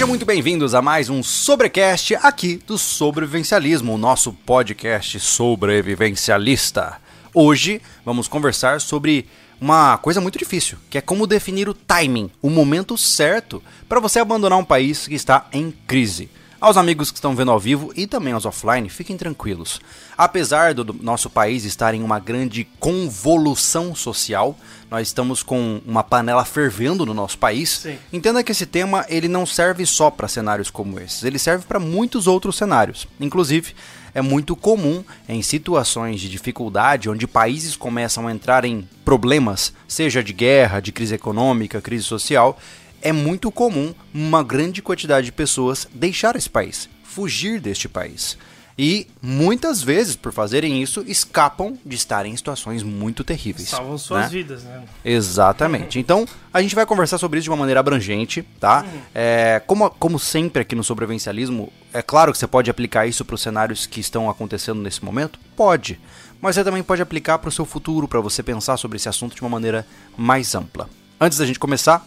[0.00, 6.96] Sejam muito bem-vindos a mais um Sobrecast aqui do Sobrevivencialismo, o nosso podcast sobrevivencialista.
[7.34, 9.28] Hoje vamos conversar sobre
[9.60, 14.18] uma coisa muito difícil, que é como definir o timing, o momento certo para você
[14.18, 16.30] abandonar um país que está em crise.
[16.60, 19.80] Aos amigos que estão vendo ao vivo e também aos offline, fiquem tranquilos.
[20.16, 24.54] Apesar do nosso país estar em uma grande convolução social,
[24.90, 27.78] nós estamos com uma panela fervendo no nosso país.
[27.78, 27.96] Sim.
[28.12, 31.80] Entenda que esse tema ele não serve só para cenários como esses, ele serve para
[31.80, 33.08] muitos outros cenários.
[33.18, 33.74] Inclusive,
[34.14, 40.22] é muito comum em situações de dificuldade, onde países começam a entrar em problemas, seja
[40.22, 42.58] de guerra, de crise econômica, crise social,
[43.02, 48.36] é muito comum uma grande quantidade de pessoas deixar esse país, fugir deste país.
[48.82, 53.68] E muitas vezes, por fazerem isso, escapam de estarem em situações muito terríveis.
[53.68, 54.28] Salvam suas né?
[54.30, 54.84] vidas, né?
[55.04, 55.98] Exatamente.
[55.98, 58.86] Então, a gente vai conversar sobre isso de uma maneira abrangente, tá?
[59.14, 63.34] É, como, como sempre aqui no sobrevivencialismo, é claro que você pode aplicar isso para
[63.34, 65.38] os cenários que estão acontecendo nesse momento?
[65.54, 66.00] Pode.
[66.40, 69.34] Mas você também pode aplicar para o seu futuro, para você pensar sobre esse assunto
[69.34, 70.88] de uma maneira mais ampla.
[71.20, 72.06] Antes da gente começar,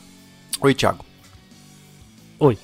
[0.64, 1.06] oi, Thiago.
[2.40, 2.58] Oi.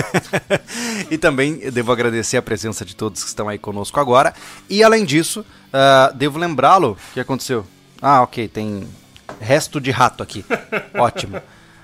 [1.10, 4.32] e também devo agradecer a presença de todos que estão aí conosco agora.
[4.68, 6.92] E além disso, ah, devo lembrá-lo.
[7.10, 7.66] O que aconteceu?
[8.00, 8.88] Ah, ok, tem
[9.40, 10.44] resto de rato aqui.
[10.94, 11.40] Ótimo.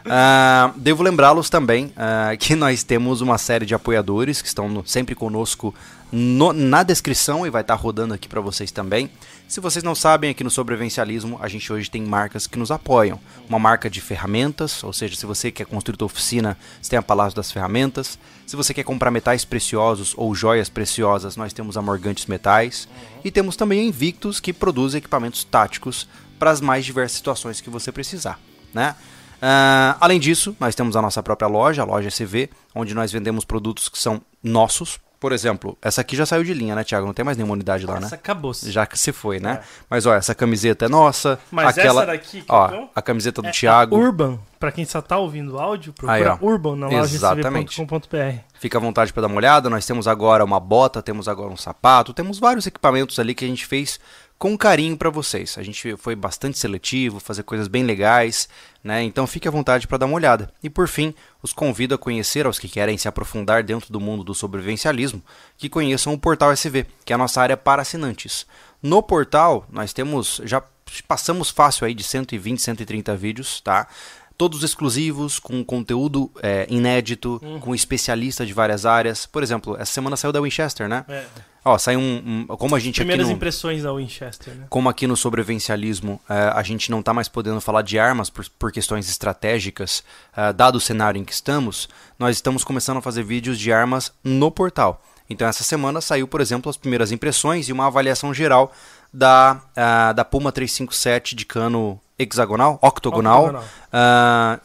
[0.09, 4.87] Ah, devo lembrá-los também ah, que nós temos uma série de apoiadores que estão no-
[4.87, 5.75] sempre conosco
[6.13, 9.11] no- na descrição e vai estar rodando aqui para vocês também.
[9.49, 13.21] Se vocês não sabem, aqui no Sobrevivencialismo, a gente hoje tem marcas que nos apoiam.
[13.49, 17.03] Uma marca de ferramentas, ou seja, se você quer construir sua oficina, você tem a
[17.03, 18.19] Palácio das Ferramentas.
[18.45, 22.89] Se você quer comprar metais preciosos ou joias preciosas, nós temos a Morgantes Metais.
[23.25, 26.09] E temos também a Invictus, que produz equipamentos táticos
[26.41, 28.41] para as mais diversas situações que você precisar,
[28.75, 28.97] né?
[29.41, 33.45] Ah, além disso, nós temos a nossa própria loja, a loja SV, onde nós vendemos
[33.45, 34.99] produtos que são nossos.
[35.19, 37.07] Por exemplo, essa aqui já saiu de linha, né, Thiago?
[37.07, 38.07] Não tem mais nenhuma unidade lá, né?
[38.07, 38.71] Essa acabou-se.
[38.71, 39.61] Já que se foi, né?
[39.89, 41.39] Mas ó, essa camiseta é nossa.
[41.51, 43.97] Mas aquela, essa daqui que ó, a camiseta do É Thiago.
[43.97, 46.47] a Urban, pra quem só tá ouvindo o áudio, Aí, procura ó.
[46.47, 47.75] Urban na loja Exatamente.
[47.77, 48.41] cv.com.br.
[48.59, 49.71] Fica à vontade para dar uma olhada.
[49.71, 53.49] Nós temos agora uma bota, temos agora um sapato, temos vários equipamentos ali que a
[53.49, 53.99] gente fez
[54.39, 55.57] com carinho para vocês.
[55.59, 58.49] A gente foi bastante seletivo, fazer coisas bem legais,
[58.85, 59.03] né?
[59.03, 60.53] Então fique à vontade para dar uma olhada.
[60.63, 64.23] E por fim, os convido a conhecer aos que querem se aprofundar dentro do mundo
[64.23, 65.23] do sobrevivencialismo,
[65.57, 68.47] que conheçam o Portal SV, que é a nossa área para assinantes.
[68.83, 70.63] No portal, nós temos já
[71.09, 73.89] passamos fácil aí de 120, 130 vídeos, tá?
[74.37, 79.25] Todos exclusivos, com conteúdo é, inédito, com especialista de várias áreas.
[79.25, 81.07] Por exemplo, essa semana saiu da Winchester, né?
[81.09, 81.25] É.
[81.69, 84.67] Ó, saiu um, um- Como a gente aqui Primeiras no, impressões da Winchester, né?
[84.71, 88.49] como aqui no sobrevivencialismo é, a gente não está mais podendo falar de armas por,
[88.59, 90.05] por questões estratégicas,
[90.37, 91.89] é, dado o cenário em que estamos,
[92.19, 95.03] nós estamos começando a fazer vídeos de armas no portal.
[95.29, 98.73] Então essa semana saiu, por exemplo, as primeiras impressões e uma avaliação geral
[99.13, 103.65] da, ah, da Puma 357 de cano hexagonal, octogonal, Octogonal.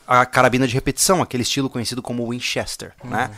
[0.07, 3.31] a carabina de repetição, aquele estilo conhecido como Winchester, né?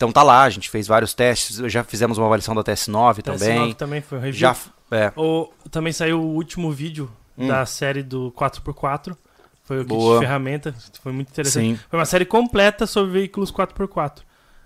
[0.00, 3.68] Então tá lá, a gente fez vários testes, já fizemos uma avaliação da TS9 também.
[3.72, 4.40] TS9 também foi um review.
[4.40, 4.56] Já,
[4.90, 7.46] é, O, também saiu o último vídeo Hum.
[7.48, 9.14] da série do 4x4.
[9.62, 10.14] Foi o kit Boa.
[10.18, 10.74] de ferramenta.
[11.02, 11.76] Foi muito interessante.
[11.76, 11.80] sim.
[11.90, 14.22] Foi uma série completa sobre veículos 4x4.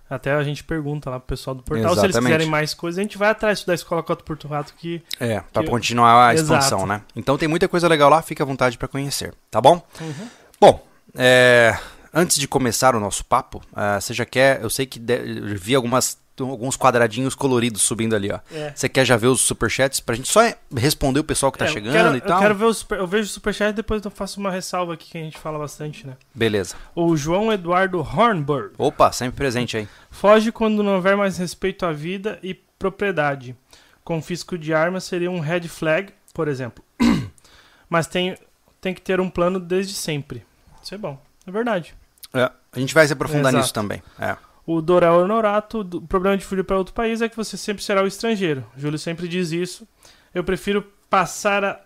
[0.09, 2.27] Até a gente pergunta lá pro pessoal do portal se eles Exatamente.
[2.33, 3.01] quiserem mais coisas.
[3.01, 5.03] A gente vai atrás da escola 4x4 que.
[5.19, 6.53] É, pra Que- continuar a Exato.
[6.65, 7.03] expansão, né?
[7.17, 9.83] Então tem muita coisa legal lá, fica à vontade pra conhecer, tá bom?
[10.01, 10.29] Uhum.
[10.61, 10.87] Bom,
[11.17, 11.77] é,
[12.15, 15.19] antes de começar o nosso papo, ah, você já quer, eu sei que de-
[15.57, 18.39] vi algumas, alguns quadradinhos coloridos subindo ali, ó.
[18.53, 18.73] É.
[18.75, 20.41] Você quer já ver os superchats pra gente só
[20.77, 22.37] responder o pessoal que tá É, chegando quero- e tal?
[22.39, 24.95] Eu quero ver o super, eu vejo o superchat e depois eu faço uma ressalva
[24.95, 26.17] aqui que a gente fala bastante, né?
[26.35, 26.75] Beleza.
[26.95, 29.89] O João Eduardo Hornberg Opa, sempre presente aí.
[30.11, 33.57] foge quando não houver mais respeito à vida e propriedade.
[34.03, 36.85] Confisco de armas seria um red flag, por exemplo.
[37.89, 38.37] Mas tem,
[38.81, 40.45] tem que ter um plano desde sempre.
[40.83, 41.19] Isso é bom.
[41.47, 41.95] É verdade.
[42.35, 43.57] É, a gente vai se aprofundar Exato.
[43.59, 44.03] nisso também.
[44.19, 44.37] É.
[44.67, 47.83] O Dorel Honorato, do- o problema de fugir para outro país é que você sempre
[47.85, 48.65] será o estrangeiro.
[48.77, 49.87] Júlio sempre diz isso.
[50.35, 51.81] Eu prefiro passar a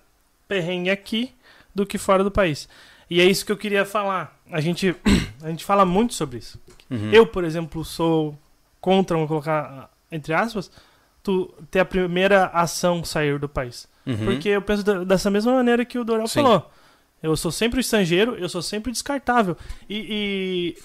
[0.46, 1.34] perrengue aqui
[1.74, 2.68] do que fora do país.
[3.10, 4.38] E é isso que eu queria falar.
[4.50, 4.94] A gente,
[5.42, 6.58] a gente fala muito sobre isso.
[6.90, 7.10] Uhum.
[7.12, 8.38] Eu, por exemplo, sou
[8.80, 10.70] contra, vamos colocar entre aspas,
[11.22, 13.86] tu ter a primeira ação sair do país.
[14.06, 14.24] Uhum.
[14.24, 16.42] Porque eu penso dessa mesma maneira que o Dorel Sim.
[16.42, 16.70] falou.
[17.23, 19.56] Eu sou sempre o estrangeiro, eu sou sempre descartável.
[19.88, 20.76] E,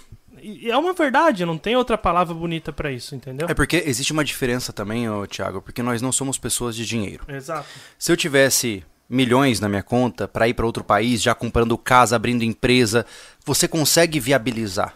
[0.42, 3.48] e- e é uma verdade, não tem outra palavra bonita pra isso, entendeu?
[3.50, 7.24] É porque existe uma diferença também, ô, Thiago, porque nós não somos pessoas de dinheiro.
[7.30, 7.68] Exato.
[7.98, 12.16] Se eu tivesse milhões na minha conta para ir para outro país, já comprando casa,
[12.16, 13.06] abrindo empresa,
[13.46, 14.94] você consegue viabilizar.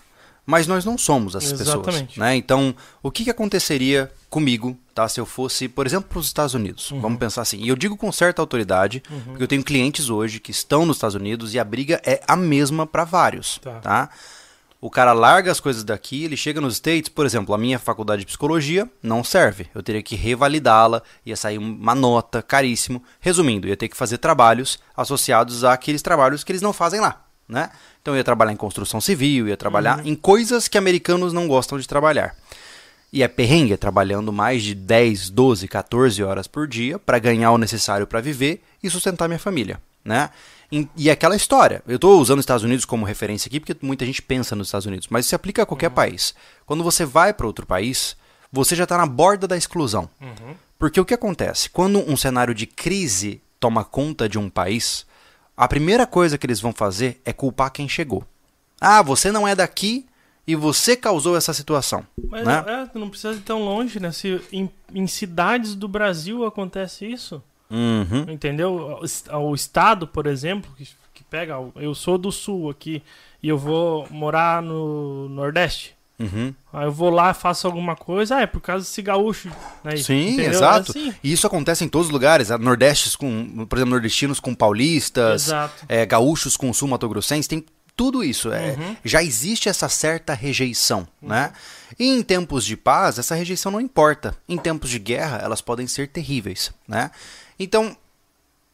[0.50, 1.88] Mas nós não somos essas pessoas.
[1.88, 2.18] Exatamente.
[2.18, 2.38] Né?
[2.38, 2.74] Então,
[3.04, 5.08] o que, que aconteceria comigo, tá?
[5.10, 6.94] Se eu fosse, por exemplo, para os Estados Unidos.
[7.02, 7.58] Vamos pensar assim.
[7.58, 11.16] E eu digo com certa autoridade, porque eu tenho clientes hoje que estão nos Estados
[11.16, 13.60] Unidos e a briga é a mesma para vários.
[13.60, 13.80] Tá.
[13.82, 14.10] tá?
[14.80, 18.22] O cara larga as coisas daqui, ele chega nos States, por exemplo, a minha faculdade
[18.22, 19.68] de psicologia não serve.
[19.74, 23.04] Eu teria que revalidá-la, ia sair uma nota caríssimo.
[23.20, 27.70] Resumindo, ia ter que fazer trabalhos associados àqueles trabalhos que eles não fazem lá, né?
[28.02, 31.80] Então eu ia trabalhar em construção civil, ia trabalhar em coisas que americanos não gostam
[31.80, 32.36] de trabalhar.
[33.12, 37.52] E é perrengue, é trabalhando mais de 10, 12, 14 horas por dia para ganhar
[37.52, 40.30] o necessário para viver e sustentar minha família, né?
[40.70, 44.06] E, e aquela história, eu estou usando os Estados Unidos como referência aqui porque muita
[44.06, 46.36] gente pensa nos Estados Unidos, mas isso se aplica a qualquer país.
[46.66, 48.18] Quando você vai para outro país,
[48.52, 50.10] você já está na borda da exclusão.
[50.78, 51.70] Porque o que acontece?
[51.70, 55.06] Quando um cenário de crise toma conta de um país,
[55.58, 58.24] a primeira coisa que eles vão fazer é culpar quem chegou.
[58.80, 60.06] Ah, você não é daqui
[60.46, 62.06] e você causou essa situação.
[62.30, 62.64] Mas né?
[62.94, 64.12] é, não precisa ir tão longe, né?
[64.12, 68.26] Se em, em cidades do Brasil acontece isso, Uhum.
[68.30, 69.00] entendeu?
[69.34, 73.04] O O estado, por exemplo, que, que pega, eu sou do sul aqui
[73.44, 75.97] e eu vou morar no Nordeste.
[76.20, 76.54] Uhum.
[76.74, 79.50] Aí eu vou lá, faço alguma coisa, ah, é por causa desse gaúcho.
[79.84, 79.98] Né?
[79.98, 80.52] Sim, Entendeu?
[80.54, 80.92] exato.
[80.96, 81.14] É assim.
[81.24, 82.50] E isso acontece em todos os lugares.
[82.50, 85.50] Nordestes com, por exemplo, nordestinos com paulistas,
[85.88, 87.64] é, gaúchos com sul-mato-grossenses, tem
[87.96, 88.52] tudo isso.
[88.52, 88.96] é, Uhum.
[89.06, 91.52] já existe essa certa rejeição, né?
[92.00, 94.36] E em tempos de paz, essa rejeição não importa.
[94.50, 97.12] Em tempos de guerra, elas podem ser terríveis, né?
[97.60, 97.96] Então,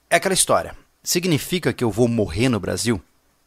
[0.09, 0.75] é aquela história.
[1.03, 3.01] Significa que eu vou morrer no Brasil?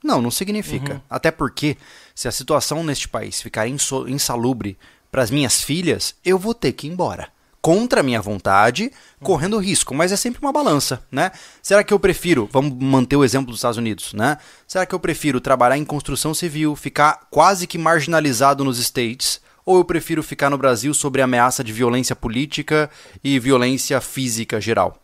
[0.05, 0.95] Não, não significa.
[0.95, 1.01] Uhum.
[1.11, 1.77] Até porque,
[2.17, 4.77] se a situação neste país ficar insalubre
[5.13, 7.29] para as minhas filhas, eu vou ter que ir embora.
[7.61, 8.91] Contra a minha vontade,
[9.21, 11.31] correndo risco, mas é sempre uma balança, né?
[11.61, 14.39] Será que eu prefiro, vamos manter o exemplo dos Estados Unidos, né?
[14.67, 19.77] Será que eu prefiro trabalhar em construção civil, ficar quase que marginalizado nos States, ou
[19.77, 22.89] eu prefiro ficar no Brasil sob a ameaça de violência política
[23.23, 25.03] e violência física geral?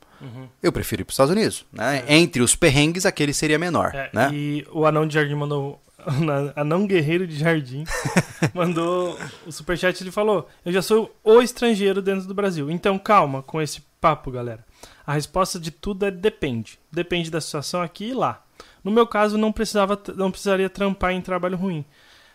[0.63, 2.05] Eu prefiro ir para os Estados Unidos, né?
[2.07, 4.31] Entre os perrengues, aquele seria menor, É, né?
[4.33, 5.83] E o anão de jardim mandou.
[6.57, 7.85] Anão guerreiro de jardim
[8.55, 10.03] mandou o superchat.
[10.03, 12.71] Ele falou: Eu já sou o estrangeiro dentro do Brasil.
[12.71, 14.65] Então calma com esse papo, galera.
[15.07, 16.79] A resposta de tudo é depende.
[16.91, 18.43] Depende da situação aqui e lá.
[18.83, 21.85] No meu caso, não precisava, não precisaria trampar em trabalho ruim.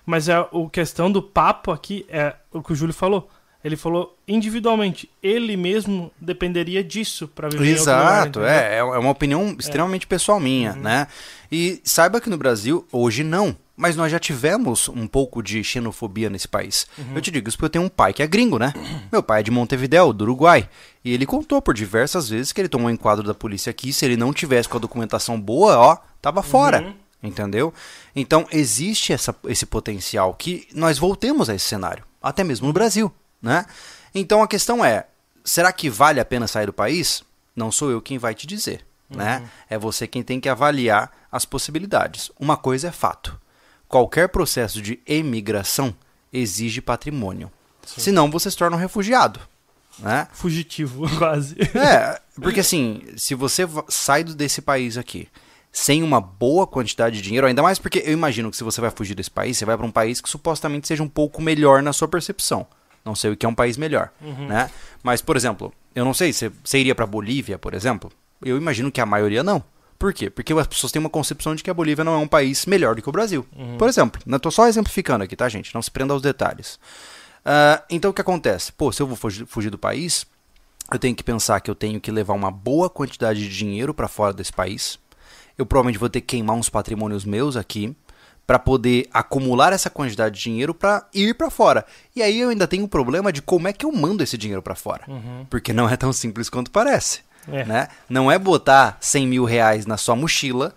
[0.05, 3.29] Mas é o questão do papo aqui é o que o Júlio falou.
[3.63, 8.49] Ele falou individualmente, ele mesmo dependeria disso para viver lugar, Exato, entendeu?
[8.49, 11.07] é, é uma opinião extremamente pessoal minha, né?
[11.51, 16.29] E saiba que no Brasil, hoje não, mas nós já tivemos um pouco de xenofobia
[16.29, 16.87] nesse país.
[17.13, 18.73] Eu te digo isso porque eu tenho um pai que é gringo, né?
[19.11, 20.67] Meu pai é de Montevidéu, do Uruguai,
[21.05, 24.03] e ele contou por diversas vezes que ele tomou um enquadro da polícia aqui, se
[24.03, 26.93] ele não tivesse com a documentação boa, ó, tava fora.
[27.21, 27.73] Entendeu?
[28.15, 33.11] Então existe essa, esse potencial que nós voltemos a esse cenário, até mesmo no Brasil,
[33.41, 33.65] né?
[34.13, 35.07] Então a questão é,
[35.43, 37.23] será que vale a pena sair do país?
[37.55, 39.49] Não sou eu quem vai te dizer, né?
[39.69, 42.31] É você quem tem que avaliar as possibilidades.
[42.39, 43.39] Uma coisa é fato:
[43.87, 45.95] qualquer processo de emigração
[46.31, 47.51] exige patrimônio.
[47.85, 49.39] Senão você se torna um refugiado,
[49.99, 50.27] né?
[50.33, 51.55] Fugitivo, quase.
[51.73, 55.27] É, porque assim, se você sai desse país aqui
[55.71, 58.89] sem uma boa quantidade de dinheiro, ainda mais porque eu imagino que se você vai
[58.89, 61.93] fugir desse país, você vai para um país que supostamente seja um pouco melhor na
[61.93, 62.65] sua percepção.
[63.07, 64.69] Não sei o que é um país melhor, né?
[65.01, 68.11] Mas, por exemplo, eu não sei, você, você iria para Bolívia, por exemplo?
[68.43, 69.63] Eu imagino que a maioria não.
[69.97, 70.29] Por quê?
[70.29, 72.95] Porque as pessoas têm uma concepção de que a Bolívia não é um país melhor
[72.95, 73.47] do que o Brasil.
[73.79, 75.73] Por exemplo, eu tô só exemplificando aqui, tá, gente?
[75.73, 76.77] Não se prenda aos detalhes.
[77.43, 78.71] Ah, então, o que acontece?
[78.73, 80.27] Pô, se eu vou fugir, fugir do país,
[80.91, 84.07] eu tenho que pensar que eu tenho que levar uma boa quantidade de dinheiro para
[84.07, 84.99] fora desse país.
[85.57, 87.95] Eu provavelmente vou ter que queimar uns patrimônios meus aqui
[88.47, 91.85] para poder acumular essa quantidade de dinheiro para ir para fora.
[92.15, 94.61] E aí eu ainda tenho o problema de como é que eu mando esse dinheiro
[94.61, 95.03] para fora.
[95.49, 97.19] Porque não é tão simples quanto parece.
[97.51, 97.65] É.
[97.65, 97.87] Né?
[98.09, 100.73] Não é botar 100 mil reais na sua mochila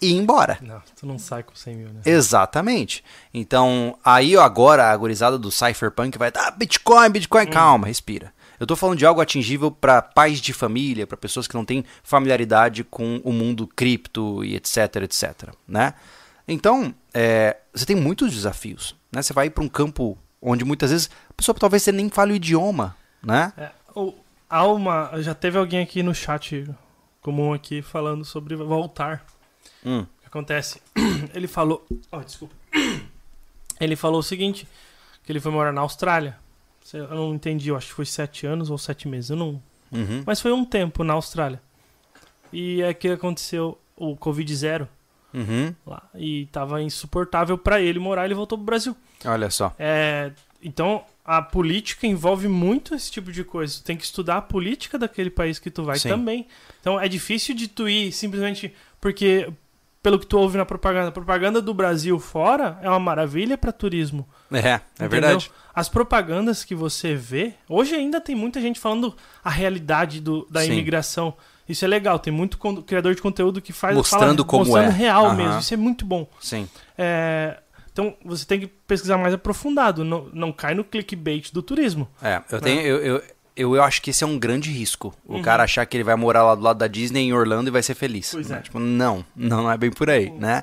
[0.00, 0.58] e ir embora.
[0.60, 2.00] Não, tu não sai com 100 mil, né?
[2.04, 3.04] Exatamente.
[3.34, 8.32] Então, aí agora a gurizada do Cypherpunk vai dar ah, Bitcoin, Bitcoin, calma, respira.
[8.60, 11.84] Eu tô falando de algo atingível para pais de família, para pessoas que não têm
[12.02, 15.94] familiaridade com o mundo cripto e etc, etc, né?
[16.48, 19.20] Então, é, você tem muitos desafios, né?
[19.20, 22.36] Você vai para um campo onde muitas vezes a pessoa talvez você nem fale o
[22.36, 23.52] idioma, né?
[23.56, 26.64] É, ou, há uma, já teve alguém aqui no chat
[27.20, 29.26] comum aqui falando sobre voltar.
[29.84, 30.02] Hum.
[30.02, 30.80] O que acontece?
[31.34, 31.84] Ele falou.
[32.12, 32.54] Oh, desculpa.
[33.80, 34.68] Ele falou o seguinte:
[35.24, 36.36] que ele foi morar na Austrália.
[36.92, 39.30] Eu não entendi, eu acho que foi sete anos ou sete meses.
[39.30, 39.62] Eu não.
[39.90, 40.22] Uhum.
[40.24, 41.60] Mas foi um tempo na Austrália.
[42.52, 44.88] E é que aconteceu o Covid zero.
[45.32, 45.74] Uhum.
[45.86, 46.02] lá.
[46.14, 48.96] E tava insuportável pra ele morar, ele voltou pro Brasil.
[49.24, 49.74] Olha só.
[49.78, 50.32] É,
[50.62, 53.78] então, a política envolve muito esse tipo de coisa.
[53.78, 56.08] Tu tem que estudar a política daquele país que tu vai Sim.
[56.08, 56.46] também.
[56.80, 59.52] Então, é difícil de tu ir simplesmente porque,
[60.02, 63.70] pelo que tu ouve na propaganda, a propaganda do Brasil fora é uma maravilha para
[63.70, 64.26] turismo.
[64.50, 65.08] É, é entendeu?
[65.10, 65.50] verdade.
[65.74, 70.62] As propagandas que você vê, hoje ainda tem muita gente falando a realidade do, da
[70.62, 70.72] Sim.
[70.72, 71.34] imigração.
[71.68, 74.96] Isso é legal, tem muito criador de conteúdo que faz Mostrando fala, como mostrando é.
[74.96, 75.34] real Aham.
[75.34, 75.58] mesmo.
[75.60, 76.26] Isso é muito bom.
[76.40, 76.68] Sim.
[76.96, 77.58] É,
[77.92, 80.04] então você tem que pesquisar mais aprofundado.
[80.04, 82.08] Não, não cai no clickbait do turismo.
[82.22, 82.80] É, eu tenho.
[82.80, 83.22] Eu, eu,
[83.56, 85.12] eu, eu acho que esse é um grande risco.
[85.26, 85.42] O Uhum.
[85.42, 87.82] cara achar que ele vai morar lá do lado da Disney em Orlando e vai
[87.82, 88.30] ser feliz.
[88.30, 88.58] Pois né?
[88.58, 88.60] é.
[88.62, 90.62] Tipo, não, não, é bem por aí, né?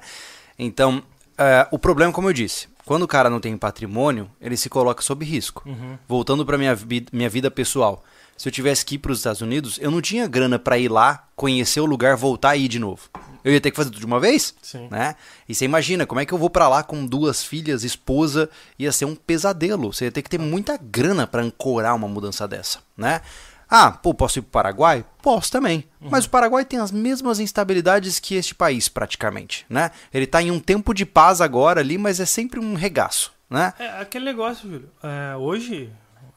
[0.57, 1.03] Então,
[1.38, 5.01] é, o problema, como eu disse, quando o cara não tem patrimônio, ele se coloca
[5.01, 5.62] sob risco.
[5.67, 5.97] Uhum.
[6.07, 6.77] Voltando para minha,
[7.12, 8.03] minha vida pessoal.
[8.38, 10.89] Se eu tivesse que ir para os Estados Unidos, eu não tinha grana para ir
[10.89, 13.10] lá, conhecer o lugar, voltar e ir de novo.
[13.44, 14.88] Eu ia ter que fazer tudo de uma vez, Sim.
[14.89, 15.15] né?
[15.48, 18.92] E você imagina, como é que eu vou pra lá com duas filhas, esposa, ia
[18.92, 19.94] ser um pesadelo.
[19.94, 23.22] Você ia ter que ter muita grana pra ancorar uma mudança dessa, né?
[23.70, 25.06] Ah, pô, posso ir pro Paraguai?
[25.22, 25.86] Posso também.
[26.00, 29.92] Mas o Paraguai tem as mesmas instabilidades que este país, praticamente, né?
[30.13, 33.74] Ele tá em um tempo de paz agora ali, mas é sempre um regaço, né?
[33.80, 34.89] É aquele negócio, Júlio.
[35.01, 35.92] É, hoje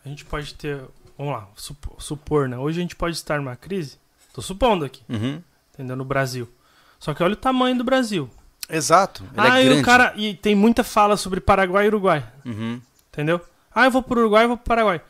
[0.05, 0.81] a gente pode ter.
[1.19, 2.57] Vamos lá, supo- supor, né?
[2.57, 3.99] Hoje a gente pode estar numa crise.
[4.33, 5.43] Tô supondo aqui, Uhum.
[5.75, 5.97] entendeu?
[5.97, 6.49] No Brasil.
[6.99, 8.31] Só que olha o tamanho do Brasil.
[8.71, 9.25] Exato.
[9.37, 10.13] Ele ah, é e o cara.
[10.17, 12.25] E tem muita fala sobre Paraguai e Uruguai.
[12.45, 12.81] Uhum.
[13.13, 13.41] Entendeu?
[13.75, 15.01] Ah, eu vou pro Uruguai eu vou pro Paraguai.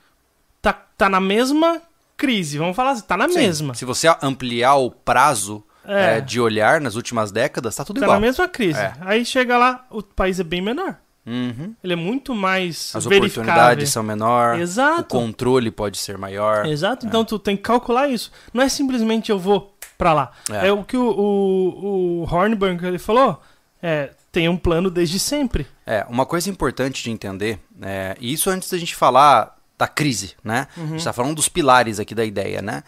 [0.63, 1.81] Tá, tá na mesma
[2.17, 3.75] crise, vamos falar assim, tá na Sim, mesma.
[3.75, 6.19] Se você ampliar o prazo É.
[6.19, 8.21] é, de olhar nas últimas décadas, tá tudo Tá igual.
[8.21, 8.79] na mesma crise.
[8.81, 8.93] É.
[9.01, 10.97] Aí chega lá, o país é bem menor.
[11.29, 11.75] Uhum.
[11.85, 15.05] Ele é muito mais As oportunidades são menor, o Exato.
[15.05, 16.65] controle pode ser maior.
[16.67, 18.33] Exato, então tu tem que calcular isso.
[18.53, 20.33] Não é simplesmente eu vou pra lá.
[20.51, 20.69] É.
[20.69, 23.41] É, o que o, o, o Hornburg ele falou.
[23.83, 25.67] É, tem um plano desde sempre.
[25.87, 30.35] É, uma coisa importante de entender, é, e isso antes da gente falar da crise,
[30.43, 30.67] né?
[30.77, 32.83] A gente tá falando dos pilares aqui da ideia, né?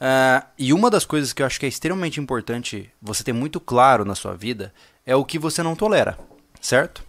[0.00, 3.58] Ah, e uma das coisas que eu acho que é extremamente importante você ter muito
[3.58, 4.72] claro na sua vida
[5.04, 6.18] é o que você não tolera,
[6.60, 7.02] certo?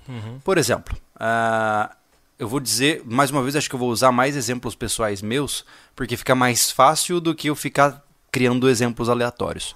[0.44, 1.96] Por exemplo, ah,
[2.38, 5.66] eu vou dizer, mais uma vez, acho que eu vou usar mais exemplos pessoais meus,
[5.96, 9.76] porque fica mais fácil do que eu ficar criando exemplos aleatórios.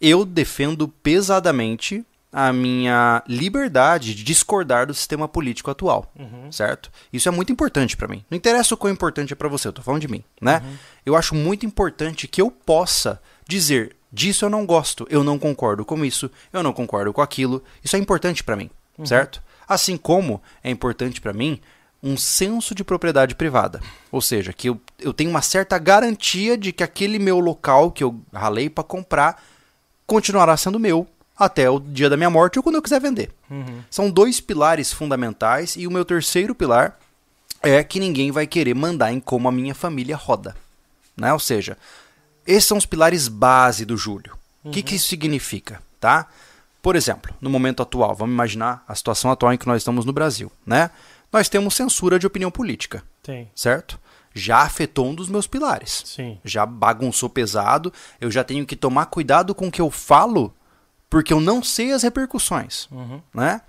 [0.00, 6.12] Eu defendo pesadamente a minha liberdade de discordar do sistema político atual,
[6.50, 6.90] certo?
[7.10, 8.22] Isso é muito importante pra mim.
[8.30, 10.62] Não interessa o quão importante é pra você, eu tô falando de mim, né?
[11.06, 15.84] Eu acho muito importante que eu possa dizer disso eu não gosto, eu não concordo
[15.84, 17.62] com isso, eu não concordo com aquilo.
[17.82, 18.70] Isso é importante pra mim,
[19.04, 19.42] certo?
[19.68, 21.60] Assim como é importante pra mim
[22.02, 23.80] um senso de propriedade privada.
[24.12, 28.04] Ou seja, que eu, eu tenho uma certa garantia de que aquele meu local que
[28.04, 29.42] eu ralei pra comprar
[30.06, 33.30] continuará sendo meu até o dia da minha morte ou quando eu quiser vender.
[33.90, 36.98] São dois pilares fundamentais e o meu terceiro pilar
[37.62, 40.54] é que ninguém vai querer mandar em como a minha família roda.
[41.16, 41.32] Né?
[41.32, 41.76] Ou seja,
[42.46, 44.36] esses são os pilares base do Júlio.
[44.62, 45.80] O que, que isso significa?
[46.00, 46.26] Tá?
[46.86, 50.12] Por exemplo, no momento atual, vamos imaginar a situação atual em que nós estamos no
[50.12, 50.52] Brasil.
[50.64, 50.88] Né?
[51.32, 53.50] Nós temos censura de opinião política, Tem.
[53.56, 53.98] certo?
[54.32, 56.38] Já afetou um dos meus pilares Sim.
[56.44, 60.54] já bagunçou pesado, eu já tenho que tomar cuidado com o que eu falo,
[61.10, 63.20] porque eu não sei as repercussões, Uhum.
[63.34, 63.62] né?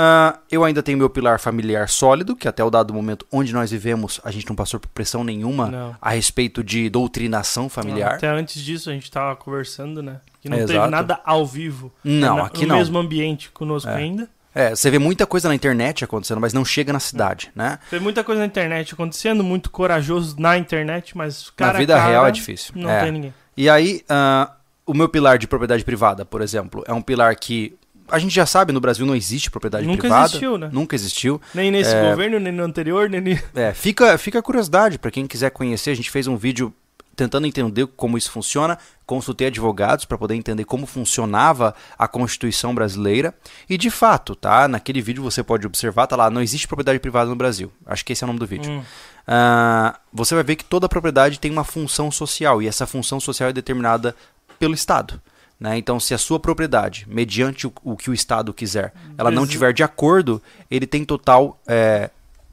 [0.00, 3.72] Ah, eu ainda tenho meu pilar familiar sólido, que até o dado momento onde nós
[3.72, 5.96] vivemos, a gente não passou por pressão nenhuma Não.
[6.00, 8.14] a respeito de doutrinação familiar.
[8.14, 10.20] Até antes disso a gente tava conversando, né?
[10.40, 10.90] Que não É, teve exato.
[10.92, 11.92] nada ao vivo.
[12.04, 12.76] Não, na- aqui no não.
[12.76, 14.28] mesmo ambiente conosco ainda.
[14.54, 17.80] É, você vê muita coisa na internet acontecendo, mas não chega na cidade, né?
[17.90, 22.08] Tem muita coisa na internet acontecendo, muito corajoso na internet, mas cara na vida cara,
[22.08, 22.72] real é difícil.
[22.76, 23.02] Não É.
[23.02, 23.34] tem ninguém.
[23.56, 24.52] E aí, ah,
[24.86, 27.76] o meu pilar de propriedade privada, por exemplo, é um pilar que
[28.10, 30.26] a gente já sabe, no Brasil não existe propriedade Nunca privada.
[30.26, 30.68] existiu, né?
[30.72, 31.40] Nunca existiu.
[31.54, 32.10] Nem nesse É.
[32.10, 35.90] governo, nem no anterior, nem É, fica, fica a curiosidade para quem quiser conhecer.
[35.90, 36.72] A gente fez um vídeo
[37.16, 38.78] tentando entender como isso funciona.
[39.04, 43.34] Consultei advogados para poder entender como funcionava a Constituição brasileira.
[43.68, 44.68] E de fato, tá?
[44.68, 47.72] Naquele vídeo você pode observar, tá lá, não existe propriedade privada no Brasil.
[47.84, 48.70] Acho que esse é o nome do vídeo.
[48.70, 48.82] Hum.
[49.26, 53.50] Ah, você vai ver que toda propriedade tem uma função social e essa função social
[53.50, 54.14] é determinada
[54.58, 55.20] pelo Estado.
[55.60, 55.76] Né?
[55.76, 59.72] Então, se a sua propriedade, mediante o, o que o Estado quiser, ela não tiver
[59.72, 62.10] de acordo, ele tem total é,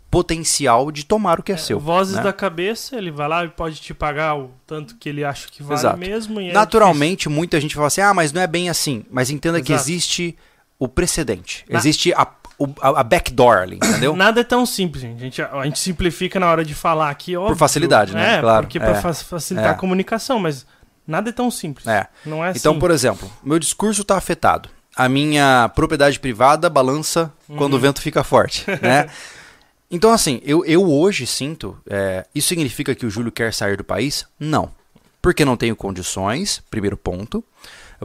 [0.09, 1.79] potencial de tomar o que é, seu.
[1.79, 2.23] Vozes né?
[2.23, 5.61] da cabeça, ele vai lá e pode te pagar o tanto que ele acha que
[5.61, 5.97] vale Exato.
[5.97, 6.39] mesmo.
[6.39, 9.05] É Naturalmente, muita gente fala assim: ah, mas não é bem assim.
[9.11, 9.89] Mas entenda que Exato.
[9.89, 10.37] existe
[10.79, 14.15] o precedente, Na- existe a, o- a, a backdoor ali, entendeu?
[14.17, 15.19] Nada é tão simples, gente.
[15.21, 15.41] A, gente.
[15.41, 17.55] a gente simplifica na hora de falar aqui, óbvio.
[17.55, 18.37] facilidade, né?
[18.37, 18.81] É, Claro, porque é.
[18.81, 19.73] pra fa- facilitar É.
[19.73, 20.65] a comunicação, mas
[21.07, 21.87] nada é tão simples.
[21.87, 22.07] É.
[22.25, 22.59] Não é assim.
[22.59, 24.69] Então, por exemplo, meu discurso está afetado.
[24.95, 29.07] a minha propriedade privada balança quando o vento fica forte, né?
[29.91, 31.77] Então, assim, eu, eu hoje sinto.
[31.87, 34.25] é, isso significa que o Júlio quer sair do país?
[34.39, 34.71] Não.
[35.21, 37.43] Porque não tenho condições, primeiro ponto.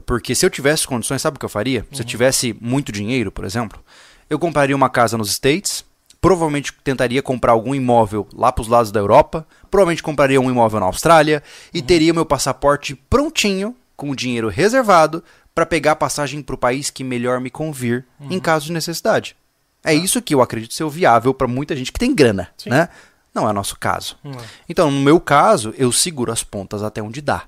[0.05, 1.85] Porque se eu tivesse condições, sabe o que eu faria?
[1.91, 3.83] Se eu tivesse muito dinheiro, por exemplo,
[4.29, 5.83] eu compraria uma casa nos States,
[6.21, 10.81] provavelmente tentaria comprar algum imóvel lá para os lados da Europa, provavelmente compraria um imóvel
[10.81, 15.23] na Austrália e teria meu passaporte prontinho, com o dinheiro reservado,
[15.55, 19.37] para pegar a passagem para o país que melhor me convir em caso de necessidade.
[19.85, 22.71] É isso que eu acredito ser viável para muita gente que tem grana, Sim.
[22.71, 22.89] né?
[23.35, 24.17] Não é nosso caso.
[24.23, 24.37] Não.
[24.69, 27.45] Então, no meu caso, eu seguro as pontas até onde dá.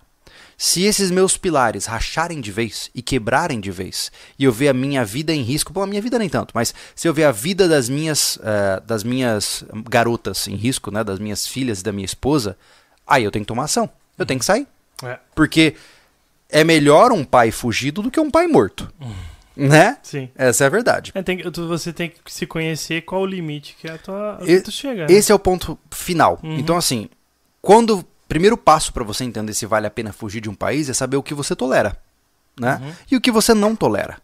[0.64, 4.72] Se esses meus pilares racharem de vez e quebrarem de vez, e eu ver a
[4.72, 7.32] minha vida em risco, bom, a minha vida nem tanto, mas se eu ver a
[7.32, 11.90] vida das minhas, eh, das minhas garotas em risco, né, das minhas filhas e da
[11.90, 12.56] minha esposa,
[13.04, 13.90] aí eu tenho que tomar ação.
[14.16, 14.64] Eu tenho que sair.
[15.02, 15.74] É, Porque
[16.48, 18.88] é melhor um pai fugido do que um pai morto.
[19.56, 19.96] Né?
[20.00, 20.30] sim.
[20.36, 21.10] Essa é a verdade.
[21.12, 24.60] É, tem você tem que se conhecer qual o limite que é a tua, E-
[24.60, 25.08] tu chega.
[25.08, 25.12] né?
[25.12, 26.38] Esse é o ponto final.
[26.40, 26.56] Uhum.
[26.56, 27.08] Então, assim,
[27.60, 28.06] quando.
[28.32, 31.18] Primeiro passo para você entender se vale a pena fugir de um país é saber
[31.18, 31.98] o que você tolera,
[32.58, 32.80] né?
[32.82, 32.92] Uhum.
[33.10, 34.16] E o que você não tolera.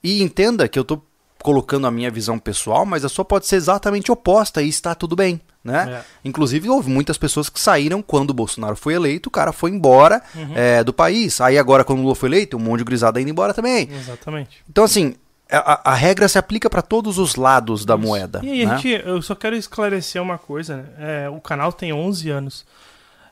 [0.00, 1.02] E entenda que eu tô
[1.42, 5.16] colocando a minha visão pessoal, mas a sua pode ser exatamente oposta e está tudo
[5.16, 5.98] bem, né?
[5.98, 6.04] É.
[6.24, 10.22] Inclusive, houve muitas pessoas que saíram quando o Bolsonaro foi eleito, o cara foi embora
[10.36, 10.52] Uhum.
[10.54, 11.40] é, do país.
[11.40, 13.88] Aí agora, quando o Lula foi eleito, um monte de grisada indo embora também.
[13.90, 14.62] Exatamente.
[14.70, 15.16] Então, assim,
[15.50, 18.06] a, a regra se aplica para todos os lados da Isso.
[18.06, 18.40] moeda.
[18.44, 18.76] E aí, né?
[18.76, 20.84] gente, eu só quero esclarecer uma coisa, né?
[21.24, 22.64] É, o canal tem 11 anos.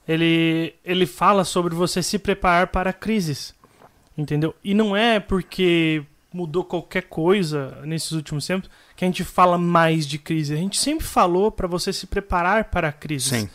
[0.09, 3.55] Ele, ele fala sobre você se preparar para crises,
[4.17, 4.55] entendeu?
[4.63, 10.07] E não é porque mudou qualquer coisa nesses últimos tempos que a gente fala mais
[10.07, 10.55] de crise.
[10.55, 13.29] A gente sempre falou para você se preparar para crises.
[13.29, 13.49] Sim.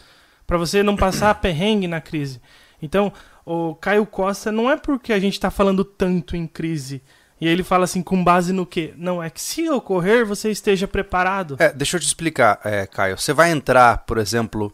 [0.46, 2.42] Para você não passar perrengue na crise.
[2.82, 3.14] Então,
[3.46, 7.02] o Caio Costa não é porque a gente tá falando tanto em crise.
[7.40, 8.94] E ele fala assim, com base no quê?
[8.96, 11.56] Não, é que se ocorrer, você esteja preparado.
[11.58, 13.18] É, deixa eu te explicar, é, Caio.
[13.18, 14.72] Você vai entrar, por exemplo,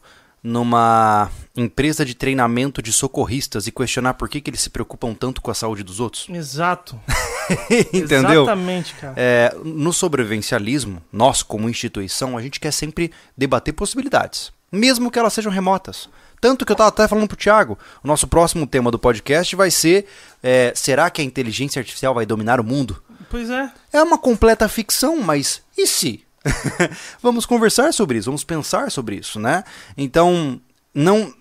[0.47, 5.41] numa empresa de treinamento de socorristas e questionar por que, que eles se preocupam tanto
[5.41, 6.27] com a saúde dos outros?
[6.31, 6.99] Exato.
[7.93, 8.43] Entendeu?
[8.43, 9.13] Exatamente, cara.
[9.17, 15.33] É, no sobrevivencialismo, nós, como instituição, a gente quer sempre debater possibilidades, mesmo que elas
[15.33, 16.10] sejam remotas.
[16.39, 19.71] Tanto que eu estava até falando pro Thiago, o nosso próximo tema do podcast vai
[19.71, 20.05] ser:
[20.41, 23.01] é, será que a inteligência artificial vai dominar o mundo?
[23.29, 23.69] Pois é.
[23.91, 26.26] É uma completa ficção, mas e se?
[27.21, 29.63] vamos conversar sobre isso, vamos pensar sobre isso, né?
[29.97, 30.60] Então,
[30.93, 31.34] não.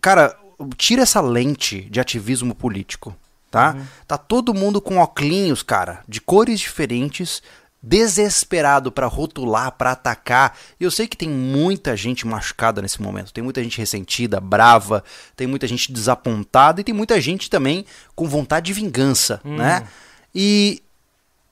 [0.00, 0.36] Cara,
[0.76, 3.16] tira essa lente de ativismo político,
[3.50, 3.76] tá?
[4.06, 7.42] Tá todo mundo com óculos, cara, de cores diferentes,
[7.82, 10.56] desesperado pra rotular, pra atacar.
[10.78, 15.02] E eu sei que tem muita gente machucada nesse momento, tem muita gente ressentida, brava,
[15.34, 19.86] tem muita gente desapontada e tem muita gente também com vontade de vingança, né?
[20.34, 20.82] E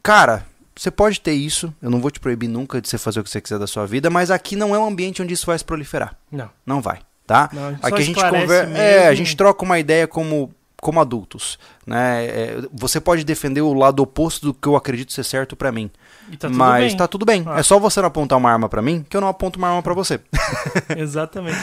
[0.03, 0.45] Cara,
[0.83, 3.31] você pode ter isso, eu não vou te proibir nunca de você fazer o que
[3.31, 5.65] você quiser da sua vida, mas aqui não é um ambiente onde isso vai se
[5.65, 6.17] proliferar.
[6.31, 6.51] Não.
[6.67, 7.49] Não vai, tá?
[7.53, 11.57] Não, a aqui a gente conversa, é, a gente troca uma ideia como como adultos,
[11.87, 12.25] né?
[12.27, 15.89] É, você pode defender o lado oposto do que eu acredito ser certo pra mim,
[16.33, 16.97] tá tudo mas bem.
[16.97, 17.45] tá tudo bem.
[17.47, 17.61] Ah.
[17.61, 19.83] É só você não apontar uma arma pra mim que eu não aponto uma arma
[19.85, 20.19] pra você.
[20.99, 21.61] Exatamente.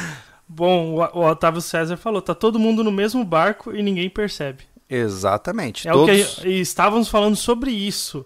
[0.48, 4.64] Bom, o, Otávio César falou, tá todo mundo no mesmo barco e ninguém percebe.
[4.90, 5.90] Exatamente.
[5.90, 6.38] É Todos...
[6.38, 8.26] o que estávamos falando sobre isso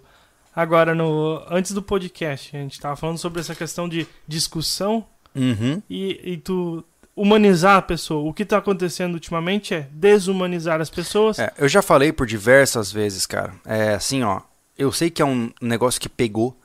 [0.55, 2.55] agora no antes do podcast.
[2.55, 5.81] A gente estava falando sobre essa questão de discussão Uhum.
[5.89, 6.83] e, e tu
[7.15, 8.27] humanizar a pessoa.
[8.29, 11.39] O que está acontecendo ultimamente é desumanizar as pessoas.
[11.39, 13.53] É, eu já falei por diversas vezes, cara.
[13.65, 14.41] É assim, ó.
[14.77, 16.55] Eu sei que é um negócio que pegou.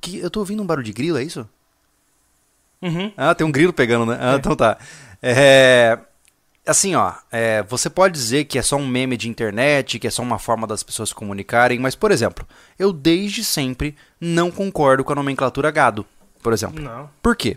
[0.00, 1.48] Que, eu tô ouvindo um barulho de grilo, é isso?
[2.82, 3.10] Uhum.
[3.16, 4.18] Ah, tem um grilo pegando, né?
[4.20, 4.36] Ah, É.
[4.36, 4.76] então tá.
[5.22, 5.98] É,
[6.66, 10.10] assim, ó, é, você pode dizer que é só um meme de internet, que é
[10.10, 12.46] só uma forma das pessoas se comunicarem, mas, por exemplo,
[12.78, 16.04] eu desde sempre não concordo com a nomenclatura gado,
[16.42, 16.82] por exemplo.
[16.82, 17.08] Não.
[17.22, 17.56] Por quê?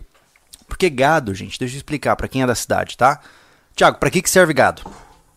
[0.68, 3.20] Porque gado, gente, deixa eu explicar pra quem é da cidade, tá?
[3.74, 4.82] Tiago, pra que, que serve gado?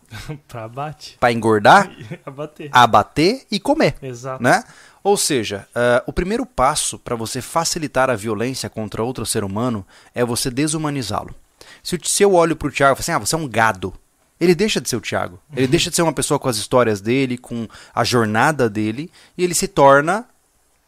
[0.48, 1.18] pra abate.
[1.20, 1.92] Pra engordar,
[2.26, 2.70] Abater.
[2.72, 3.96] abater e comer.
[4.02, 4.42] Exato.
[4.44, 4.64] né?
[5.04, 9.86] Ou seja, ah, o primeiro passo para você facilitar a violência contra outro ser humano
[10.14, 11.34] é você desumanizá-lo.
[11.84, 13.94] Se, eu olho pro Thiago e falo assim, ah, você é um gado,
[14.40, 15.40] ele deixa de ser o Thiago.
[15.56, 19.44] Ele deixa de ser uma pessoa com as histórias dele, com a jornada dele, e
[19.44, 20.26] ele se torna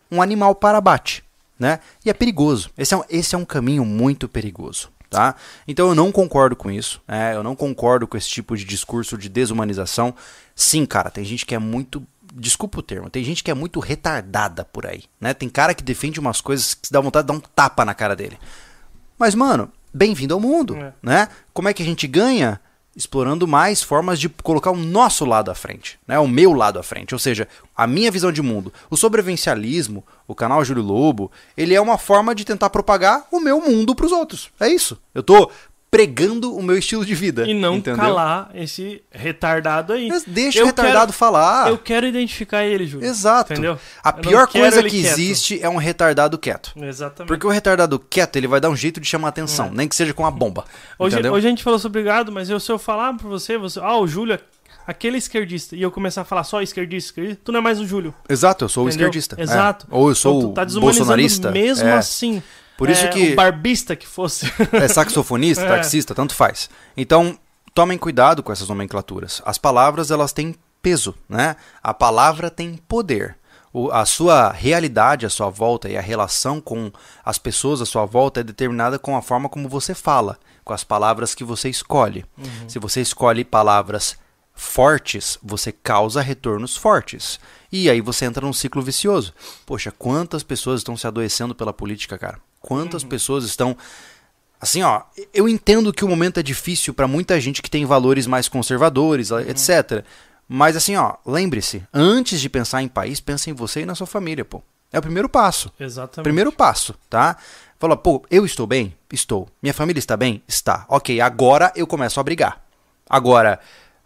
[0.09, 1.23] um animal para abate,
[1.59, 1.79] né?
[2.03, 2.69] E é perigoso.
[2.77, 5.35] Esse é um, esse é um caminho muito perigoso, tá?
[5.67, 7.35] Então eu não concordo com isso, né?
[7.35, 10.15] Eu não concordo com esse tipo de discurso de desumanização.
[10.55, 13.79] Sim, cara, tem gente que é muito desculpa o termo, tem gente que é muito
[13.79, 15.33] retardada por aí, né?
[15.33, 18.15] Tem cara que defende umas coisas que dá vontade de dar um tapa na cara
[18.15, 18.37] dele.
[19.17, 20.93] Mas, mano, bem-vindo ao mundo, É.
[21.01, 21.29] né?
[21.53, 22.59] Como é que a gente ganha?
[22.97, 26.17] explorando mais formas de colocar o nosso lado à frente, né?
[26.17, 28.71] o meu lado à frente, ou seja, a minha visão de mundo.
[28.89, 33.59] O sobrevivencialismo, o canal Júlio Lobo, ele é uma forma de tentar propagar o meu
[33.59, 34.49] mundo para os outros.
[34.61, 34.97] É isso.
[35.13, 35.51] Eu tô
[35.95, 37.47] pregando o meu estilo de vida.
[37.47, 37.99] E não entendeu?
[37.99, 40.07] calar esse retardado aí.
[40.09, 41.69] Mas deixa Eu o retardado quero- falar.
[41.69, 43.07] Eu quero identificar ele, Júlio.
[43.07, 43.53] Exato.
[43.53, 43.79] Entendeu?
[44.03, 45.05] A Eu pior coisa que quieto.
[45.13, 46.73] existe é um retardado quieto.
[46.75, 47.27] Exatamente.
[47.27, 50.13] Porque o retardado quieto, ele vai dar um jeito de chamar atenção, nem que seja
[50.13, 50.65] com a bomba.
[50.99, 51.03] É.
[51.03, 51.33] Hoje, entendeu?
[51.33, 53.97] hoje a gente falou sobre gado, mas eu, se eu falar pra você, você, ah,
[53.97, 54.37] o Júlio,
[54.87, 57.87] aquele esquerdista, e eu começar a falar só esquerdista, esquerdista, tu não é mais o
[57.87, 58.13] Júlio.
[58.29, 59.07] Exato, eu sou o entendeu?
[59.07, 59.35] esquerdista.
[59.39, 59.43] é.
[59.43, 59.87] Exato.
[59.89, 61.51] Ou eu sou Então, tu tá o bolsonarista.
[61.51, 61.93] mesmo é.
[61.93, 62.41] assim.
[62.77, 64.45] Por isso É, que O barbista que fosse.
[64.73, 65.67] é saxofonista, É.
[65.67, 66.69] taxista, tanto faz.
[66.97, 67.37] Então,
[67.73, 69.41] tomem cuidado com essas nomenclaturas.
[69.45, 71.55] As palavras, elas têm peso, né?
[71.81, 73.37] A palavra tem poder.
[73.73, 76.91] O- a sua realidade à sua volta e a relação com
[77.25, 80.83] as pessoas à sua volta é determinada com a forma como você fala, com as
[80.83, 82.23] palavras que você escolhe.
[82.67, 84.17] Se você escolhe palavras
[84.53, 87.39] fortes, você causa retornos fortes.
[87.71, 89.33] E aí você entra num ciclo vicioso.
[89.65, 92.39] Poxa, quantas pessoas estão se adoecendo pela política, cara?
[92.65, 93.77] Quantas pessoas estão
[94.59, 98.25] Assim, ó, eu entendo que o momento é difícil para muita gente que tem valores
[98.25, 100.03] mais conservadores, etc.
[100.47, 104.07] Mas assim, ó, lembre-se, antes de pensar em país, pense em você e na sua
[104.07, 104.63] família, pô.
[104.91, 105.71] É o primeiro passo.
[105.79, 106.23] Exatamente.
[106.23, 107.37] Primeiro passo, tá?
[107.77, 108.95] Fala, pô, eu estou bem?
[109.13, 109.47] Estou.
[109.61, 110.41] Minha família está bem?
[110.47, 110.85] Está.
[110.89, 112.65] Ok, agora eu começo a brigar.
[113.07, 113.59] Agora,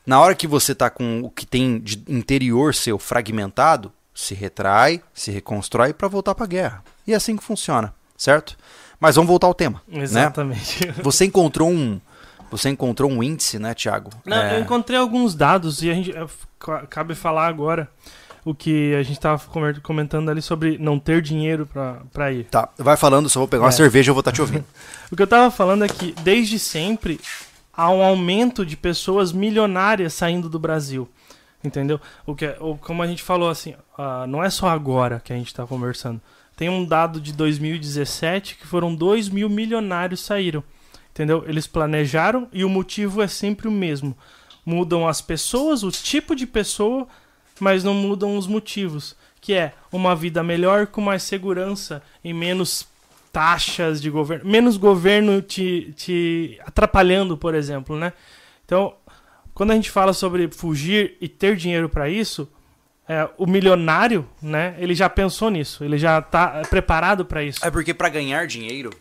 [0.05, 5.01] na hora que você tá com o que tem de interior seu fragmentado, se retrai,
[5.13, 6.83] se reconstrói para voltar pra guerra.
[7.07, 8.55] E é assim que funciona, certo?
[8.99, 10.03] Mas vamos voltar ao tema, né?
[10.03, 10.91] Exatamente.
[11.01, 11.99] Você encontrou um
[12.51, 14.09] você encontrou um índice, né, Thiago?
[14.25, 16.25] Não, É, eu encontrei alguns dados e a gente é,
[16.57, 17.87] ca- cabe falar agora
[18.43, 19.39] o que a gente estava
[19.83, 21.69] comentando ali sobre não ter dinheiro
[22.11, 22.45] pra ir.
[22.45, 23.71] Tá, vai falando, só vou pegar uma É.
[23.71, 24.65] cerveja e eu vou estar te ouvindo.
[25.11, 27.19] O que eu tava falando é que desde sempre
[27.71, 31.07] há um aumento de pessoas milionárias saindo do Brasil.
[31.63, 32.01] Entendeu?
[32.25, 35.31] O que é- o, como a gente falou assim, ah, não é só agora que
[35.31, 36.19] a gente tá conversando.
[36.59, 40.61] Tem um dado de 2017 que foram 2 mil milionários saíram.
[41.09, 41.45] Entendeu?
[41.47, 44.13] Eles planejaram e o motivo é sempre o mesmo.
[44.65, 47.07] Mudam as pessoas, o tipo de pessoa,
[47.61, 49.15] mas não mudam os motivos.
[49.39, 52.85] Que é uma vida melhor com mais segurança e menos
[53.31, 58.11] taxas de governo, menos governo te, te atrapalhando, por exemplo, né?
[58.65, 58.95] Então,
[59.53, 62.49] quando a gente fala sobre fugir e ter dinheiro para isso,
[63.09, 64.75] é, o milionário, né?
[64.77, 67.65] Ele já pensou nisso, ele já tá preparado para isso.
[67.65, 68.91] É porque para ganhar dinheiro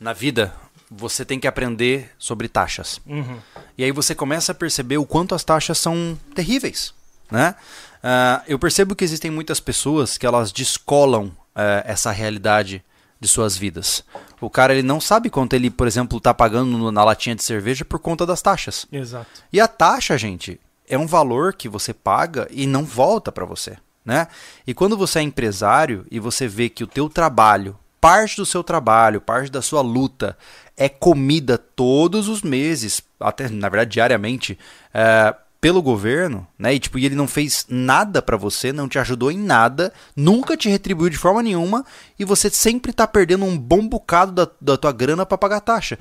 [0.00, 0.54] na vida,
[0.90, 2.98] você tem que aprender sobre taxas.
[3.06, 3.38] Uhum.
[3.76, 6.94] E aí você começa a perceber o quanto as taxas são terríveis,
[7.30, 7.54] né?
[8.02, 12.82] Ah, eu percebo que existem muitas pessoas que elas descolam eh, essa realidade
[13.20, 14.04] de suas vidas.
[14.40, 17.84] O cara ele não sabe quanto ele, por exemplo, está pagando na latinha de cerveja
[17.84, 18.86] por conta das taxas.
[18.90, 19.44] Exato.
[19.52, 20.58] E a taxa, gente,
[20.92, 24.28] é um valor que você paga e não volta para você, né?
[24.66, 28.62] E quando você é empresário e você vê que o teu trabalho, parte do seu
[28.62, 30.36] trabalho, parte da sua luta
[30.76, 34.58] é comida todos os meses, até na verdade diariamente,
[34.92, 36.74] é, pelo governo, né?
[36.74, 40.58] E tipo, e ele não fez nada para você, não te ajudou em nada, nunca
[40.58, 41.86] te retribuiu de forma nenhuma
[42.18, 45.98] e você sempre tá perdendo um bom bocado da, da tua grana para pagar taxa.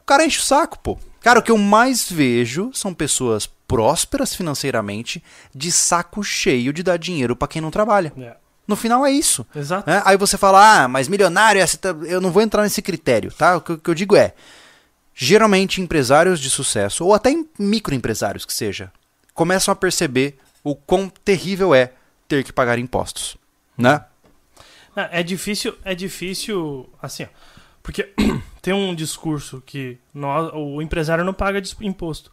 [0.00, 0.98] O cara enche o saco, pô.
[1.20, 5.22] Cara, o que eu mais vejo são pessoas prósperas financeiramente,
[5.54, 8.12] de saco cheio de dar dinheiro pra quem não trabalha.
[8.18, 8.36] É.
[8.66, 9.46] No final é isso.
[9.54, 9.88] Exato.
[9.88, 10.02] né?
[10.04, 13.56] Aí você fala, ah, mas milionário, essa tá- eu não vou entrar nesse critério, tá?
[13.56, 14.34] O que, eu digo é,
[15.14, 18.90] geralmente empresários de sucesso, ou até em- microempresários que seja,
[19.34, 21.92] começam a perceber o quão terrível é
[22.26, 23.36] ter que pagar impostos,
[23.76, 24.04] né?
[24.96, 27.26] É é difícil, é difícil, assim, ó,
[27.82, 28.12] porque
[28.62, 32.32] tem um discurso que nós, o empresário não paga imposto.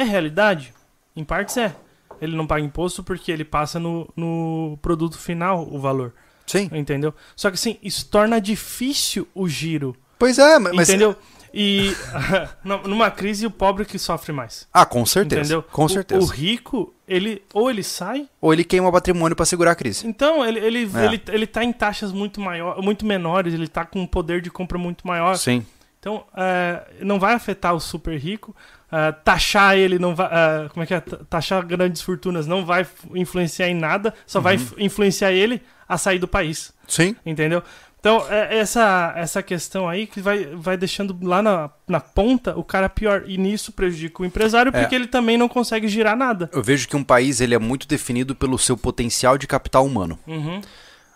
[0.00, 0.72] É realidade?
[1.16, 1.74] Em partes é.
[2.20, 6.12] Ele não paga imposto porque ele passa no, no produto final o valor,
[6.46, 6.68] Sim.
[6.72, 7.14] entendeu?
[7.36, 10.88] Só que assim, isso torna difícil o giro, Pois é, mas...
[10.88, 11.14] entendeu?
[11.54, 11.92] E
[12.64, 15.40] nu- numa crise o pobre que sofre mais, Ah, com certeza.
[15.40, 15.62] entendeu?
[15.62, 16.20] Com O- certeza.
[16.20, 20.06] O, rico, ele ou ele sai Ou ele queima o patrimônio pra segurar a crise.
[20.06, 21.04] Então, ele, ele, É.
[21.06, 24.50] ele, ele tá em taxas muito, maior, muito menores, ele tá com um poder de
[24.50, 25.36] compra muito maior.
[25.36, 25.64] Sim.
[26.00, 28.54] Então, é, não vai afetar o super rico.
[28.90, 30.28] É, taxar ele não vai.
[30.30, 31.00] é, como é que é?
[31.00, 34.62] Ta- Taxar grandes fortunas não vai influenciar em nada, só vai Uhum.
[34.62, 36.72] f- influenciar ele a sair do país.
[36.86, 37.14] Sim.
[37.24, 37.62] Entendeu?
[38.00, 42.62] Então, é essa, essa questão aí que vai, vai deixando lá na, na ponta o
[42.62, 43.24] cara pior.
[43.26, 44.80] E nisso prejudica o empresário É.
[44.80, 46.48] porque ele também não consegue girar nada.
[46.52, 50.16] Eu vejo que um país ele é muito definido pelo seu potencial de capital humano.
[50.28, 50.60] Uhum.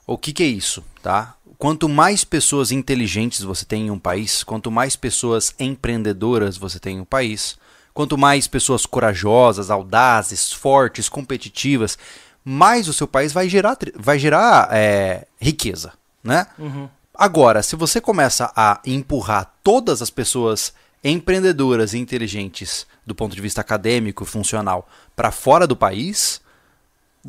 [0.04, 1.37] O que, que é isso, tá?
[1.56, 6.96] Quanto mais pessoas inteligentes você tem em um país, quanto mais pessoas empreendedoras você tem
[6.96, 7.56] em um país,
[7.94, 11.98] Quanto mais pessoas corajosas, audazes, fortes, competitivas,
[12.44, 16.46] mais o seu país vai gerar, vai gerar é, riqueza, né?
[16.59, 16.88] Uhum.
[17.14, 20.72] Agora, se você começa a empurrar todas as pessoas
[21.05, 26.40] empreendedoras e inteligentes do ponto de vista acadêmico e funcional para fora do país,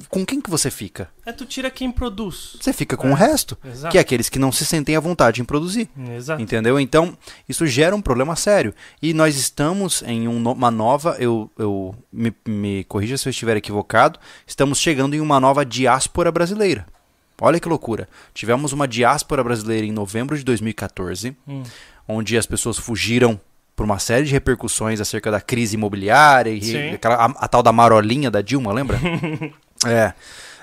[0.10, 1.10] com quem que você fica?
[1.26, 2.58] É tu tira quem produz.
[2.60, 3.92] Você fica com o resto, Exato.
[3.92, 5.88] que é aqueles que não se sentem à vontade em produzir.
[6.16, 6.42] Exato.
[6.42, 6.80] Entendeu?
[6.80, 7.16] Então,
[7.48, 8.74] isso gera um problema sério.
[9.02, 11.16] E nós estamos em um uma nova.
[11.20, 14.20] Eu, eu me, me corrija se eu estiver equivocado.
[14.48, 16.86] Estamos chegando em uma nova diáspora brasileira.
[17.40, 18.08] Olha que loucura.
[18.34, 21.64] Tivemos uma diáspora brasileira em novembro de 2014, Hum.
[22.08, 23.40] onde as pessoas fugiram
[23.76, 27.72] por uma série de repercussões acerca da crise imobiliária e aquela, a, a tal da
[27.72, 29.00] marolinha da Dilma, lembra?
[29.86, 30.14] é.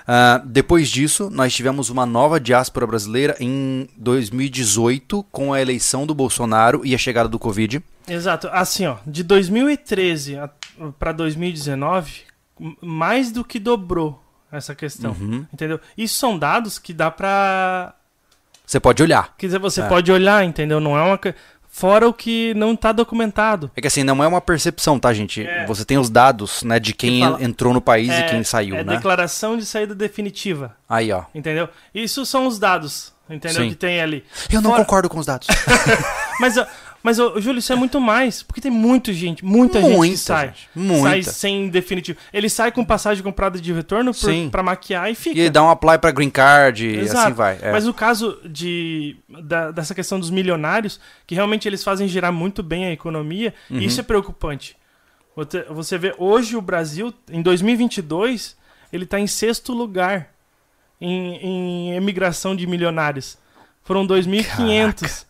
[0.07, 6.13] Ah, depois disso, nós tivemos uma nova diáspora brasileira em 2018, com a eleição do
[6.15, 7.81] Bolsonaro e a chegada do Covid.
[8.07, 8.49] Exato.
[8.51, 10.49] Assim, ó, de 2013 a-
[10.97, 12.21] pra 2019,
[12.59, 15.15] m- mais do que dobrou essa questão.
[15.19, 15.45] Uhum.
[15.53, 15.79] Entendeu?
[15.97, 17.93] Isso são dados que dá pra.
[18.65, 19.33] Você pode olhar.
[19.37, 19.87] Quer dizer, você É.
[19.87, 20.79] pode olhar, entendeu?
[20.79, 21.19] Não é uma.
[21.73, 23.71] Fora o que não tá documentado.
[23.75, 25.47] É que assim, não é uma percepção, tá, gente?
[25.47, 25.65] É.
[25.65, 28.43] Você tem os dados, né, de quem Que fala- entrou no país é, e quem
[28.43, 28.95] saiu, é né?
[28.95, 30.75] declaração de saída definitiva.
[30.87, 31.23] Aí, ó.
[31.33, 31.69] Entendeu?
[31.95, 33.63] Isso são os dados, entendeu?
[33.63, 33.69] Sim.
[33.69, 34.25] Que tem ali.
[34.51, 35.47] Eu não Fora- concordo com os dados.
[36.41, 36.55] Mas,
[37.03, 38.43] mas ó, Júlio, isso é muito mais.
[38.43, 40.47] Porque tem muita gente, muita, gente que Muita sai.
[40.47, 41.01] gente, muita.
[41.09, 42.17] Sai sem definitivo.
[42.33, 44.49] Ele sai com passagem comprada de retorno por, Sim.
[44.51, 45.39] pra maquiar e fica.
[45.39, 47.19] E dá um apply pra green card e Exato.
[47.27, 47.57] assim vai.
[47.61, 47.71] É.
[47.71, 52.61] Mas o caso de, da- dessa questão dos milionários, que realmente eles fazem girar muito
[52.61, 53.79] bem a economia, Uhum.
[53.79, 54.75] isso é preocupante.
[55.35, 58.55] Você- Você vê, hoje o Brasil, em 2022,
[58.91, 60.29] ele está em sexto lugar
[60.99, 63.37] em, em emigração de milionários.
[63.83, 65.25] Foram 2.500.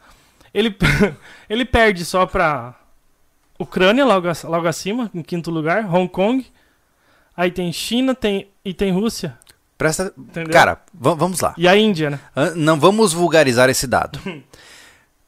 [0.53, 0.75] Ele,
[1.49, 2.75] ele perde só para
[3.59, 6.45] Ucrânia, logo, logo acima, em quinto lugar, Hong Kong.
[7.35, 9.37] Aí tem China tem, e tem Rússia.
[9.77, 10.13] Presta...
[10.17, 10.51] Entendeu?
[10.51, 11.53] Cara, va- vamos lá.
[11.57, 12.19] E a Índia, né?
[12.55, 14.19] Não vamos vulgarizar esse dado.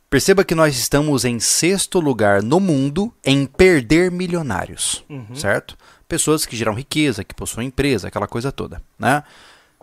[0.09, 5.33] Perceba que nós estamos em sexto lugar no mundo em perder milionários, Uhum.
[5.35, 5.75] certo?
[6.07, 9.23] Pessoas que geram riqueza, que possuem empresa, aquela coisa toda, né?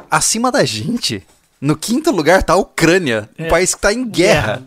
[0.08, 1.26] Acima da gente,
[1.60, 3.48] no quinto lugar tá a Ucrânia, um É.
[3.48, 4.62] país que tá em guerra.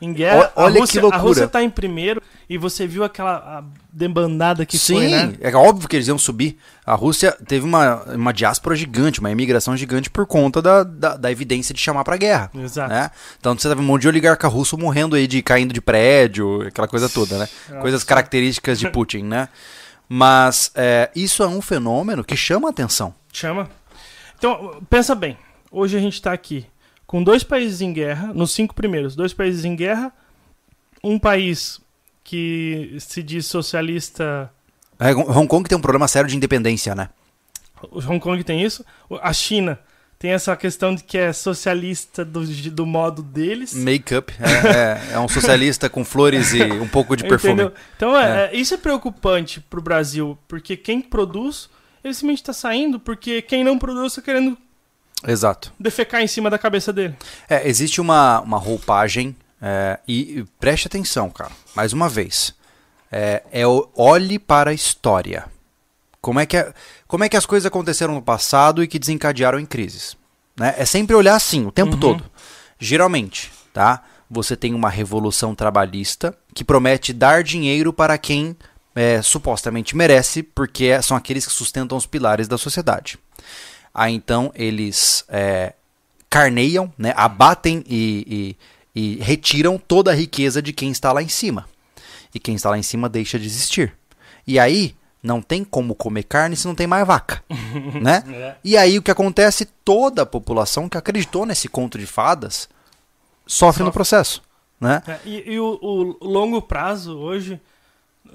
[0.00, 0.52] em guerra.
[0.56, 1.20] O- olha a Rússia, que loucura.
[1.22, 5.34] A Rússia tá em primeiro e você viu aquela debandada que Sim, foi, né?
[5.40, 6.56] é óbvio que eles iam subir.
[6.86, 11.30] A Rússia teve uma, uma diáspora gigante, uma imigração gigante por conta da, da, da
[11.32, 12.50] evidência de chamar pra guerra.
[12.54, 12.88] Exato.
[12.90, 13.10] né?
[13.38, 16.88] Então você tava um monte de oligarca russo morrendo aí de caindo de prédio, aquela
[16.88, 17.48] coisa toda, né?
[17.68, 17.80] Nossa.
[17.82, 19.48] Coisas características de Putin, né?
[20.08, 23.12] Mas é, isso é um fenômeno que chama a atenção.
[23.32, 23.68] Chama.
[24.38, 25.36] Então, pensa bem.
[25.70, 26.66] Hoje a gente tá aqui
[27.06, 30.12] com dois países em guerra, nos cinco primeiros, dois países em guerra,
[31.02, 31.80] um país
[32.24, 34.50] que se diz socialista,
[34.98, 37.08] É, Hong Kong tem um problema sério de independência, né?
[37.90, 38.84] o Hong Kong tem isso,
[39.22, 39.78] a China
[40.18, 43.72] tem essa questão de que é socialista do, do modo deles.
[43.72, 44.34] Make-up.
[44.40, 47.52] É, é- é um socialista com flores e um pouco de perfume.
[47.52, 47.72] Entendeu?
[47.96, 51.70] Então, é, é, isso é preocupante pro Brasil, porque quem produz,
[52.02, 54.58] ele simplesmente tá saindo, porque quem não produz tá querendo
[55.26, 55.72] Exato.
[55.78, 57.14] defecar em cima da cabeça dele.
[57.48, 62.54] É, existe uma, uma roupagem, é, e, e preste atenção, cara, mais uma vez.
[63.10, 65.46] É, é o olhe para a história.
[66.20, 66.72] Como é, que é-
[67.06, 70.16] como é que as coisas aconteceram no passado e que desencadearam em crises?
[70.56, 70.74] Né?
[70.76, 72.00] É sempre olhar assim, o tempo Uhum.
[72.00, 72.24] todo.
[72.78, 74.02] Geralmente, tá?
[74.30, 78.56] Você tem uma revolução trabalhista que promete dar dinheiro para quem
[78.94, 83.18] é, supostamente merece, porque são aqueles que sustentam os pilares da sociedade.
[83.98, 85.74] Aí então eles é,
[86.30, 88.56] carneiam, né, abatem e,
[88.94, 91.68] e- e retiram toda a riqueza de quem está lá em cima.
[92.34, 93.92] E quem está lá em cima deixa de existir.
[94.46, 97.42] E aí não tem como comer carne se não tem mais vaca,
[98.00, 98.56] né?
[98.62, 99.64] E aí o que acontece?
[99.84, 102.68] Toda a população que acreditou nesse conto de fadas
[103.46, 103.92] sofre no Sofre.
[103.92, 104.42] processo,
[104.80, 105.02] né?
[105.08, 107.60] É, E, e o, o longo prazo hoje,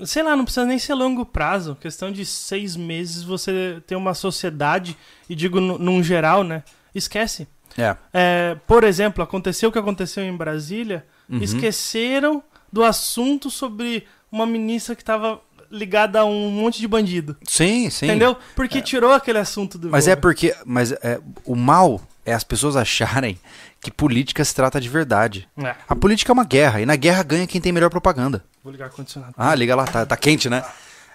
[0.06, 4.14] sei lá, não precisa nem ser longo prazo, questão de seis meses você ter uma
[4.14, 4.98] sociedade,
[5.30, 6.64] e digo nu- num geral, né?
[6.94, 7.48] Esquece.
[7.78, 7.96] É.
[8.14, 11.40] É, por exemplo, aconteceu o que aconteceu em Brasília, Uhum.
[11.42, 15.40] esqueceram do assunto sobre uma ministra que estava
[15.72, 17.36] ligada a um monte de bandido.
[17.48, 18.06] Sim, sim.
[18.06, 18.38] Entendeu?
[18.56, 20.56] Porque tirou aquele assunto do Mas é porque.
[20.66, 23.40] Mas é, o mal é as pessoas acharem
[23.84, 25.48] que política se trata de verdade.
[25.58, 28.44] É, A política é uma guerra, e na guerra ganha quem tem melhor propaganda.
[28.64, 29.34] vou ligar o ar-condicionado.
[29.38, 30.64] Ah, liga lá, tá, tá quente, né?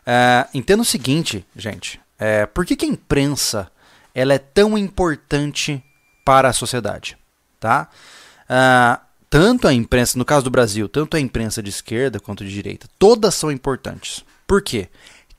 [0.06, 1.98] É, entenda o seguinte, gente.
[2.18, 3.70] É, por que, que a imprensa
[4.14, 5.82] ela é tão importante
[6.24, 7.16] para a sociedade?
[7.58, 7.88] Tá?
[8.48, 9.00] Ah,
[9.30, 12.86] tanto a imprensa, no caso do Brasil, tanto a imprensa de esquerda quanto de direita,
[12.98, 14.24] todas são importantes.
[14.46, 14.88] Por quê?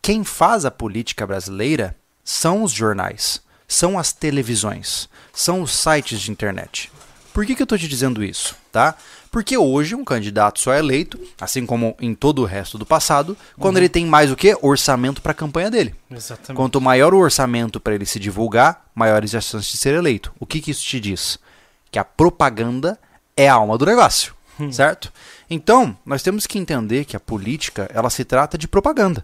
[0.02, 6.32] Quem faz a política brasileira são os jornais, são as televisões, são os sites de
[6.32, 6.92] internet.
[7.34, 8.56] Por que, que eu estou te dizendo isso?
[8.72, 8.96] Tá?
[9.32, 13.38] Porque hoje um candidato só é eleito, assim como em todo o resto do passado,
[13.60, 13.82] quando Uhum.
[13.82, 14.58] ele tem mais o que?
[14.62, 15.94] Orçamento para a campanha dele.
[16.10, 16.56] Exatamente.
[16.58, 20.34] Quanto maior o orçamento para ele se divulgar, maiores as chances de ser eleito.
[20.39, 21.38] O que, que isso te diz?
[21.92, 23.00] Que a propaganda
[23.38, 24.34] é a alma do negócio,
[24.72, 25.13] certo?
[25.50, 29.24] Então, nós temos que entender que a política, ela se trata de propaganda.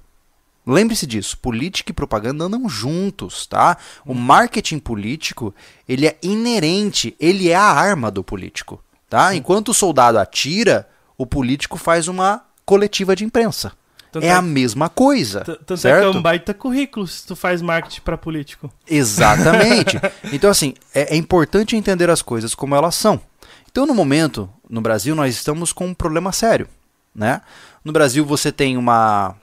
[0.66, 3.78] Lembre-se disso, política e propaganda andam juntos, tá?
[4.06, 5.54] O marketing político,
[5.88, 9.36] ele é inerente, ele é a arma do político, tá?
[9.36, 13.74] Enquanto o soldado atira, o político faz uma coletiva de imprensa.
[14.12, 16.06] Tanto é é- a mesma coisa, Tanto é que certo?
[16.06, 18.72] é um baita currículo se tu faz marketing pra político.
[18.88, 20.00] Exatamente.
[20.34, 23.22] Então, assim, é, é importante entender as coisas como elas são.
[23.70, 26.68] Então, no momento, no Brasil, nós estamos com um problema sério,
[27.14, 27.42] né?
[27.84, 29.36] No Brasil, você tem uma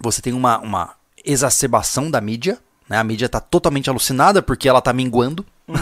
[0.00, 0.90] você tem uma, uma
[1.24, 2.58] exacerbação da mídia,
[2.88, 2.98] né?
[2.98, 5.44] A mídia está totalmente alucinada porque ela está minguando.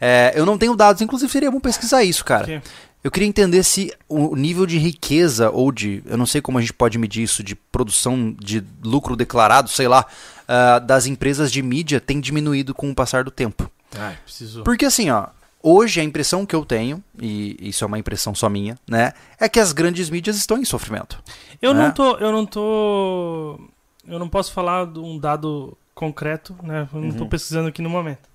[0.00, 2.62] É, eu não tenho dados, inclusive seria bom pesquisar isso, cara.
[3.04, 6.60] Eu queria entender se o nível de riqueza ou de, eu não sei como a
[6.60, 10.04] gente pode medir isso, de produção de lucro declarado, sei lá,
[10.48, 13.70] ah, das empresas de mídia tem diminuído com o passar do tempo.
[13.96, 14.64] Ai, preciso.
[14.64, 15.28] Porque assim, ó,
[15.62, 19.48] hoje a impressão que eu tenho, e isso é uma impressão só minha, né, é
[19.48, 21.22] que as grandes mídias estão em sofrimento.
[21.60, 21.84] Eu né?
[21.84, 22.16] não tô.
[22.16, 23.60] Eu não tô.
[24.08, 26.88] Eu não posso falar de um dado concreto, né?
[26.92, 27.28] Eu não tô Uhum.
[27.28, 28.28] pesquisando aqui no momento.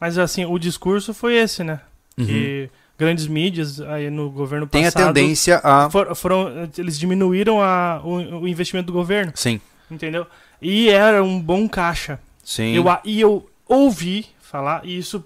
[0.00, 1.80] Mas assim, o discurso foi esse, né?
[2.16, 4.70] Que grandes mídias aí no governo Uhum.
[4.70, 5.88] Tem a passado tendência a.
[5.90, 9.60] for- foram, eles diminuíram a, o, o investimento do governo, Sim,
[9.90, 10.26] entendeu?
[10.60, 12.18] E era um bom caixa.
[12.44, 12.74] sim.
[12.74, 15.24] Eu, e eu ouvi falar, e isso,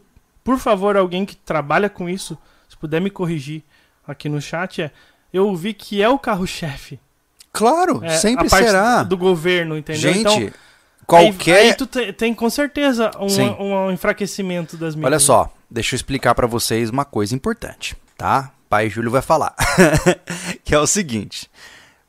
[0.49, 2.39] por favor, alguém que trabalha com isso,
[2.71, 3.63] se puder me corrigir
[4.07, 4.91] aqui no chat, é.
[5.31, 6.99] Eu ouvi que é o carro-chefe.
[7.53, 9.03] Claro, É, sempre será.
[9.03, 10.01] do governo, entendeu?
[10.15, 10.51] Gente, então,
[11.07, 11.59] qualquer.
[11.59, 13.51] Aí, aí tu te- tem com certeza Sim.
[13.61, 15.07] um, um enfraquecimento das mídias.
[15.13, 18.51] Olha só, deixa eu explicar pra vocês uma coisa importante, tá?
[18.71, 19.55] Pai Júlio vai falar.
[20.65, 21.51] que é o seguinte: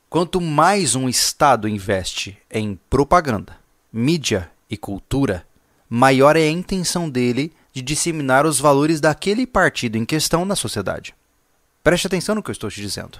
[0.08, 3.54] quanto mais um estado investe em propaganda,
[3.92, 5.44] mídia e cultura,
[5.90, 11.14] maior é a intenção dele de disseminar os valores daquele partido em questão na sociedade.
[11.82, 13.18] Preste atenção no que eu estou te dizendo.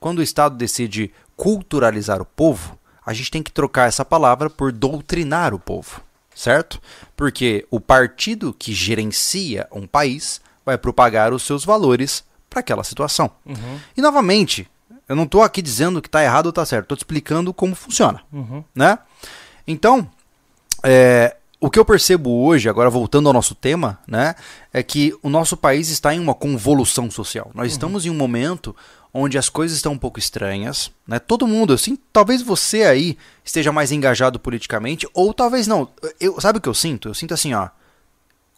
[0.00, 4.72] Quando o Estado decide culturalizar o povo, a gente tem que trocar essa palavra por
[4.72, 6.00] doutrinar o povo,
[6.34, 6.80] certo?
[7.16, 13.30] Porque o partido que gerencia um país vai propagar os seus valores para aquela situação.
[13.44, 14.68] Uhum, E novamente,
[15.08, 17.74] eu não estou aqui dizendo que está errado ou está certo, estou te explicando como
[17.74, 18.62] funciona uhum.
[18.74, 18.98] né?
[19.66, 20.08] Então,
[20.82, 24.34] é, o que eu percebo hoje, agora voltando ao nosso tema, né,
[24.72, 27.50] é que o nosso país está em uma convolução social.
[27.54, 28.74] Nós estamos em um momento
[29.12, 31.18] onde as coisas estão um pouco estranhas, né?
[31.18, 35.88] Todo mundo, assim, talvez você aí esteja mais engajado politicamente, ou talvez não.
[36.20, 37.08] Eu, sabe o que eu sinto?
[37.08, 37.70] Eu sinto assim, ó,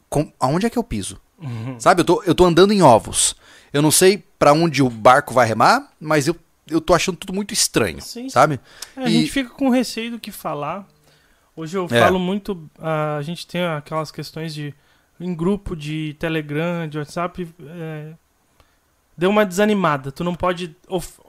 [0.09, 1.19] com, aonde é que eu piso?
[1.41, 1.79] Uhum.
[1.79, 3.35] Sabe, eu tô, eu tô andando em ovos.
[3.73, 6.37] Eu não sei para onde o barco vai remar, mas eu,
[6.69, 8.29] eu tô achando tudo muito estranho, Sim, sim.
[8.29, 8.59] sabe?
[8.97, 10.87] É, a E- gente fica com receio do que falar.
[11.57, 12.01] Hoje eu É.
[12.01, 12.69] falo muito.
[12.79, 14.75] a gente tem aquelas questões de.
[15.19, 17.47] Em grupo de Telegram, de WhatsApp.
[17.67, 18.13] é,
[19.17, 20.11] deu uma desanimada.
[20.11, 20.75] Tu não pode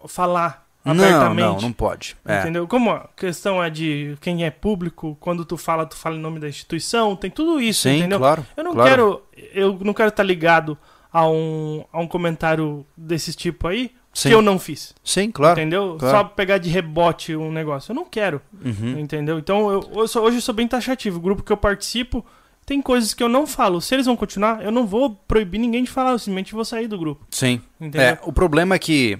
[0.07, 1.45] falar Não, abertamente.
[1.45, 2.15] não, não pode.
[2.25, 2.39] É.
[2.39, 2.65] Entendeu?
[2.67, 6.39] Como a questão é de quem é público, quando tu fala, tu fala em nome
[6.39, 8.19] da instituição, tem tudo isso, Sim, entendeu?
[8.19, 8.45] claro.
[8.55, 8.89] Eu não claro.
[8.89, 9.23] quero.
[9.53, 10.77] Eu não quero estar ligado
[11.11, 14.93] a um, a um comentário desse tipo aí Sim, que eu não fiz.
[15.03, 15.59] sim claro.
[15.59, 15.95] Entendeu?
[15.99, 16.17] claro.
[16.17, 17.91] Só pegar de rebote um negócio.
[17.91, 18.41] Eu não quero.
[18.63, 18.99] Uhum.
[18.99, 19.39] Entendeu?
[19.39, 21.17] Então eu, eu sou- hoje eu sou bem taxativo.
[21.17, 22.25] O grupo que eu participo
[22.65, 23.79] tem coisas que eu não falo.
[23.81, 26.87] Se eles vão continuar, eu não vou proibir ninguém de falar, eu simplesmente vou sair
[26.87, 27.25] do grupo.
[27.31, 27.61] Sim.
[27.79, 28.01] Entendeu?
[28.01, 29.17] É, o problema é que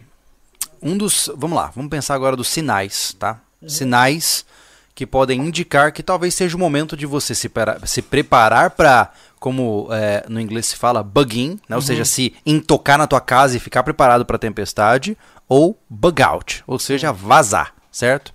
[0.82, 1.30] um dos.
[1.38, 3.40] Vamos lá, vamos pensar agora dos sinais, tá?
[3.68, 4.46] Sinais
[4.94, 9.12] que podem indicar que talvez seja o momento de você se, pera- se preparar para,
[9.42, 11.76] como é, no inglês se fala, bug in, né?
[11.76, 15.18] ou seja, se intocar na tua casa e ficar preparado para a tempestade,
[15.50, 18.32] ou bug out, ou seja, vazar, certo?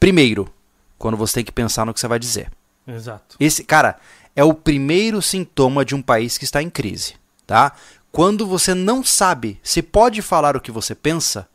[0.00, 0.52] Primeiro,
[0.98, 2.50] quando você tem que pensar no que você vai dizer.
[2.84, 3.36] Exato.
[3.38, 3.96] Esse, cara,
[4.34, 7.14] é o primeiro sintoma de um país que está em crise,
[7.46, 7.72] tá?
[8.10, 11.46] Quando você não sabe se pode falar o que você pensa,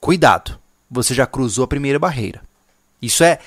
[0.00, 0.58] cuidado,
[0.90, 2.40] você já cruzou a primeira barreira.
[3.02, 3.40] Isso é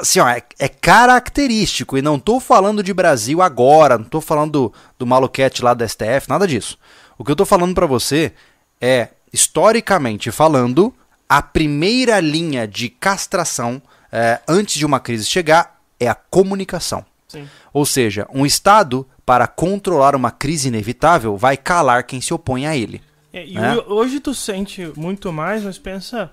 [0.00, 4.52] assim, ó, é, é característico e não tô falando de Brasil agora, não tô falando
[4.52, 6.78] do, do maluquete lá da STF, nada disso.
[7.18, 8.32] O que eu tô falando para você
[8.80, 10.94] é historicamente falando,
[11.28, 13.80] a primeira linha de castração
[14.12, 17.04] é, antes de uma crise chegar é a comunicação.
[17.28, 17.48] Sim.
[17.72, 22.76] Ou seja, um Estado, para controlar uma crise inevitável, vai calar quem se opõe a
[22.76, 23.00] ele.
[23.32, 23.76] É, e né?
[23.76, 26.32] ho- hoje tu sente muito mais, mas pensa,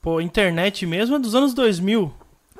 [0.00, 2.10] pô, internet mesmo é dos anos 2000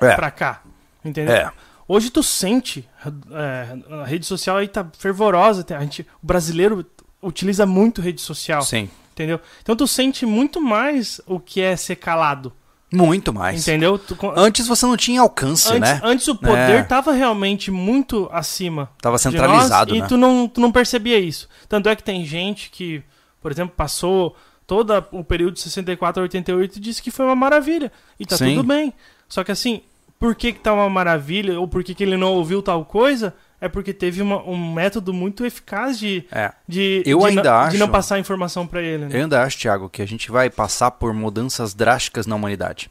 [0.01, 0.15] É.
[0.15, 0.61] pra cá,
[1.03, 1.33] entendeu?
[1.35, 1.51] É.
[1.87, 2.87] Hoje tu sente,
[3.31, 6.85] é, a rede social aí tá fervorosa, a gente, o brasileiro
[7.21, 8.89] utiliza muito rede social, Sim.
[9.13, 9.39] entendeu?
[9.61, 12.51] Então tu sente muito mais o que é ser calado,
[12.91, 13.61] Muito mais.
[13.67, 13.97] entendeu?
[13.99, 16.01] Tu Antes você não tinha alcance, antes, né?
[16.03, 16.83] antes o poder É.
[16.83, 20.05] tava realmente muito acima Tava centralizado, nós, né?
[20.05, 21.47] e tu não, tu não percebia isso.
[21.69, 23.03] Tanto é que tem gente que,
[23.41, 24.35] por exemplo, passou
[24.65, 27.91] todo o período de 64 a 88 e disse que foi uma maravilha.
[28.19, 28.55] E tá Sim.
[28.55, 28.91] tudo bem.
[29.35, 29.81] Só que assim,
[30.17, 31.59] por que, que tá uma maravilha?
[31.59, 33.33] Ou por que, que ele não ouviu tal coisa?
[33.59, 36.53] É porque teve uma- um método muito eficaz de, É.
[36.65, 39.03] de, Eu de, ainda não, de não acho- passar informação pra ele.
[39.03, 39.09] Né?
[39.11, 42.89] Eu ainda acho, Thiago, que a gente vai passar por mudanças drásticas na humanidade.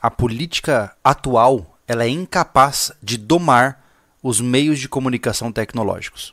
[0.00, 3.84] A política atual ela é incapaz de domar
[4.22, 6.32] os meios de comunicação tecnológicos.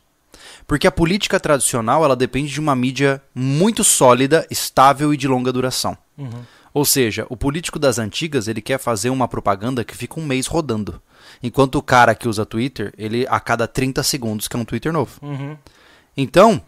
[0.65, 5.51] Porque a política tradicional ela depende de uma mídia muito sólida, estável e de longa
[5.51, 5.97] duração.
[6.17, 6.29] Uhum.
[6.73, 10.47] Ou seja, o político das antigas ele quer fazer uma propaganda que fica um mês
[10.47, 11.01] rodando.
[11.41, 15.19] Enquanto o cara que usa Twitter, ele a cada 30 segundos quer um Twitter novo.
[15.21, 15.57] Uhum.
[16.15, 16.61] Então,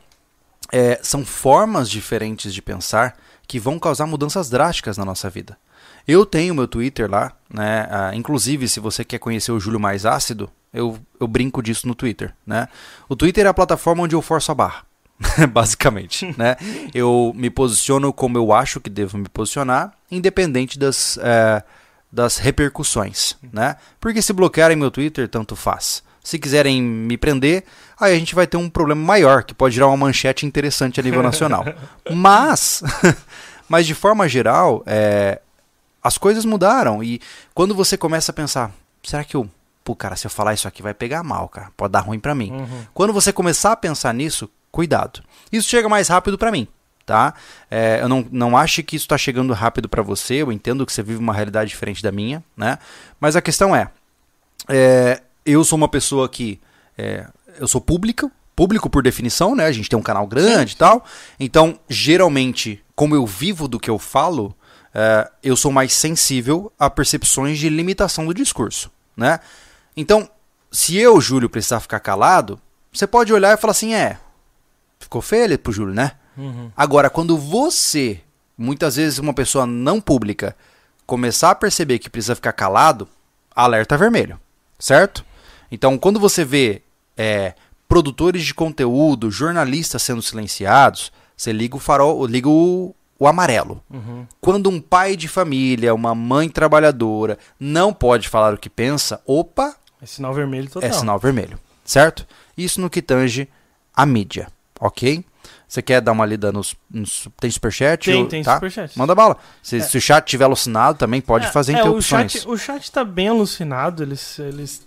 [0.72, 5.58] é, são formas diferentes de pensar que vão causar mudanças drásticas na nossa vida.
[6.08, 7.88] Eu tenho meu Twitter lá, né?
[7.92, 11.94] ah, inclusive, se você quer conhecer o Júlio mais ácido, eu, eu brinco disso no
[11.94, 12.68] Twitter, né?
[13.10, 14.84] O Twitter é a plataforma onde eu forço a barra,
[15.52, 16.56] basicamente, né?
[16.94, 21.64] Eu me posiciono como eu acho que devo me posicionar, independente das, é,
[22.12, 23.76] das repercussões, né?
[24.00, 26.04] Porque se bloquearem meu Twitter, tanto faz.
[26.24, 27.64] Se quiserem me prender,
[28.00, 31.04] aí a gente vai ter um problema maior, que pode gerar uma manchete interessante a
[31.04, 31.66] nível nacional.
[32.14, 32.84] Mas,
[33.68, 35.40] mas de forma geral, é,
[36.04, 37.04] as coisas mudaram.
[37.04, 37.20] E
[37.54, 38.72] quando você começa a pensar,
[39.04, 39.50] será que eu.
[39.84, 41.72] Pô, cara, se eu falar isso aqui vai pegar mal, cara.
[41.76, 42.52] Pode dar ruim pra mim.
[42.52, 42.86] Uhum.
[42.94, 45.22] Quando você começar a pensar nisso, cuidado.
[45.52, 46.68] Isso chega mais rápido pra mim,
[47.06, 47.34] tá?
[47.70, 50.36] É, eu não, não acho que isso tá chegando rápido pra você.
[50.36, 52.78] Eu entendo que você vive uma realidade diferente da minha, né?
[53.20, 53.90] Mas a questão é,
[54.68, 56.60] é, eu sou uma pessoa que
[56.98, 57.28] é,
[57.60, 59.66] eu sou público, público por definição, né?
[59.66, 61.06] A gente tem um canal grande e tal.
[61.40, 64.56] Então, geralmente, como eu vivo do que eu falo,
[64.94, 69.40] é, eu sou mais sensível a percepções de limitação do discurso, né?
[69.96, 70.30] Então,
[70.72, 72.60] se eu, Júlio, precisar ficar calado,
[72.94, 74.18] você pode olhar e falar assim, é,
[75.02, 76.12] ficou feio ali pro Júlio, né?
[76.38, 76.72] Uhum.
[76.76, 78.22] Agora, quando você,
[78.58, 80.56] muitas vezes uma pessoa não pública,
[81.06, 83.08] começar a perceber que precisa ficar calado,
[83.56, 84.40] alerta vermelho,
[84.80, 85.26] certo?
[85.72, 86.82] Então, quando você vê
[87.18, 87.54] é,
[87.88, 93.84] produtores de conteúdo, jornalistas sendo silenciados, você liga o farol, liga o, o amarelo.
[93.90, 94.26] Uhum.
[94.40, 99.76] Quando um pai de família, uma mãe trabalhadora, não pode falar o que pensa, opa,
[100.02, 100.90] É sinal vermelho total.
[100.90, 102.26] é sinal vermelho, certo?
[102.58, 103.50] Isso no que tange
[103.94, 104.48] a mídia,
[104.82, 105.24] ok?
[105.68, 106.76] Você quer dar uma lida nos.
[106.90, 108.06] nos tem superchat?
[108.12, 108.56] Tem, ou- tem tá?
[108.56, 108.98] superchat.
[109.00, 109.38] Manda bala.
[109.64, 112.32] Se, se o chat tiver alucinado, também pode É, fazer é, o interrupções.
[112.34, 114.86] chat, o chat tá bem alucinado, eles, eles...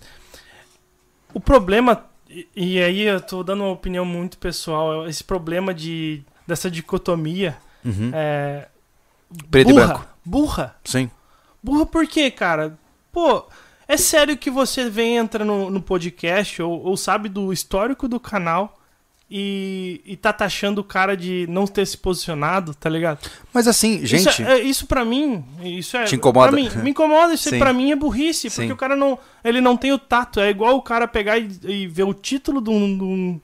[1.33, 5.73] O problema, e, e aí eu tô dando uma opinião muito pessoal, é esse problema
[5.73, 8.11] de, dessa dicotomia Uhum.
[8.13, 8.67] é...
[9.51, 10.07] Preto burra, e branco.
[10.23, 10.75] Burra.
[10.83, 11.09] Sim.
[11.63, 12.77] Burra por quê, cara?
[13.11, 13.45] Pô,
[13.87, 18.19] é sério que você vem, entra no, no podcast ou, ou sabe do histórico do
[18.19, 18.79] canal
[19.37, 23.19] e, e tá taxando o cara de não ter se posicionado, tá ligado?
[23.53, 24.29] Mas assim, gente.
[24.29, 26.05] Isso, é, isso pra mim, isso é.
[26.05, 26.55] Te incomoda?
[26.55, 27.59] mim, me incomoda, isso Sim.
[27.59, 28.71] pra mim é burrice, porque Sim.
[28.71, 29.19] o cara não.
[29.43, 30.39] Ele não tem o tato.
[30.39, 33.41] É igual o cara pegar e, e ver o título de um, de um,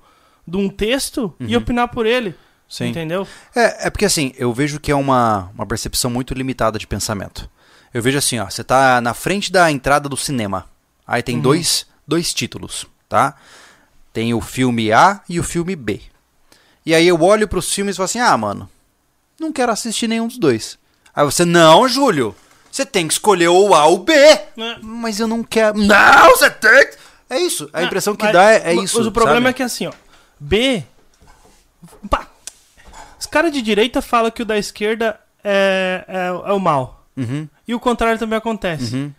[0.48, 2.30] de um texto e opinar por ele.
[2.30, 2.36] Uhum.
[2.70, 2.88] Sim.
[2.88, 3.28] Entendeu?
[3.54, 7.50] É, é porque assim, eu vejo que é uma, uma percepção muito limitada de pensamento.
[7.94, 10.68] Eu vejo assim, ó, você tá na frente da entrada do cinema.
[11.06, 13.36] Aí tem dois, dois títulos, tá?
[14.14, 16.02] Tem o filme A e o filme B.
[16.86, 18.70] E aí eu olho pros filmes e falo assim, ah, mano,
[19.40, 20.78] não quero assistir nenhum dos dois.
[21.16, 22.36] Aí você, não, Júlio,
[22.72, 24.14] você tem que escolher o A ou o B.
[24.58, 24.78] Né?
[24.82, 25.78] Mas eu não quero.
[25.78, 26.98] Não, você tem que...
[27.30, 29.08] É isso, a impressão que Mas- dá é, é mas isso.
[29.08, 29.50] o problema sabe?
[29.50, 29.94] é que assim, ó.
[30.38, 30.84] B.
[32.10, 32.28] Pá,
[33.18, 37.06] os caras de direita falam que o da esquerda é, é, é o mal.
[37.16, 38.96] Uhum, E o contrário também acontece.
[38.96, 39.14] uhum.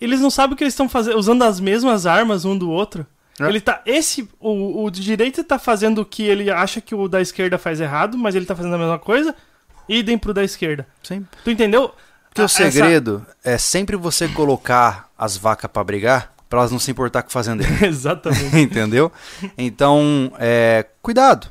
[0.00, 3.06] Eles não sabem que eles estão fazendo, usando as mesmas armas um do outro.
[3.40, 3.44] É.
[3.48, 3.80] Ele tá.
[3.86, 4.28] Esse.
[4.40, 7.80] O, o de direita tá fazendo o que ele acha que o da esquerda faz
[7.80, 9.34] errado, mas ele tá fazendo a mesma coisa.
[9.88, 10.86] Idem pro da esquerda.
[11.02, 11.26] Sim.
[11.44, 11.92] Tu entendeu?
[12.28, 16.72] Porque o A- essa- segredo é sempre você colocar as vacas pra brigar pra elas
[16.72, 17.72] não se importar com o fazendeiro.
[17.84, 18.56] Exatamente.
[18.58, 19.10] Entendeu?
[19.56, 21.48] Então, é, cuidado.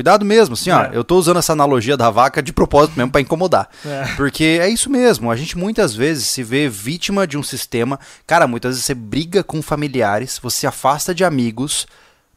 [0.00, 0.84] Cuidado mesmo, assim, ó.
[0.84, 0.90] É.
[0.94, 3.68] Eu tô usando essa analogia da vaca de propósito mesmo pra incomodar.
[3.84, 4.04] É.
[4.16, 5.30] Porque é isso mesmo.
[5.30, 8.00] A gente muitas vezes se vê vítima de um sistema.
[8.26, 11.86] Cara, muitas vezes você briga com familiares, você se afasta de amigos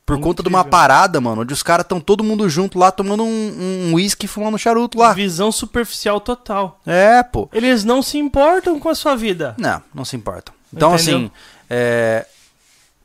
[0.05, 0.72] Por conta de uma Incrível.
[0.78, 4.28] parada, mano, onde os caras estão todo mundo junto lá tomando um um uísque e
[4.28, 5.14] fumando charuto lá.
[5.14, 6.82] Visão superficial total.
[6.86, 7.47] É, pô.
[7.53, 9.55] Eles não se importam com a sua vida.
[9.57, 10.53] Não, não se importam.
[10.74, 11.16] Então, Entendeu?
[11.16, 11.32] assim,
[11.70, 12.26] é...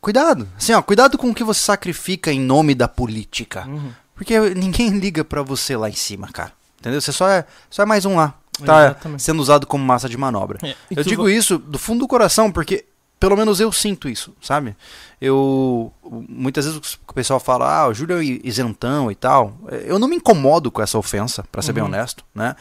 [0.00, 0.48] cuidado.
[0.58, 3.64] Assim, ó, cuidado com o que você sacrifica em nome da política.
[3.68, 3.92] Uhum.
[4.18, 6.52] Porque ninguém liga pra você lá em cima, cara.
[6.78, 7.00] Entendeu?
[7.00, 8.34] Você só é, só é mais um lá.
[8.66, 9.22] Tá Exatamente.
[9.22, 10.58] sendo usado como massa de manobra.
[10.62, 12.84] É, Eu digo isso do fundo do coração porque
[13.20, 14.76] pelo menos eu sinto isso, sabe?
[15.20, 15.92] Eu
[16.28, 19.56] muitas vezes o pessoal fala: "Ah, o Júlio é isentão e tal".
[19.84, 21.88] Eu não me incomodo com essa ofensa, pra ser bem Uhum.
[21.88, 22.56] honesto, né?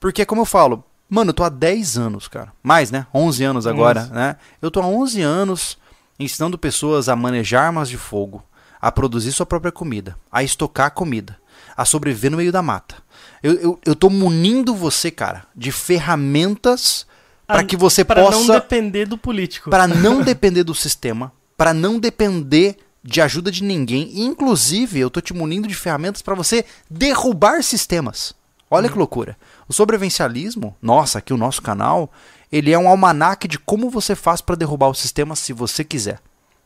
[0.00, 2.52] Porque como eu falo, mano, eu tô há 10 anos, cara.
[2.62, 3.06] Mais, né?
[3.12, 4.12] 11 anos agora, 11.
[4.12, 4.36] né?
[4.62, 5.76] Eu tô há 11 anos
[6.18, 8.42] ensinando pessoas a manejar armas de fogo,
[8.84, 11.38] a produzir sua própria comida, a estocar comida,
[11.74, 12.96] a sobreviver no meio da mata.
[13.42, 17.06] Eu, eu, eu tô munindo você, cara, de ferramentas
[17.46, 19.70] para que você Pra possa não depender do político.
[19.70, 24.20] para não depender do sistema, para não depender de ajuda de ninguém.
[24.20, 28.34] Inclusive, eu tô te munindo de ferramentas para você derrubar sistemas.
[28.70, 29.34] Olha que loucura.
[29.66, 32.12] O sobrevivencialismo, nossa, aqui o nosso canal,
[32.52, 36.20] ele é um almanaque de como você faz para derrubar o sistema se você quiser.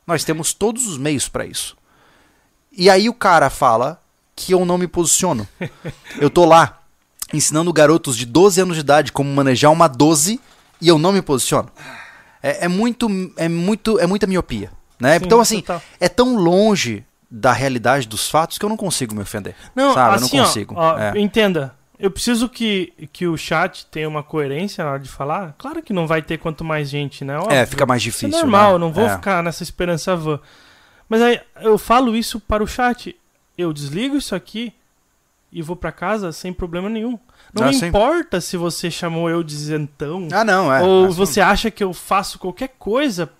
[0.04, 1.78] Nós temos todos os meios para isso.
[2.78, 4.00] E aí o cara fala
[4.36, 5.46] que eu não me posiciono.
[6.20, 6.78] Eu tô lá
[7.34, 10.40] ensinando garotos de 12 anos de idade como manejar uma 12
[10.80, 11.68] e eu não me posiciono.
[12.42, 15.18] É, é muito é muito é muita miopia, né?
[15.18, 15.82] Sim, então assim, total.
[16.00, 19.54] é tão longe da realidade dos fatos que eu não consigo me ofender.
[19.74, 20.14] Não, sabe?
[20.14, 20.74] assim, eu não ó, consigo.
[20.78, 21.12] ó, É.
[21.20, 21.74] entenda.
[21.98, 25.54] Eu preciso que, que o chat tenha uma coerência na hora de falar.
[25.58, 27.36] Claro que não vai ter quanto mais gente, né?
[27.38, 27.52] Óbvio.
[27.52, 28.38] É, fica mais Isso difícil.
[28.38, 28.74] é normal, né?
[28.76, 29.16] eu não vou É.
[29.16, 30.38] ficar nessa esperança vã.
[31.08, 33.16] Mas aí eu falo isso para o chat.
[33.56, 34.72] Eu desligo isso aqui
[35.50, 37.18] e vou pra casa sem problema nenhum.
[37.54, 37.86] Não Ah, me sim.
[37.86, 40.82] importa se você chamou eu de isentão Ah, não, é.
[40.82, 43.30] ou Assim, você acha que eu faço qualquer coisa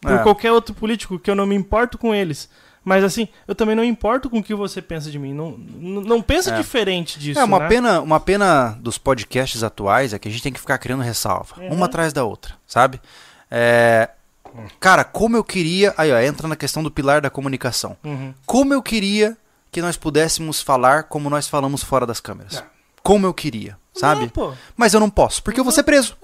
[0.00, 0.18] por É.
[0.22, 2.48] qualquer outro político que eu não me importo com eles.
[2.82, 5.34] Mas assim, eu também não importo com o que você pensa de mim.
[5.34, 6.56] Não, não, não pensa É.
[6.56, 7.38] diferente disso.
[7.38, 7.68] É, uma né?
[7.68, 11.56] pena, uma pena dos podcasts atuais é que a gente tem que ficar criando ressalva,
[11.60, 11.74] Uhum.
[11.74, 12.98] uma atrás da outra, sabe?
[13.50, 14.08] É,
[14.78, 17.96] cara, como eu queria, aí ó, entra na questão do pilar da comunicação.
[18.04, 18.34] Uhum.
[18.46, 19.36] Como eu queria
[19.70, 22.56] que nós pudéssemos falar como nós falamos fora das câmeras.
[22.56, 22.64] É.
[23.02, 24.30] Como eu queria, sabe?
[24.36, 26.16] Não, Mas eu não posso, porque eu vou ser preso.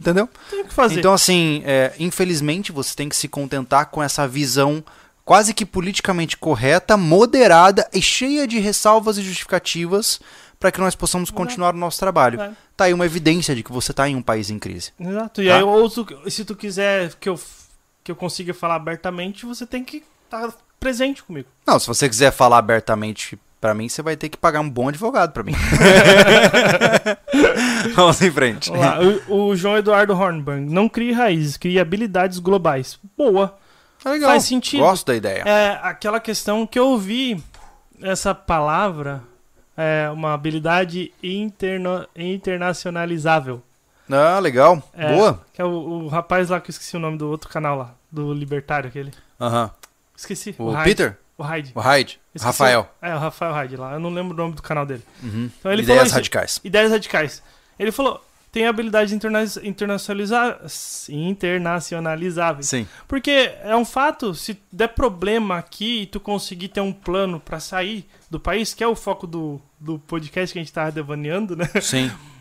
[0.00, 0.28] Entendeu?
[0.50, 0.98] tem que fazer.
[0.98, 4.82] Então, assim, é, infelizmente você tem que se contentar com essa visão
[5.24, 10.20] quase que politicamente correta, moderada e cheia de ressalvas e justificativas
[10.58, 12.40] para que nós possamos continuar o nosso trabalho.
[12.40, 12.52] É.
[12.76, 14.92] Tá aí uma evidência de que você tá em um país em crise.
[14.98, 15.42] Exato.
[15.42, 15.56] E Tá?
[15.56, 15.88] aí, ou
[16.28, 17.38] se tu quiser que eu,
[18.04, 21.48] que eu consiga falar abertamente, você tem que estar presente comigo.
[21.66, 24.88] Não, se você quiser falar abertamente pra mim, você vai ter que pagar um bom
[24.88, 25.54] advogado pra mim.
[27.96, 28.68] Vamos em frente.
[28.70, 28.98] Vamos lá.
[29.28, 30.60] O, o João Eduardo Hornberg.
[30.70, 32.98] Não crie raízes, crie habilidades globais.
[33.16, 33.56] Boa.
[34.02, 34.30] Tá legal.
[34.30, 34.80] Faz sentido.
[34.80, 35.42] Gosto da ideia.
[35.46, 37.42] É aquela questão que eu ouvi
[38.02, 39.22] essa palavra,
[39.74, 43.62] é uma habilidade interno, internacionalizável.
[44.10, 44.82] Ah, legal.
[44.92, 45.40] É, Boa.
[45.52, 47.94] Que é o, o rapaz lá que eu esqueci o nome do outro canal lá,
[48.10, 49.12] do Libertário aquele.
[49.40, 49.70] Aham.
[50.16, 50.54] Esqueci.
[50.58, 50.84] O Hyde.
[50.90, 51.18] Peter?
[51.36, 51.72] O Hyde.
[51.74, 52.20] O Hyde?
[52.34, 52.88] Esqueci Rafael.
[53.02, 53.92] o- É, o Rafael Hyde lá.
[53.94, 55.02] Eu não lembro o nome do canal dele.
[55.22, 55.50] Uhum.
[55.58, 56.60] Então ele falou Ideias isso- radicais.
[56.62, 57.42] Ideias radicais.
[57.78, 61.08] Ele falou, tem habilidades interna internacionalizáveis.
[61.08, 62.66] internacionalizáveis.
[62.68, 62.86] Sim.
[63.08, 67.58] Porque é um fato, se der problema aqui e tu conseguir ter um plano pra
[67.58, 71.56] sair do país, que é o foco do, do podcast que a gente tava devaneando,
[71.56, 71.68] né?
[71.80, 72.10] Sim.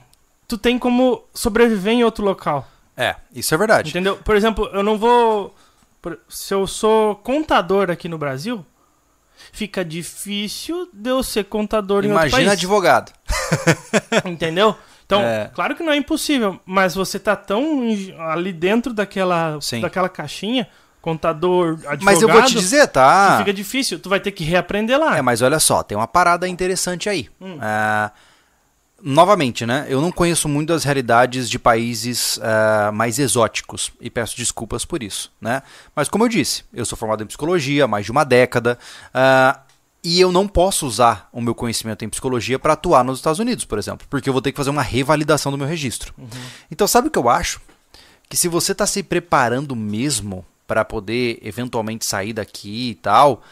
[0.54, 2.68] Tu tem como sobreviver em outro local.
[2.96, 3.90] É, isso é verdade.
[3.90, 4.18] Entendeu?
[4.18, 5.56] Por exemplo, eu não vou.
[6.30, 8.64] Se eu sou contador aqui no Brasil,
[9.52, 12.52] fica difícil de eu ser contador em outro Imagina país.
[12.52, 13.12] advogado.
[14.26, 14.76] Entendeu?
[15.08, 15.50] Então, É.
[15.56, 17.82] claro que não é impossível, mas você tá tão
[18.30, 19.82] ali dentro daquela, Sim.
[19.82, 20.68] daquela caixinha,
[21.02, 23.40] contador, advogado, Mas eu vou te dizer, tá?
[23.40, 23.98] fica difícil.
[23.98, 25.18] Tu vai ter que reaprender lá.
[25.18, 27.28] É, mas olha só, tem uma parada interessante aí.
[27.42, 27.58] Hum.
[27.60, 28.12] Ah,
[29.06, 29.86] novamente, né?
[29.90, 35.04] Eu não conheço muito as realidades de países ah, mais exóticos e peço desculpas por
[35.04, 35.62] isso, né?
[35.94, 38.80] Mas como eu disse, eu sou formado em psicologia há mais de uma década
[39.14, 39.60] ah,
[40.02, 43.66] e eu não posso usar o meu conhecimento em psicologia para atuar nos Estados Unidos,
[43.66, 46.14] por exemplo, porque eu vou ter que fazer uma revalidação do meu registro.
[46.72, 47.62] Então, sabe o que eu acho?
[48.30, 53.44] Que se você está se preparando mesmo para poder eventualmente sair daqui e tal,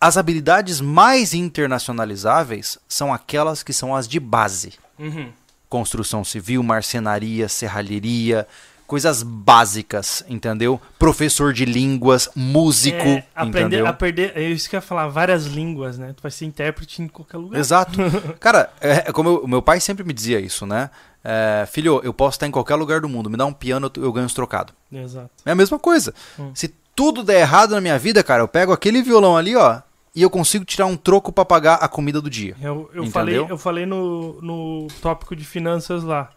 [0.00, 4.81] as habilidades mais internacionalizáveis são aquelas que são as de base.
[4.98, 5.30] Uhum.
[5.68, 8.46] Construção civil, marcenaria, serralheria,
[8.86, 10.78] coisas básicas, entendeu?
[10.98, 13.86] Professor de línguas, músico, É, aprender entendeu?
[13.86, 14.32] a perder.
[14.36, 16.12] É isso que eu ia falar, várias línguas, né?
[16.14, 17.58] Tu vai ser intérprete em qualquer lugar.
[17.58, 17.98] Exato.
[18.38, 20.90] Cara, é, é como eu- o meu pai sempre me dizia isso, né?
[21.24, 24.02] É, filho, eu posso estar em qualquer lugar do mundo, me dá um piano, eu,
[24.04, 24.74] eu ganho uns trocados.
[24.92, 25.30] Exato.
[25.46, 26.12] É a mesma coisa.
[26.38, 26.50] Hum.
[26.54, 29.80] Se tudo der errado na minha vida, cara, eu pego aquele violão ali, ó,
[30.14, 32.56] e eu consigo tirar um troco pra pagar a comida do dia.
[32.60, 36.30] Eu, eu falei, eu falei no, no tópico de finanças lá,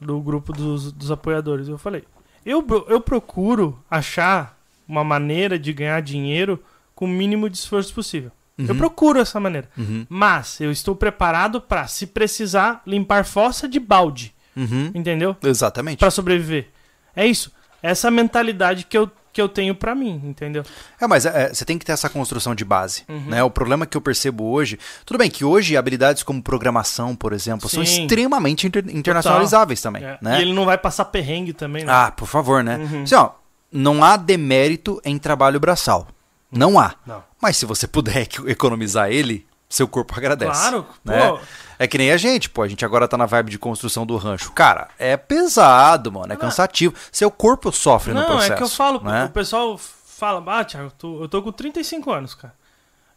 [0.00, 1.68] do grupo dos, dos apoiadores.
[1.68, 2.04] Eu falei,
[2.44, 6.62] eu, eu procuro achar uma maneira de ganhar dinheiro
[6.94, 8.30] com o mínimo de esforço possível.
[8.58, 8.76] Eu Uhum.
[8.76, 9.70] procuro essa maneira.
[9.78, 10.04] Uhum.
[10.08, 14.34] Mas eu estou preparado pra, se precisar, limpar fossa de balde.
[14.54, 14.90] Uhum.
[14.94, 15.34] Entendeu?
[15.42, 15.98] Exatamente.
[15.98, 16.68] Pra sobreviver.
[17.16, 17.50] É isso.
[17.82, 20.64] Essa mentalidade que eu, que eu tenho pra mim, entendeu?
[21.00, 23.04] É, mas é, você tem que ter essa construção de base.
[23.08, 23.26] Uhum.
[23.26, 23.42] Né?
[23.44, 24.78] O problema que eu percebo hoje.
[25.06, 28.02] Tudo bem que hoje habilidades como programação, por exemplo, são Sim.
[28.02, 30.04] extremamente inter- internacionalizáveis também.
[30.04, 30.18] É.
[30.20, 30.38] Né?
[30.38, 31.92] E ele não vai passar perrengue também, né?
[31.92, 32.76] Ah, por favor, né?
[32.76, 33.02] Uhum.
[33.04, 33.30] Assim, ó,
[33.72, 36.08] não há demérito em trabalho braçal.
[36.50, 36.94] Não há.
[37.06, 37.22] Não.
[37.40, 40.50] Mas se você puder eco- economizar ele, seu corpo agradece.
[40.50, 41.30] Claro, né?
[41.30, 41.38] pô.
[41.78, 42.62] É que nem a gente, pô.
[42.62, 44.52] A gente agora tá na vibe de construção do rancho.
[44.52, 46.32] Cara, é pesado, mano.
[46.32, 46.94] É cansativo.
[47.10, 48.52] Seu corpo sofre no Não, processo.
[48.52, 49.26] é que eu falo, né?
[49.26, 52.52] o pessoal fala, ah, Thiago, eu tô, eu tô com 35 anos, cara.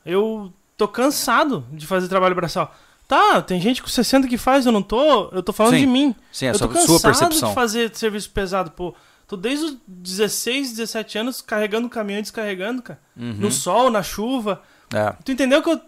[0.06, 2.74] Eu tô cansado de fazer trabalho braçal.
[3.08, 5.30] Tá, tem gente com 60 que faz, eu não tô.
[5.32, 5.82] Eu tô falando Sim.
[5.82, 6.16] de mim.
[6.32, 7.50] Sim, é eu tô sua, sua cansado percepção.
[7.50, 8.96] de fazer serviço pesado, pô.
[9.28, 13.00] Tô desde os 16, 17 anos carregando caminhão e descarregando, cara.
[13.18, 13.34] Uhum.
[13.40, 14.62] No sol, na chuva.
[14.94, 15.14] É.
[15.26, 15.82] Tu entendeu que eu.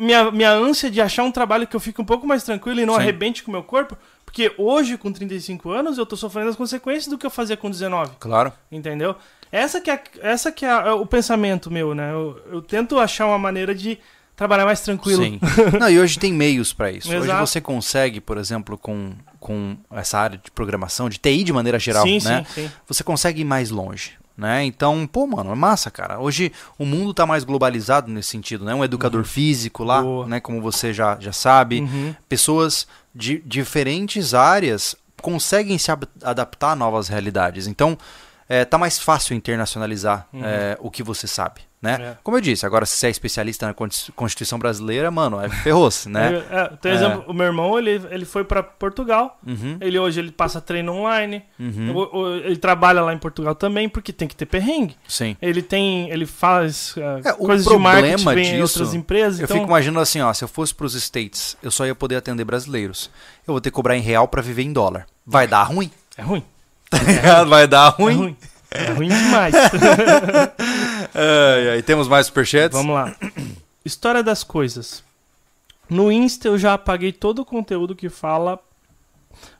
[0.00, 2.86] Minha, minha ânsia de achar um trabalho que eu fique um pouco mais tranquilo e
[2.86, 3.00] não Sim.
[3.00, 3.96] arrebente com o meu corpo.
[4.24, 7.70] Porque hoje, com 35 anos, eu tô sofrendo as consequências do que eu fazia com
[7.70, 8.12] 19.
[8.18, 8.52] Claro.
[8.70, 9.14] Entendeu?
[9.50, 12.12] Essa que é, essa que é a- o pensamento meu, né?
[12.12, 13.98] Eu, eu tento achar uma maneira de
[14.34, 15.22] trabalhar mais tranquilo.
[15.22, 15.38] Sim.
[15.78, 17.08] Não, e hoje tem meios para isso.
[17.08, 17.46] Hoje Exato.
[17.46, 22.02] você consegue, por exemplo, com, com essa área de programação, de TI de maneira geral,
[22.04, 22.46] sim, né?
[22.54, 22.70] sim, sim.
[22.88, 24.12] Você consegue ir mais longe.
[24.36, 24.64] Né?
[24.64, 26.18] Então, pô, mano, é massa, cara.
[26.18, 28.74] Hoje o mundo tá mais globalizado nesse sentido, né?
[28.74, 30.26] Um educador físico lá, Boa.
[30.26, 30.40] né?
[30.40, 31.82] Como você já, já sabe.
[31.82, 32.14] Uhum.
[32.28, 35.90] Pessoas de diferentes áreas conseguem se
[36.22, 37.66] adaptar a novas realidades.
[37.66, 37.96] Então,
[38.48, 40.44] é, tá mais fácil internacionalizar Uhum.
[40.44, 41.98] é, o que você sabe, né?
[42.00, 42.16] É.
[42.22, 46.08] Como eu disse, agora se você é especialista na Consti- Constituição Brasileira, mano, é ferroce,
[46.08, 46.42] né?
[46.50, 46.94] É, tem É.
[46.94, 49.38] exemplo, o meu irmão, ele, ele foi pra Portugal.
[49.46, 51.42] Uhum, Ele hoje ele passa treino online.
[51.58, 54.96] uhum, o- ele trabalha lá em Portugal também, porque tem que ter perrengue.
[55.08, 55.36] sim.
[55.40, 56.10] Ele tem.
[56.10, 59.40] Ele faz uh, É, coisas de marketing em disso, outras empresas.
[59.40, 62.16] Eu então, fico imaginando assim, ó, se eu fosse pros States, eu só ia poder
[62.16, 63.10] atender brasileiros.
[63.46, 65.06] Eu vou ter que cobrar em real pra viver em dólar.
[65.26, 65.90] Vai dar ruim?
[66.16, 66.44] É ruim.
[67.48, 68.16] Vai dar É ruim?
[68.16, 68.36] ruim.
[68.70, 69.54] É ruim demais.
[71.14, 72.76] Ai, ai, temos mais superchats?
[72.76, 73.14] Vamos lá.
[73.84, 75.04] História das coisas.
[75.90, 78.58] No Insta eu já apaguei todo o conteúdo que fala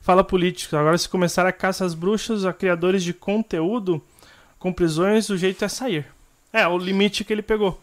[0.01, 0.75] fala político.
[0.75, 4.01] Agora se começar a caça às bruxas, a criadores de conteúdo
[4.57, 6.07] com prisões, o jeito é sair.
[6.51, 7.79] É, o limite que ele pegou.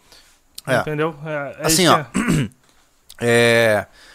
[0.66, 0.78] É.
[0.78, 1.14] Entendeu?
[1.24, 2.50] É, é Assim, ó, que
[3.20, 3.86] é.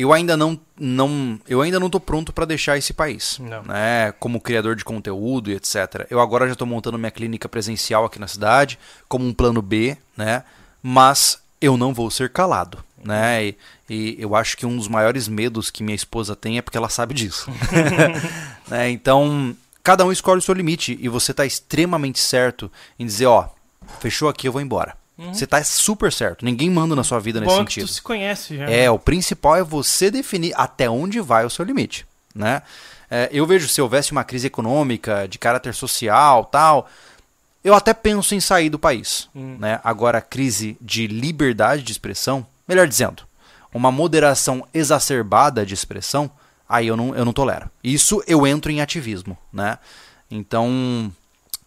[0.00, 3.64] Eu ainda não, não, eu ainda não tô pronto pra deixar esse país, Não.
[3.64, 4.12] né?
[4.20, 6.06] Como criador de conteúdo e etc.
[6.08, 8.78] Eu agora já tô montando minha clínica presencial aqui na cidade,
[9.08, 10.44] como um plano B, né?
[10.80, 13.46] Mas eu não vou ser calado, né?
[13.46, 13.56] E,
[13.90, 16.88] e eu acho que um dos maiores medos que minha esposa tem é porque ela
[16.88, 17.50] sabe disso.
[18.70, 18.88] né?
[18.90, 22.70] Então, cada um escolhe o seu limite e você tá extremamente certo
[23.00, 23.48] em dizer, ó,
[23.98, 24.96] fechou aqui, eu vou embora.
[25.18, 26.44] Você tá super certo.
[26.44, 27.88] Ninguém manda na sua vida nesse Bom que sentido.
[27.88, 28.70] tu se conhece já.
[28.70, 32.62] É, o principal é você definir até onde vai o seu limite, né?
[33.10, 36.88] É, eu vejo se houvesse uma crise econômica, de caráter social, tal,
[37.64, 39.56] eu até penso em sair do país, Hum.
[39.58, 39.80] né?
[39.82, 43.24] Agora, crise de liberdade de expressão, melhor dizendo,
[43.74, 46.30] uma moderação exacerbada de expressão,
[46.68, 47.68] aí eu não, eu não tolero.
[47.82, 49.78] Isso eu entro em ativismo, né?
[50.30, 51.12] Então,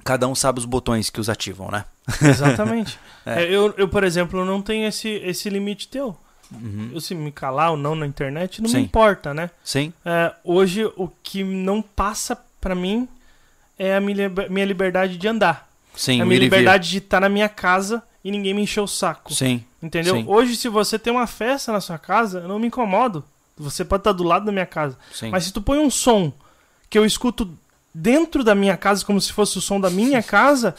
[0.05, 1.83] cada um sabe os botões que os ativam, né?
[2.21, 2.97] Exatamente.
[3.25, 3.43] É.
[3.43, 6.17] É, eu, eu, por exemplo, não tenho esse, esse limite teu.
[6.51, 6.91] Uhum.
[6.93, 8.77] Eu se me calar ou não na internet, não Sim.
[8.77, 9.49] me importa, né?
[9.63, 9.93] Sim?
[10.05, 13.07] É, hoje, o que não passa pra mim
[13.79, 15.69] é a minha, minha liberdade de andar.
[15.95, 18.87] Sim, a o minha liberdade de estar na minha casa e ninguém me encher o
[18.87, 19.33] saco.
[19.33, 20.15] Sim, Entendeu?
[20.15, 20.25] sim.
[20.27, 23.23] Hoje, se você tem uma festa na sua casa, eu não me incomodo.
[23.57, 24.97] Você pode estar do lado da minha casa.
[25.13, 25.29] sim.
[25.29, 26.31] Mas se tu põe um som
[26.89, 27.57] que eu escuto
[27.93, 30.75] dentro da minha casa, como se fosse o som da minha casa,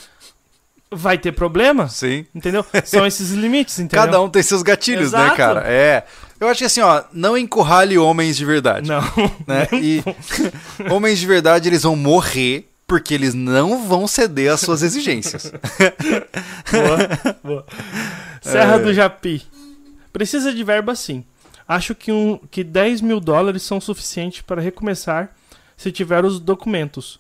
[0.93, 1.89] vai ter problema.
[1.89, 2.27] Sim.
[2.35, 2.65] Entendeu?
[2.85, 4.05] São esses limites, entendeu?
[4.05, 5.37] Cada um tem seus gatilhos, né, Exato.
[5.37, 5.63] cara?
[5.67, 6.05] É.
[6.39, 8.89] Eu acho que assim, ó, não encurrale homens de verdade.
[8.89, 9.01] Não.
[9.47, 9.69] Né?
[9.81, 10.03] E
[10.93, 15.51] homens de verdade, eles vão morrer porque eles não vão ceder às suas exigências.
[16.71, 17.67] Boa, boa.
[18.43, 18.79] Serra É.
[18.79, 19.43] do Japi.
[20.13, 21.25] Precisa de verba sim.
[21.67, 25.31] Acho que, um, que 10 mil dólares são suficientes para recomeçar
[25.77, 27.19] se tiver os documentos.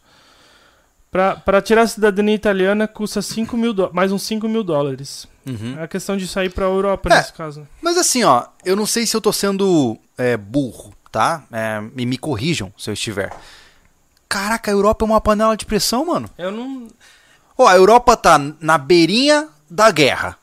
[1.12, 5.28] Para tirar a cidadania italiana custa 5 mil mais uns 5 mil dólares.
[5.46, 5.78] Uhum.
[5.78, 7.16] É a questão de sair para a Europa É.
[7.18, 7.68] nesse caso.
[7.82, 11.44] Mas assim, ó, eu não sei se eu tô sendo é, burro, tá?
[11.52, 13.30] É, e me corrijam se eu estiver.
[14.26, 16.30] Caraca, a Europa é uma panela de pressão, mano.
[16.38, 16.88] Eu não.
[17.58, 20.38] Ó, a Europa tá na beirinha da guerra.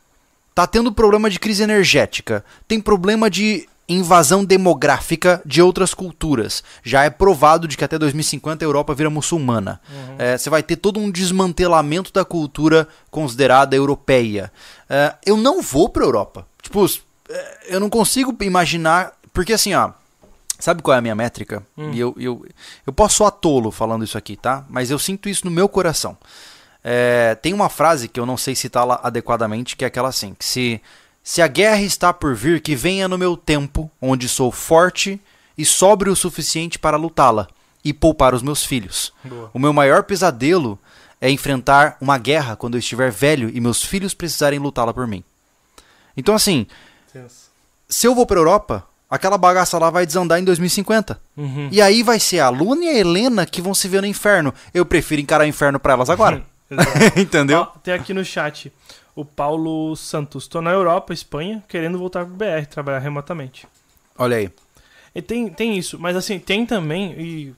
[0.54, 6.64] tá tendo problema de crise energética, tem problema de invasão demográfica de outras culturas.
[6.84, 9.82] Já é provado de que até 2050 a Europa vira muçulmana.
[10.18, 14.52] É, Você vai ter todo um desmantelamento da cultura considerada europeia.
[14.88, 16.48] É, eu não vou pra Europa.
[16.62, 16.86] Tipo,
[17.30, 19.14] é, eu não consigo imaginar.
[19.34, 19.92] Porque assim, ó.
[20.60, 21.64] Sabe qual é a minha métrica?
[21.78, 22.46] E eu, eu,
[22.86, 24.66] eu posso soar tolo falando isso aqui, tá?
[24.70, 26.18] Mas eu sinto isso no meu coração.
[26.84, 30.44] É, tem uma frase que eu não sei citá-la adequadamente, que é aquela assim: que
[30.44, 30.82] se,
[31.30, 35.22] se a guerra está por vir, que venha no meu tempo, onde sou forte
[35.56, 37.48] e sóbrio o suficiente para lutá-la
[37.86, 39.14] e poupar os meus filhos.
[39.24, 39.52] Boa.
[39.54, 40.80] O meu maior pesadelo
[41.22, 45.24] é enfrentar uma guerra quando eu estiver velho e meus filhos precisarem lutá-la por mim.
[46.18, 46.66] Então, assim,
[47.88, 51.22] se eu vou pra Europa, aquela bagaça lá vai desandar em 2050.
[51.38, 51.70] Uhum.
[51.72, 54.52] E aí vai ser a Luna e a Helena que vão se ver no inferno.
[54.74, 56.44] Eu prefiro encarar o inferno pra elas agora.
[57.16, 57.60] Entendeu?
[57.60, 58.72] Ó, tem aqui no chat
[59.20, 60.48] o Paulo Santos.
[60.48, 63.68] Tô na Europa, Espanha, querendo voltar pro BR, trabalhar remotamente.
[64.18, 64.50] Olha aí.
[65.14, 67.56] E tem, tem isso, mas assim, tem também e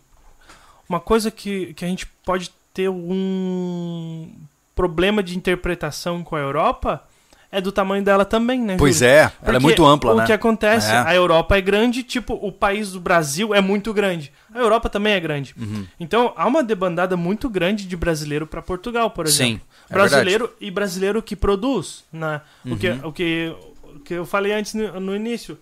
[0.90, 4.32] uma coisa que, que a gente pode ter um
[4.74, 7.04] problema de interpretação com a Europa
[7.52, 8.76] é do tamanho dela também, né?
[8.78, 9.12] Pois Júlio?
[9.12, 10.26] é, ela é muito ampla, o né?
[10.26, 10.98] que acontece, É.
[10.98, 14.32] a Europa é grande, tipo, o país do Brasil é muito grande.
[14.54, 15.54] A Europa também é grande.
[15.60, 15.86] Uhum.
[16.00, 19.56] Então, há uma debandada muito grande de brasileiro para Portugal, por exemplo.
[19.56, 22.40] Sim, é brasileiro e brasileiro que produz, né?
[22.66, 23.00] O, que, Uhum.
[23.08, 23.56] o, que,
[23.96, 25.58] o que eu falei antes no, no início.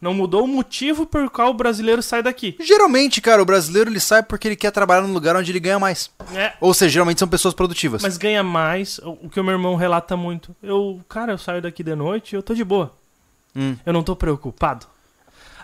[0.00, 2.56] Não mudou o motivo por qual o brasileiro sai daqui.
[2.58, 5.78] Geralmente, cara, o brasileiro ele sai porque ele quer trabalhar num lugar onde ele ganha
[5.78, 6.10] mais.
[6.34, 8.02] É, Ou seja, geralmente são pessoas produtivas.
[8.02, 10.56] mas ganha mais, o que o meu irmão relata muito.
[10.62, 12.94] Eu, cara, eu saio daqui de noite e eu tô de boa.
[13.54, 13.76] Hum.
[13.84, 14.86] Eu não tô preocupado.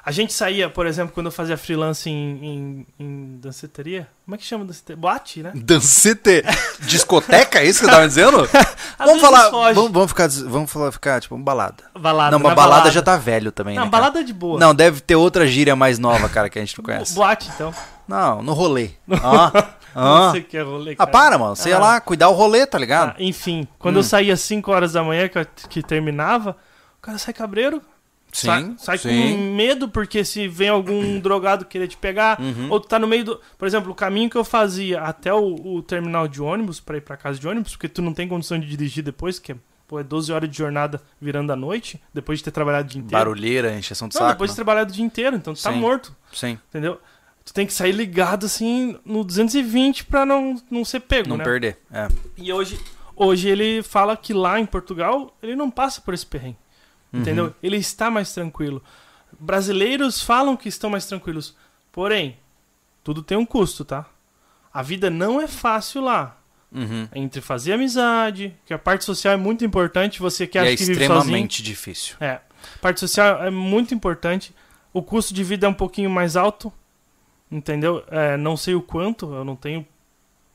[0.06, 4.06] A gente saía, por exemplo, quando eu fazia freelance em, em, em danceteria.
[4.24, 5.00] Como é que chama danceteria?
[5.00, 5.50] Boate, né?
[5.52, 6.44] Dancete.
[6.82, 8.48] Discoteca, é isso que você tava dizendo?
[8.98, 9.50] Vamos falar.
[9.50, 11.82] Vamos, vamos ficar, vamos falar, ficar, tipo, balada.
[11.98, 12.30] Balada.
[12.30, 13.90] não, uma na balada, já tá velho também, Não, né?
[13.90, 14.00] cara?
[14.02, 14.60] balada é de boa.
[14.60, 17.12] Não, deve ter outra gíria mais nova, cara, que a gente não conhece.
[17.14, 17.74] Boate, então.
[18.06, 18.90] Não, no rolê.
[19.10, 19.50] Ah,
[19.92, 20.26] ah.
[20.26, 21.10] Não sei o que é rolê, Ah, cara.
[21.10, 21.56] para, mano.
[21.56, 21.80] Você ia Ah.
[21.80, 23.10] lá cuidar o rolê, tá ligado?
[23.10, 23.98] Ah, enfim, quando Hum.
[23.98, 26.56] eu saía às 5 horas da manhã, que, eu- que terminava,
[26.98, 27.82] o cara sai cabreiro.
[28.38, 32.68] Sai, sai com medo porque se vem algum drogado querer te pegar, Uhum.
[32.70, 33.40] ou tu tá no meio do.
[33.58, 37.00] Por exemplo, o caminho que eu fazia até o, o terminal de ônibus pra ir
[37.00, 39.56] pra casa de ônibus, porque tu não tem condição de dirigir depois, que é,
[39.88, 43.00] pô, é 12 horas de jornada virando a noite, depois de ter trabalhado o dia
[43.00, 43.18] inteiro.
[43.24, 44.32] Barulheira, encheção de Não, saco.
[44.32, 44.56] depois de né?
[44.56, 45.78] trabalhar o dia inteiro, então tu tá Sim.
[45.78, 47.00] morto, Sim, entendeu?
[47.44, 51.44] Tu tem que sair ligado assim no 220 pra não, não ser pego, não né?
[51.44, 51.78] perder.
[51.92, 52.08] É.
[52.36, 52.76] E hoje,
[53.14, 56.56] hoje ele fala que lá em Portugal ele não passa por esse perrengue.
[57.16, 57.22] Uhum.
[57.22, 57.54] Entendeu?
[57.62, 58.82] Ele está mais tranquilo.
[59.38, 61.56] Brasileiros falam que estão mais tranquilos.
[61.92, 62.36] Porém,
[63.02, 64.06] tudo tem um custo, tá?
[64.72, 66.38] A vida não é fácil lá.
[66.72, 67.08] Uhum.
[67.14, 70.76] Entre fazer amizade, que a parte social é muito importante, você que E acha é
[70.76, 71.18] que vive sozinho.
[71.20, 72.16] extremamente difícil.
[72.20, 72.32] É.
[72.32, 74.54] A parte social é muito importante.
[74.92, 76.72] O custo de vida é um pouquinho mais alto.
[77.50, 78.02] Entendeu?
[78.10, 79.86] É, não sei o quanto, eu não tenho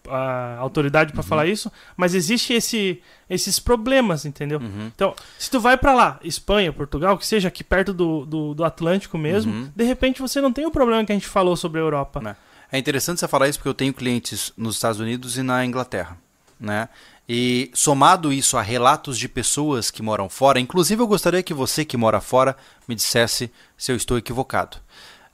[0.10, 4.60] a autoridade pra falar isso, mas existe esse, esses problemas, entendeu?
[4.60, 4.92] Uhum.
[4.94, 8.64] Então, se tu vai pra lá, Espanha, Portugal, que seja aqui perto do, do, do
[8.64, 9.72] Atlântico mesmo, Uhum.
[9.76, 12.20] de repente você não tem o problema que a gente falou sobre a Europa.
[12.22, 12.36] Né.
[12.72, 16.18] É interessante você falar isso porque eu tenho clientes nos Estados Unidos e na Inglaterra,
[16.60, 16.88] né?
[17.30, 21.86] E somado isso a relatos de pessoas que moram fora, inclusive eu gostaria que você
[21.86, 24.78] que mora fora me dissesse se eu estou equivocado.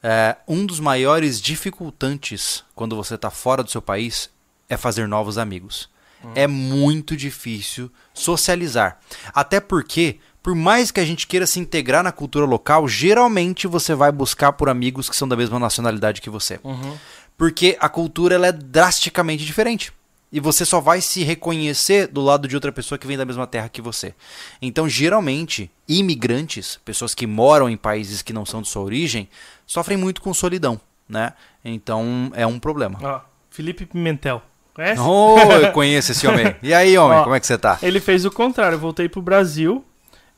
[0.03, 4.29] É, um dos maiores dificultantes quando você está fora do seu país
[4.69, 5.89] é fazer novos amigos.
[6.35, 8.99] É muito difícil socializar.
[9.33, 13.93] Até porque, por mais que a gente queira se integrar na cultura local, geralmente você
[13.93, 16.59] vai buscar por amigos que são da mesma nacionalidade que você.
[16.63, 16.97] Uhum.
[17.37, 19.93] Porque a cultura ela é drasticamente diferente.
[20.29, 23.47] E você só vai se reconhecer do lado de outra pessoa que vem da mesma
[23.47, 24.13] terra que você.
[24.61, 29.29] Então, geralmente, imigrantes, pessoas que moram em países que não são de sua origem,
[29.65, 31.31] sofrem muito com solidão, né?
[31.63, 32.99] Então, é um problema.
[33.01, 34.41] Ó, Felipe Pimentel.
[34.77, 35.01] Conhece?
[35.01, 36.55] Oh, eu conheço esse homem.
[36.61, 37.79] E aí, homem, Ó, como é que você tá?
[37.81, 38.75] Ele fez o contrário.
[38.75, 39.83] Eu voltei pro Brasil.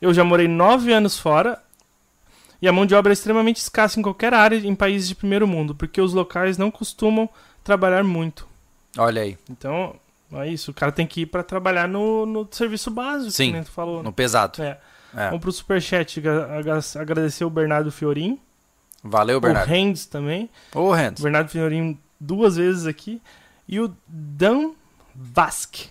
[0.01, 1.61] Eu já morei nove anos fora.
[2.61, 5.45] E a mão de obra é extremamente escassa em qualquer área em países de primeiro
[5.45, 7.27] mundo, porque os locais não costumam
[7.65, 8.47] trabalhar muito.
[8.97, 9.93] Olha aí, Então,
[10.33, 10.71] é isso.
[10.71, 14.01] O cara tem que ir pra trabalhar no, no serviço básico, Sim, que falou.
[14.01, 14.61] no pesado.
[14.63, 14.77] É.
[15.15, 15.25] É.
[15.27, 16.19] Vamos pro superchat.
[16.19, 18.39] Agra- agra- Agradecer o Bernardo Fiorin.
[19.03, 19.67] Valeu, Bernardo.
[19.67, 20.49] O Rendes também.
[20.73, 23.21] O Bernardo Fiorin duas vezes aqui.
[23.69, 24.71] E o Dan
[25.15, 25.89] Vasque.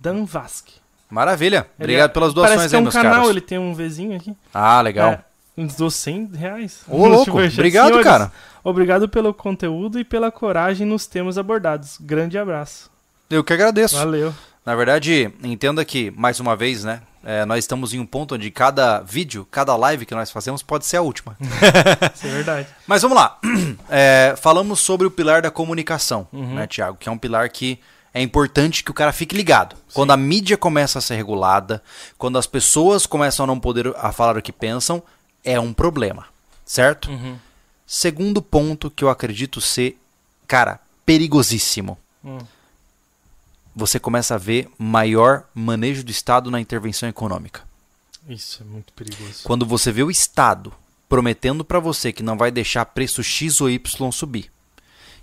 [0.00, 0.74] Dan Vasque.
[1.10, 1.68] Maravilha.
[1.78, 3.28] Obrigado é- pelas Parece doações que é aí, um meus canal, caros.
[3.30, 4.34] ele tem um Vzinho aqui.
[4.54, 5.10] Ah, legal.
[5.10, 5.24] É,
[5.56, 6.80] uns dos 100 reais.
[6.88, 7.30] Ô, louco.
[7.32, 8.32] Obrigado, Senhores, cara.
[8.64, 11.98] Obrigado pelo conteúdo e pela coragem nos temas abordados.
[12.00, 12.90] Grande abraço.
[13.28, 13.96] Eu que agradeço.
[13.96, 14.34] Valeu.
[14.68, 17.00] Na verdade, entenda que, mais uma vez, né?
[17.24, 20.84] é, nós estamos em um ponto onde cada vídeo, cada live que nós fazemos pode
[20.84, 21.34] ser a última.
[22.14, 22.68] Isso é verdade.
[22.86, 23.38] Mas vamos lá.
[23.88, 26.56] É, falamos sobre o pilar da comunicação, Uhum.
[26.56, 26.98] né, Tiago?
[27.00, 27.80] Que é um pilar que
[28.12, 29.74] é importante que o cara fique ligado.
[29.94, 31.82] Quando a mídia começa a ser regulada,
[32.18, 35.02] quando as pessoas começam a não poder a falar o que pensam,
[35.42, 36.26] é um problema,
[36.66, 37.08] certo?
[37.10, 37.38] Uhum.
[37.86, 39.98] Segundo ponto que eu acredito ser,
[40.46, 41.96] cara, perigosíssimo.
[42.22, 42.36] Hum.
[43.78, 47.62] Você começa a ver maior manejo do Estado na intervenção econômica.
[48.28, 49.44] Isso é muito perigoso.
[49.44, 50.72] Quando você vê o Estado
[51.08, 54.50] prometendo pra você que não vai deixar preço X ou Y subir,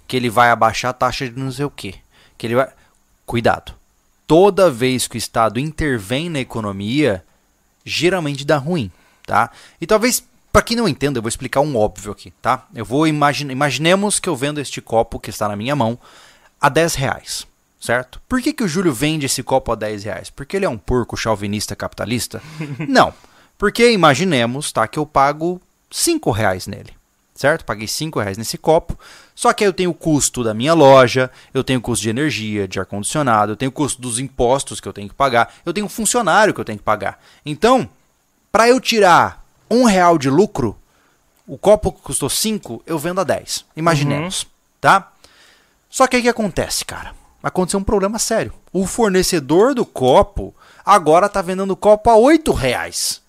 [0.07, 1.95] que ele vai abaixar a taxa de não sei o quê,
[2.37, 2.71] que ele vai.
[3.25, 3.73] Cuidado.
[4.25, 7.25] Toda vez que o Estado intervém na economia,
[7.83, 8.89] geralmente dá ruim,
[9.27, 9.51] tá?
[9.81, 12.65] E talvez, pra quem não entenda, eu vou explicar um óbvio aqui, tá?
[12.73, 13.51] Eu vou imaginar.
[13.51, 15.99] Imaginemos que eu vendo este copo que está na minha mão
[16.61, 17.45] a 10 reais.
[17.85, 18.19] Certo?
[18.27, 20.29] Por que, que o Júlio vende esse copo a 10 reais?
[20.31, 22.41] Porque ele é um porco chauvinista capitalista?
[22.89, 23.13] não.
[23.59, 25.61] Porque imaginemos, tá, que eu pago
[25.91, 26.93] 5 reais nele.
[27.35, 27.63] Certo?
[27.63, 28.97] Paguei 5 reais nesse copo.
[29.35, 32.09] Só que aí eu tenho o custo da minha loja, eu tenho o custo de
[32.09, 35.71] energia, de ar-condicionado, eu tenho o custo dos impostos que eu tenho que pagar, eu
[35.71, 37.21] tenho um funcionário que eu tenho que pagar.
[37.45, 37.87] Então,
[38.51, 40.75] para eu tirar um real de lucro,
[41.45, 43.65] o copo que custou 5, eu vendo a 10.
[43.77, 44.47] Imaginemos,
[44.81, 45.11] tá?
[45.87, 47.13] Só que aí o que acontece, cara?
[47.45, 48.51] Aconteceu um problema sério.
[48.73, 50.51] O fornecedor do copo
[50.83, 53.21] agora tá vendendo o copo a 8 reais.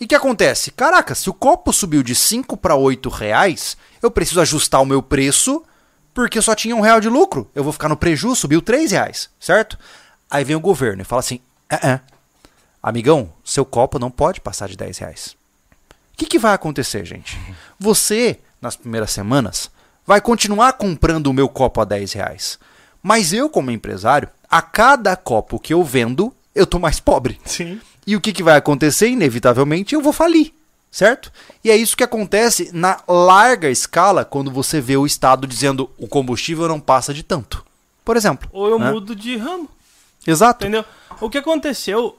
[0.00, 0.70] E o que acontece?
[0.70, 5.02] Caraca, se o copo subiu de 5 para 8 reais, eu preciso ajustar o meu
[5.02, 5.62] preço
[6.14, 7.46] porque só tinha um real de lucro.
[7.54, 9.78] Eu vou ficar no prejuízo, subiu 3 reais, certo?
[10.30, 12.00] Aí vem o governo e fala assim: é, é.
[12.82, 15.36] amigão, seu copo não pode passar de 10 reais.
[16.14, 17.38] O que, que vai acontecer, gente?
[17.78, 19.70] Você, nas primeiras semanas,
[20.06, 22.58] vai continuar comprando o meu copo a 10 reais.
[23.02, 27.40] Mas eu, como empresário, a cada copo que eu vendo, eu tô mais pobre.
[27.44, 27.80] Sim.
[28.06, 29.08] E o que, que vai acontecer?
[29.08, 30.52] Inevitavelmente eu vou falir,
[30.90, 31.30] certo?
[31.62, 36.08] E é isso que acontece na larga escala quando você vê o Estado dizendo o
[36.08, 37.64] combustível não passa de tanto.
[38.04, 38.48] Por exemplo.
[38.52, 38.90] Ou eu né?
[38.90, 39.68] mudo de ramo,
[40.26, 40.64] Exato.
[40.64, 40.84] entendeu?
[41.20, 42.18] O que aconteceu.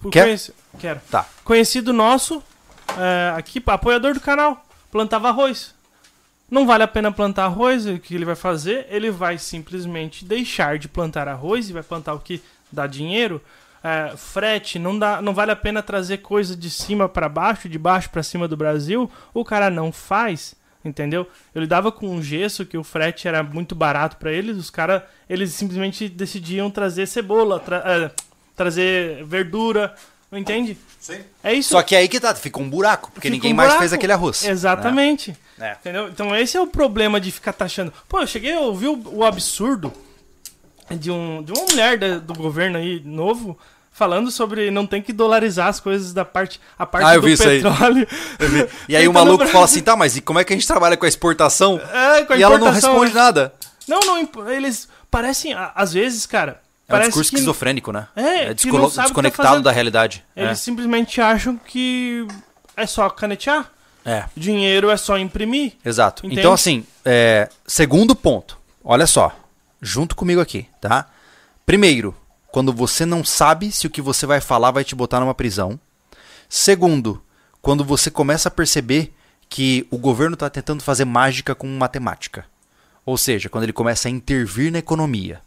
[0.00, 0.24] por Quer?
[0.24, 1.00] conheci- Quero.
[1.10, 1.26] Tá.
[1.44, 2.42] Conhecido nosso,
[2.98, 5.74] é, aqui, apoiador do canal, plantava arroz.
[6.50, 8.86] Não vale a pena plantar arroz, o que ele vai fazer?
[8.88, 12.40] Ele vai simplesmente deixar de plantar arroz e vai plantar o que
[12.70, 13.42] dá dinheiro.
[13.82, 17.78] É, frete, não, dá, não vale a pena trazer coisa de cima para baixo, de
[17.78, 19.10] baixo para cima do Brasil.
[19.34, 21.28] O cara não faz, entendeu?
[21.54, 24.56] Eu lidava com um gesso que o frete era muito barato para eles.
[24.56, 28.10] Os caras, eles simplesmente decidiam trazer cebola, tra- é,
[28.54, 29.94] trazer verdura,
[30.32, 30.76] entende?
[31.06, 31.20] Sim.
[31.44, 31.70] É isso.
[31.70, 33.80] Só que aí que tá, fica um buraco, porque Fica ninguém um mais buraco.
[33.80, 34.42] fez aquele arroz.
[34.42, 34.50] né?
[34.50, 35.36] Exatamente.
[35.60, 35.72] É.
[35.80, 36.08] Entendeu?
[36.08, 37.92] Então esse é o problema de ficar taxando.
[38.08, 39.92] Pô, eu cheguei a ouvir o, o absurdo
[40.90, 43.58] de, um, de uma mulher da- do governo aí novo
[43.92, 47.26] falando sobre não tem que dolarizar as coisas da parte a parte Ah, eu do
[47.26, 47.62] vi isso aí.
[47.62, 48.06] petróleo.
[48.88, 49.52] E aí o Feita no maluco Brasil.
[49.52, 51.80] fala assim, tá, mas e como é que a gente trabalha com a exportação?
[51.92, 53.20] É, com a e ela não importação, responde né?
[53.20, 53.54] nada.
[53.88, 58.06] Não, não, eles parecem às vezes, cara, É um parece discurso que esquizofrênico, né?
[58.14, 59.64] É, que descolo- tá desconectado fazendo.
[59.64, 60.24] da realidade.
[60.36, 62.26] eles simplesmente acham que
[62.76, 63.70] é só canetear,
[64.04, 64.12] É.
[64.12, 64.28] é.
[64.36, 65.72] dinheiro é só imprimir.
[65.84, 66.24] Exato.
[66.24, 66.40] Entende?
[66.40, 68.56] Então, assim, é, segundo ponto.
[68.84, 69.36] Olha só.
[69.82, 71.06] Junto comigo aqui, tá?
[71.66, 72.14] Primeiro,
[72.52, 75.78] quando você não sabe se o que você vai falar vai te botar numa prisão.
[76.48, 77.22] Segundo,
[77.60, 79.12] quando você começa a perceber
[79.48, 82.44] que o governo está tentando fazer mágica com matemática.
[83.04, 85.40] Ou seja, quando ele começa a intervir na economia.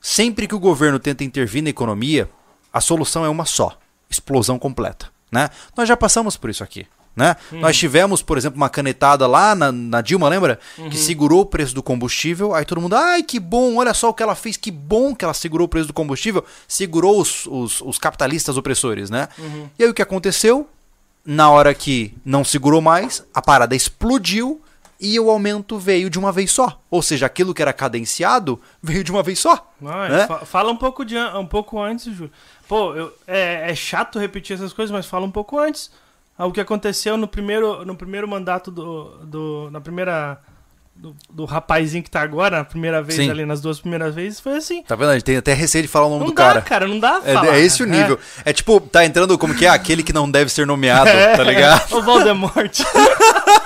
[0.00, 2.28] Sempre que o governo tenta intervir na economia,
[2.72, 3.78] a solução é uma só:
[4.08, 5.08] explosão completa.
[5.30, 5.48] Né?
[5.76, 6.86] Nós já passamos por isso aqui.
[7.14, 7.36] Né?
[7.52, 10.58] Nós tivemos, por exemplo, uma canetada lá na, na Dilma, lembra?
[10.88, 12.54] Que segurou o preço do combustível.
[12.54, 15.24] Aí todo mundo, ai que bom, olha só o que ela fez, que bom que
[15.24, 16.44] ela segurou o preço do combustível.
[16.66, 19.28] Segurou os, os, os capitalistas opressores, né?
[19.78, 20.68] E aí o que aconteceu?
[21.24, 24.62] Na hora que não segurou mais, a parada explodiu
[25.00, 26.80] e o aumento veio de uma vez só.
[26.90, 29.72] Ou seja, aquilo que era cadenciado veio de uma vez só.
[29.80, 30.26] Não, é, né?
[30.26, 32.30] fa- Fala um pouco, de, um pouco antes, Júlio.
[32.68, 35.90] Pô, eu- é, é chato repetir essas coisas, mas fala um pouco antes.
[36.38, 39.04] Ah, O que aconteceu no primeiro, no primeiro mandato do.
[39.24, 40.38] do na primeira.
[40.96, 43.30] Do, do rapazinho que tá agora, na primeira vez Sim.
[43.30, 44.82] ali, nas duas primeiras vezes, foi assim.
[44.82, 45.08] Tá vendo?
[45.10, 46.60] A gente tem até receio de falar o nome Não do dá, cara.
[46.60, 46.86] cara.
[46.88, 47.54] não dá pra É, falar.
[47.56, 48.18] é esse o nível.
[48.44, 48.52] É.
[48.52, 51.36] tipo, tá entrando como que é aquele que não deve ser nomeado, É.
[51.38, 51.90] tá ligado?
[51.96, 52.80] O Voldemort.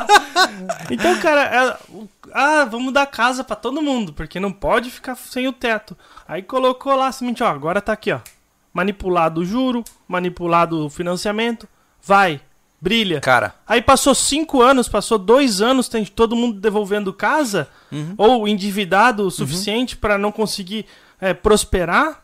[0.91, 1.77] então, cara, é-
[2.33, 5.97] ah, vamos dar casa pra todo mundo, porque não pode ficar sem o teto.
[6.27, 8.21] Aí colocou lá assim, ó, agora tá aqui, ó.
[8.73, 11.69] Manipulado o juro, manipulado o financiamento.
[12.03, 12.41] Vai,
[12.81, 13.21] brilha.
[13.21, 18.15] Cara, Aí passou cinco anos, passou dois anos, tem todo mundo devolvendo casa, Uhum.
[18.19, 20.87] ou endividado o suficiente pra não conseguir
[21.21, 22.23] é, prosperar.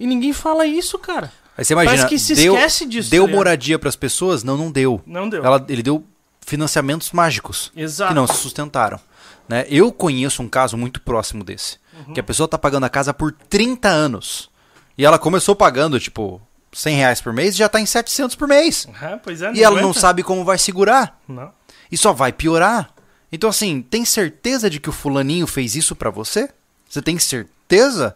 [0.00, 1.30] E ninguém fala isso, cara.
[1.56, 3.10] Aí você imagina, Parece que se deu, esquece disso.
[3.10, 4.42] deu tá moradia pras pessoas?
[4.42, 5.00] Não, não deu.
[5.06, 5.44] Não deu.
[5.44, 6.02] Ela- ele deu
[6.44, 8.10] financiamentos mágicos Exato.
[8.12, 9.00] que não se sustentaram.
[9.48, 9.64] Né?
[9.68, 11.78] Eu conheço um caso muito próximo desse.
[12.06, 12.14] Uhum.
[12.14, 14.50] Que a pessoa tá pagando a casa por 30 anos.
[14.96, 16.40] E ela começou pagando, tipo,
[16.72, 18.86] 100 reais por mês e já tá em 700 por mês.
[19.00, 20.00] É, pois é, E ela não aguenta.
[20.00, 21.20] sabe como vai segurar.
[21.26, 21.52] Não.
[21.90, 22.90] E só vai piorar.
[23.30, 26.48] Então, assim, tem certeza de que o fulaninho fez isso pra você?
[26.88, 28.14] Você tem certeza?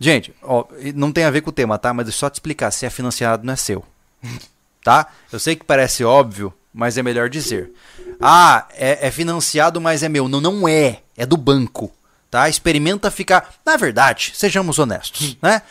[0.00, 0.64] Gente, ó,
[0.94, 1.92] não tem a ver com o tema, tá?
[1.92, 2.70] Mas deixa eu só te explicar.
[2.70, 3.84] Se é financiado, não é seu.
[4.84, 5.08] Tá?
[5.30, 7.72] Eu sei que parece óbvio, mas é melhor dizer.
[8.20, 10.28] Ah, é, é financiado, mas é meu.
[10.28, 11.02] Não, não é.
[11.16, 11.90] É do banco.
[12.30, 12.48] Tá?
[12.48, 13.52] Experimenta ficar...
[13.66, 15.62] Na verdade, sejamos honestos, né?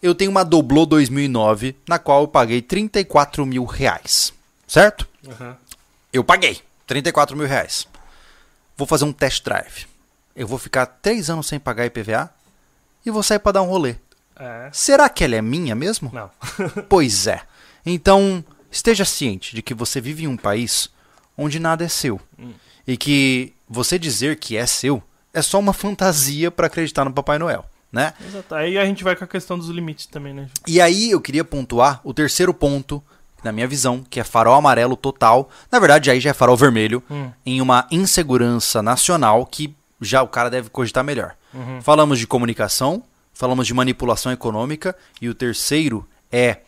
[0.00, 4.32] Eu tenho uma Doblô 2009, na qual eu paguei 34 mil reais.
[4.66, 5.06] Certo?
[5.28, 5.54] Aham.
[6.10, 7.86] Eu paguei 34 mil reais.
[8.74, 9.84] Vou fazer um test drive.
[10.34, 12.30] Eu vou ficar três anos sem pagar IPVA
[13.04, 13.96] e vou sair para dar um rolê.
[14.34, 14.70] É.
[14.72, 16.10] Será que ela é minha mesmo?
[16.10, 16.30] Não.
[16.88, 17.42] Pois é.
[17.84, 18.42] Então,
[18.74, 20.90] esteja ciente de que você vive em um país
[21.38, 22.20] onde nada é seu.
[22.86, 25.02] E que você dizer que é seu
[25.32, 28.12] é só uma fantasia para acreditar no Papai Noel, né?
[28.24, 28.54] Exato.
[28.54, 30.48] Aí a gente vai com a questão dos limites também, né?
[30.66, 33.02] E aí eu queria pontuar o terceiro ponto,
[33.42, 35.50] na minha visão, que é farol amarelo total.
[35.70, 37.30] Na verdade, aí já é farol vermelho, Hum.
[37.44, 41.34] em uma insegurança nacional que já o cara deve cogitar melhor.
[41.52, 41.80] Uhum.
[41.82, 43.02] Falamos de comunicação,
[43.32, 46.58] falamos de manipulação econômica, e o terceiro é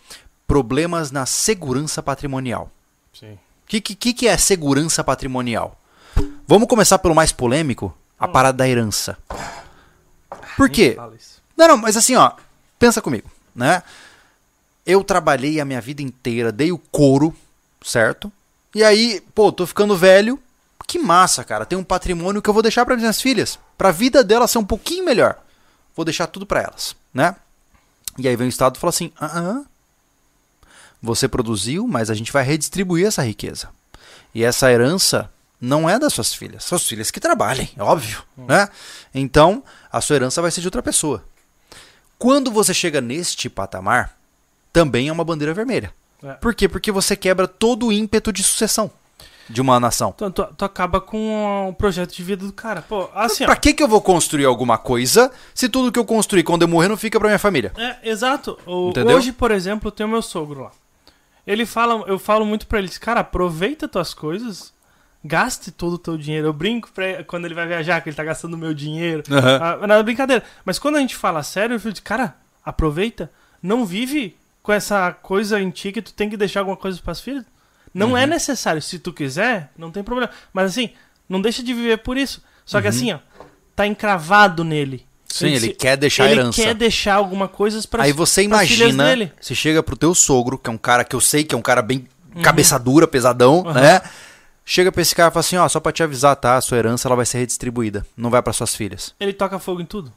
[0.46, 2.70] problemas na segurança patrimonial.
[3.12, 3.32] Sim.
[3.32, 5.76] O que, que, que é segurança patrimonial?
[6.46, 9.18] Vamos começar pelo mais polêmico, a parada da herança.
[10.56, 10.96] Por quê?
[11.56, 12.32] Não, não, mas assim, ó,
[12.78, 13.82] pensa comigo, né?
[14.84, 17.34] Eu trabalhei a minha vida inteira, dei o couro,
[17.82, 18.30] certo?
[18.74, 20.38] E aí, pô, tô ficando velho.
[20.86, 21.66] Que massa, cara.
[21.66, 24.64] Tem um patrimônio que eu vou deixar para minhas filhas, pra vida delas ser um
[24.64, 25.36] pouquinho melhor.
[25.96, 27.34] Vou deixar tudo para elas, né?
[28.18, 29.64] E aí vem o Estado e fala assim: ah, ah,
[31.02, 33.68] você produziu, mas a gente vai redistribuir essa riqueza.
[34.34, 35.30] E essa herança
[35.60, 38.68] não é das suas filhas, suas filhas que trabalhem, é óbvio, né?
[39.14, 41.24] Então, a sua herança vai ser de outra pessoa.
[42.18, 44.16] Quando você chega neste patamar,
[44.72, 45.92] também é uma bandeira vermelha.
[46.22, 46.32] É.
[46.34, 46.68] Por quê?
[46.68, 48.90] Porque você quebra todo o ímpeto de sucessão
[49.48, 50.12] de uma nação.
[50.16, 52.82] Então, tu, tu acaba com o projeto de vida do cara.
[52.82, 53.46] Pô, assim, ó.
[53.46, 56.68] Pra que, que eu vou construir alguma coisa se tudo que eu construir quando eu
[56.68, 57.72] morrer não fica pra minha família?
[57.76, 58.58] É, exato.
[58.66, 60.70] O- hoje, por exemplo, tem o meu sogro lá.
[61.46, 64.72] Ele fala, eu falo muito pra ele, cara, aproveita tuas coisas,
[65.24, 66.48] gaste todo o teu dinheiro.
[66.48, 69.22] Eu brinco pra ele, quando ele vai viajar, que ele tá gastando o meu dinheiro.
[69.30, 69.58] Aham.
[69.82, 70.42] Ah, nada brincadeira.
[70.64, 73.30] Mas quando a gente fala sério, eu falo, cara, aproveita,
[73.62, 77.20] não vive com essa coisa em ti que tu tem que deixar alguma coisa pras
[77.20, 77.44] filhas.
[77.94, 78.16] Não Uhum.
[78.16, 78.82] é necessário.
[78.82, 80.30] Se tu quiser, não tem problema.
[80.52, 80.90] Mas assim,
[81.28, 82.42] não deixa de viver por isso.
[82.64, 83.18] Só que assim, ó,
[83.76, 85.05] tá encravado nele.
[85.32, 85.38] Uhum.
[85.38, 86.62] Sim, ele se- quer deixar ele herança.
[86.62, 89.32] quer deixar alguma coisa para Aí você imagina, dele.
[89.40, 91.62] você chega pro teu sogro, que é um cara que eu sei que é um
[91.62, 92.42] cara bem Uhum.
[92.42, 94.00] cabeça dura, pesadão, né?
[94.64, 96.56] Chega pra esse cara e fala assim, ó, só pra te avisar, tá?
[96.56, 99.14] A sua herança ela vai ser redistribuída, não vai para suas filhas.
[99.20, 100.12] Ele toca fogo em tudo.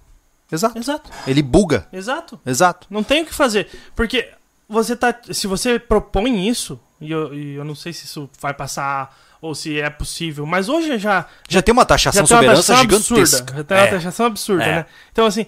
[0.52, 0.78] Exato.
[0.80, 1.10] Exato.
[1.28, 1.88] Ele buga.
[1.94, 2.40] Exato.
[2.46, 2.88] Exato.
[2.90, 3.68] Não tem o que fazer.
[3.96, 4.28] Porque
[4.68, 5.14] você tá.
[5.32, 9.56] Se você propõe isso, e eu, e eu não sei se isso vai passar ou
[9.56, 11.26] se é possível, mas hoje já.
[11.48, 13.38] Já tem uma taxação já tem sobre uma herança taxação gigantesca.
[13.38, 13.58] absurda.
[13.58, 13.90] Já tem uma É.
[13.90, 14.76] taxação absurda, É.
[14.78, 14.86] né?
[15.12, 15.46] Então, assim,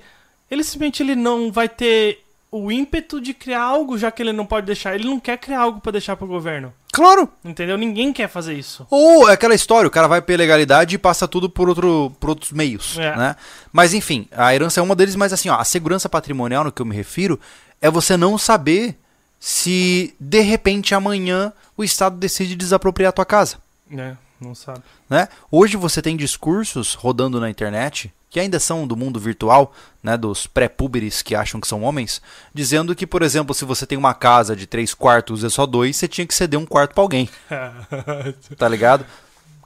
[0.50, 4.46] ele simplesmente ele não vai ter o ímpeto de criar algo, já que ele não
[4.46, 4.94] pode deixar.
[4.96, 6.74] Ele não quer criar algo pra deixar pro governo.
[6.92, 7.30] Claro.
[7.46, 7.78] Entendeu?
[7.78, 8.86] Ninguém quer fazer isso.
[8.90, 12.30] Ou é aquela história, o cara vai pela legalidade e passa tudo por, outro, por
[12.30, 13.16] outros meios, É.
[13.16, 13.36] né?
[13.72, 16.82] Mas enfim, a herança é uma deles, mas assim, ó, a segurança patrimonial no que
[16.82, 17.40] eu me refiro
[17.82, 18.98] é você não saber
[19.44, 23.58] se de repente amanhã o Estado decide desapropriar a tua casa.
[23.92, 24.82] É, não sabe.
[25.10, 25.28] né?
[25.52, 30.48] Hoje você tem discursos rodando na internet que ainda são do mundo virtual, né, dos
[30.48, 32.22] pré-púberes que acham que são homens,
[32.54, 35.98] dizendo que, por exemplo, se você tem uma casa de três quartos e só dois,
[35.98, 37.28] você tinha que ceder um quarto pra alguém,
[38.58, 39.06] tá ligado?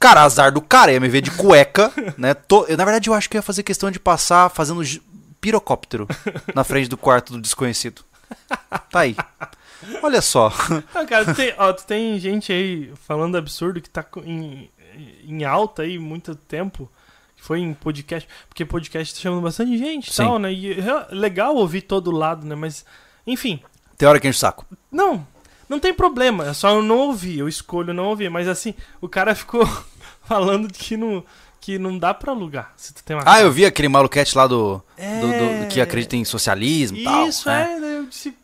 [0.00, 2.34] Cara, azar do cara, ia me ver de cueca, né?
[2.34, 4.82] Tô- eu, na verdade, eu acho que eu ia fazer questão de passar fazendo
[5.40, 6.08] pirocóptero
[6.52, 8.02] na frente do quarto do desconhecido.
[8.90, 9.14] Tá aí.
[10.02, 10.52] Olha só.
[10.94, 14.70] Ah, cara, tu tem, ó, tu tem gente aí falando absurdo que tá em,
[15.24, 16.90] em alta aí muito tempo.
[17.36, 18.28] Que foi em podcast.
[18.48, 20.52] Porque podcast tá chamando bastante gente e tal, né?
[20.52, 22.54] E é legal ouvir todo lado, né?
[22.54, 22.84] Mas,
[23.26, 23.60] enfim.
[23.98, 24.64] Tem hora que enche o saco.
[24.90, 25.26] Não,
[25.68, 26.46] não tem problema.
[26.48, 27.38] É só eu não ouvir.
[27.38, 28.30] Eu escolho não ouvir.
[28.30, 29.68] Mas assim, o cara ficou
[30.24, 31.22] falando que não,
[31.60, 32.72] que não dá pra alugar.
[32.76, 35.20] Se tu tem uma Ah, eu vi aquele maluquete lá do, É.
[35.20, 37.26] do- do- que acredita em socialismo e tal.
[37.28, 37.78] Isso, né?
[37.82, 37.98] é.
[37.98, 38.34] Eu disse.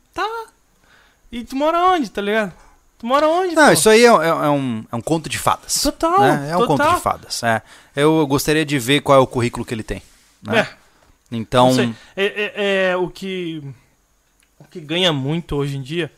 [1.33, 2.53] E tu mora onde, tá ligado?
[2.99, 3.73] Tu mora onde, Não, pô?
[3.73, 5.83] isso aí é, é- é um, é um conto de fadas.
[5.83, 6.51] Total, né?
[6.51, 6.77] É um total.
[6.87, 7.43] conto de fadas.
[7.43, 7.63] É.
[7.97, 10.03] Eu gostaria de ver qual é o currículo que ele tem.
[10.43, 10.61] Né?
[10.61, 10.69] É.
[11.31, 11.71] Então.
[12.17, 13.63] É, é- é o que
[14.59, 16.13] o que ganha muito hoje em dia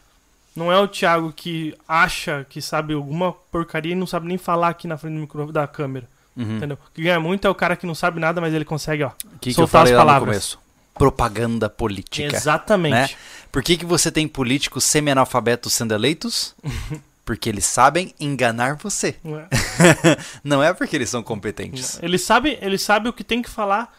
[0.54, 4.68] não é o Thiago que acha que sabe alguma porcaria e não sabe nem falar
[4.68, 6.06] aqui na frente do micro da câmera.
[6.36, 6.56] Uhum.
[6.56, 6.76] Entendeu?
[6.88, 9.10] O que ganha muito é o cara que não sabe nada, mas ele consegue, ó.
[9.40, 10.28] Que, que eu Soltar falei as lá no palavras.
[10.30, 10.58] começo?
[10.94, 12.36] Propaganda política.
[12.36, 12.92] Exatamente.
[12.94, 13.08] né?
[13.54, 16.56] Por que, que você tem políticos semi-analfabetos sendo eleitos?
[17.24, 19.14] Porque eles sabem enganar você.
[19.22, 19.48] Não é?
[20.42, 21.98] Não é porque eles são competentes.
[22.02, 23.96] Ele sabe, ele sabe o que tem que falar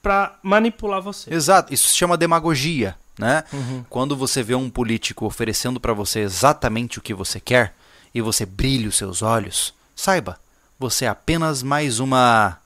[0.00, 1.34] pra manipular você.
[1.34, 3.42] Exato, isso se chama demagogia, né?
[3.52, 3.84] Uhum.
[3.90, 7.74] Quando você vê um político oferecendo pra você exatamente o que você quer
[8.14, 10.38] e você brilha os seus olhos, saiba,
[10.78, 12.56] você é apenas mais uma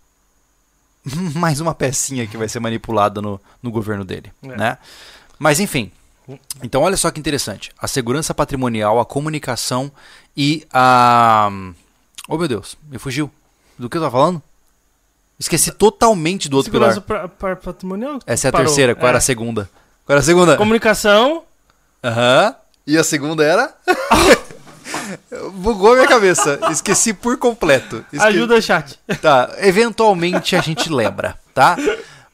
[1.34, 4.56] mais uma pecinha que vai ser manipulada no, no governo dele, É.
[4.56, 4.78] né?
[5.38, 5.90] Mas enfim.
[6.62, 9.90] Então olha só que interessante, a segurança patrimonial, a comunicação
[10.36, 11.48] e a
[12.28, 13.30] Oh meu Deus, me fugiu.
[13.78, 14.42] Do que eu tava falando?
[15.38, 16.94] Esqueci totalmente do outro pilar.
[16.94, 18.18] Segurança pra- pra- patrimonial.
[18.26, 18.66] Essa é a Parou.
[18.66, 19.68] terceira, qual era a segunda?
[20.04, 20.56] Qual era a segunda?
[20.56, 21.42] Comunicação.
[22.02, 22.54] Aham.
[22.86, 23.74] E a segunda era?
[25.54, 26.58] Bugou a minha cabeça.
[26.70, 28.04] Esqueci por completo.
[28.12, 28.98] Esque- Ajuda chat.
[29.20, 31.76] Tá, eventualmente a gente lembra, tá?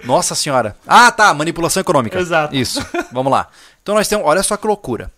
[0.05, 0.77] Nossa senhora.
[0.87, 2.19] Ah, tá, manipulação econômica.
[2.19, 2.55] Exato.
[2.55, 2.85] Isso.
[3.13, 3.49] Vamos lá.
[3.83, 5.13] Então nós temos, olha só que loucura.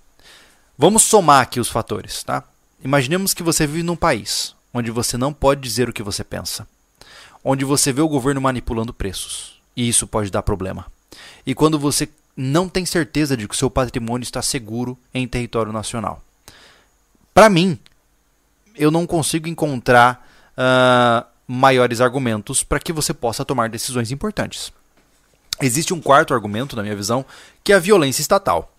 [0.77, 2.43] Vamos somar aqui os fatores, tá?
[2.83, 6.67] Imaginemos que você vive num país onde você não pode dizer o que você pensa.
[7.45, 9.61] Onde você vê o governo manipulando preços.
[9.77, 10.87] E isso pode dar problema.
[11.47, 15.73] E quando você não tem certeza de que o seu patrimônio está seguro em território
[15.73, 16.21] nacional.
[17.33, 17.79] Para mim,
[18.75, 24.73] eu não consigo encontrar ah, maiores argumentos para que você possa tomar decisões importantes.
[25.61, 27.25] Existe um quarto argumento, na minha visão,
[27.63, 28.73] que é a violência estatal.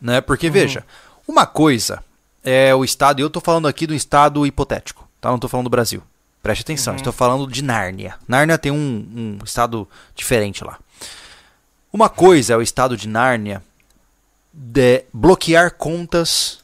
[0.00, 0.20] Né?
[0.20, 0.84] Porque, veja,
[1.26, 2.02] uma coisa
[2.42, 5.28] é o Estado, e eu estou falando aqui do Estado hipotético, tá?
[5.28, 6.02] não estou falando do Brasil.
[6.42, 8.16] Preste atenção, estou falando de Nárnia.
[8.26, 10.76] Nárnia tem um, um estado diferente lá.
[11.92, 13.62] Uma coisa é o Estado de Nárnia
[14.52, 16.58] de bloquear contas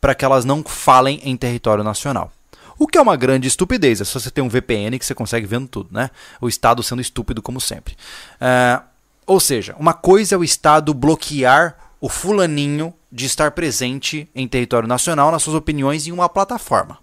[0.00, 2.32] para que elas não falem em território nacional.
[2.78, 4.00] O que é uma grande estupidez.
[4.00, 6.10] É só você ter um VPN que você consegue vendo tudo, né?
[6.40, 7.96] O Estado sendo estúpido como sempre.
[8.40, 8.80] É,
[9.28, 14.88] ou seja, uma coisa é o Estado bloquear o fulaninho de estar presente em território
[14.88, 16.98] nacional nas suas opiniões em uma plataforma.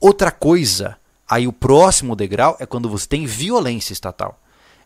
[0.00, 0.96] Outra coisa,
[1.28, 4.38] aí o próximo degrau é quando você tem violência estatal.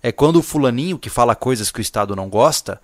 [0.02, 2.80] É quando o fulaninho que fala coisas que o Estado não gosta,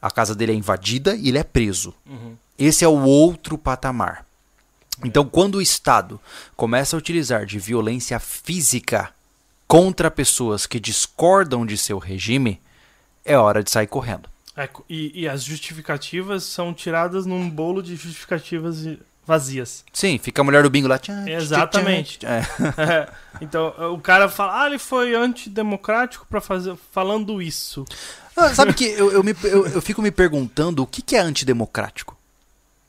[0.00, 1.92] a casa dele é invadida e ele é preso.
[2.56, 4.24] Esse é o outro patamar.
[5.02, 6.20] Então, quando o Estado
[6.56, 9.10] começa a utilizar de violência física
[9.66, 12.60] contra pessoas que discordam de seu regime,
[13.30, 14.28] é hora de sair correndo.
[14.56, 18.84] É, e, e as justificativas são tiradas num bolo de justificativas
[19.26, 19.84] vazias.
[19.92, 20.98] Sim, fica a mulher do bingo lá.
[20.98, 22.18] tchan, tchan, Exatamente.
[22.18, 22.42] tchan, é.
[22.82, 23.08] É,
[23.40, 27.84] então, o cara fala, ah, ele foi antidemocrático para fazer falando isso.
[28.36, 31.20] Ah, Sabe que eu, eu, me- eu- eu fico me perguntando o que, que é
[31.20, 32.16] antidemocrático?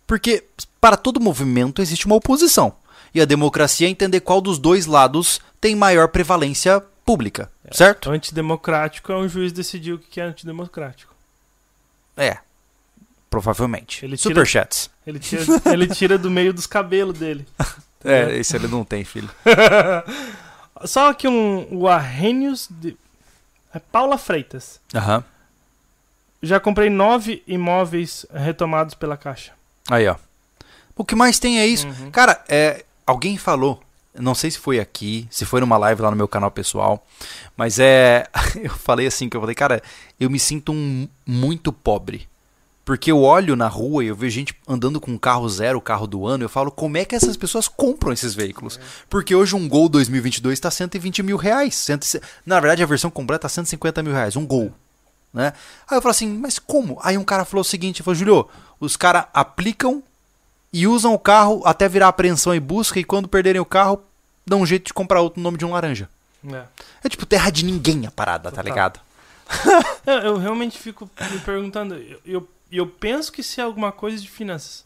[0.08, 0.44] Porque
[0.80, 2.74] para todo movimento existe uma oposição.
[3.14, 8.10] E a democracia é entender qual dos dois lados tem maior prevalência pública, certo?
[8.12, 11.14] Antidemocrático é um juiz decidir o que é antidemocrático.
[12.16, 12.38] É.
[13.30, 14.04] Provavelmente.
[14.06, 14.90] Ele tira- Superchats.
[15.08, 17.48] Ele tira, ele tira do meio dos cabelos dele.
[18.04, 19.30] É, esse ele não tem, filho.
[20.86, 22.98] Só que um, o Arrhenius de
[23.72, 24.80] é Paula Freitas.
[24.96, 25.24] Aham.
[26.42, 29.52] Já comprei nove imóveis retomados pela Caixa.
[29.88, 30.16] Aí, ó.
[30.96, 31.88] O que mais tem é isso.
[31.88, 32.10] Uhum.
[32.10, 33.80] Cara, é, alguém falou,
[34.20, 37.06] não sei se foi aqui, se foi numa live lá no meu canal pessoal,
[37.56, 38.26] mas é.
[38.62, 39.82] Eu falei assim, que eu falei, cara,
[40.20, 42.30] eu me sinto um, muito pobre.
[42.84, 46.08] Porque eu olho na rua e eu vejo gente andando com um carro zero, carro
[46.08, 48.80] do ano, eu falo, como é que essas pessoas compram esses veículos?
[49.08, 51.76] Porque hoje um Gol 2022 está 120 mil reais.
[51.76, 52.06] Cento,
[52.46, 54.74] na verdade, a versão completa está 150 mil reais, um Gol.
[55.34, 55.54] Né?
[55.90, 57.00] Aí eu falo assim, mas como?
[57.04, 60.04] Aí um cara falou o seguinte, falou, Julio, os caras aplicam
[60.74, 64.02] e usam o carro até virar apreensão e busca, e quando perderem o carro,
[64.46, 66.10] dão um jeito de comprar outro no nome de um laranja.
[66.52, 66.64] É.
[67.04, 68.66] É tipo terra de ninguém a parada, tá Total.
[68.66, 69.00] ligado?
[70.06, 71.94] Eu, eu realmente fico me perguntando.
[71.96, 74.84] Eu, eu, eu penso que isso é alguma coisa de finanças.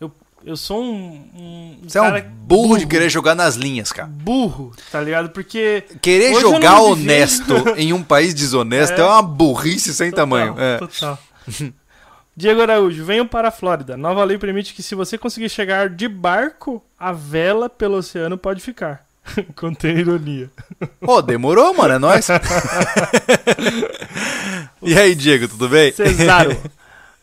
[0.00, 0.10] Eu,
[0.44, 1.28] eu sou um.
[1.34, 4.08] um Você é um cara burro, de querer jogar nas linhas, cara.
[4.08, 5.28] Burro, tá ligado?
[5.28, 5.84] Porque.
[6.00, 9.04] Querer jogar honesto em um país desonesto é, É.
[9.04, 10.54] uma burrice sem Total, tamanho.
[10.58, 10.78] É.
[10.78, 11.18] Total.
[12.38, 13.96] Diego Araújo, venham para a Flórida.
[13.96, 18.60] Nova lei permite que, se você conseguir chegar de barco, a vela pelo oceano pode
[18.60, 19.04] ficar.
[19.56, 20.48] Contém ironia.
[21.00, 22.28] Pô, demorou, mano, é nóis.
[24.80, 25.92] e aí, Diego, tudo bem?
[25.92, 26.56] Cesaro.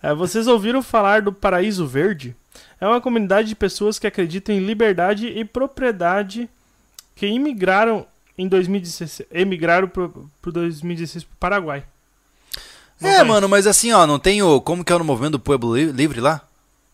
[0.04, 2.36] É, vocês ouviram falar do Paraíso Verde?
[2.80, 6.48] É uma comunidade de pessoas que acreditam em liberdade e propriedade
[7.16, 8.06] que imigraram
[8.38, 11.86] em 2016, emigraram pro, pro 2016 pro Paraguai.
[13.00, 14.60] Não É, mano, mas assim, ó, não tem o.
[14.62, 16.42] Como que é no movimento do Pueblo Li- Livre lá?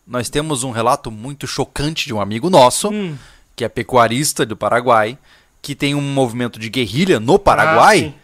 [0.06, 3.16] Nós temos um relato muito chocante de um amigo nosso, Hum.
[3.54, 5.16] que é pecuarista do Paraguai,
[5.60, 7.98] que tem um movimento de guerrilha no Ah, Paraguai.
[8.00, 8.14] sim.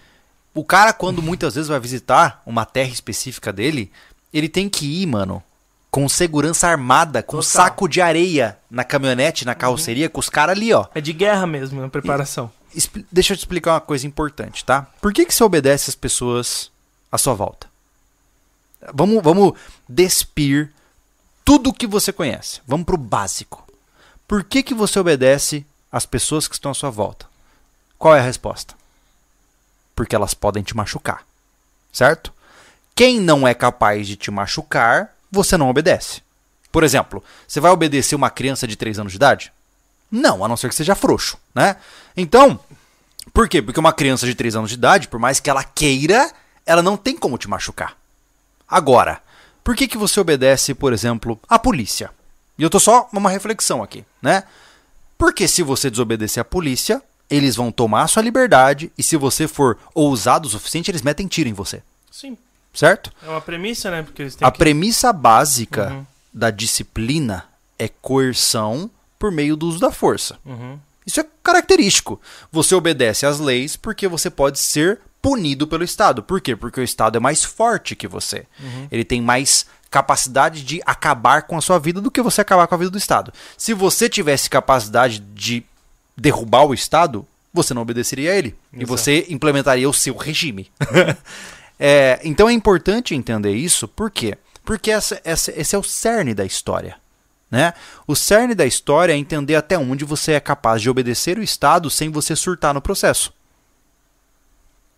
[0.55, 3.93] o cara, quando muitas vezes vai visitar uma terra específica dele,
[4.35, 5.41] ele tem que ir, mano,
[5.89, 7.45] com segurança armada, com Total.
[7.49, 10.87] saco de areia na caminhonete, na carroceria, com os caras ali, ó.
[10.97, 12.51] É de guerra mesmo, a preparação.
[12.75, 14.89] Expli- Deixa eu te explicar uma coisa importante, tá?
[15.01, 16.73] Por que, que você obedece as pessoas
[17.13, 17.68] à sua volta?
[18.95, 19.53] Vamos, vamos
[19.89, 20.73] despir
[21.45, 22.61] tudo que você conhece.
[22.67, 23.67] Vamos pro básico.
[24.27, 27.27] Por que, que você obedece às pessoas que estão à sua volta?
[27.99, 28.75] Qual é a resposta?
[29.97, 31.25] Porque elas podem te machucar.
[31.93, 32.33] Certo?
[32.95, 36.23] Quem não é capaz de te machucar, você não obedece.
[36.71, 39.53] Por exemplo, você vai obedecer uma criança de 3 anos de idade?
[40.11, 41.77] Não, a não ser que seja frouxo, né?
[42.17, 42.59] Então,
[43.33, 43.61] por quê?
[43.61, 46.31] Porque uma criança de 3 anos de idade, por mais que ela queira,
[46.65, 47.97] ela não tem como te machucar.
[48.69, 49.21] Agora,
[49.65, 52.11] por que, que você obedece, por exemplo, à polícia?
[52.59, 54.45] E eu tô só uma reflexão aqui, né?
[55.17, 59.47] Porque se você desobedecer à polícia, eles vão tomar a sua liberdade e se você
[59.49, 62.37] for ousado o suficiente, eles metem tiro em você, Sim.
[62.73, 63.13] certo?
[63.25, 64.03] É uma premissa, né?
[64.03, 64.59] Porque eles têm A que...
[64.59, 66.07] premissa básica Uhum.
[66.33, 67.45] da disciplina
[67.79, 70.39] é coerção por meio do uso da força.
[70.45, 70.79] Uhum.
[71.07, 72.21] Isso é característico.
[72.53, 76.23] Você obedece às leis porque você pode ser punido pelo Estado.
[76.23, 76.55] Por quê?
[76.57, 78.47] Porque o Estado é mais forte que você.
[78.91, 82.75] Ele tem mais capacidade de acabar com a sua vida do que você acabar com
[82.75, 83.33] a vida do Estado.
[83.57, 85.65] Se você tivesse capacidade de
[86.17, 88.55] derrubar o Estado, você não obedeceria a ele.
[88.73, 90.71] E você implementaria o seu regime.
[91.81, 94.37] É, então é importante entender isso, por quê?
[94.65, 96.97] Porque essa, essa- esse é o cerne da história.
[97.51, 97.73] Né?
[98.07, 101.89] O cerne da história é entender até onde você é capaz de obedecer o Estado
[101.89, 103.33] sem você surtar no processo.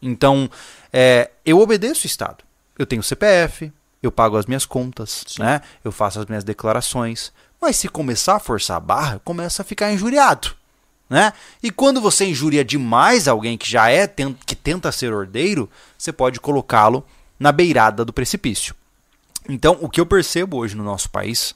[0.02, 0.50] Então,
[0.92, 2.44] é, eu obedeço o Estado.
[2.78, 3.70] Eu tenho CPF,
[4.02, 5.60] eu pago as minhas contas, né?
[5.84, 7.32] eu faço as minhas declarações.
[7.60, 10.52] Mas se começar a forçar a barra, começa a ficar injuriado.
[11.10, 11.32] Né?
[11.62, 14.06] E quando você injuria demais alguém que já é
[14.46, 15.68] que tenta ser ordeiro,
[15.98, 17.04] você pode colocá-lo
[17.38, 18.74] na beirada do precipício.
[19.48, 21.54] Então, o que eu percebo hoje no nosso país,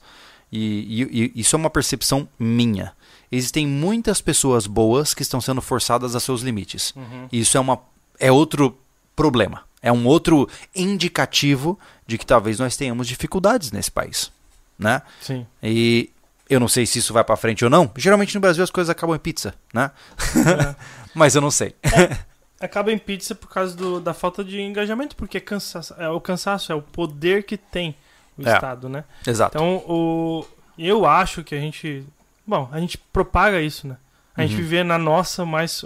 [0.51, 2.91] e, e- e isso é uma percepção minha,
[3.31, 6.93] existem muitas pessoas boas que estão sendo forçadas a seus limites.
[7.31, 7.79] E Isso é, uma,
[8.19, 8.77] é outro
[9.15, 9.63] problema.
[9.81, 11.77] É um outro indicativo
[12.07, 14.31] de que talvez nós tenhamos dificuldades nesse país.
[14.77, 15.01] Né?
[15.21, 15.45] Sim.
[15.61, 16.09] E
[16.49, 17.89] eu não sei se isso vai pra frente ou não.
[17.95, 19.91] Geralmente no Brasil as coisas acabam em pizza, né?
[21.13, 21.75] Mas eu não sei.
[22.59, 26.19] Acaba em pizza por causa do- da falta de engajamento, porque é, cansaço, é o
[26.21, 27.95] cansaço, é o poder que tem
[28.37, 28.53] o É.
[28.53, 29.03] Estado, né?
[29.27, 29.57] Exato.
[29.57, 30.45] Então, o,
[30.77, 32.05] eu acho que a gente.
[32.47, 33.97] Bom, a gente propaga isso, né?
[34.35, 34.57] A gente Uhum.
[34.61, 35.83] viver na nossa mais.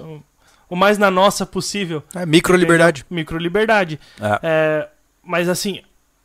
[0.70, 2.04] O mais na nossa possível.
[2.16, 3.06] É micro liberdade.
[3.10, 4.00] Micro liberdade.
[4.22, 4.40] É.
[4.44, 4.88] É,
[5.24, 5.82] mas assim,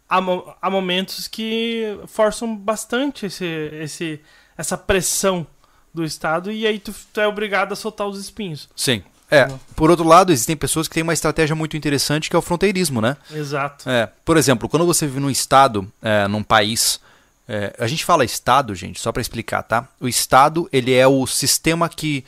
[0.09, 3.45] há, mo- há momentos que forçam bastante esse,
[3.81, 4.21] esse,
[4.57, 5.47] essa pressão
[5.95, 8.69] do Estado e aí tu, tu é obrigado a soltar os espinhos.
[8.77, 9.03] Sim.
[9.31, 12.43] É, por outro lado, existem pessoas que têm uma estratégia muito interessante que é o
[12.43, 13.17] fronteirismo, né?
[13.33, 13.89] Exato.
[13.89, 17.01] É, por exemplo, quando você vive num estado, é, num país,
[17.49, 19.89] é, a gente fala estado, gente, só pra explicar, tá?
[19.99, 22.25] O estado ele é o sistema que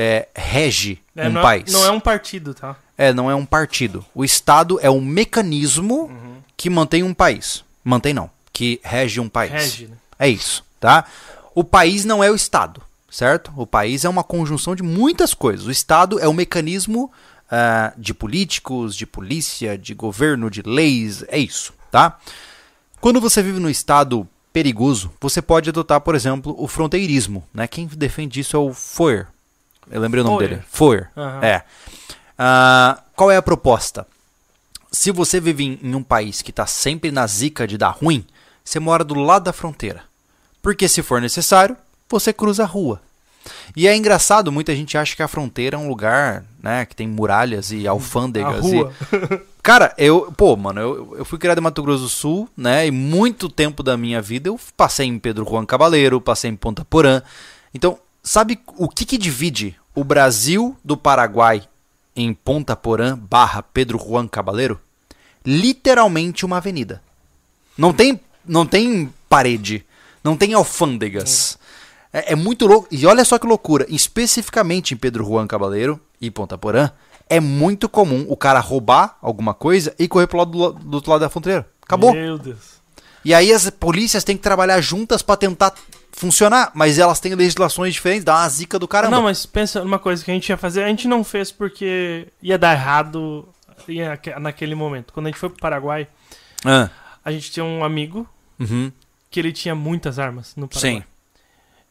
[0.00, 1.72] é, rege É, um não, é, país.
[1.72, 2.76] não é um partido, tá?
[2.96, 4.04] É, não é um partido.
[4.14, 6.36] O estado é o mecanismo Uhum.
[6.56, 7.64] que mantém um país.
[7.82, 9.50] Mantém não, que rege um país.
[9.52, 9.96] Rege, né?
[10.18, 11.04] É isso, tá?
[11.54, 12.80] O país não é o Estado,
[13.10, 13.52] certo?
[13.56, 15.66] O país é uma conjunção de muitas coisas.
[15.66, 17.10] O Estado é o mecanismo
[17.50, 22.18] ah, de políticos, de polícia, de governo, de leis, é isso, tá?
[23.00, 27.66] Quando você vive num Estado perigoso, você pode adotar, por exemplo, o fronteirismo, né?
[27.66, 29.26] Quem defende isso é o Foer.
[29.90, 30.48] Eu lembrei o nome Foer.
[30.50, 30.62] dele.
[30.70, 31.10] Foer.
[31.16, 31.44] Aham.
[31.44, 31.62] É.
[32.38, 34.06] Ah, qual é a proposta?
[34.90, 38.24] Se você vive em, em um país que está sempre na zica de dar ruim,
[38.64, 40.02] você mora do lado da fronteira.
[40.62, 41.76] Porque se for necessário,
[42.08, 43.00] você cruza a rua.
[43.74, 47.08] E é engraçado, muita gente acha que a fronteira é um lugar, né, que tem
[47.08, 48.92] muralhas e A alfândegas rua.
[49.12, 52.86] e Cara, eu, pô, mano, eu, eu fui criado em Mato Grosso do Sul, né?
[52.86, 56.84] E muito tempo da minha vida eu passei em Pedro Juan Cabaleiro, passei em Ponta
[56.86, 57.20] Porã.
[57.74, 61.68] Então, sabe o que que divide o Brasil do Paraguai
[62.14, 64.80] em Ponta Porã barra Pedro Juan Cabaleiro?
[65.44, 67.02] Literalmente uma avenida.
[67.76, 69.84] Não tem, não tem parede,
[70.22, 71.58] não tem alfândegas.
[72.12, 72.88] É, é muito louco.
[72.90, 73.86] E olha só que loucura.
[73.88, 76.90] Especificamente em Pedro Juan Cabaleiro e Ponta Porã,
[77.30, 81.10] é muito comum o cara roubar alguma coisa e correr pro lado do, do outro
[81.10, 81.68] lado da fronteira.
[81.82, 82.12] Acabou.
[82.12, 82.78] Meu Deus.
[83.24, 85.74] E aí as polícias têm que trabalhar juntas pra tentar
[86.12, 89.16] funcionar, mas elas têm legislações diferentes, dá uma zica do caramba.
[89.16, 90.82] Não, mas pensa numa coisa que a gente ia fazer.
[90.82, 93.48] A gente não fez porque ia dar errado
[94.40, 95.12] naquele momento.
[95.12, 96.08] Quando a gente foi pro Paraguai,
[96.64, 96.90] Ah,
[97.24, 98.28] A gente tinha um amigo
[98.58, 98.90] uhum.
[99.30, 101.02] que ele tinha muitas armas no Paraguai.
[101.02, 101.04] Sim.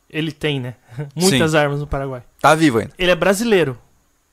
[0.09, 0.75] Ele tem, né?
[1.15, 2.23] Muitas armas no Paraguai.
[2.39, 2.93] Tá vivo ainda.
[2.97, 3.77] Ele é brasileiro.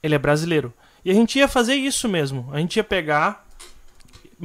[0.01, 0.73] Ele é brasileiro.
[1.05, 2.49] E a gente ia fazer isso mesmo.
[2.53, 3.44] A gente ia pegar,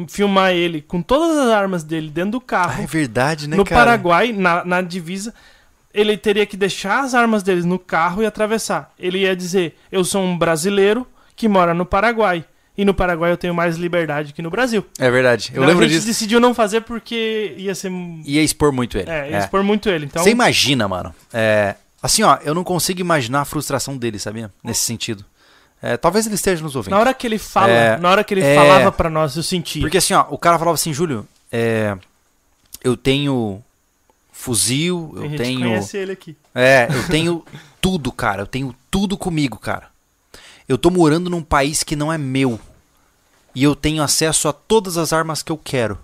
[0.08, 2.76] filmar ele com todas as armas dele dentro do carro.
[2.78, 3.86] Ah, é verdade, né, no cara?
[3.86, 5.34] Paraguai, na, na divisa,
[5.94, 8.92] ele teria que deixar as armas dele no carro e atravessar.
[9.00, 11.06] Ele ia dizer: Eu sou um brasileiro
[11.36, 12.46] que mora no Paraguai.
[12.78, 14.86] E no Paraguai eu tenho mais liberdade que no Brasil.
[14.98, 15.52] É verdade.
[15.54, 16.08] Eu Não, lembro a gente disso.
[16.08, 17.92] decidiu não fazer porque ia ser.
[18.24, 19.10] Ia expor muito ele.
[19.10, 19.40] É, ia É.
[19.40, 20.06] expor muito ele.
[20.06, 21.14] Então, Você imagina, mano.
[21.34, 24.50] É, assim, ó, eu não consigo imaginar a frustração dele, sabia?
[24.64, 25.26] Nesse sentido.
[25.82, 26.92] É, talvez ele esteja nos ouvindo.
[26.92, 28.56] na hora que ele fala, É, na hora que ele é.
[28.56, 29.82] falava pra nós, eu sentia.
[29.82, 31.98] Porque assim, ó, o cara falava assim, Júlio, é,
[32.84, 33.64] eu tenho
[34.32, 35.60] fuzil, Tem eu gente tenho.
[35.62, 36.36] conhece ele aqui.
[36.54, 37.46] É, eu tenho
[37.82, 38.42] tudo, cara.
[38.42, 39.88] Eu tenho tudo comigo, cara.
[40.68, 42.60] Eu tô morando num país que não é meu.
[43.56, 45.98] E eu tenho acesso a todas as armas que eu quero.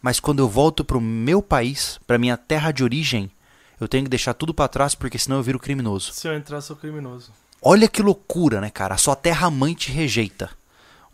[0.00, 3.30] Mas quando eu volto pro meu país, pra minha terra de origem,
[3.80, 6.12] eu tenho que deixar tudo pra trás porque senão eu viro criminoso.
[6.12, 7.30] Se eu entrar, sou criminoso.
[7.62, 8.94] Olha que loucura, né, cara?
[8.94, 10.50] A sua terra mãe te rejeita.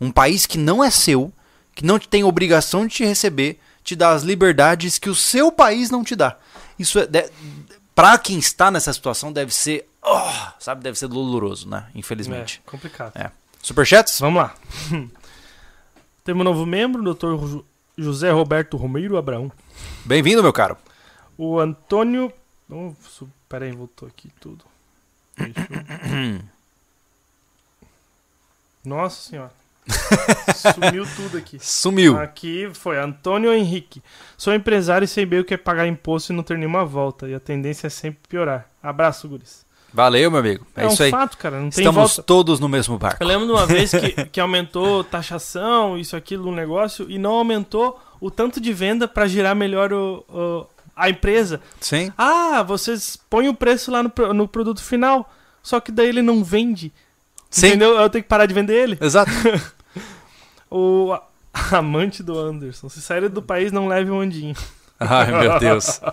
[0.01, 1.31] Um país que não é seu,
[1.75, 5.51] que não te tem obrigação de te receber, te dá as liberdades que o seu
[5.51, 6.37] país não te dá.
[6.77, 7.05] Isso é.
[7.05, 7.29] De...
[7.93, 9.87] Pra quem está nessa situação, deve ser.
[10.01, 11.85] oh, sabe, deve ser doloroso, né?
[11.93, 12.61] Infelizmente.
[12.65, 13.11] É, complicado.
[13.15, 13.29] É.
[13.61, 14.19] Superchats?
[14.19, 14.55] Vamos lá.
[16.23, 17.61] Temos um novo membro, Dr.
[17.97, 19.51] José Roberto Romeiro Abraão.
[20.05, 20.77] Bem-vindo, meu caro.
[21.37, 22.31] O Antônio.
[22.69, 24.63] Oh, su- pera aí, voltou aqui tudo.
[28.83, 29.51] Nossa senhora.
[30.55, 31.57] Sumiu tudo aqui.
[31.59, 32.17] Sumiu.
[32.17, 34.03] Aqui foi Antônio Henrique.
[34.37, 37.27] Sou empresário e sei bem o que é pagar imposto e não ter nenhuma volta.
[37.27, 38.69] E a tendência é sempre piorar.
[38.81, 39.65] Abraço, Guris.
[39.91, 40.67] Valeu, meu amigo.
[40.75, 41.09] É, um isso aí.
[41.09, 41.55] fato, cara.
[41.59, 42.21] Não tem Estamos volta.
[42.23, 43.23] todos no mesmo barco.
[43.23, 47.31] Eu lembro de uma vez que, que aumentou taxação, isso, aquilo, no negócio, e não
[47.31, 50.65] aumentou o tanto de venda para girar melhor o, o-
[50.99, 51.61] a empresa.
[51.79, 52.11] Sim.
[52.17, 55.31] Ah, vocês põem o preço lá no, no produto final,
[55.63, 56.91] só que daí ele não vende.
[57.49, 57.67] Sim.
[57.67, 57.97] Entendeu?
[57.97, 58.97] Eu tenho que parar de vender ele.
[59.01, 59.31] Exato.
[60.71, 61.17] O
[61.71, 62.89] amante do Anderson.
[62.89, 64.55] Se sair do país, não leve um andinho.
[64.99, 65.99] Ai, meu Deus.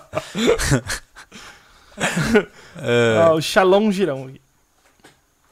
[2.78, 4.30] É, Ah, o Shalom Girão.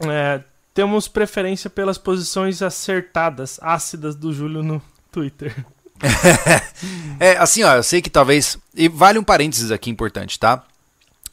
[0.00, 0.42] É,
[0.74, 5.64] temos preferência pelas posições acertadas, ácidas do Júlio no Twitter.
[7.20, 8.58] É, assim, ó, eu sei que talvez.
[8.74, 10.64] E vale um parênteses aqui importante, tá?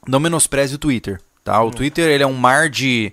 [0.08, 1.62] Não menospreze o Twitter, tá?
[1.64, 3.12] O Twitter, ele é um mar de.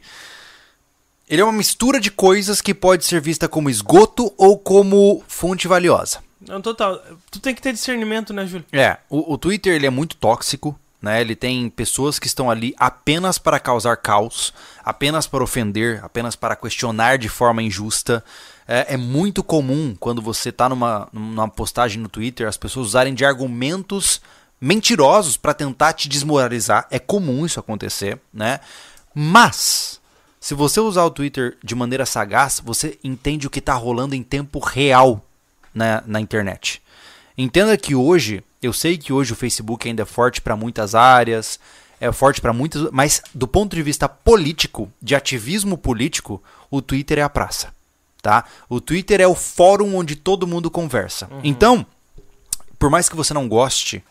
[1.29, 5.67] Ele é uma mistura de coisas que pode ser vista como esgoto ou como fonte
[5.67, 6.21] valiosa.
[6.47, 7.03] Não, total.
[7.31, 8.65] Tu tem que ter discernimento, né, Júlio?
[8.73, 11.21] É, o, o Twitter ele é muito tóxico, né?
[11.21, 14.55] Ele tem pessoas que estão ali apenas para causar caos,
[14.85, 18.25] apenas para ofender, apenas para questionar de forma injusta.
[18.69, 23.15] É, é muito comum quando você tá numa, numa postagem no Twitter as pessoas usarem
[23.15, 24.21] de argumentos
[24.61, 26.87] mentirosos para tentar te desmoralizar.
[26.91, 28.61] É comum isso acontecer, né?
[29.15, 29.99] Mas
[30.39, 34.23] se você usar o Twitter de maneira sagaz, você entende o que está rolando em
[34.23, 35.25] tempo real
[35.75, 36.83] na, na internet.
[37.37, 41.59] Entenda que hoje, eu sei que hoje o Facebook ainda é forte para muitas áreas,
[42.01, 47.19] é forte para muitas, mas do ponto de vista político, de ativismo político, o Twitter
[47.19, 47.73] é a praça,
[48.29, 48.45] tá?
[48.69, 51.31] O Twitter é o fórum onde todo mundo conversa.
[51.43, 51.87] Então,
[52.79, 54.05] por mais que você não goste,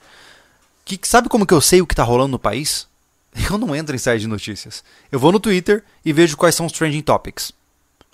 [0.84, 2.88] que, sabe como que eu sei o que tá rolando no país?
[3.48, 4.84] Eu não entro em site de notícias.
[5.12, 7.52] Eu vou no Twitter e vejo quais são os trending topics.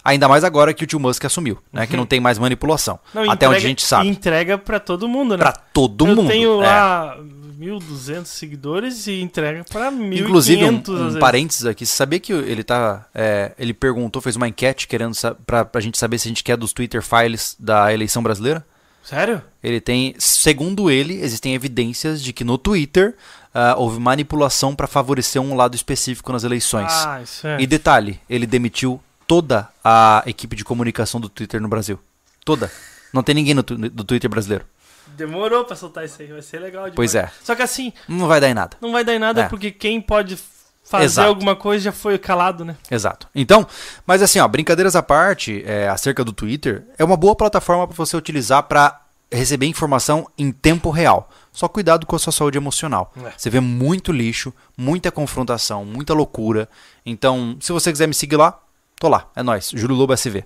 [0.03, 1.87] Ainda mais agora que o tio Musk assumiu, né?
[1.87, 2.99] Que não tem mais manipulação.
[3.13, 4.09] Não, até entrega- onde a gente sabe.
[4.09, 5.43] Entrega pra todo mundo, né?
[5.43, 6.27] Pra todo eu mundo.
[6.27, 6.67] tenho é.
[6.67, 7.17] lá
[7.57, 11.85] 1.200 seguidores e entrega pra 1.500 Inclusive, um, um parênteses aqui.
[11.85, 13.05] Você sabia que ele tá.
[13.15, 15.15] é, ele perguntou, fez uma enquete querendo
[15.45, 18.65] pra, pra gente saber se a gente quer dos Twitter files da eleição brasileira?
[19.03, 19.41] Sério?
[19.61, 23.15] Ele tem, segundo ele, existem evidências de que no Twitter
[23.53, 26.91] ah, houve manipulação para favorecer um lado específico nas eleições.
[27.05, 27.61] Ah, isso é.
[27.61, 28.99] E detalhe, ele demitiu
[29.33, 31.99] toda a equipe de comunicação do Twitter no Brasil.
[32.45, 32.71] Toda.
[33.11, 34.63] Não tem ninguém no, do Twitter brasileiro.
[35.07, 36.95] Demorou pra soltar isso aí, vai ser legal demais.
[36.95, 37.31] Pois é.
[37.43, 38.77] Só que assim, Não vai dar em nada.
[38.79, 39.49] não vai dar em nada É.
[39.49, 40.37] porque quem pode
[40.83, 41.29] fazer Exato.
[41.29, 42.75] alguma coisa já foi calado, né?
[42.91, 43.27] Exato.
[43.33, 43.65] Então,
[44.05, 47.95] mas assim, ó, brincadeiras à parte, é, acerca do Twitter, é uma boa plataforma para
[47.97, 49.01] você utilizar para
[49.31, 51.27] receber informação em tempo real.
[51.51, 53.11] Só cuidado com a sua saúde emocional.
[53.25, 53.31] É.
[53.35, 56.69] Você vê muito lixo, muita confrontação, muita loucura.
[57.03, 58.59] Então, se você quiser me seguir lá,
[58.99, 59.27] tô lá.
[59.35, 59.71] É nóis.
[59.73, 60.43] Júlio Lobo SV.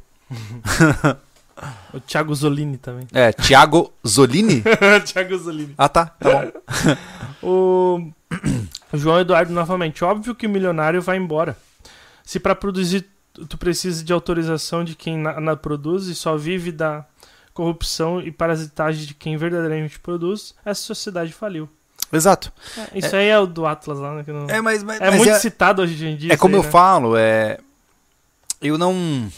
[1.93, 3.07] O Thiago Zolini também.
[3.13, 4.63] É, Thiago Zolini?
[5.05, 5.73] Thiago Zolini.
[5.77, 6.05] Ah, tá.
[6.05, 6.51] Tá bom.
[8.91, 10.03] O João Eduardo novamente.
[10.03, 11.57] Óbvio que o milionário vai embora.
[12.23, 13.05] Se pra produzir
[13.49, 17.05] tu precisa de autorização de quem na, na produz e só vive da
[17.53, 21.69] corrupção e parasitagem de quem verdadeiramente produz, essa sociedade faliu.
[22.11, 22.51] Exato.
[22.77, 24.23] É, isso aí é o do Atlas lá, né?
[24.23, 26.33] que não- É, mas, mas, É mas muito é, citado hoje em dia.
[26.33, 26.69] é como aí, eu né?
[26.71, 27.57] falo, é.
[28.61, 29.31] Eu não.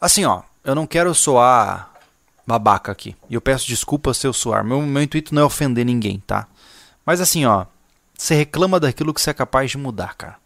[0.00, 1.92] Assim, ó, eu não quero soar
[2.46, 3.14] babaca aqui.
[3.28, 4.64] E eu peço desculpas se eu soar.
[4.64, 6.46] Meu, meu intuito não é ofender ninguém, tá?
[7.04, 7.66] Mas assim, ó,
[8.16, 10.36] você reclama daquilo que você é capaz de mudar, cara.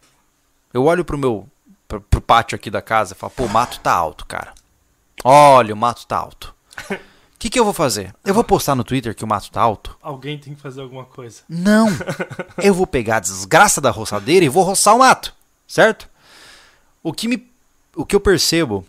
[0.73, 1.47] Eu olho pro meu.
[1.87, 4.53] pro, pro pátio aqui da casa e falo, pô, o mato tá alto, cara.
[5.23, 6.53] Olha, o mato tá alto.
[6.89, 6.97] O
[7.39, 8.13] que, que eu vou fazer?
[8.25, 9.97] Eu vou postar no Twitter que o mato tá alto?
[10.01, 11.41] Alguém tem que fazer alguma coisa.
[11.47, 11.87] Não.
[12.57, 15.33] Eu vou pegar a desgraça da roçadeira e vou roçar o mato,
[15.67, 16.09] certo?
[17.03, 17.45] O que me
[17.95, 18.83] o que eu percebo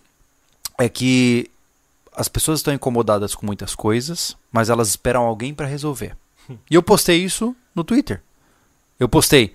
[0.78, 1.50] é que
[2.16, 6.16] as pessoas estão incomodadas com muitas coisas, mas elas esperam alguém para resolver.
[6.70, 8.22] E eu postei isso no Twitter.
[8.98, 9.54] Eu postei,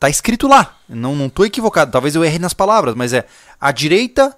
[0.00, 0.78] tá escrito lá.
[0.88, 3.26] Não não tô equivocado, talvez eu erre nas palavras, mas é
[3.60, 4.36] a direita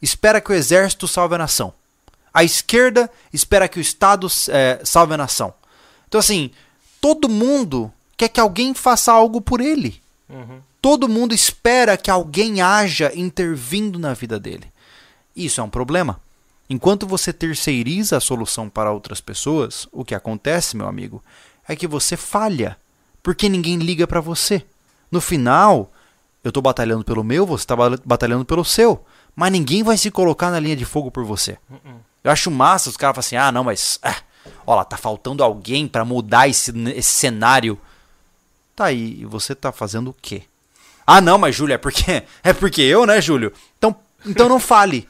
[0.00, 1.72] espera que o exército salve a nação.
[2.34, 5.54] A esquerda espera que o Estado eh, salve a nação.
[6.08, 6.50] Então, assim,
[7.00, 10.02] todo mundo quer que alguém faça algo por ele.
[10.28, 10.60] Uhum.
[10.82, 14.70] Todo mundo espera que alguém haja intervindo na vida dele.
[15.34, 16.20] Isso é um problema.
[16.68, 21.22] Enquanto você terceiriza a solução para outras pessoas, o que acontece, meu amigo,
[21.68, 22.76] é que você falha,
[23.22, 24.64] porque ninguém liga para você.
[25.08, 25.92] No final,
[26.42, 29.04] eu estou batalhando pelo meu, você está batalhando pelo seu,
[29.36, 31.58] mas ninguém vai se colocar na linha de fogo por você.
[32.24, 34.00] Eu acho massa os caras falam assim: ah, não, mas.
[34.02, 34.16] Ah,
[34.66, 37.78] ó lá, tá faltando alguém para mudar esse, esse cenário.
[38.74, 40.42] Tá aí, e você tá fazendo o quê?
[41.06, 42.22] Ah, não, mas Júlio, é porque.
[42.42, 43.52] É porque eu, né, Júlio?
[43.78, 43.94] Então,
[44.26, 45.08] então não fale.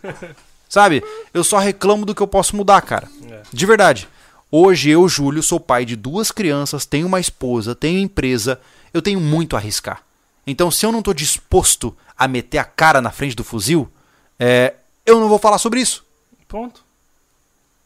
[0.69, 1.03] Sabe?
[1.33, 3.09] Eu só reclamo do que eu posso mudar, cara.
[3.31, 3.43] É.
[3.53, 4.09] De verdade.
[4.51, 8.61] Hoje eu, Júlio, sou pai de duas crianças, tenho uma esposa, tenho empresa,
[8.93, 10.03] eu tenho muito a arriscar.
[10.47, 13.91] Então, se eu não tô disposto a meter a cara na frente do fuzil,
[14.39, 14.75] é,
[15.07, 16.05] eu não vou falar sobre isso.
[16.47, 16.85] Ponto.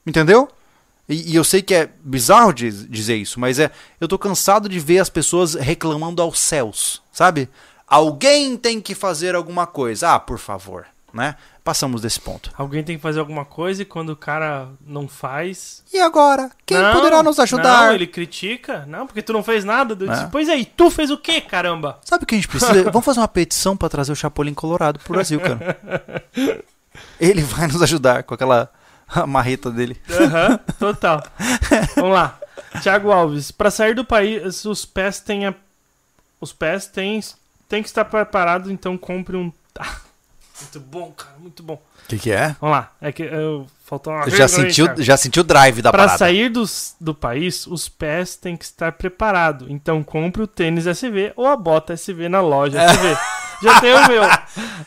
[0.05, 0.49] Entendeu?
[1.09, 3.71] E, e eu sei que é bizarro dizer isso, mas é.
[4.01, 7.49] Eu tô cansado de ver as pessoas reclamando aos céus, sabe?
[7.87, 10.15] Alguém tem que fazer alguma coisa.
[10.15, 11.37] Ah, por favor, né?
[11.63, 12.51] Passamos desse ponto.
[12.57, 15.83] Alguém tem que fazer alguma coisa e quando o cara não faz.
[15.93, 16.51] E agora?
[16.65, 17.87] Quem Não, poderá nos ajudar?
[17.89, 18.85] Não, ele critica.
[18.87, 19.93] Não, porque tu não fez nada.
[20.01, 20.29] Eu disse, É.
[20.31, 21.99] Pois aí, tu fez o quê, caramba?
[22.05, 22.85] Sabe o que a gente precisa?
[22.91, 25.77] Vamos fazer uma petição pra trazer o Chapolin Colorado pro Brasil, cara.
[27.21, 28.71] Ele vai nos ajudar com aquela
[29.27, 30.01] marreta dele.
[30.11, 31.23] Aham, total.
[31.97, 32.39] Vamos lá.
[32.83, 35.55] Thiago Alves, para sair do país, os pés têm a...
[36.41, 37.21] os pés têm
[37.69, 39.97] tem que estar preparado, então compre um Ah,
[40.61, 41.75] muito bom, cara, muito bom.
[41.75, 42.57] O que, que é?
[42.61, 42.93] Vamos lá.
[43.01, 46.19] É que eu faltou uma Já aí, sentiu, já sentiu o drive da Para parada.
[46.19, 49.69] sair dos, do país, os pés têm que estar preparados.
[49.71, 53.17] Então compre o tênis SV ou a bota SV na loja SV.
[53.63, 54.23] Já tem o meu.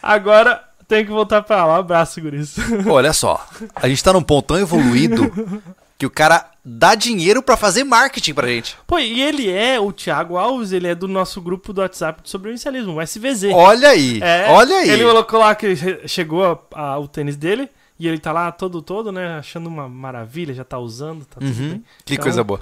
[0.01, 1.77] Agora tem que voltar pra lá.
[1.77, 2.55] Abraço, guris.
[2.87, 3.43] Olha só,
[3.75, 5.31] a gente tá num ponto tão evoluído
[5.99, 8.75] que o cara dá dinheiro pra fazer marketing pra gente.
[8.87, 12.29] Pô, e ele é, o Thiago Alves, ele é do nosso grupo do WhatsApp de
[12.29, 13.51] sobrevivencialismo, o SVZ.
[13.53, 14.89] Olha aí, É, olha aí.
[14.89, 17.69] Ele colocou lá que che- chegou a- a- o tênis dele
[17.99, 19.39] e ele tá lá todo, todo, né?
[19.39, 21.83] Achando uma maravilha, já tá usando, tá tudo Uhum, bem.
[22.05, 22.61] que Então- coisa boa.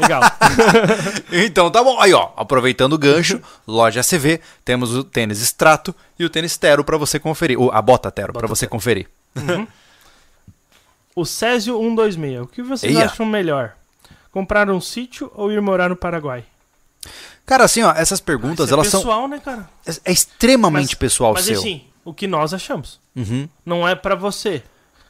[0.00, 0.20] Legal.
[1.32, 2.00] Então tá bom.
[2.00, 6.84] Aí, ó, aproveitando o gancho, loja CV, temos o tênis Strato e o tênis Tero
[6.84, 7.60] pra você conferir.
[7.60, 9.08] Ou a bota Tero pra Bota você conferir.
[11.14, 13.06] o Césio 126, o que vocês Eia.
[13.06, 13.74] acham melhor?
[14.32, 16.44] Comprar um sítio ou ir morar no Paraguai?
[17.44, 19.68] Cara, assim, ó, essas perguntas, Isso é elas são pessoal, né, cara?
[20.04, 21.58] é extremamente Mas- pessoal Mas seu.
[21.58, 23.00] assim, o que nós achamos.
[23.16, 23.48] Uhum.
[23.66, 24.62] Não é pra você.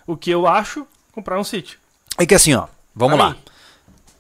[0.07, 1.79] O que eu acho, comprar um sítio.
[2.19, 3.37] É que assim, ó, vamos Pra lá.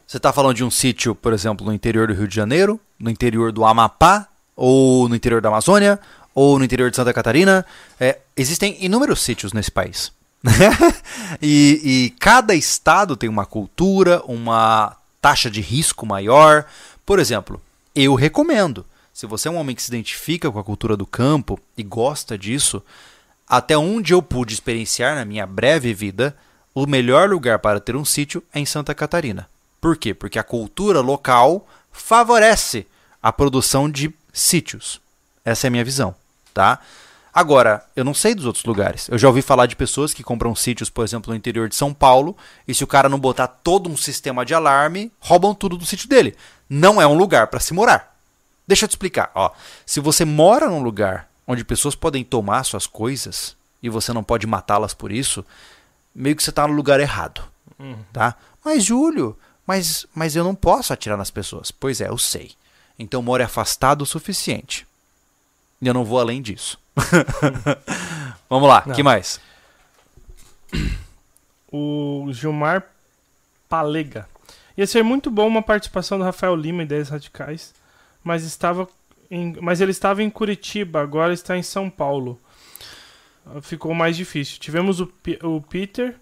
[0.07, 3.09] Você tá falando de um sítio, por exemplo, no interior do Rio de Janeiro, no
[3.09, 4.27] interior do Amapá,
[4.57, 5.98] ou no interior da Amazônia,
[6.35, 7.65] ou no interior de Santa Catarina.
[7.98, 10.12] É, existem inúmeros sítios nesse país.
[11.41, 16.65] e, e cada estado tem uma cultura, uma taxa de risco maior.
[17.05, 17.61] Por exemplo,
[17.95, 21.59] eu recomendo, se você é um homem que se identifica com a cultura do campo
[21.77, 22.83] e gosta disso,
[23.47, 26.37] até onde eu pude experienciar na minha breve vida,
[26.75, 29.49] o melhor lugar para ter um sítio é em Santa Catarina.
[29.81, 30.15] Por quê?
[30.15, 32.87] Porque a cultura local favorece
[33.23, 35.01] a produção de sítios.
[35.45, 36.15] Essa é a minha visão,
[36.55, 36.79] tá?
[37.32, 39.09] Agora, eu não sei dos outros lugares.
[39.09, 41.94] Eu já ouvi falar de pessoas que compram sítios, por exemplo, no interior de São
[41.94, 42.36] Paulo,
[42.66, 46.09] e se o cara não botar todo um sistema de alarme, roubam tudo do sítio
[46.09, 46.36] dele.
[46.69, 48.16] Não é um lugar para se morar.
[48.66, 49.51] Deixa eu te explicar, ó.
[49.86, 54.47] Se você mora num lugar onde pessoas podem tomar suas coisas e você não pode
[54.47, 55.44] matá-las por isso,
[56.15, 57.43] meio que você tá no lugar errado,
[58.12, 58.36] tá?
[58.65, 59.36] Mas Júlio,
[59.66, 61.70] mas mas eu não posso atirar nas pessoas.
[61.70, 62.52] Pois é, eu sei.
[62.98, 64.86] Então more afastado o suficiente.
[65.82, 66.78] Eu não vou além disso.
[68.48, 68.94] Vamos lá, Não.
[68.94, 69.40] que mais?
[71.73, 72.85] o Gilmar
[73.69, 74.28] Palega.
[74.77, 77.74] Ia ser muito bom uma participação do Rafael Lima, Ideias Radicais,
[78.24, 78.89] mas, estava
[79.31, 82.40] em, mas ele estava em Curitiba, agora está em São Paulo.
[83.62, 84.59] Ficou mais difícil.
[84.61, 86.16] Tivemos o, P- o Peter,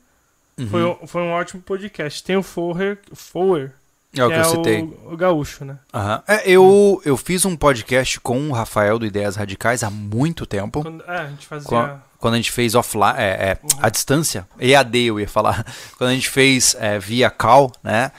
[0.59, 0.67] Uhum.
[0.69, 2.23] foi, um- foi um ótimo podcast.
[2.25, 3.73] Tem o Fower, Fower
[4.17, 4.83] É o que eu citei.
[4.83, 5.79] o, o gaúcho, né?
[5.93, 6.23] Aham.
[6.27, 10.83] É, eu, eu fiz um podcast com o Rafael do Ideias Radicais há muito tempo.
[10.83, 11.69] Quando, é, a gente fazia...
[11.69, 15.65] Qua- Quando a gente fez offline, é, é, a distância, EAD eu ia falar,
[15.97, 18.11] quando a gente fez é, via call, né?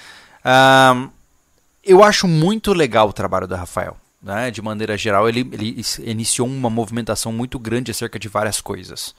[0.46, 1.10] Ahn,
[1.84, 4.52] eu acho muito legal o trabalho do Rafael, né?
[4.52, 9.14] De maneira geral, ele, ele iniciou uma movimentação muito grande acerca de várias coisas.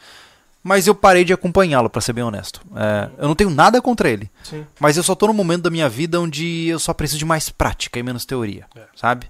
[0.63, 2.61] Mas eu parei de acompanhá-lo, pra ser bem honesto.
[2.77, 4.31] É, eu não tenho nada contra ele.
[4.43, 4.67] Sim.
[4.79, 7.49] Mas eu só tô num momento da minha vida onde eu só preciso de mais
[7.49, 8.83] prática e menos teoria, É.
[8.95, 9.27] sabe?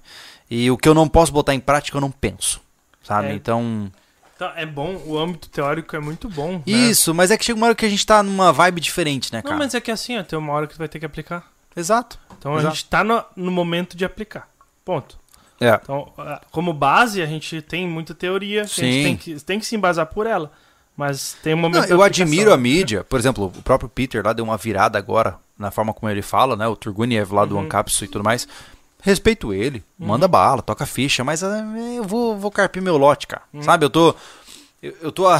[0.49, 2.59] E o que eu não posso botar em prática, eu não penso,
[3.01, 3.29] sabe?
[3.29, 3.33] É.
[3.33, 3.89] Então,
[4.35, 6.53] Então, é bom, o âmbito teórico é muito bom.
[6.53, 6.61] né?
[6.65, 9.37] isso, mas é que chega uma hora que a gente tá numa vibe diferente, né,
[9.43, 9.57] Não, cara?
[9.57, 11.49] mas é que assim, ó, tem uma hora que tu vai ter que aplicar.
[11.75, 12.19] Exato.
[12.37, 12.75] Então a Exato.
[12.75, 14.49] gente tá no, no momento de aplicar.
[14.83, 15.17] Ponto.
[15.61, 15.79] É.
[15.81, 16.11] Então,
[16.51, 19.03] como base, a gente tem muita teoria, que a gente Sim.
[19.03, 20.51] tem que, tem que se embasar por ela.
[20.95, 23.03] Mas tem um momento Não, eu admiro a mídia.
[23.03, 26.55] Por exemplo, o próprio Peter lá deu uma virada agora na forma como ele fala,
[26.55, 26.67] né?
[26.67, 27.67] O Turguniev lá do Uhum.
[27.67, 28.47] E tudo mais.
[29.01, 31.63] Respeito ele, manda bala, toca ficha, mas ah,
[31.95, 33.41] eu vou, vou carpir meu lote, cara.
[33.51, 33.63] Uhum.
[33.63, 34.15] Sabe, eu tô.
[34.81, 35.39] Eu, eu tô há.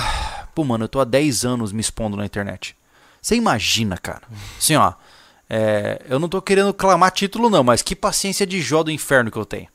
[0.55, 2.75] Pô, mano, eu tô há 10 anos me expondo na internet.
[3.21, 4.23] Você imagina, cara.
[4.57, 4.93] Assim, ó.
[5.47, 9.29] é, eu não tô querendo clamar título, não, mas que paciência de Jó do inferno
[9.29, 9.67] que eu tenho.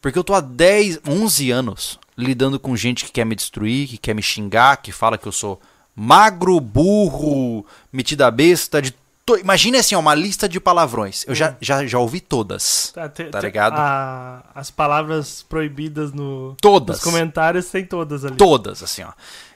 [0.00, 3.98] Porque eu tô há 10, 11 anos lidando com gente que quer me destruir, que
[3.98, 5.60] quer me xingar, que fala que eu sou
[5.94, 8.80] magro, burro, metida besta.
[8.80, 8.94] De
[9.26, 9.36] to...
[9.38, 11.24] Imagina assim, ó, uma lista de palavrões.
[11.26, 12.90] Eu já, já, já ouvi todas.
[12.94, 13.74] Tá, te- Tá ligado?
[13.76, 16.96] a- as palavras proibidas no, Todas.
[16.96, 18.36] nos comentários tem todas ali.
[18.36, 19.12] Todas, assim, ó.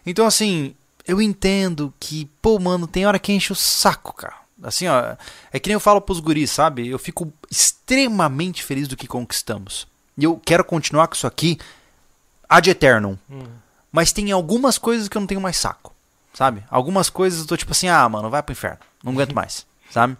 [0.06, 0.74] Então, assim,
[1.06, 4.34] eu entendo que, pô, mano, tem hora que enche o saco, cara.
[4.62, 5.16] Assim, ó,
[5.52, 6.88] é que nem eu falo pros guris, sabe?
[6.88, 9.86] Eu fico extremamente feliz do que conquistamos.
[10.16, 11.58] E eu quero continuar com isso aqui
[12.48, 13.16] ad eternum.
[13.30, 13.44] Hum.
[13.90, 15.92] Mas tem algumas coisas que eu não tenho mais saco,
[16.32, 16.62] sabe?
[16.70, 18.78] Algumas coisas eu tô tipo assim, ah, mano, vai pro inferno.
[19.02, 20.16] Não aguento mais, sabe?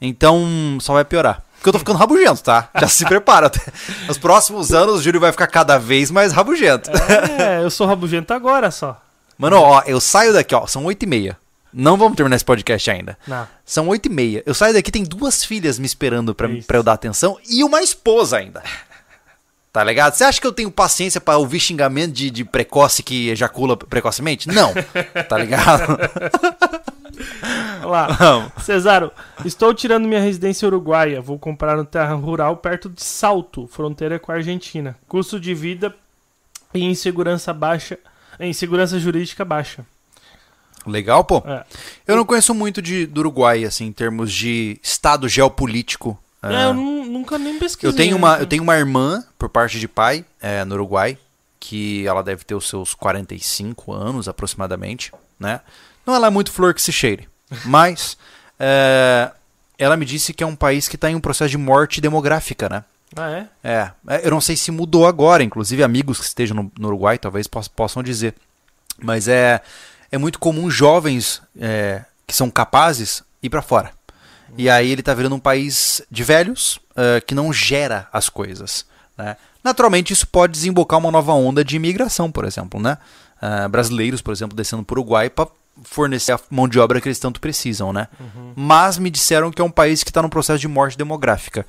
[0.00, 1.42] Então, só vai piorar.
[1.56, 2.68] Porque eu tô ficando rabugento, tá?
[2.78, 3.50] Já se prepara.
[4.06, 6.90] Nos próximos anos, o Júlio vai ficar cada vez mais rabugento.
[7.38, 9.00] É, eu sou rabugento agora só.
[9.38, 11.38] Mano, ó, eu saio daqui, ó, são oito e meia.
[11.72, 13.18] Não vamos terminar esse podcast ainda.
[13.26, 13.48] Não.
[13.64, 14.42] São oito e meia.
[14.44, 16.66] Eu saio daqui, tem duas filhas me esperando pra, Isso.
[16.66, 18.62] pra eu dar atenção e uma esposa ainda.
[19.74, 20.14] Tá ligado?
[20.14, 24.46] Você acha que eu tenho paciência pra ouvir xingamento de, de precoce que ejacula precocemente?
[24.46, 24.72] Não.
[25.28, 25.98] Tá ligado?
[27.82, 28.06] Olha lá.
[28.06, 28.52] Vamos.
[28.62, 29.10] Cesaro,
[29.44, 31.20] estou tirando minha residência uruguaia.
[31.20, 34.96] Vou comprar um terra rural perto de Salto, fronteira com a Argentina.
[35.08, 35.92] Custo de vida
[36.72, 37.98] e insegurança baixa.
[38.38, 39.84] Insegurança jurídica baixa.
[40.86, 41.42] Legal, pô.
[41.44, 41.64] É.
[42.06, 46.16] Eu não conheço muito de, do Uruguai, assim, em termos de estado geopolítico.
[46.50, 47.90] É, Ah, eu nu- nunca nem pesquisei.
[47.90, 48.16] Eu tenho né?
[48.18, 51.16] uma, eu tenho uma irmã, por parte de pai, é, no Uruguai,
[51.60, 55.60] que ela deve ter os seus 45 anos aproximadamente, né?
[56.06, 57.28] Não ela é muito flor que se cheire,
[57.64, 58.16] mas
[58.60, 59.30] é,
[59.78, 62.68] ela me disse que é um país que está em um processo de morte demográfica,
[62.68, 62.84] né?
[63.16, 63.46] Ah, é?
[63.62, 67.16] É, é, eu não sei se mudou agora, inclusive amigos que estejam no, no Uruguai
[67.16, 68.34] talvez poss- possam dizer.
[68.98, 69.60] Mas é,
[70.10, 73.92] é muito comum jovens é, que são capazes ir para fora.
[74.56, 78.86] E aí ele tá virando um país de velhos é, que não gera as coisas.
[79.16, 79.36] Né?
[79.62, 82.80] Naturalmente isso pode desembocar uma nova onda de imigração, por exemplo.
[82.80, 82.98] Né?
[83.40, 85.48] É, brasileiros, por exemplo, descendo para o Uruguai para
[85.82, 87.92] fornecer a mão de obra que eles tanto precisam.
[87.92, 88.08] Né?
[88.54, 91.66] Mas me disseram que é um país que está num processo de morte demográfica.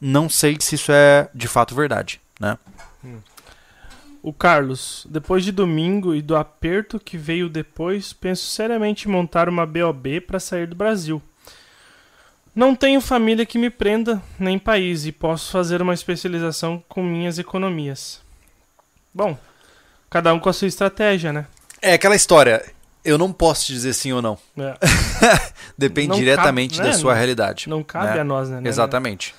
[0.00, 2.58] Não sei se isso é de fato verdade, né?
[4.22, 9.48] O Carlos, depois de domingo e do aperto que veio depois, penso seriamente em montar
[9.48, 11.22] uma BOB para sair do Brasil.
[12.56, 17.38] Não tenho família que me prenda, nem país, e posso fazer uma especialização com minhas
[17.38, 18.22] economias.
[19.12, 19.36] Bom,
[20.08, 21.46] cada um com a sua estratégia, né?
[21.82, 22.64] É aquela história.
[23.04, 24.38] Eu não posso te dizer sim ou não.
[24.58, 24.74] É,
[25.76, 26.98] Depende Não diretamente cabe, da né?
[27.00, 27.68] sua realidade.
[27.68, 28.20] não cabe né?
[28.20, 28.62] a nós, né?
[28.64, 29.34] Exatamente.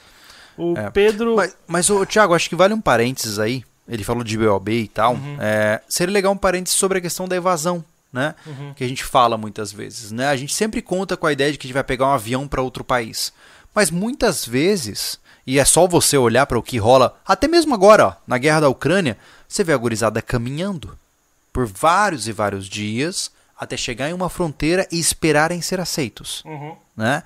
[0.56, 0.90] O É.
[0.92, 1.36] Pedro.
[1.36, 3.64] Mas, mas o Thiago, acho que vale um parênteses aí.
[3.90, 5.14] Ele falou de BOB e tal.
[5.16, 5.38] Uhum.
[5.40, 7.84] É, seria legal um parênteses sobre a questão da evasão,
[8.18, 8.34] né?
[8.48, 8.74] Uhum.
[8.74, 10.28] Que a gente fala muitas vezes, né?
[10.28, 12.48] A gente sempre conta com a ideia de que a gente vai pegar um avião
[12.48, 13.32] para outro país.
[13.76, 18.08] Mas muitas vezes, e é só você olhar para o que rola, até mesmo agora,
[18.08, 19.18] ó, na guerra da Ucrânia,
[19.48, 20.98] você vê a gurizada caminhando
[21.54, 26.76] por vários e vários dias até chegar em uma fronteira e esperarem ser aceitos Uhum.
[26.96, 27.24] né?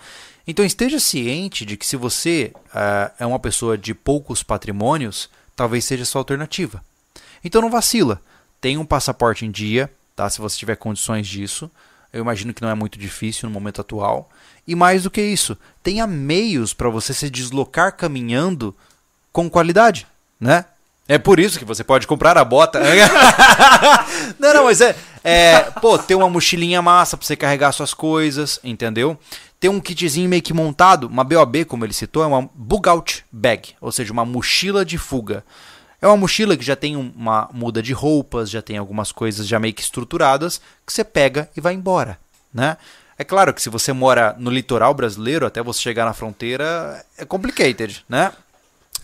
[0.48, 5.86] Então esteja ciente de que se você ah, é uma pessoa de poucos patrimônios, talvez
[5.86, 6.84] seja a sua alternativa.
[7.44, 8.22] Então não vacila.
[8.60, 9.90] Tenha um passaporte em dia,
[10.22, 10.30] tá?
[10.30, 11.70] Se você tiver condições disso.
[12.14, 14.30] Eu imagino que não é muito difícil no momento atual.
[14.68, 18.76] E mais do que isso, tenha meios para você se deslocar caminhando
[19.32, 20.06] com qualidade,
[20.40, 20.66] né?
[21.08, 22.80] É por isso que você pode comprar a bota.
[24.38, 25.62] não, não, mas é, é.
[25.82, 29.18] Pô, ter uma mochilinha massa pra você carregar suas coisas, entendeu?
[29.60, 33.26] Ter um kitzinho meio que montado, uma BOB, como ele citou, é uma bug out
[33.32, 35.44] bag, ou seja, uma mochila de fuga.
[36.02, 39.60] É uma mochila que já tem uma muda de roupas, já tem algumas coisas já
[39.60, 42.20] meio que estruturadas, que você pega e vai embora,
[42.54, 42.76] né?
[43.18, 47.24] É claro que se você mora no litoral brasileiro, até você chegar na fronteira, é
[47.24, 48.34] complicated, né?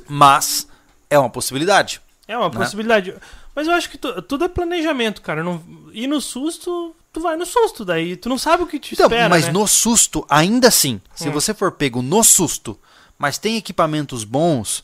[0.08, 0.68] Mas
[1.10, 2.02] é uma possibilidade.
[2.28, 2.56] É uma né?
[2.56, 3.14] possibilidade.
[3.56, 5.44] Mas eu acho que tu- tudo é planejamento, cara.
[5.44, 5.64] Não,
[5.94, 9.06] e no susto, tu vai no susto, daí tu não sabe o que te Então,
[9.08, 9.52] espera, mas né?
[9.52, 11.32] no susto, ainda assim, se Hum.
[11.32, 12.78] você for pego no susto,
[13.18, 14.84] mas tem equipamentos bons,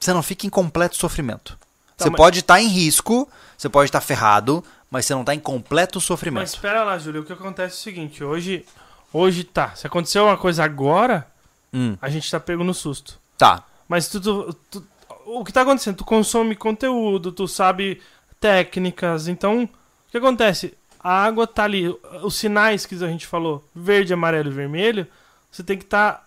[0.00, 1.56] você não fica em completo sofrimento.
[1.96, 5.34] Tá, você mas- pode estar em risco, você pode estar ferrado, mas você não está
[5.34, 6.46] em completo Mas sofrimento.
[6.46, 8.64] espera lá, Júlio, o que acontece é o seguinte, hoje,
[9.12, 11.26] hoje tá, se aconteceu uma coisa agora,
[11.72, 13.18] Hum, a gente tá pego no susto.
[13.38, 13.62] tá.
[13.88, 14.86] Mas tu, tu- tu-
[15.26, 15.96] o que tá acontecendo?
[15.96, 18.00] Tu consome conteúdo, tu sabe
[18.40, 20.74] técnicas, então, o que acontece?
[21.02, 21.88] A água tá ali,
[22.22, 25.06] os sinais que a gente falou, verde, amarelo e vermelho,
[25.50, 26.26] você tem que estar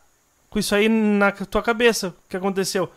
[0.50, 2.10] com isso aí na tua cabeça.
[2.10, 2.92] O que aconteceu?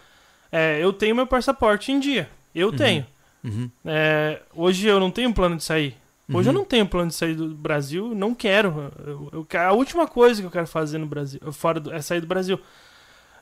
[0.51, 3.07] É, eu tenho meu passaporte em dia, eu tenho.
[3.45, 3.71] Uhum.
[3.85, 5.97] É, hoje eu não tenho plano de sair.
[6.33, 6.59] Hoje eu Uhum.
[6.61, 8.93] não tenho plano de sair do Brasil, não quero.
[9.07, 12.21] Eu, eu a última coisa que eu quero fazer no Brasil, fora do, é sair
[12.21, 12.59] do Brasil.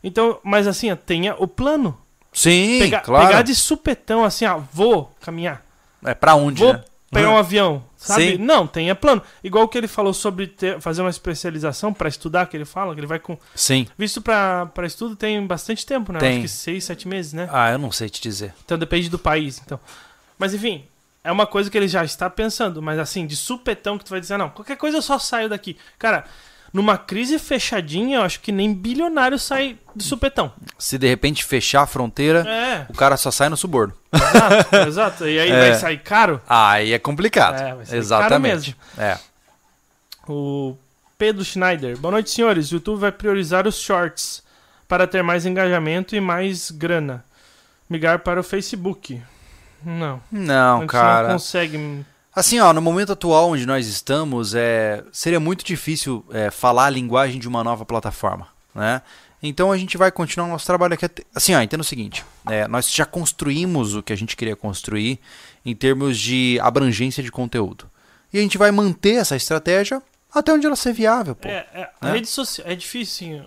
[0.02, 1.97] Então, mas assim, ó, tenha o plano.
[2.32, 3.26] Sim, Pegar, claro.
[3.28, 5.64] pegar de supetão, assim, ó, vou caminhar.
[6.05, 6.85] É pra onde, Vou né?
[7.10, 8.32] pegar um avião, sabe?
[8.32, 8.39] Sim.
[8.39, 9.22] Não, tenha plano.
[9.43, 13.01] Igual que ele falou sobre ter- fazer uma especialização pra estudar, que ele fala, que
[13.01, 13.39] ele vai com.
[13.55, 13.86] Sim.
[13.97, 16.18] Visto pra, pra estudo tem bastante tempo, né?
[16.18, 16.32] Tem.
[16.35, 17.48] Acho que seis, sete meses, né?
[17.52, 18.52] Ah, eu não sei te dizer.
[18.64, 19.60] Então depende do país.
[19.64, 19.81] Então.
[20.39, 20.85] Mas enfim,
[21.22, 24.20] é uma coisa que ele já está pensando, mas assim, de supetão que tu vai
[24.20, 25.76] dizer, não, qualquer coisa eu só saio daqui.
[25.98, 26.24] Cara,
[26.74, 30.52] numa crise fechadinha, eu acho que nem bilionário sai de supetão.
[30.76, 33.94] Se de repente fechar a fronteira, É, o cara só sai no suborno.
[34.12, 35.28] exato, exato.
[35.28, 35.60] E aí É.
[35.70, 36.40] vai sair caro.
[36.48, 37.60] Aí é complicado.
[37.60, 38.55] É, vai sair caro Exatamente.
[38.55, 38.74] mesmo.
[38.98, 39.18] É.
[40.28, 40.76] O
[41.16, 41.96] Pedro Schneider.
[41.96, 42.70] Boa noite, senhores.
[42.70, 44.42] O YouTube vai priorizar os shorts
[44.88, 47.24] para ter mais engajamento e mais grana.
[47.88, 49.22] Migrar para o Facebook.
[49.84, 50.20] Não.
[50.32, 51.28] Não, cara.
[51.28, 52.05] não consegue.
[52.35, 56.90] Assim, ó, no momento atual onde nós estamos, é, seria muito difícil é, falar a
[56.90, 59.02] linguagem de uma nova plataforma, né?
[59.43, 61.05] Então a gente vai continuar o nosso trabalho aqui.
[61.05, 64.56] até- Assim, ó, entenda o seguinte: é, nós já construímos o que a gente queria
[64.56, 65.20] construir
[65.65, 67.89] em termos de abrangência de conteúdo.
[68.32, 70.02] E a gente vai manter essa estratégia
[70.35, 71.47] até onde ela ser viável, pô.
[71.47, 72.12] É, é, a né?
[72.15, 73.44] rede social é difícil.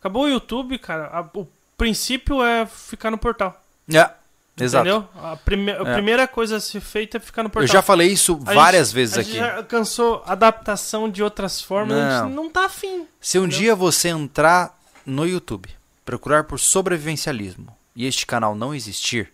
[0.00, 1.06] Acabou o YouTube, cara.
[1.12, 1.46] a- o
[1.76, 3.62] princípio é ficar no portal.
[3.92, 4.10] É,
[4.58, 4.88] exato.
[4.88, 5.08] Entendeu?
[5.22, 5.94] A, prime a É.
[5.94, 7.72] primeira coisa a ser feita é ficar no Eu portal.
[7.72, 9.30] já falei isso A várias gente- vezes a aqui.
[9.32, 12.44] gente já alcançou adaptação de outras formas, a gente Não.
[12.44, 13.06] não tá afim.
[13.20, 13.58] Se um Entendeu?
[13.58, 15.68] dia você entrar no YouTube,
[16.04, 19.32] procurar por sobrevivencialismo e este canal não existir,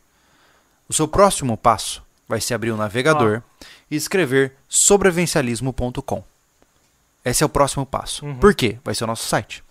[0.88, 3.42] o seu próximo passo vai ser abrir o navegador
[3.90, 6.24] e escrever sobrevivencialismo.com.
[7.24, 8.24] Esse é o próximo passo.
[8.24, 8.36] Uhum.
[8.36, 8.78] Por quê?
[8.84, 9.62] Vai ser o nosso site.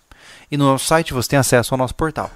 [0.50, 2.30] E no nosso site você tem acesso ao nosso portal.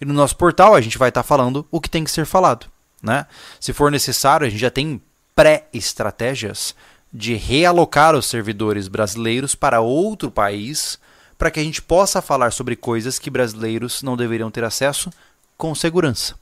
[0.00, 2.66] E no nosso portal a gente vai estar falando o que tem que ser falado.
[3.02, 3.26] Né?
[3.60, 5.00] Se for necessário, a gente já tem
[5.34, 6.74] pré-estratégias
[7.12, 10.98] de realocar os servidores brasileiros para outro país
[11.38, 15.10] para que a gente possa falar sobre coisas que brasileiros não deveriam ter acesso
[15.56, 16.34] com segurança.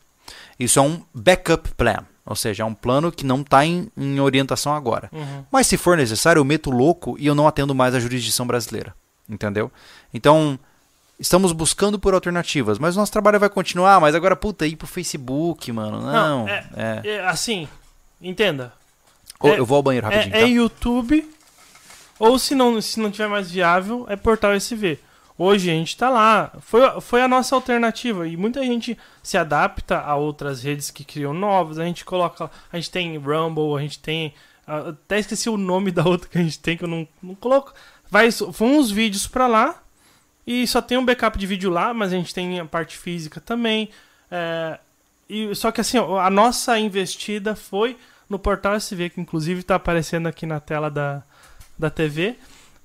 [0.59, 4.19] Isso é um backup plan, ou seja, é um plano que não está em, em
[4.19, 5.11] orientação agora.
[5.13, 5.45] Uhum.
[5.53, 8.95] Mas se for necessário, eu meto louco e eu não atendo mais a jurisdição brasileira.
[9.29, 9.71] Entendeu?
[10.15, 10.59] Então,
[11.19, 14.87] estamos buscando por alternativas, mas o nosso trabalho vai continuar, mas agora, puta, ir pro
[14.87, 16.01] Facebook, mano.
[16.01, 16.13] Não.
[16.45, 17.01] Não, é- é.
[17.09, 17.69] É, assim,
[18.21, 18.73] entenda.
[19.41, 20.47] Ô, é- eu vou ao banheiro rapidinho, É, é tá?
[20.47, 21.29] YouTube,
[22.19, 24.99] ou se não, se não tiver mais viável, é portal SV.
[25.39, 26.51] Hoje a gente tá lá.
[26.63, 28.27] Foi, foi a nossa alternativa.
[28.27, 31.79] E muita gente se adapta a outras redes que criam novas.
[31.79, 32.51] A gente coloca.
[32.73, 34.33] A gente tem Rumble, a gente tem.
[34.67, 37.75] Até esqueci o nome da outra que a gente tem, que eu não, não coloco.
[38.11, 39.75] Vai, vão uns vídeos pra lá.
[40.47, 43.41] E só tem um backup de vídeo lá, mas a gente tem a parte física
[43.41, 43.91] também.
[44.31, 44.79] É,
[45.29, 47.97] e, só que assim, a nossa investida foi
[48.29, 51.23] no portal SV, que inclusive está aparecendo aqui na tela da,
[51.79, 52.37] da TV.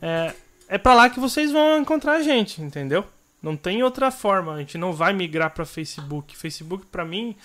[0.01, 0.33] É,
[0.67, 3.05] é para lá que vocês vão encontrar a gente, entendeu?
[3.41, 4.53] Não tem outra forma.
[4.53, 6.35] A gente não vai migrar para Facebook.
[6.37, 7.35] Facebook para mim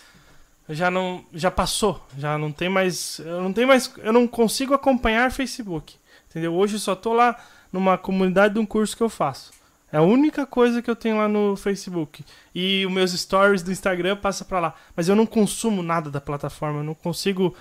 [0.68, 4.74] já não já passou, já não tem mais, eu não tenho mais, eu não consigo
[4.74, 5.94] acompanhar Facebook,
[6.28, 6.54] entendeu?
[6.54, 7.38] Hoje eu só tô lá
[7.72, 9.52] numa comunidade de um curso que eu faço.
[9.92, 12.24] É a única coisa que eu tenho lá no Facebook.
[12.54, 14.74] E os meus stories do Instagram passa para lá.
[14.96, 17.54] Mas eu não consumo nada da plataforma, eu não consigo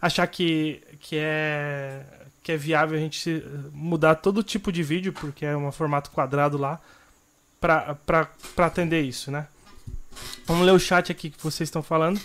[0.00, 2.04] achar que, que é
[2.42, 3.42] que é viável a gente
[3.72, 6.80] mudar todo tipo de vídeo, porque é um formato quadrado lá,
[7.60, 7.96] pra,
[8.58, 9.46] atender isso, né?
[10.44, 12.20] Vamos ler o chat aqui que vocês estão falando.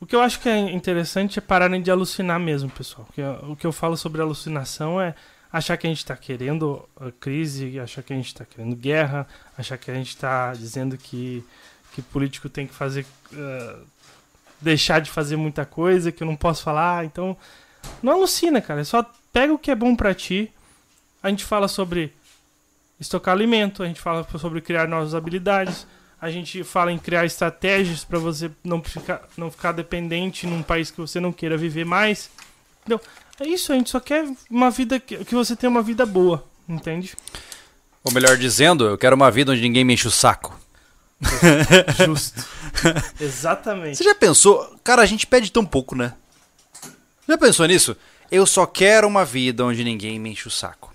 [0.00, 3.08] O que eu acho que é interessante é pararem de alucinar mesmo, pessoal.
[3.48, 5.14] O que eu falo sobre alucinação é
[5.54, 6.84] achar que a gente está querendo
[7.20, 9.24] crise, achar que a gente está querendo guerra,
[9.56, 11.44] achar que a gente está dizendo que,
[11.92, 13.06] que político tem que fazer.
[13.32, 13.86] Uh,
[14.60, 17.04] deixar de fazer muita coisa que eu não posso falar.
[17.04, 17.36] Então,
[18.02, 18.80] não alucina, cara.
[18.80, 20.52] É só pega o que é bom para ti.
[21.22, 22.12] A gente fala sobre
[22.98, 25.86] estocar alimento, a gente fala sobre criar novas habilidades,
[26.20, 30.90] a gente fala em criar estratégias para você não ficar, não ficar dependente num país
[30.90, 32.28] que você não queira viver mais.
[32.80, 33.00] Entendeu?
[33.40, 36.44] É isso, a gente só quer uma vida que, que você tenha uma vida boa,
[36.68, 37.16] entende?
[38.04, 40.58] Ou melhor dizendo, eu quero uma vida onde ninguém me enche o saco.
[42.04, 42.44] Justo.
[43.20, 43.96] Exatamente.
[43.96, 44.78] Você já pensou?
[44.84, 46.12] Cara, a gente pede tão pouco, né?
[47.28, 47.96] Já pensou nisso?
[48.30, 50.94] Eu só quero uma vida onde ninguém me enche o saco.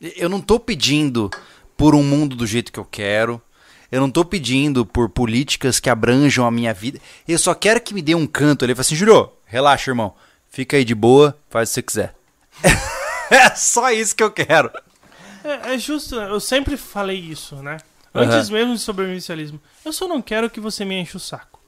[0.00, 1.30] Eu não tô pedindo
[1.76, 3.40] por um mundo do jeito que eu quero.
[3.90, 7.00] Eu não tô pedindo por políticas que abranjam a minha vida.
[7.26, 8.74] Eu só quero que me dê um canto ali.
[8.74, 10.14] Fala assim, Júlio, relaxa, irmão.
[10.54, 12.14] Fica aí de boa, faz o que você quiser.
[13.28, 14.70] é só isso que eu quero.
[15.42, 17.78] É, é justo, eu sempre falei isso, né?
[18.14, 18.54] Antes uhum.
[18.54, 19.60] mesmo de sobrevivencialismo.
[19.84, 21.58] Eu só não quero que você me enche o saco.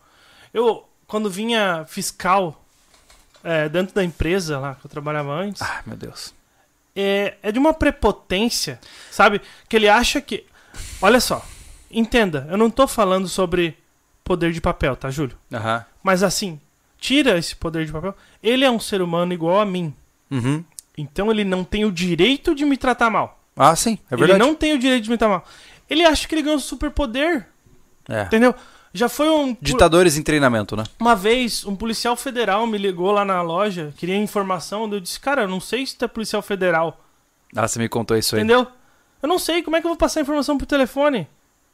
[0.54, 2.64] Eu, quando vinha fiscal
[3.42, 5.60] é, dentro da empresa lá que eu trabalhava antes.
[5.62, 6.32] Ah, meu Deus.
[6.94, 8.78] É, é de uma prepotência,
[9.10, 9.42] sabe?
[9.68, 10.46] Que ele acha que.
[11.02, 11.44] Olha só,
[11.90, 13.76] entenda, eu não tô falando sobre
[14.22, 15.36] poder de papel, tá, Júlio?
[15.50, 15.82] Uhum.
[16.04, 16.60] Mas assim,
[16.98, 18.14] tira esse poder de papel.
[18.42, 19.94] Ele é um ser humano igual a mim.
[20.30, 20.64] Uhum.
[20.96, 23.40] Então ele não tem o direito de me tratar mal.
[23.56, 24.32] Ah, sim, é verdade.
[24.32, 25.44] Ele não tem o direito de me tratar mal.
[25.88, 27.46] Ele acha que ele ganhou um superpoder.
[28.08, 28.22] É.
[28.22, 28.54] Entendeu?
[28.92, 29.56] Já foi um.
[29.60, 30.84] Ditadores em treinamento, né?
[30.98, 34.90] Uma vez, um policial federal me ligou lá na loja, queria informação.
[34.90, 37.04] Eu disse, cara, eu não sei se tu é policial federal.
[37.54, 38.42] Ah, você me contou isso aí.
[38.42, 38.66] Entendeu?
[39.22, 41.28] Eu não sei, como é que eu vou passar a informação por telefone?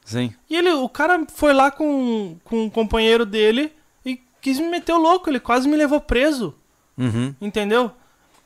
[0.04, 0.34] Sim.
[0.50, 3.72] E ele, o cara foi lá com, com um companheiro dele
[4.42, 6.54] quis me meter o louco, ele quase me levou preso.
[6.98, 7.34] Uhum.
[7.40, 7.90] Entendeu?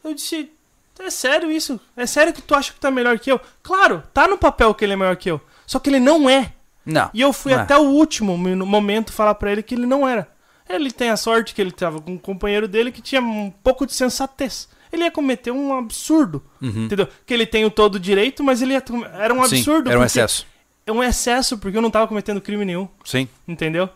[0.05, 0.52] Eu disse,
[1.01, 1.81] é sério isso?
[1.97, 3.40] É sério que tu acha que tu é melhor que eu?
[3.62, 5.40] Claro, tá no papel que ele é melhor que eu.
[5.66, 6.52] Só que ele não é.
[6.85, 7.10] Não.
[7.12, 7.56] E eu fui é.
[7.56, 10.28] até o último momento falar para ele que ele não era.
[10.68, 13.86] Ele tem a sorte que ele tava com um companheiro dele que tinha um pouco
[13.86, 14.68] de sensatez.
[14.93, 16.43] Ele ia cometer um absurdo.
[16.60, 16.85] Uhum.
[16.85, 17.09] Entendeu?
[17.24, 18.85] Que ele tem o todo direito, mas ele ia...
[19.14, 19.89] era um absurdo.
[19.89, 20.47] Sim, era um excesso.
[20.86, 22.89] É um excesso, porque eu não tava cometendo crime nenhum.
[23.05, 23.28] Sim.
[23.47, 23.89] Entendeu?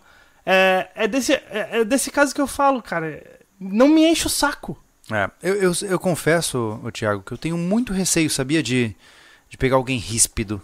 [0.45, 3.23] É, é, desse, é, é desse caso que eu falo, cara.
[3.59, 4.79] Não me enche o saco.
[5.11, 8.95] É, eu, eu, eu confesso, o Thiago, que eu tenho muito receio, sabia, de,
[9.49, 10.63] de pegar alguém ríspido.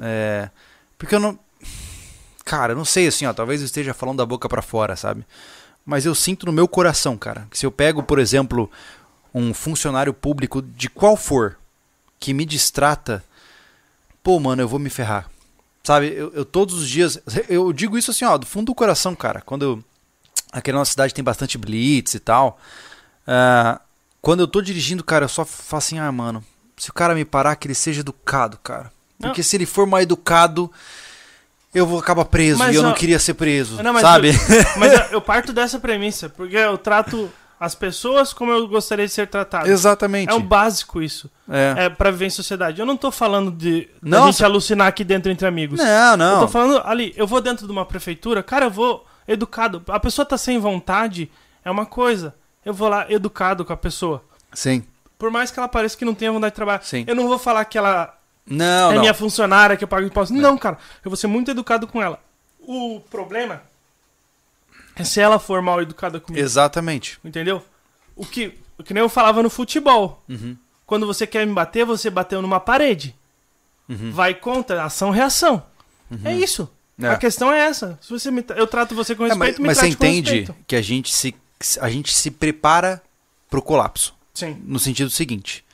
[0.00, 0.50] É,
[0.98, 1.38] porque eu não.
[2.44, 3.32] Cara, eu não sei assim, ó.
[3.32, 5.24] Talvez eu esteja falando da boca para fora, sabe?
[5.84, 8.70] Mas eu sinto no meu coração, cara, que se eu pego, por exemplo,
[9.34, 11.58] um funcionário público de qual for
[12.20, 13.24] que me distrata,
[14.22, 15.28] pô, mano, eu vou me ferrar.
[15.84, 17.18] Sabe, eu, eu, todos os dias.
[17.48, 19.40] Eu digo isso assim, ó, do fundo do coração, cara.
[19.40, 19.84] Quando eu,
[20.52, 22.58] aqui na nossa cidade tem bastante blitz e tal.
[23.26, 23.80] Uh,
[24.20, 26.44] quando eu tô dirigindo, cara, eu só falo assim, ah, mano,
[26.76, 28.92] se o cara me parar, que ele seja educado, cara.
[29.18, 29.44] Porque não.
[29.44, 30.70] se ele for mal educado,
[31.74, 34.28] eu vou acabar preso mas, e eu não, não queria ser preso, não, mas sabe?
[34.28, 34.34] Eu,
[34.78, 37.30] mas eu parto dessa premissa, porque eu trato
[37.62, 39.70] as pessoas como eu gostaria de ser tratado.
[39.70, 40.32] Exatamente.
[40.32, 41.30] É um básico isso.
[41.48, 41.84] É.
[41.84, 42.80] é para viver em sociedade.
[42.80, 45.78] Eu não tô falando de não, gente alucinar aqui dentro entre amigos.
[45.78, 46.34] Não, não.
[46.34, 49.80] Eu tô falando ali, eu vou dentro de uma prefeitura, cara, eu vou educado.
[49.86, 51.30] A pessoa tá sem vontade,
[51.64, 52.34] é uma coisa.
[52.64, 54.24] Eu vou lá educado com a pessoa.
[54.52, 54.82] Sim.
[55.16, 56.82] Por mais que ela pareça que não tenha vontade de trabalhar.
[56.82, 57.04] Sim.
[57.06, 58.12] Eu não vou falar que ela
[58.44, 59.02] não, é não.
[59.02, 60.34] minha funcionária, que eu pago imposto.
[60.34, 60.78] Não, cara.
[61.04, 62.18] Eu vou ser muito educado com ela.
[62.58, 63.71] O problema é
[65.04, 66.44] se ela for mal educada comigo.
[66.44, 67.18] Exatamente.
[67.24, 67.62] Entendeu?
[68.14, 70.22] O que, o que nem eu falava no futebol.
[70.28, 70.56] Uhum.
[70.86, 73.14] Quando você quer me bater, você bateu numa parede.
[73.88, 74.12] Uhum.
[74.12, 75.62] Vai contra, ação-reação.
[76.10, 76.20] Uhum.
[76.24, 76.68] É isso.
[77.00, 77.08] É.
[77.08, 77.98] A questão é essa.
[78.00, 80.76] Se você me, eu trato você com respeito, é, mas, me mas você entende que
[80.76, 81.34] a gente se
[81.80, 83.02] a gente se prepara
[83.48, 84.14] para o colapso.
[84.34, 84.60] Sim.
[84.64, 85.64] No sentido seguinte,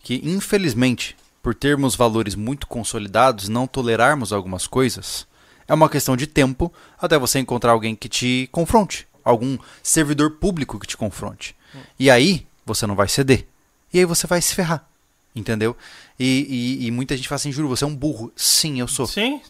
[0.00, 5.26] que infelizmente, por termos valores muito consolidados, não tolerarmos algumas coisas,
[5.68, 10.78] é uma questão de tempo até você encontrar alguém que te confronte, algum servidor público
[10.78, 11.54] que te confronte.
[11.98, 13.46] E aí você não vai ceder.
[13.92, 14.88] E aí você vai se ferrar.
[15.36, 15.76] Entendeu?
[16.18, 18.32] E, e, e muita gente fala assim, juro, você é um burro.
[18.34, 19.06] Sim, eu sou.
[19.06, 19.40] Sim.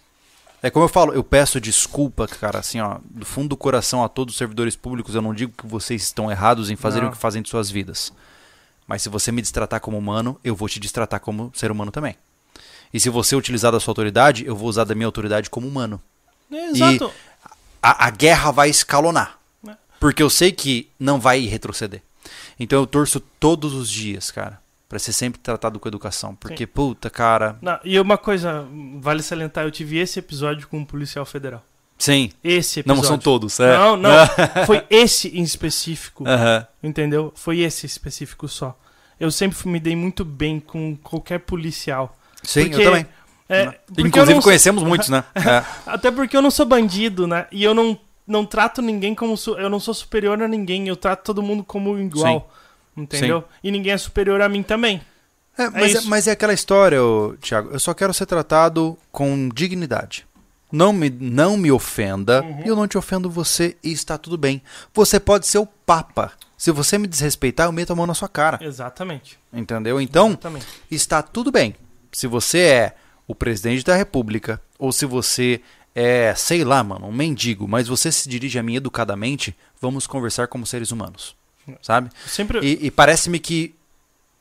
[0.60, 4.08] É como eu falo, eu peço desculpa, cara, assim, ó, do fundo do coração a
[4.08, 5.14] todos os servidores públicos.
[5.14, 7.10] Eu não digo que vocês estão errados em fazerem não.
[7.10, 8.12] o que fazem de suas vidas.
[8.86, 12.16] Mas se você me destratar como humano, eu vou te destratar como ser humano também.
[12.92, 16.00] E se você utilizar da sua autoridade, eu vou usar da minha autoridade como humano.
[16.50, 17.12] exato.
[17.44, 17.50] E
[17.82, 19.38] a, a guerra vai escalonar.
[19.66, 19.72] É.
[20.00, 22.02] Porque eu sei que não vai retroceder.
[22.58, 26.34] Então eu torço todos os dias, cara, Pra ser sempre tratado com educação.
[26.34, 27.58] Porque, puta, cara.
[27.60, 28.66] Não, e uma coisa,
[28.98, 31.62] vale salientar, eu tive esse episódio com um policial federal.
[31.98, 32.30] Sim.
[32.42, 33.02] Esse episódio.
[33.02, 33.76] Não são todos, é.
[33.76, 34.10] Não, não.
[34.64, 36.26] Foi esse em específico.
[36.26, 36.66] Aham.
[36.82, 37.30] Entendeu?
[37.36, 38.78] Foi esse específico só.
[39.20, 42.16] Eu sempre me dei muito bem com qualquer policial.
[42.42, 43.06] Sim, Porque- eu também.
[43.50, 43.72] É, Né?
[43.86, 45.24] porque eu Inclusive não sou- conhecemos muitos, né?
[45.34, 45.64] É.
[45.86, 47.46] Até porque eu não sou bandido, né?
[47.50, 49.36] E eu não, não trato ninguém como.
[49.36, 50.86] su- Eu não sou superior a ninguém.
[50.88, 52.52] Eu trato todo mundo como igual.
[52.96, 53.44] Entendeu?
[53.62, 55.00] E ninguém é superior a mim também.
[55.56, 57.70] É, mas, é, mas é aquela história, ô, Thiago.
[57.72, 60.26] Eu só quero ser tratado com dignidade.
[60.70, 62.62] Não me, não me ofenda, Uhum.
[62.64, 64.60] e eu não te ofendo você e está tudo bem.
[64.92, 66.32] Você pode ser o Papa.
[66.56, 68.58] Se você me desrespeitar, eu meto a mão na sua cara.
[68.60, 69.38] Exatamente.
[69.52, 69.98] Entendeu?
[70.00, 70.66] Então, Exatamente.
[70.90, 71.74] está tudo bem.
[72.12, 75.60] Se você é o presidente da república, ou se você
[75.94, 80.46] é, sei lá, mano, um mendigo, mas você se dirige a mim educadamente, vamos conversar
[80.48, 81.36] como seres humanos.
[81.82, 82.08] Sabe?
[82.26, 82.60] Sempre.
[82.60, 83.74] E, e parece-me que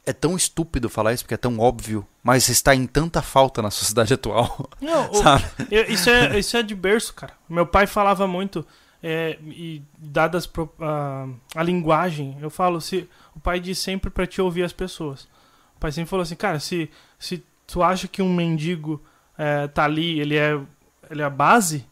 [0.05, 3.69] é tão estúpido falar isso, porque é tão óbvio, mas está em tanta falta na
[3.69, 4.69] sociedade atual.
[4.79, 7.33] Não, o- isso, é, isso é de berço, cara.
[7.49, 8.65] Meu pai falava muito.
[9.03, 10.49] é, e dadas
[10.79, 15.23] a, a linguagem, eu falo, se o pai diz sempre pra te ouvir as pessoas.
[15.75, 16.89] O pai sempre falou assim, cara, se,
[17.19, 19.03] se tu acha que um mendigo
[19.37, 20.59] é, tá ali, ele é,
[21.11, 21.85] ele é a base,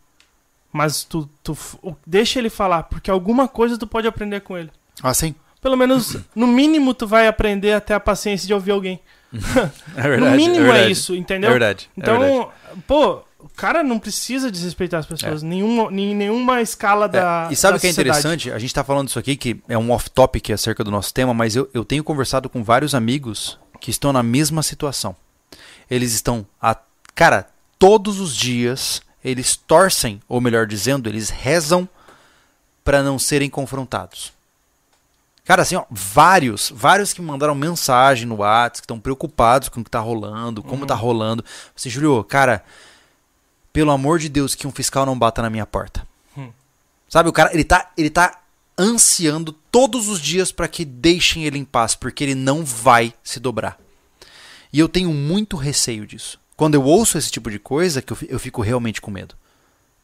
[0.71, 1.55] mas tu, tu
[2.07, 4.71] deixa ele falar, porque alguma coisa tu pode aprender com ele.
[5.03, 5.35] Assim.
[5.61, 8.99] Pelo menos, no mínimo, tu vai aprender até a paciência de ouvir alguém.
[9.97, 10.31] É verdade.
[10.31, 10.91] no mínimo é, verdade.
[10.91, 11.49] isso, entendeu?
[11.49, 11.89] É verdade.
[11.97, 12.25] é verdade.
[12.31, 12.51] Então,
[12.87, 15.43] pô, o cara não precisa desrespeitar as pessoas.
[15.43, 17.47] Nenhuma, em nenhuma escala da.
[17.49, 18.19] É, e sabe da o que é sociedade.
[18.19, 18.51] interessante?
[18.51, 21.55] A gente tá falando isso aqui, que é um off-topic acerca do nosso tema, mas
[21.55, 25.15] eu, eu tenho conversado com vários amigos que estão na mesma situação.
[25.89, 26.75] Eles estão, a,
[27.13, 27.47] cara,
[27.77, 31.87] todos os dias, eles torcem, ou melhor dizendo, eles rezam
[32.83, 34.33] para não serem confrontados.
[35.43, 39.79] Cara, assim, ó, vários, vários que me mandaram mensagem no WhatsApp, que estão preocupados com
[39.81, 40.87] o que tá rolando, como Uhum.
[40.87, 41.45] tá rolando.
[41.75, 42.63] Assim, Julio, cara,
[43.71, 46.07] pelo amor de Deus, que um fiscal não bata na minha porta.
[46.35, 46.49] Hum.
[47.07, 48.39] Sabe, o cara, ele tá, ele tá
[48.77, 53.39] ansiando todos os dias para que deixem ele em paz, porque ele não vai se
[53.39, 53.77] dobrar.
[54.75, 56.37] E eu tenho muito receio disso.
[56.57, 59.33] Quando eu ouço esse tipo de coisa, que eu, fi- eu fico realmente com medo.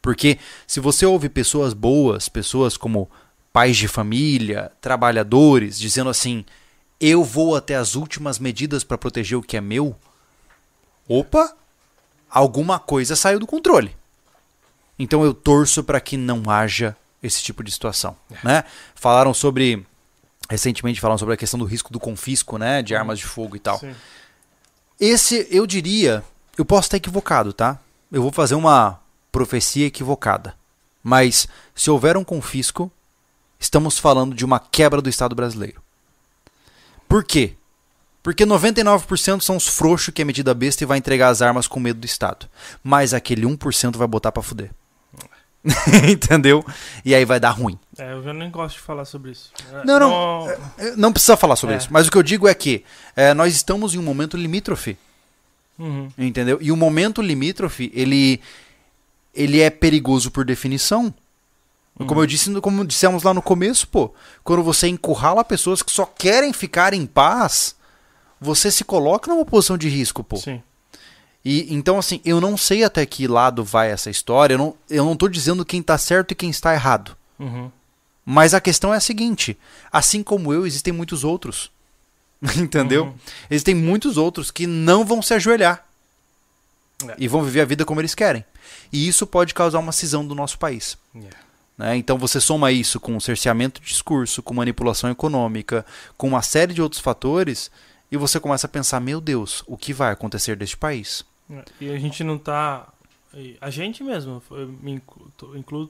[0.01, 3.11] Porque se você ouve pessoas boas, pessoas como
[3.51, 6.45] pais de família, trabalhadores, dizendo assim:
[7.01, 9.93] eu vou até as últimas medidas para proteger o que é meu,
[11.05, 11.53] opa,
[12.29, 13.93] alguma coisa saiu do controle.
[14.97, 18.63] Então eu torço para que não haja esse tipo de situação, né?
[18.95, 19.85] Falaram sobre
[20.49, 23.59] recentemente falaram sobre a questão do risco do confisco, né, de armas de fogo e
[23.59, 23.79] tal.
[23.79, 23.93] Sim.
[25.01, 26.23] Esse eu diria,
[26.55, 27.79] eu posso estar equivocado, tá?
[28.11, 28.99] Eu vou fazer uma
[29.31, 30.53] profecia equivocada.
[31.01, 32.91] Mas se houver um confisco,
[33.59, 35.81] estamos falando de uma quebra do Estado brasileiro.
[37.09, 37.55] Por quê?
[38.21, 41.79] Porque 99% são os frouxos que é medida besta e vai entregar as armas com
[41.79, 42.47] medo do Estado.
[42.83, 44.69] Mas aquele 1% vai botar pra fuder.
[46.09, 46.65] Entendeu?
[47.05, 47.77] E aí vai dar ruim.
[47.97, 49.51] É, eu nem gosto de falar sobre isso.
[49.71, 50.49] É, Não, não.
[50.77, 51.77] Eh, Não precisa falar sobre É.
[51.77, 51.87] isso.
[51.91, 52.83] Mas o que eu digo é que
[53.15, 54.97] eh, nós estamos em um momento limítrofe.
[55.77, 56.09] Uhum.
[56.17, 56.57] Entendeu?
[56.61, 58.41] E o momento limítrofe, ele,
[59.33, 61.13] ele é perigoso por definição.
[62.07, 64.11] Como eu disse, como dissemos lá no começo, pô,
[64.43, 67.75] quando você encurrala pessoas que só querem ficar em paz,
[68.39, 70.37] você se coloca numa posição de risco, pô.
[70.37, 70.63] Sim.
[71.43, 75.05] E então assim, eu não sei até que lado vai essa história, eu não, eu
[75.05, 77.17] não tô dizendo quem tá certo e quem está errado.
[77.39, 77.71] Uhum.
[78.25, 79.57] Mas a questão é a seguinte:
[79.91, 81.71] assim como eu, existem muitos outros.
[82.57, 83.05] Entendeu?
[83.05, 83.13] Uhum.
[83.49, 85.85] Existem muitos outros que não vão se ajoelhar.
[87.07, 87.15] É.
[87.17, 88.45] E vão viver a vida como eles querem.
[88.91, 90.97] E isso pode causar uma cisão do nosso país.
[91.15, 91.37] Yeah.
[91.77, 91.95] né?
[91.97, 95.85] Então você soma isso com cerceamento de discurso, com manipulação econômica,
[96.17, 97.71] com uma série de outros fatores,
[98.11, 101.23] e você começa a pensar: meu Deus, o que vai acontecer deste país?
[101.51, 102.87] É, E a gente não tá.
[103.61, 105.89] A gente mesmo, eu me inclu- tô- incluo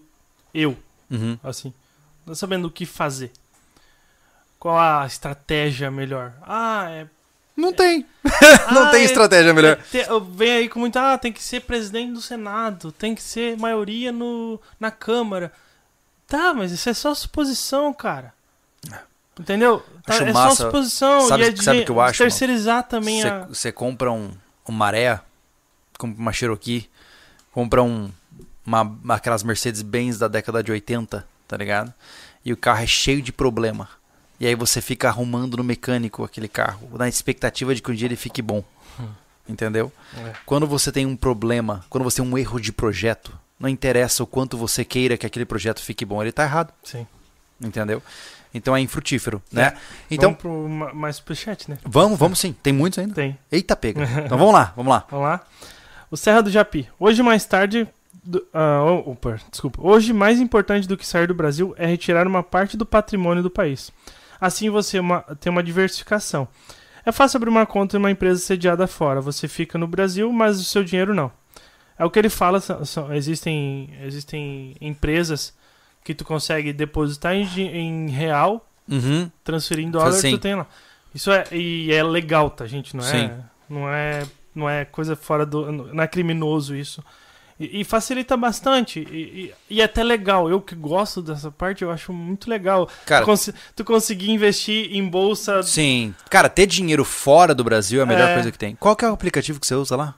[0.54, 0.78] eu,
[1.10, 1.38] Uhum.
[1.44, 1.74] assim,
[2.26, 3.32] não sabendo o que fazer.
[4.60, 6.34] Qual a estratégia melhor?
[6.44, 7.08] Ah, é.
[7.58, 8.06] Não tem.
[8.72, 9.72] não ah, tem é- estratégia melhor.
[9.74, 10.98] é ter- eu venho aí com muito.
[10.98, 15.52] Ah, tem que ser presidente do Senado, tem que ser maioria no, na Câmara.
[16.28, 18.34] Tá, mas isso é só suposição, cara.
[19.40, 19.84] Entendeu?
[20.06, 20.56] Tá, é massa.
[20.56, 21.22] só suposição.
[21.28, 23.46] Sabe- e é de sabe que eu acho, terceirizar também a.
[23.48, 24.32] Você compra um,
[24.68, 25.20] um maré,
[26.02, 26.90] compra uma Cherokee,
[27.52, 28.10] compra um,
[28.66, 31.94] uma, aquelas Mercedes-Benz da década de 80, tá ligado?
[32.44, 33.88] E o carro é cheio de problema.
[34.40, 38.08] E aí você fica arrumando no mecânico aquele carro, na expectativa de que um dia
[38.08, 38.64] ele fique bom.
[39.48, 39.92] Entendeu?
[40.18, 40.34] É.
[40.46, 44.28] Quando você tem um problema, quando você tem um erro de projeto, não interessa o
[44.28, 47.06] quanto você queira que aquele projeto fique bom, ele tá errado Sim.
[47.64, 48.02] entendeu?
[48.54, 49.78] Então é infrutífero, né?
[50.10, 51.78] Então, Vamos pro ma- mais superchat, né?
[51.86, 52.54] vamos, vamos sim.
[52.54, 53.14] Tem muitos ainda?
[53.14, 53.38] Tem.
[53.52, 54.04] Eita, pega.
[54.26, 55.06] Então vamos lá, vamos lá.
[55.10, 55.42] Vamos lá.
[56.12, 56.88] O Serra do Japi.
[57.00, 57.88] Hoje mais tarde.
[58.24, 59.80] do- ah, opa, desculpa.
[59.82, 63.50] Hoje, mais importante do que sair do Brasil é retirar uma parte do patrimônio do
[63.50, 63.92] país.
[64.40, 66.48] Assim você uma- tem uma diversificação.
[67.04, 69.22] É fácil abrir uma conta em uma empresa sediada fora.
[69.22, 71.32] Você fica no Brasil, mas o seu dinheiro não.
[71.98, 72.60] É o que ele fala.
[72.60, 75.52] são- são- existem, existem empresas
[76.04, 79.32] que tu consegue depositar em, em real, Uhum.
[79.44, 80.32] transferir em dólar, Sim.
[80.32, 80.68] tu tem lá.
[81.16, 82.96] Isso é e é legal, tá, gente?
[82.96, 83.32] Não é, Sim.
[83.70, 84.24] não é,
[84.56, 87.04] não é coisa fora do, não é criminoso isso.
[87.60, 90.50] E, e facilita bastante e, e, e é até legal.
[90.50, 92.90] Eu que gosto dessa parte, eu acho muito legal.
[93.06, 95.62] Cara, tu, consi- tu conseguir investir em bolsa.
[95.62, 96.16] sim.
[96.30, 98.34] Cara, ter dinheiro fora do Brasil é a melhor É.
[98.34, 98.76] coisa que tem.
[98.76, 100.16] Qual que é o aplicativo que você usa lá?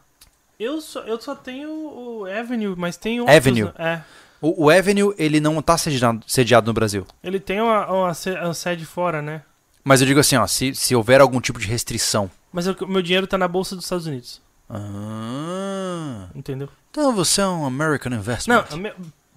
[0.60, 3.36] Eu só, eu só tenho o Avenue, mas tem outros.
[3.36, 3.64] Avenue.
[3.64, 3.72] né?
[3.78, 4.02] É.
[4.40, 7.06] O, o Avenue, ele não tá sediado, sediado no Brasil.
[7.24, 8.12] Ele tem uma, uma
[8.44, 9.42] uma sede fora, né?
[9.84, 12.32] Mas eu digo assim, ó, se, se houver algum tipo de restrição.
[12.54, 14.42] Mas o meu dinheiro tá na bolsa dos Estados Unidos.
[14.70, 16.70] Ah, Entendeu?
[16.90, 18.64] então você é um American Investment.
[18.72, 18.94] Não, meu-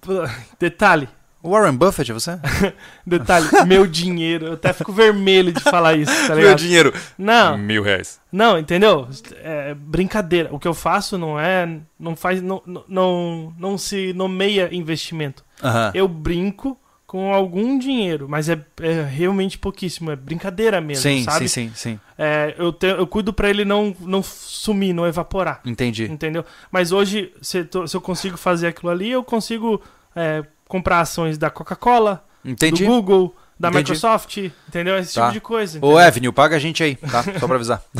[0.59, 1.09] detalhe.
[1.43, 2.39] Warren Buffett, é você?
[3.05, 4.47] Detalhe, meu dinheiro.
[4.47, 6.57] Eu até fico vermelho de falar isso, tá Meu ligado?
[6.57, 6.93] dinheiro.
[7.17, 8.19] Não, Mil reais.
[8.31, 9.07] não, entendeu?
[9.43, 10.49] É brincadeira.
[10.53, 11.79] O que eu faço não é.
[11.97, 12.41] Não faz.
[12.41, 15.45] Não, não- não, se nomeia investimento.
[15.63, 15.91] Aham.
[15.93, 16.77] Eu brinco
[17.07, 20.11] com algum dinheiro, mas é, é realmente pouquíssimo.
[20.11, 21.47] É brincadeira mesmo, Sim, sabe?
[21.47, 21.99] sim, sim, sim.
[22.17, 25.61] É, eu, te- eu cuido pra ele não, não sumir, não evaporar.
[25.65, 26.03] Entendi.
[26.03, 26.43] Entendeu?
[26.69, 29.81] Mas hoje, se, se eu consigo fazer aquilo ali, eu consigo
[30.13, 33.83] é, comprar ações da Coca-Cola, do Google, da Entendi.
[33.91, 34.97] Microsoft, entendeu?
[34.97, 35.21] Esse Tá.
[35.21, 35.79] tipo de coisa.
[35.81, 37.23] Ô, Avenue, paga a gente aí, tá?
[37.39, 37.81] Só pra avisar.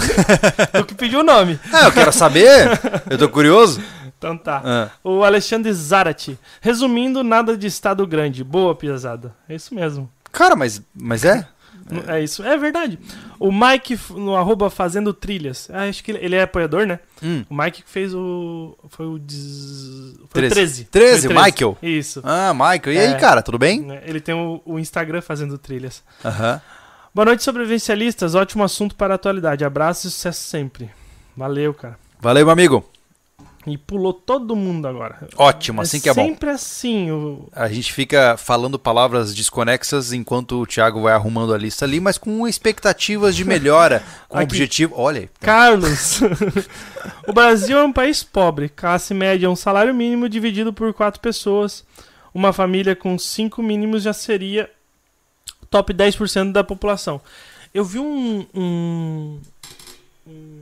[0.73, 1.57] Tu que pediu o nome.
[1.73, 2.69] Ah, eu quero saber.
[3.09, 3.81] Eu tô curioso.
[4.17, 4.61] Então tá.
[4.65, 6.37] Ah, O Alexandre Zarate.
[6.61, 8.43] Resumindo, nada de estado grande.
[8.43, 9.35] Boa, piazada.
[9.47, 10.09] É isso mesmo.
[10.31, 11.47] Cara, mas, mas é?
[12.07, 12.43] É isso.
[12.43, 12.99] É verdade.
[13.39, 15.69] O Mike, no arroba Fazendo Trilhas.
[15.71, 16.99] Ah, acho que ele, é apoiador, né?
[17.23, 17.45] Hum.
[17.49, 18.77] O Mike que fez o...
[18.89, 19.17] Foi o...
[19.17, 20.15] Des...
[20.29, 20.49] Foi Treze.
[20.49, 20.83] o 13.
[20.85, 21.77] 13, Foi o Michael?
[21.81, 22.21] Isso.
[22.25, 22.91] Ah, Michael.
[22.93, 23.07] E É.
[23.07, 23.87] aí, cara, tudo bem?
[24.05, 26.03] Ele tem o, o Instagram Fazendo Trilhas.
[26.25, 26.59] Aham.
[27.15, 28.35] Boa noite, sobrevivencialistas.
[28.35, 29.63] Ótimo assunto para a atualidade.
[29.63, 30.89] Abraço e sucesso sempre.
[31.37, 31.97] Valeu, cara.
[32.19, 32.83] Valeu, meu amigo.
[33.67, 35.27] E pulou todo mundo agora.
[35.35, 36.25] Ótimo, assim que é bom.
[36.25, 37.11] Sempre assim.
[37.11, 37.49] O...
[37.51, 42.17] A gente fica falando palavras desconexas enquanto o Thiago vai arrumando a lista ali, mas
[42.17, 44.45] com expectativas de melhora, com Aqui.
[44.45, 44.95] objetivo.
[44.95, 45.29] Olha aí.
[45.41, 46.21] Carlos.
[47.27, 48.69] o Brasil é um país pobre.
[48.69, 51.83] Classe média, um salário mínimo dividido por quatro pessoas.
[52.33, 54.69] Uma família com cinco mínimos já seria
[55.69, 57.21] top 10% da população.
[57.73, 59.39] Eu vi um, um,
[60.25, 60.56] um,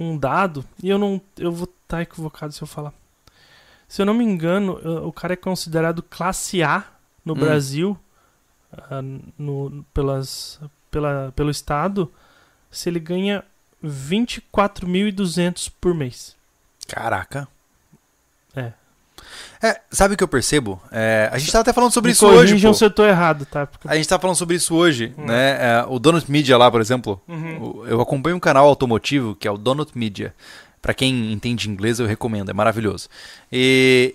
[0.00, 1.20] um dado, e eu não.
[1.38, 2.92] Eu vou estar equivocado se eu falar.
[3.86, 6.84] Se eu não me engano, o cara é considerado classe A
[7.24, 7.36] no Hum.
[7.36, 7.98] Brasil,
[8.72, 9.02] ah,
[9.36, 10.60] no, pelas,
[10.90, 12.10] pela, pelo Estado,
[12.70, 13.44] se ele ganha
[13.84, 16.36] 24.200 por mês.
[16.86, 17.48] Caraca.
[19.62, 19.80] É.
[19.90, 20.80] Sabe o que eu percebo?
[20.90, 22.60] É, a gente tava até falando sobre Me isso hoje.
[22.60, 22.74] pô.
[22.74, 23.66] se eu tô errado, tá?
[23.66, 25.26] Porque- A gente tava falando sobre isso hoje, Hum.
[25.26, 25.50] né?
[25.60, 27.20] É, o Donut Media lá, por exemplo.
[27.28, 27.84] Uhum.
[27.86, 30.34] Eu acompanho um canal automotivo que é o Donut Media.
[30.82, 33.06] Pra quem entende inglês, eu recomendo, é maravilhoso.
[33.52, 34.14] E,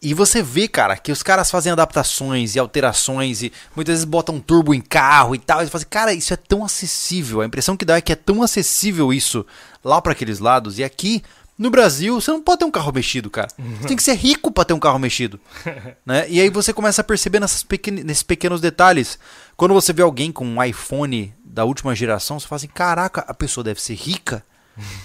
[0.00, 4.40] e você vê, cara, que os caras fazem adaptações e alterações e muitas vezes botam
[4.40, 5.60] turbo em carro e tal.
[5.60, 7.42] E você fala assim, cara, isso é tão acessível.
[7.42, 9.44] A impressão que dá é que é tão acessível isso
[9.84, 10.78] lá pra aqueles lados.
[10.78, 11.22] E aqui,
[11.60, 13.48] no Brasil, você não pode ter um carro mexido, cara.
[13.80, 15.38] Você tem que ser rico pra ter um carro mexido.
[16.06, 16.26] né?
[16.30, 19.18] E aí você começa a perceber nessas pequen- nesses pequenos detalhes.
[19.58, 23.34] Quando você vê alguém com um iPhone da última geração, você fala assim, caraca, a
[23.34, 24.42] pessoa deve ser rica,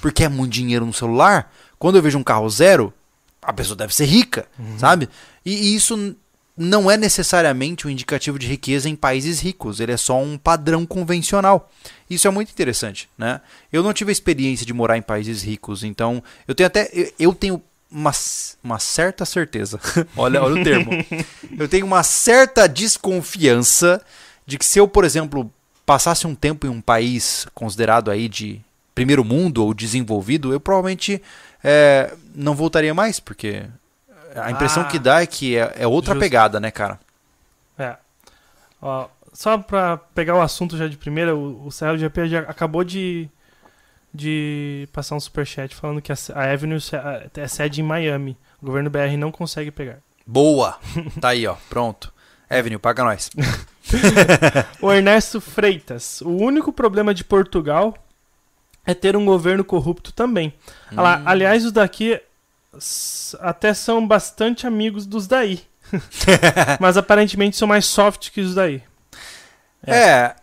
[0.02, 1.52] porque é muito dinheiro no celular.
[1.78, 2.94] Quando eu vejo um carro zero,
[3.42, 5.10] a pessoa deve ser rica, sabe?
[5.46, 6.16] E, e isso
[6.58, 10.86] não é necessariamente um indicativo de riqueza em países ricos, ele é só um padrão
[10.86, 11.70] convencional.
[12.10, 13.42] Isso é muito interessante, né?
[13.72, 17.34] Eu não tive a experiência de morar em países ricos, então eu tenho até eu,
[17.34, 17.62] tenho
[17.92, 18.12] uma,
[18.64, 19.80] uma certa certeza.
[20.16, 20.92] olha, olha o termo.
[21.58, 24.02] Eu tenho uma certa desconfiança
[24.46, 25.50] de que se eu, por exemplo,
[25.86, 28.60] passasse um tempo em um país considerado aí de
[28.94, 31.22] primeiro mundo ou desenvolvido, eu provavelmente
[31.64, 33.64] é, não voltaria mais, porque
[34.36, 34.86] a impressão Ah.
[34.88, 36.24] que dá é que é, é outra Justo.
[36.24, 37.00] pegada, né, cara?
[37.78, 37.96] É.
[38.82, 42.84] Ó, só pra pegar o assunto já de primeira, o, o Sérgio GP já acabou
[42.84, 43.30] de,
[44.14, 46.80] de passar um superchat falando que a, a Avenue
[47.36, 48.38] é sede em Miami.
[48.62, 49.98] O governo BR não consegue pegar.
[50.26, 50.78] Boa!
[51.22, 51.56] Tá aí, ó.
[51.70, 52.14] Pronto.
[52.50, 53.30] Avenue, paga nós.
[54.82, 56.22] O Ernesto Freitas.
[56.22, 57.96] O único problema de Portugal
[58.86, 60.54] é ter um governo corrupto também.
[60.92, 60.96] Hum.
[61.26, 62.20] aliás, os daqui
[63.40, 65.64] até são bastante amigos dos daí.
[66.80, 68.82] Mas aparentemente são mais soft que os daí.
[69.86, 70.36] É,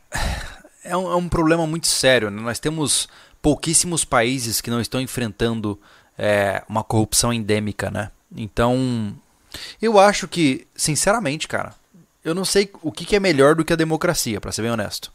[0.85, 2.31] é um, é um problema muito sério.
[2.31, 2.41] né?
[2.41, 3.09] Nós temos
[3.41, 5.79] pouquíssimos países que não estão enfrentando
[6.17, 8.11] é, uma corrupção endêmica, né?
[8.35, 9.15] Então,
[9.81, 11.75] eu acho que, sinceramente, cara,
[12.25, 14.71] eu não sei o que, que é melhor do que a democracia, pra ser bem
[14.71, 15.13] honesto.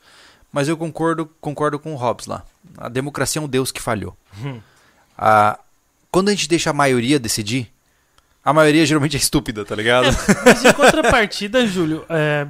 [0.52, 2.44] Mas eu concordo, concordo com o Hobbes lá.
[2.77, 4.15] A democracia é um Deus que falhou.
[4.44, 4.60] Hum.
[5.18, 5.57] Ah,
[6.11, 7.71] quando a gente deixa a maioria decidir,
[8.43, 10.05] a maioria geralmente é estúpida, tá ligado?
[10.45, 12.47] Mas em contrapartida, Júlio, é,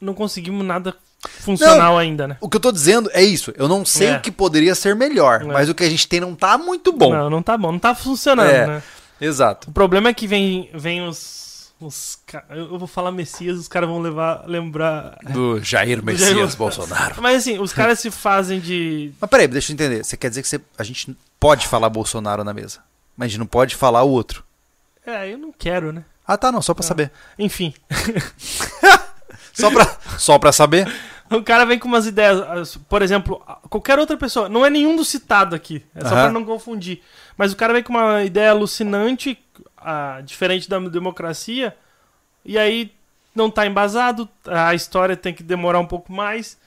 [0.00, 0.94] não conseguimos nada
[1.40, 2.36] funcional ainda, né?
[2.40, 3.52] O que eu tô dizendo é isso.
[3.56, 4.16] Eu não sei É.
[4.18, 5.44] o que poderia ser melhor, É.
[5.44, 7.12] mas o que a gente tem não tá muito bom.
[7.12, 8.66] Não, não tá bom, não tá funcionando, É.
[8.66, 8.82] né?
[9.20, 9.70] Exato.
[9.70, 11.45] O problema é que vem, vem os.
[11.80, 15.18] Os ca- eu vou falar Messias, os caras vão levar, lembrar.
[15.30, 17.20] Do Jair Messias Jair- Bolsonaro.
[17.20, 19.12] Mas assim, os caras se fazem de.
[19.20, 20.04] Mas peraí, deixa eu entender.
[20.04, 22.80] Você quer dizer que você- a gente pode falar Bolsonaro na mesa,
[23.16, 24.42] mas a gente não pode falar o outro.
[25.04, 26.04] É, eu não quero, né?
[26.26, 26.88] Ah, tá, não, só pra Ah.
[26.88, 27.12] saber.
[27.38, 27.72] Enfim.
[29.52, 30.86] Só pra, só pra saber.
[31.30, 34.94] O cara vem com umas ideias, as- por exemplo, qualquer outra pessoa, não é nenhum
[34.96, 36.22] do citado aqui, é só Aham.
[36.24, 37.00] pra não confundir.
[37.38, 39.38] Mas o cara vem com uma ideia alucinante,
[39.76, 41.76] ah, diferente da democracia,
[42.44, 42.92] e aí
[43.34, 46.58] não tá embasado, a história tem que demorar um pouco mais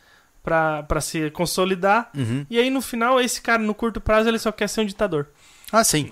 [0.43, 2.09] pra se consolidar.
[2.15, 2.45] Uhum.
[2.49, 5.27] E aí no final, esse cara, no curto prazo, ele só quer ser um ditador.
[5.71, 6.11] Ah, sim.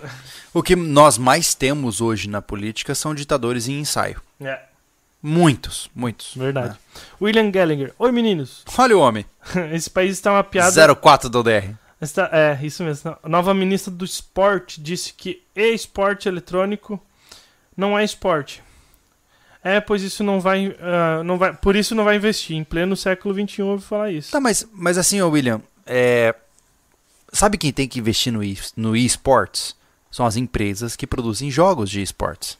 [0.53, 4.21] O que nós mais temos hoje na política são ditadores em ensaio.
[4.39, 4.59] É,
[5.21, 6.35] Muitos, muitos.
[6.35, 6.77] verdade.
[7.19, 7.93] William Gallagher.
[7.97, 8.63] Oi, meninos.
[8.77, 9.25] Olha o homem.
[9.73, 10.95] Esse país está uma piada.
[10.95, 11.73] 04 do DR.
[12.31, 13.17] É, isso mesmo.
[13.23, 17.01] A nova ministra do esporte disse que e-esporte eletrônico
[17.75, 18.61] não é esporte.
[19.63, 21.53] É, pois isso não vai, ah, não vai.
[21.53, 22.55] Por isso não vai investir.
[22.55, 24.31] Em pleno século XXI ouvi falar isso.
[24.31, 26.35] Tá, mas, mas assim, ô William, é...
[27.33, 29.75] sabe quem tem que investir no e- no esports?
[30.11, 32.57] São as empresas que produzem jogos de esportes.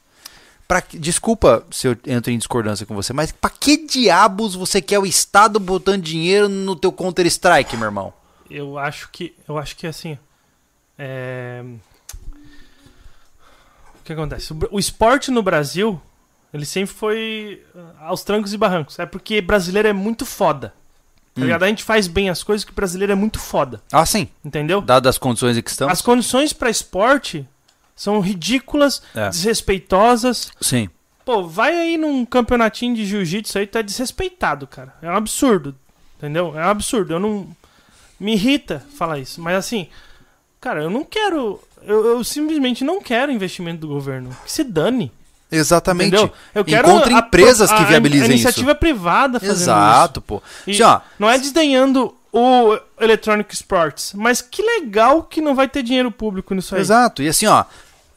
[0.68, 0.84] Pra...
[0.96, 5.06] Desculpa se eu entro em discordância com você, mas pra que diabos você quer o
[5.06, 8.14] Estado botando dinheiro no teu Counter-Strike, meu irmão?
[8.50, 9.34] Eu acho que.
[9.48, 10.18] Eu acho que assim.
[10.98, 11.64] É...
[14.00, 14.54] O que acontece?
[14.72, 16.02] O, esporte no Brasil,
[16.54, 18.98] ele sempre foi ah, aos trancos e barrancos.
[19.00, 20.74] É porque brasileiro é muito foda.
[21.36, 21.54] Tá Hum.
[21.54, 23.82] A gente faz bem as coisas que brasileiro é muito foda.
[23.92, 24.28] Ah, sim.
[24.44, 24.82] Entendeu?
[24.82, 25.94] Dadas as condições em que estamos.
[25.94, 27.48] As condições pra esporte
[27.96, 29.30] são ridículas, É.
[29.30, 30.52] desrespeitosas.
[30.60, 30.90] Sim.
[31.26, 34.96] Pô, vai aí num campeonatinho de jiu-jitsu aí, tu é desrespeitado, cara.
[35.02, 35.76] É um absurdo.
[36.18, 36.58] Entendeu?
[36.58, 37.14] É um absurdo.
[37.14, 37.56] Eu não.
[38.20, 39.42] Me irrita falar isso.
[39.42, 39.88] Mas assim,
[40.60, 41.62] cara, eu não quero.
[41.84, 44.36] Eu, eu simplesmente não quero investimento do governo.
[44.46, 45.12] Que se dane.
[45.52, 46.08] Exatamente.
[46.16, 46.34] Entendeu?
[46.54, 50.42] Eu quero Encontre a- empresas a- que viabilizem a iniciativa privada fazendo Exato, pô.
[50.66, 50.82] isso.
[50.82, 55.68] E Assim, ó, não é desdenhando o Electronic Sports, mas que legal que não vai
[55.70, 56.82] ter dinheiro público nisso aí.
[56.82, 57.24] Exato.
[57.24, 57.64] E assim, ó,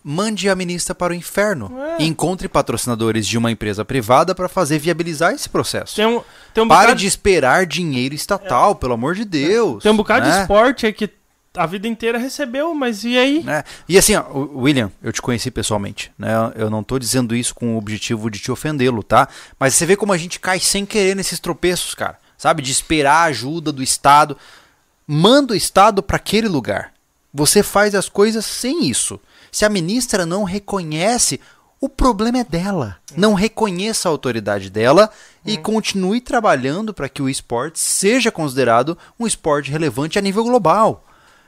[0.03, 2.03] mande a ministra para o inferno É.
[2.03, 5.97] e encontre patrocinadores de uma empresa privada para fazer viabilizar esse processo.
[5.97, 6.23] Tem um,
[6.55, 9.83] tem um Pare bocado de esperar dinheiro estatal, pelo amor de Deus.
[9.83, 10.43] Tem um bocado de né?
[10.43, 11.11] esporte aí que
[11.57, 13.43] a vida inteira recebeu, mas e aí?
[13.43, 13.65] Né?
[13.89, 14.25] E assim, ó,
[14.55, 16.31] William, eu te conheci pessoalmente, né?
[16.55, 19.29] Eu não tô dizendo isso com o objetivo de te ofendê-lo, tá?
[19.59, 22.19] Mas você vê como a gente cai sem querer nesses tropeços, cara.
[22.39, 22.63] Sabe?
[22.63, 24.37] De esperar a ajuda do Estado.
[25.07, 26.93] Manda o Estado para aquele lugar.
[27.35, 29.21] Você faz as coisas sem isso.
[29.51, 31.41] Se a ministra não reconhece,
[31.81, 32.99] o problema é dela.
[33.17, 35.11] Não reconheça a autoridade dela
[35.47, 41.05] e continue trabalhando para que o esporte seja considerado um esporte relevante a nível global.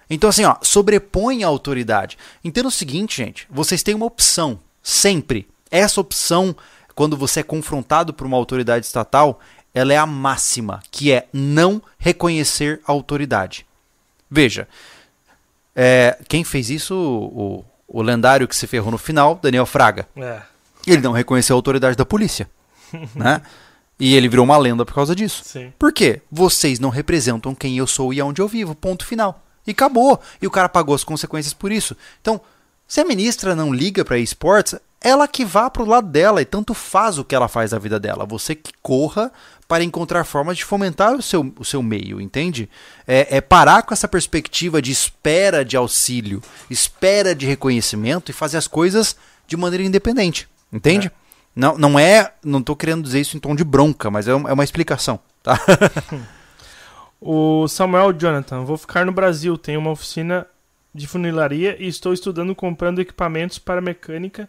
[0.09, 2.19] Então, assim, ó, sobrepõe a autoridade.
[2.43, 5.49] Entenda o seguinte, gente: vocês têm uma opção, sempre.
[5.71, 6.57] Essa opção,
[6.95, 9.41] quando você é confrontado por uma autoridade estatal,
[9.75, 13.67] ela é a máxima, que é não reconhecer a autoridade.
[14.31, 14.69] Veja,
[15.75, 20.09] é, quem fez isso, o, o lendário que se ferrou no final, Daniel Fraga.
[20.17, 20.41] É.
[20.87, 22.51] Ele não reconheceu a autoridade da polícia,
[23.15, 23.43] né?
[24.01, 25.43] E ele virou uma lenda por causa disso.
[25.45, 25.73] Sim.
[25.79, 26.23] Por quê?
[26.31, 28.75] Vocês não representam quem eu sou e aonde eu vivo.
[28.75, 29.45] Ponto final.
[29.65, 30.21] E acabou.
[30.41, 31.97] E o cara pagou as consequências por isso.
[32.21, 32.41] Então,
[32.89, 36.75] se a ministra não liga para esportes, ela que vá pro lado dela e tanto
[36.75, 38.25] faz o que ela faz da vida dela.
[38.25, 39.33] Você que corra
[39.67, 42.69] para encontrar formas de fomentar o seu, o seu meio, entende?
[43.07, 48.59] É, é parar com essa perspectiva de espera de auxílio, espera de reconhecimento e fazer
[48.59, 49.17] as coisas
[49.47, 51.11] de maneira independente, entende?
[51.55, 54.35] Não, não é, não tô querendo dizer isso em tom de bronca, mas é, é
[54.35, 55.59] uma explicação, tá?
[57.25, 60.45] O Samuel Jonathan, vou ficar no Brasil, tenho uma oficina
[60.93, 64.49] de funilaria e estou estudando comprando equipamentos para mecânica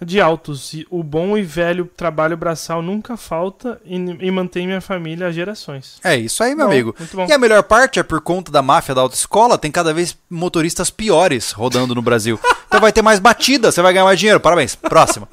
[0.00, 0.72] de autos.
[0.74, 5.32] E o bom e velho trabalho braçal nunca falta e, e mantém minha família há
[5.32, 5.98] gerações.
[6.02, 6.94] É isso aí, meu Bom, amigo.
[7.28, 10.90] E a melhor parte é por conta da máfia da autoescola, tem cada vez motoristas
[10.90, 12.38] piores rodando no Brasil.
[12.68, 14.38] Então vai ter mais batida, você vai ganhar mais dinheiro.
[14.38, 14.74] Parabéns.
[14.74, 15.26] Próxima.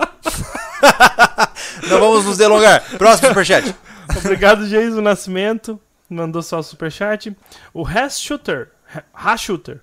[1.89, 2.81] Não vamos nos delongar.
[2.97, 3.75] Próximo superchat.
[4.17, 5.77] Obrigado, Jason Nascimento.
[6.09, 7.35] Mandou só o superchat.
[7.73, 8.69] O Hash Shooter.
[9.13, 9.81] Hash Shooter.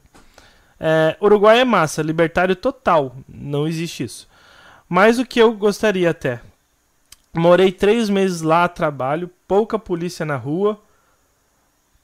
[0.80, 3.14] É, Uruguai é massa, libertário total.
[3.28, 4.28] Não existe isso.
[4.93, 6.43] Mas o que eu gostaria até.
[7.32, 10.78] Morei três meses lá a trabalho, pouca polícia na rua,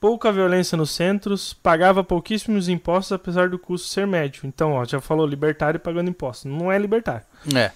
[0.01, 4.47] pouca violência nos centros, pagava pouquíssimos impostos apesar do custo ser médio.
[4.47, 6.51] Então, ó, já falou libertário pagando impostos.
[6.51, 7.27] Não é libertário.
[7.55, 7.73] É.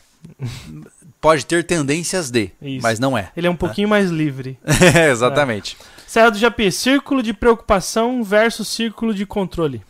[1.20, 2.82] Pode ter tendências de, Isso.
[2.82, 3.32] mas não é.
[3.36, 4.58] Ele é um pouquinho mais livre.
[4.96, 5.76] É, exatamente.
[6.06, 9.82] Serra do Japi, círculo de preocupação versus círculo de controle.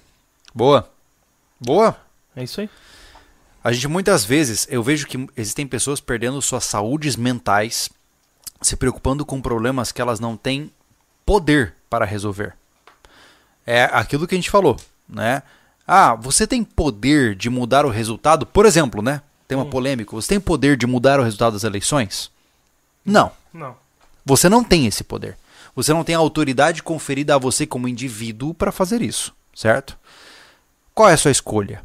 [0.53, 0.90] Boa.
[1.61, 1.97] Boa.
[2.35, 2.69] É isso aí.
[3.64, 7.89] A gente muitas vezes, eu vejo que existem pessoas perdendo suas saúdes mentais,
[8.60, 10.70] se preocupando com problemas que elas não têm
[11.24, 12.55] poder para resolver.
[13.64, 14.76] É aquilo que a gente falou,
[15.09, 15.43] né?
[15.86, 18.44] Ah, você tem poder de mudar o resultado?
[18.47, 19.22] Por exemplo, né?
[19.47, 19.70] Tema Hum.
[19.70, 20.20] polêmico.
[20.20, 22.30] Você tem poder de mudar o resultado das eleições?
[23.05, 23.30] Não.
[23.52, 23.76] Não.
[24.24, 25.36] Você não tem esse poder.
[25.74, 29.97] Você não tem a autoridade conferida a você como indivíduo para fazer isso, certo?
[30.94, 31.84] Qual é a sua escolha?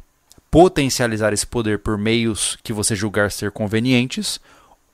[0.50, 4.40] Potencializar esse poder por meios que você julgar ser convenientes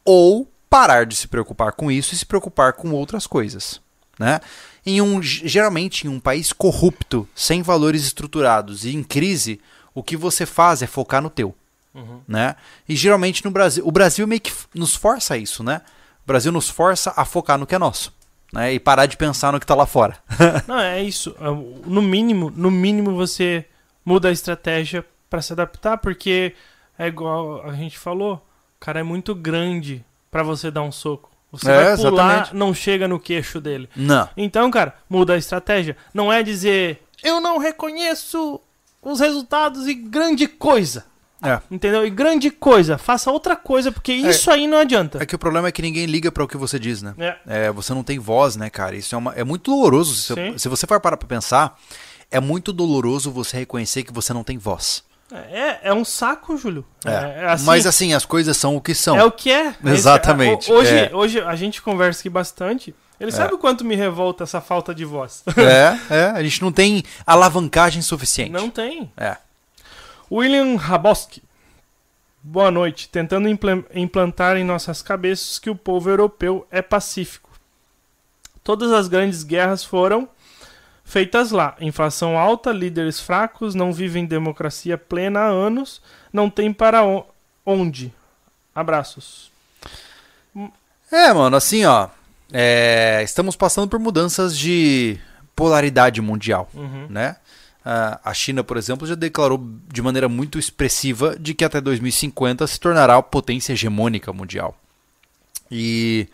[0.05, 3.81] ou parar de se preocupar com isso e se preocupar com outras coisas,
[4.19, 4.41] né?
[4.85, 9.61] Em um geralmente em um país corrupto, sem valores estruturados e em crise,
[9.95, 11.55] o que você faz é focar no teu,
[11.95, 12.21] Uhum.
[12.27, 12.57] né?
[12.89, 15.81] E geralmente no Brasil, o Brasil meio que nos força a isso, né?
[16.25, 18.13] O Brasil nos força a focar no que é nosso,
[18.53, 18.73] né?
[18.75, 20.19] E parar de pensar no que tá lá fora.
[20.67, 21.33] Não, é isso.
[21.87, 23.65] No mínimo, no mínimo você
[24.05, 25.05] muda a estratégia
[25.35, 26.55] para se adaptar, porque
[26.97, 28.41] é igual a gente falou, o
[28.79, 31.29] cara é muito grande para você dar um soco.
[31.51, 32.55] Você É, vai pular, exatamente.
[32.57, 33.89] não chega no queixo dele.
[33.97, 34.29] Não.
[34.37, 35.97] Então, cara, muda a estratégia.
[36.13, 38.61] Não é dizer, eu não reconheço
[39.03, 41.05] os resultados e grande coisa.
[41.43, 41.61] É.
[41.69, 42.07] Entendeu?
[42.07, 42.97] E grande coisa.
[42.97, 45.21] Faça outra coisa, porque isso aí não adianta.
[45.21, 47.13] É que o problema é que ninguém liga para o que você diz, né?
[47.19, 47.67] É.
[47.67, 48.95] É, você não tem voz, né, cara?
[48.95, 50.15] Isso é, uma, é muito doloroso.
[50.15, 51.77] Se, se você for parar pra pensar,
[52.31, 55.03] é muito doloroso você reconhecer que você não tem voz.
[55.51, 56.85] É, é um saco, Júlio.
[57.05, 57.47] É.
[57.47, 59.17] assim, Mas assim, as coisas são o que são.
[59.19, 59.69] É o que é.
[59.69, 61.11] Esse- Exatamente, Hoje, é.
[61.13, 62.95] hoje a gente conversa aqui bastante.
[63.19, 65.43] Ele sabe o quanto me revolta essa falta de voz.
[65.57, 66.25] É, é.
[66.27, 68.51] A gente não tem alavancagem suficiente.
[68.51, 69.11] Não tem.
[69.17, 69.37] É.
[70.31, 71.43] William Raboski.
[72.43, 73.09] Boa noite.
[73.09, 73.49] Tentando
[73.95, 77.49] implantar em nossas cabeças que o povo europeu é pacífico.
[78.63, 80.29] Todas as grandes guerras foram
[81.05, 81.77] feitas lá.
[81.81, 86.01] Inflação alta, líderes fracos, não vivem democracia plena há anos,
[86.33, 87.03] não tem para
[87.65, 88.13] onde.
[88.75, 89.53] Abraços.
[91.11, 92.09] É, mano, assim, ó.
[92.53, 95.19] é, estamos passando por mudanças de
[95.55, 97.07] polaridade mundial, Uhum.
[97.09, 97.37] né?
[97.87, 99.63] A China, por exemplo, já declarou
[99.93, 104.75] de maneira muito expressiva de que até 2050 se tornará a potência hegemônica mundial.
[105.71, 106.27] E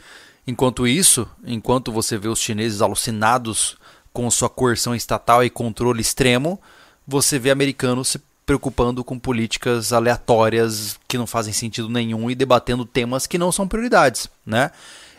[0.47, 3.77] enquanto isso, enquanto você vê os chineses alucinados
[4.13, 6.61] com sua coerção estatal e controle extremo,
[7.07, 12.85] você vê americanos se preocupando com políticas aleatórias que não fazem sentido nenhum e debatendo
[12.85, 14.71] temas que não são prioridades, né?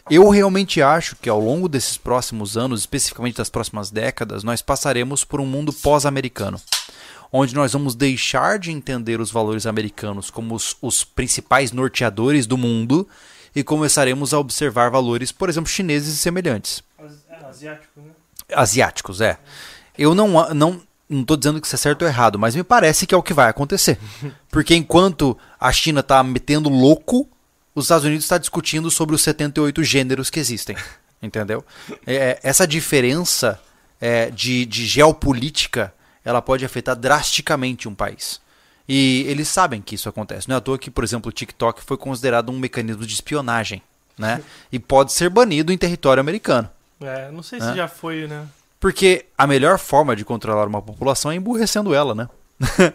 [0.09, 5.23] Eu realmente acho que ao longo desses próximos anos, especificamente das próximas décadas, nós passaremos
[5.23, 6.59] por um mundo pós-americano,
[7.31, 12.57] onde nós vamos deixar de entender os valores americanos como os, os principais norteadores do
[12.57, 13.07] mundo
[13.55, 16.84] e começaremos a observar valores, por exemplo, chineses e semelhantes
[17.51, 18.11] asiático, né?
[18.53, 19.37] Asiáticos, é.
[19.97, 23.05] Eu não não não tô dizendo que isso é certo ou errado, mas me parece
[23.05, 23.99] que é o que vai acontecer.
[24.49, 27.27] Porque enquanto a China tá metendo louco,
[27.75, 30.75] os Estados Unidos está discutindo sobre os 78 gêneros que existem.
[31.21, 31.63] Entendeu?
[32.07, 33.59] É, essa diferença
[33.99, 38.39] é, de, de geopolítica ela pode afetar drasticamente um país.
[38.87, 40.47] E eles sabem que isso acontece.
[40.47, 43.81] Não é à toa que, por exemplo, o TikTok foi considerado um mecanismo de espionagem.
[44.17, 44.41] Né?
[44.71, 46.69] E pode ser banido em território americano.
[47.01, 47.71] É, não sei Hã?
[47.71, 48.45] se já foi, né?
[48.79, 52.29] Porque a melhor forma de controlar uma população é emburrecendo ela, né?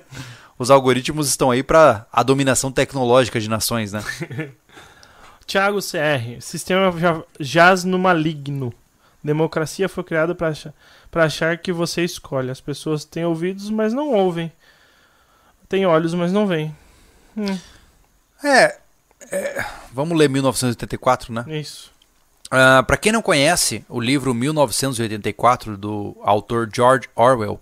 [0.59, 4.03] Os algoritmos estão aí para a dominação tecnológica de nações, né?
[5.47, 6.41] Thiago CR.
[6.41, 6.93] Sistema
[7.39, 8.73] jaz no maligno.
[9.23, 10.73] Democracia foi criada para achar,
[11.11, 12.51] pra achar que você escolhe.
[12.51, 14.51] As pessoas têm ouvidos, mas não ouvem.
[15.69, 16.75] Têm olhos, mas não veem.
[17.37, 17.59] Hum,
[18.43, 18.79] É,
[19.31, 21.45] é, vamos ler 1984, né?
[21.59, 21.93] isso.
[22.51, 27.61] Ah, para quem não conhece, o livro 1984 do autor George Orwell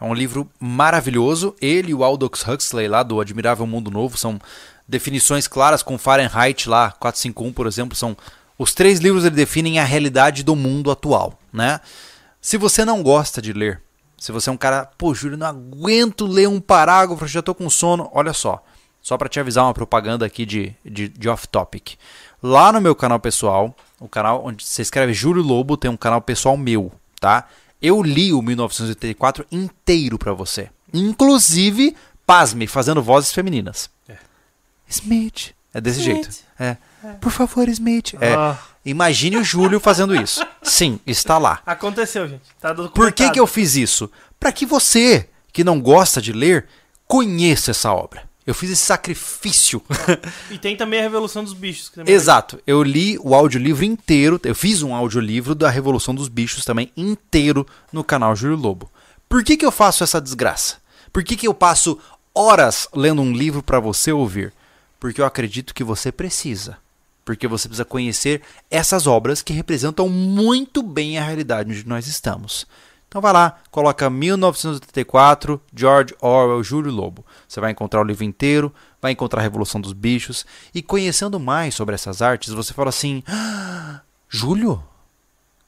[0.00, 1.54] é um livro maravilhoso.
[1.60, 4.40] Ele e o Aldous Huxley lá do Admirável Mundo Novo são
[4.88, 8.16] definições claras com Fahrenheit lá 451, por exemplo, são
[8.58, 11.80] os três livros ele definem a realidade do mundo atual, né?
[12.40, 13.80] Se você não gosta de ler,
[14.18, 17.70] se você é um cara, pô, Júlio, não aguento ler um parágrafo, já tô com
[17.70, 18.62] sono, olha só.
[19.00, 21.96] só para te avisar uma propaganda aqui de, de, de off-topic.
[22.42, 26.20] Lá no meu canal pessoal, o canal onde você escreve Júlio Lobo, tem um canal
[26.20, 26.90] pessoal meu,
[27.20, 27.46] tá?
[27.80, 30.68] Eu li o 1984 inteiro para você.
[30.92, 31.96] Inclusive,
[32.26, 33.90] pasme, fazendo vozes femininas.
[34.08, 34.16] É.
[34.88, 35.54] Smith.
[35.74, 36.14] É desse Smith.
[36.24, 36.36] jeito.
[36.58, 36.76] É.
[37.20, 38.14] Por favor, Smith.
[38.20, 38.34] É.
[38.34, 40.44] Ah, Imagine o Júlio fazendo isso.
[40.62, 41.60] Sim, está lá.
[41.64, 42.42] aconteceu, gente.
[42.60, 44.10] Tá Por que, que eu fiz isso?
[44.40, 46.66] Para que você, que não gosta de ler,
[47.06, 48.28] conheça essa obra.
[48.46, 49.80] Eu fiz esse sacrifício.
[50.50, 51.90] E tem também a Revolução dos Bichos.
[51.96, 52.60] é Exato.
[52.66, 54.40] Eu li o audiolivro inteiro.
[54.42, 58.90] Eu fiz um audiolivro da Revolução dos Bichos também inteiro no canal Júlio Lobo.
[59.28, 60.76] Por que, que eu faço essa desgraça?
[61.12, 61.98] Por que, que eu passo
[62.34, 64.52] horas lendo um livro para você ouvir?
[64.98, 66.78] Porque eu acredito que você precisa.
[67.24, 72.66] Porque você precisa conhecer essas obras que representam muito bem a realidade onde nós estamos.
[73.12, 77.26] Então vai lá, coloca 1984, George Orwell, Júlio Lobo.
[77.46, 78.72] Você vai encontrar o livro inteiro,
[79.02, 80.46] vai encontrar a Revolução dos Bichos.
[80.74, 84.82] E conhecendo mais sobre essas artes, você fala assim: "Ah, Júlio?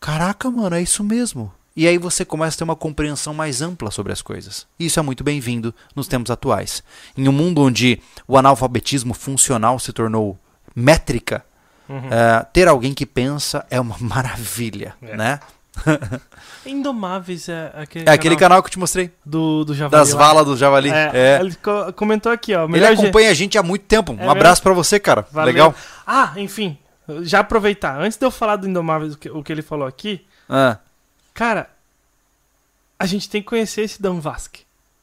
[0.00, 1.52] Caraca, mano, é isso mesmo.
[1.76, 4.66] E aí você começa a ter uma compreensão mais ampla sobre as coisas.
[4.80, 6.82] Isso é muito bem-vindo nos tempos atuais.
[7.14, 10.38] Em um mundo onde o analfabetismo funcional se tornou
[10.74, 11.44] métrica,
[11.86, 12.08] Uhum.
[12.10, 15.14] eh, ter alguém que pensa é uma maravilha, É.
[15.14, 15.40] né?
[16.66, 20.00] Indomáveis é aquele, É aquele canal que eu te mostrei, do, do Javali.
[20.04, 20.18] das lá.
[20.18, 20.90] valas do Javali.
[20.90, 21.40] É, É.
[21.40, 22.64] Ele co- comentou aqui, ó.
[22.68, 24.12] Ele acompanha a gente há muito tempo.
[24.12, 25.26] Um É abraço pra você, cara.
[25.30, 25.52] Valeu.
[25.52, 25.74] Legal.
[26.06, 26.78] Ah, enfim.
[27.22, 28.00] Já aproveitar.
[28.00, 30.78] Antes de eu falar do Indomáveis, o que, o que ele falou aqui, Ah,
[31.34, 31.68] cara,
[32.98, 34.62] a gente tem que conhecer esse Dan Vasque.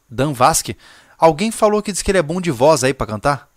[0.10, 0.76] Dan Vasque.
[1.18, 3.48] Alguém falou que diz que ele é bom de voz aí pra cantar?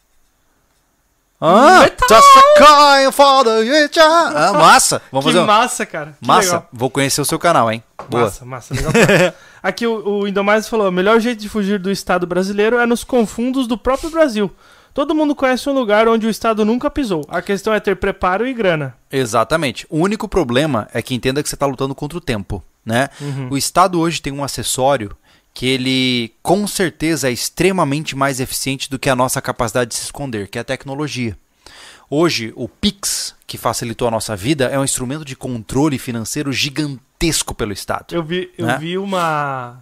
[1.40, 4.01] Ah, just a kind for the future.
[4.01, 5.02] Ah, massa.
[5.11, 5.47] Vamos que fazer um...
[5.47, 6.16] massa, cara.
[6.20, 6.47] Que Massa.
[6.47, 6.69] legal.
[6.73, 7.82] Vou conhecer o seu canal, hein?
[8.09, 8.24] Boa.
[8.24, 8.74] Massa, massa.
[8.74, 8.93] Legal.
[9.62, 13.05] Aqui o, o Indomáveis falou: o melhor jeito de fugir do Estado brasileiro é nos
[13.05, 14.51] confundos do próprio Brasil.
[14.94, 17.27] Todo mundo conhece um lugar onde o Estado nunca pisou.
[17.28, 18.94] A questão é ter preparo e grana.
[19.11, 19.85] Exatamente.
[19.90, 23.09] O único problema é que entenda que você está lutando contra o tempo, né?
[23.20, 23.48] Uhum.
[23.51, 25.16] O Estado hoje tem um acessório
[25.55, 30.02] que ele com certeza é extremamente mais eficiente do que a nossa capacidade de se
[30.02, 31.39] esconder, que é a tecnologia.
[32.10, 37.55] Hoje, o Pix, que facilitou a nossa vida, é um instrumento de controle financeiro gigantesco
[37.55, 38.14] pelo Estado.
[38.14, 38.78] Eu vi, eu Né?
[38.78, 39.78] vi uma.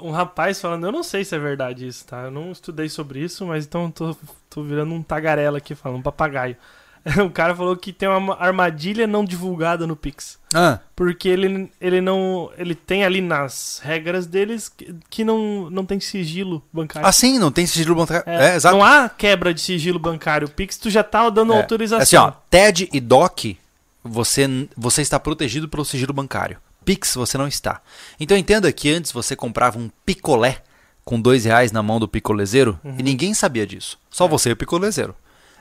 [0.00, 2.22] Um rapaz falando, eu não sei se é verdade isso, tá?
[2.22, 4.16] Eu não estudei sobre isso, mas então tô,
[4.50, 6.56] tô virando um tagarela aqui falando, um papagaio.
[7.24, 10.38] O cara falou que tem uma armadilha não divulgada no Pix.
[10.54, 12.50] Ah, Porque ele, ele não.
[12.56, 17.06] Ele tem ali nas regras deles que, que não, não tem sigilo bancário.
[17.08, 18.24] assim, não tem sigilo bancário.
[18.26, 18.74] É, É, exato.
[18.76, 20.46] Não há quebra de sigilo bancário.
[20.46, 21.56] O Pix tu já tá dando É.
[21.58, 22.02] autorização.
[22.02, 23.58] Assim, ó, TED e DOC,
[24.02, 26.58] você, você está protegido pelo sigilo bancário.
[26.84, 27.80] Pix, você não está.
[28.20, 30.62] Então entenda que antes você comprava um picolé
[31.04, 32.96] com dois reais na mão do picolezeiro Uhum.
[32.98, 33.98] e ninguém sabia disso.
[34.00, 34.06] É.
[34.10, 35.14] Só você e o picolezeiro.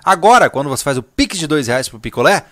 [0.03, 2.45] Agora, quando você faz o Pix de dois reais pro picolé,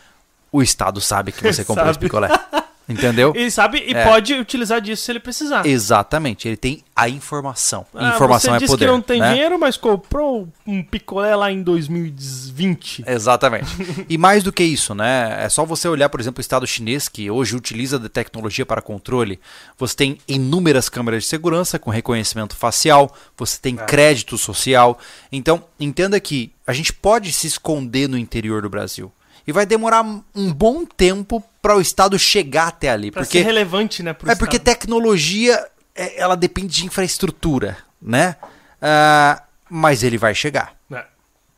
[0.52, 2.30] o Estado sabe que você comprou esse picolé.
[2.92, 3.34] Entendeu?
[3.36, 4.04] Ele sabe e É.
[4.06, 5.66] pode utilizar disso se ele precisar.
[5.66, 6.48] Exatamente.
[6.48, 7.86] Ele tem a informação.
[7.96, 8.86] Ah, informação você é disse poder.
[8.86, 9.32] que não tem né?
[9.34, 13.04] dinheiro, mas comprou um picolé lá em 2020.
[13.08, 13.72] Exatamente.
[14.10, 15.38] E mais do que isso, né?
[15.44, 18.82] É só você olhar, por exemplo, o Estado chinês, que hoje utiliza da tecnologia para
[18.82, 19.40] controle.
[19.78, 23.86] Você tem inúmeras câmeras de segurança com reconhecimento facial, você tem É.
[23.86, 25.00] crédito social.
[25.32, 29.12] Então, entenda que a gente pode se esconder no interior do Brasil.
[29.52, 30.02] E vai demorar
[30.34, 33.12] um bom tempo para o Estado chegar até ali.
[33.12, 34.12] Pra porque ser relevante, né?
[34.12, 34.64] É porque Estado.
[34.64, 38.38] tecnologia, é, ela depende de infraestrutura, né?
[38.82, 41.04] Ah, mas ele vai chegar É.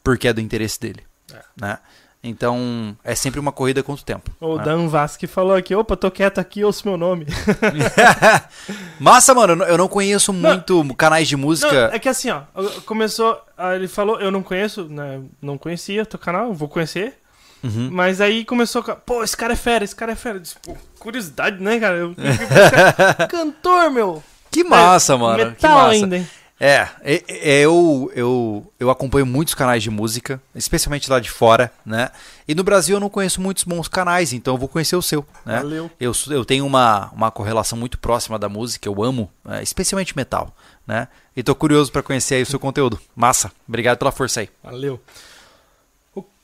[0.03, 1.03] porque é do interesse dele.
[1.32, 1.38] É.
[1.56, 1.78] Né?
[2.24, 4.32] Então, é sempre uma corrida contra o tempo.
[4.40, 4.64] O né?
[4.64, 7.28] Dan Vasque falou aqui, opa, tô quieto aqui, ouço meu nome.
[8.99, 11.91] Massa, mano, eu não- eu não conheço muito canais de Não, música.
[11.94, 12.41] é que assim, ó,
[12.86, 17.20] começou, ah, ele falou, eu não conheço, né, não conhecia teu canal, vou conhecer,
[17.64, 17.90] Uhum.
[17.91, 20.35] mas aí começou, com, pô, esse cara é fera, esse cara é fera.
[20.38, 21.95] Eu disse, pô, curiosidade, né, cara?
[21.98, 24.23] Eu, esse cara- cantor, meu.
[24.52, 25.38] Que massa, mano.
[25.40, 25.90] que Metal massa.
[25.91, 26.27] ainda, hein?
[26.60, 31.69] É, é, é, eu, eu, eu acompanho muitos canais de música, especialmente lá de fora,
[31.85, 32.10] né?
[32.48, 35.26] E no Brasil eu não conheço muitos bons canais, então eu vou conhecer o seu,
[35.45, 35.57] né?
[35.57, 35.91] Valeu.
[35.99, 40.56] Eu, eu tenho uma, uma correlação muito próxima da música, eu amo, é, especialmente metal,
[40.88, 41.07] né?
[41.35, 42.98] E tô curioso pra conhecer aí o seu conteúdo.
[43.15, 44.49] Massa, obrigado pela força aí.
[44.64, 45.02] Valeu.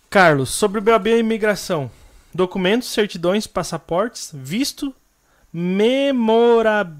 [0.09, 1.89] Carlos, sobre o BAB e imigração.
[2.33, 4.93] Documentos, certidões, passaportes, visto,
[5.53, 6.91] memora...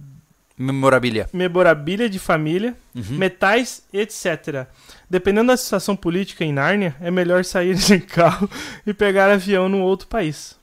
[0.57, 1.29] Memorabilia.
[1.31, 3.17] memorabilia de família, Uhum.
[3.17, 4.67] metais, etc.
[5.09, 8.49] Dependendo da situação política em Nárnia, é melhor sair de carro
[8.85, 10.58] e pegar avião no outro país.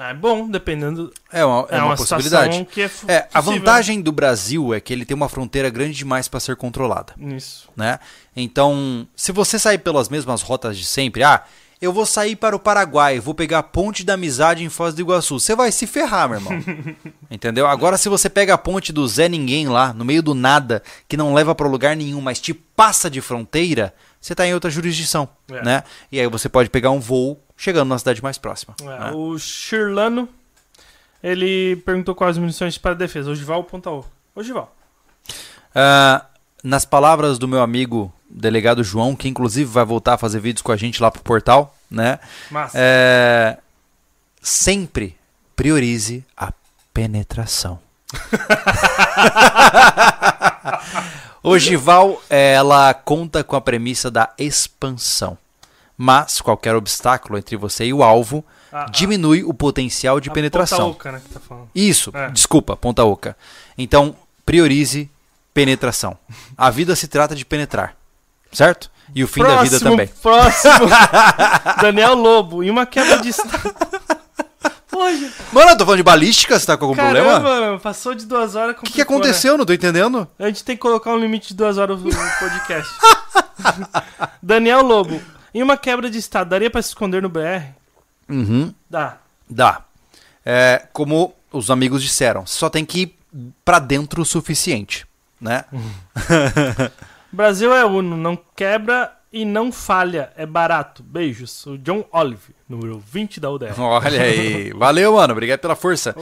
[0.00, 1.12] É bom, dependendo.
[1.32, 2.64] É uma, é É, uma, uma, possibilidade.
[2.70, 6.28] que é É, a vantagem do Brasil é que ele tem uma fronteira grande demais
[6.28, 7.68] para ser controlada, Isso.
[7.76, 7.98] né?
[8.36, 11.42] Então, se você sair pelas mesmas rotas de sempre, ah,
[11.82, 15.00] eu vou sair para o Paraguai, vou pegar a Ponte da Amizade em Foz do
[15.00, 16.52] Iguaçu, você vai se ferrar, meu irmão.
[17.28, 17.66] Entendeu?
[17.66, 21.16] Agora, se você pega a ponte do Zé Ninguém lá, no meio do nada, que
[21.16, 25.28] não leva para lugar nenhum, mas te passa de fronteira, você tá em outra jurisdição,
[25.50, 25.62] É.
[25.62, 25.82] né?
[26.12, 28.74] E aí você pode pegar um voo chegando na cidade mais próxima.
[28.80, 29.10] É, né?
[29.12, 30.28] O Shirlano,
[31.22, 33.30] ele perguntou quais munições para a defesa.
[33.30, 34.08] Ogival ou Ponta Oca?
[34.34, 34.74] Ogival.
[35.74, 36.24] Ah,
[36.62, 40.72] nas palavras do meu amigo delegado João, que inclusive vai voltar a fazer vídeos com
[40.72, 42.18] a gente lá pro portal, né?
[42.50, 43.58] Mas, É,
[44.40, 45.16] sempre
[45.56, 46.52] priorize a
[46.94, 47.80] penetração.
[51.42, 55.36] Ogival, ela conta com a premissa da expansão.
[56.00, 60.92] Mas qualquer obstáculo entre você e o alvo a- a- diminui o potencial de penetração.
[60.92, 61.68] Ponta Oca, né, que tá falando.
[61.74, 62.30] Isso, É.
[62.30, 63.36] desculpa, ponta oca.
[63.76, 64.14] Então,
[64.46, 65.10] priorize
[65.52, 66.16] penetração.
[66.56, 67.96] A vida se trata de penetrar,
[68.52, 68.88] certo?
[69.14, 70.06] E o fim da vida Próximo, também.
[70.22, 70.86] Próximo.
[71.82, 72.62] Daniel Lobo.
[72.62, 73.32] E uma quebra de.
[75.52, 77.26] Mano, eu tô falando de balística, você tá com algum problema?
[77.40, 78.76] Caramba, mano, passou de duas horas.
[78.76, 79.56] O que, que aconteceu?
[79.56, 80.28] Não tô entendendo.
[80.38, 82.92] A gente tem que colocar um limite de duas horas no podcast.
[84.42, 85.20] Daniel Lobo.
[85.54, 87.72] Em uma quebra de estado, daria pra se esconder no BR?
[88.28, 89.18] Uhum, Dá.
[89.48, 89.82] dá.
[90.44, 93.18] É, como os amigos disseram, só tem que ir
[93.64, 95.06] pra dentro o suficiente,
[95.40, 95.64] né?
[97.32, 100.32] Brasil é uno, não quebra e não falha.
[100.36, 101.02] É barato.
[101.02, 101.66] Beijos.
[101.66, 103.78] O John Olive, número 20 da UDR.
[103.78, 104.72] Olha aí.
[104.72, 105.32] Valeu, mano.
[105.32, 106.14] Obrigado pela força.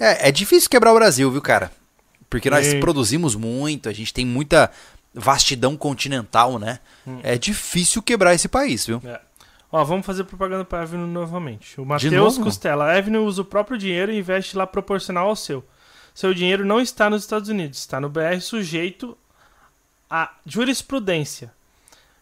[0.00, 1.70] É, é difícil quebrar o Brasil, viu, cara?
[2.30, 2.80] Porque nós Sim.
[2.80, 4.70] produzimos muito, a gente tem muita
[5.14, 6.78] vastidão continental, né?
[7.06, 7.20] Hum.
[7.22, 9.00] É difícil quebrar esse país, viu?
[9.04, 9.20] É.
[9.70, 11.80] Ó, vamos fazer propaganda pra Avenue novamente.
[11.80, 12.36] O Matheus?
[12.38, 12.84] Costela.
[12.92, 15.64] A Avenue usa o próprio dinheiro e investe lá proporcional ao seu.
[16.14, 19.16] Seu dinheiro não está nos Estados Unidos, está no BR sujeito
[20.10, 21.50] à jurisprudência.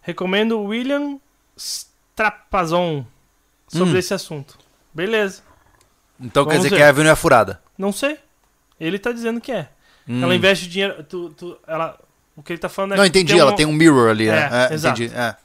[0.00, 1.18] Recomendo o William
[1.56, 3.04] Strapazon
[3.68, 3.98] sobre Hum.
[3.98, 4.58] esse assunto.
[4.94, 5.42] Beleza.
[6.20, 6.76] Então quer Vamos dizer ver.
[6.76, 7.60] que a Avenue é furada.
[7.76, 8.18] Não sei.
[8.78, 9.68] Ele tá dizendo que é.
[10.08, 10.22] Hum.
[10.22, 11.02] Ela investe dinheiro.
[11.04, 11.98] Tu, tu- ela,
[12.40, 13.32] o que ele tá falando é Não, entendi.
[13.32, 14.48] tem Ela um- tem um mirror ali, né?
[14.68, 15.02] É, É, exato.
[15.02, 15.16] entendi.
[15.16, 15.36] É.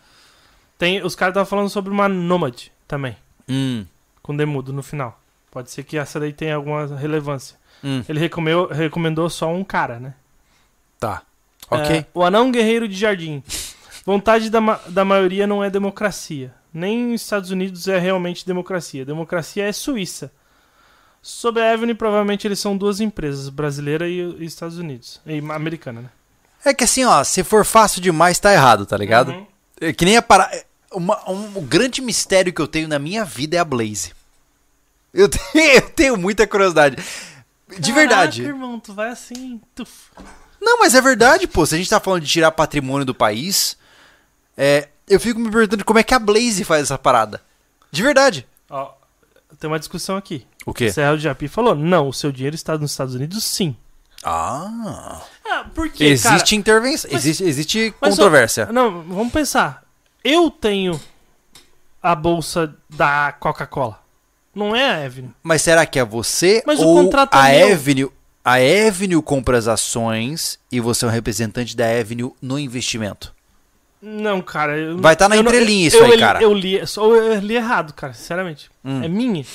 [0.77, 3.15] tem- os caras estavam falando sobre uma Nomad também.
[3.47, 3.85] Hum,
[4.21, 5.19] com demudo no final.
[5.51, 7.55] Pode ser que essa daí tenha alguma relevância.
[7.83, 10.13] hum, Ele recomendou, recomendou só um cara, né?
[10.99, 11.21] tá.
[11.69, 11.95] Ok.
[11.97, 13.41] É, o anão guerreiro de jardim.
[14.05, 16.53] Vontade da, ma- da maioria não é democracia.
[16.73, 19.03] Nem nos Estados Unidos é realmente democracia.
[19.05, 20.31] Democracia é Suíça.
[21.23, 25.19] Sobre a Avenue, provavelmente eles são duas empresas, brasileira e, e Estados Unidos.
[25.25, 26.09] E americana, né?
[26.65, 29.31] É que assim, ó, se for fácil demais, tá errado, tá ligado?
[29.31, 29.47] Uhum.
[29.79, 30.49] É que nem a para...
[30.91, 34.13] uma- um, o grande mistério que eu tenho na minha vida é a Blaze.
[35.13, 36.97] Eu tenho, eu tenho muita curiosidade.
[37.79, 38.41] De verdade.
[38.41, 39.61] Caraca, irmão, tu vai assim.
[39.75, 39.91] tuf.
[40.61, 41.65] Não, mas é verdade, pô.
[41.65, 43.77] Se a gente tá falando de tirar patrimônio do país,
[44.57, 47.41] é, eu fico me perguntando como é que a Blaze faz essa parada.
[47.91, 48.47] De verdade.
[48.69, 48.91] Ó,
[49.59, 50.45] tem uma discussão aqui.
[50.65, 50.91] O quê?
[50.91, 53.75] Serra do Japi falou: não, o seu dinheiro está nos Estados Unidos, sim.
[54.25, 55.21] Ah.
[55.47, 58.65] Ah, por quê, Existe intervenção, mas- existe, existe Mas, ó, controvérsia.
[58.71, 59.83] Não, vamos pensar.
[60.23, 60.99] Eu tenho
[62.01, 63.99] a bolsa da Coca-Cola.
[64.53, 65.31] Não é a Avenue.
[65.43, 67.73] Mas será que é você Mas o ou contrato a é.
[67.73, 68.09] Avenue?
[68.43, 68.53] A
[68.87, 73.33] Avenue compra as ações e você é um representante da Avenue no investimento.
[74.01, 74.77] Não, cara.
[74.77, 76.41] eu- Vai tá na eu entrelinha eu- isso eu aí, li- cara.
[76.41, 78.69] Eu li, eu li errado, cara, sinceramente.
[78.83, 79.03] Hum.
[79.03, 79.45] É minha.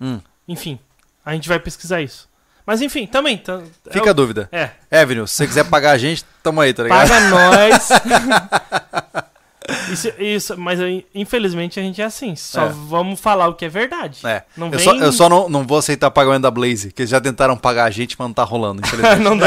[0.00, 0.20] Hum.
[0.48, 0.78] Enfim,
[1.24, 2.28] a gente vai pesquisar isso.
[2.66, 3.38] Mas enfim, também.
[3.38, 3.60] tá-
[3.90, 4.48] Fica é, a o- dúvida.
[4.52, 4.70] é,
[5.00, 7.08] Avenue, se você quiser pagar a gente, tamo aí, tá ligado?
[7.08, 7.88] paga nós.
[9.92, 10.78] isso, isso, mas
[11.14, 12.34] infelizmente a gente é assim.
[12.36, 12.68] Só É.
[12.68, 14.26] vamos falar o que é verdade.
[14.26, 14.44] É.
[14.56, 14.80] Não eu, vem...
[14.80, 17.84] só, eu só não, não vou aceitar pagamento da Blaze, que eles já tentaram pagar
[17.84, 19.18] a gente, mas não tá rolando, infelizmente.
[19.22, 19.46] não dá,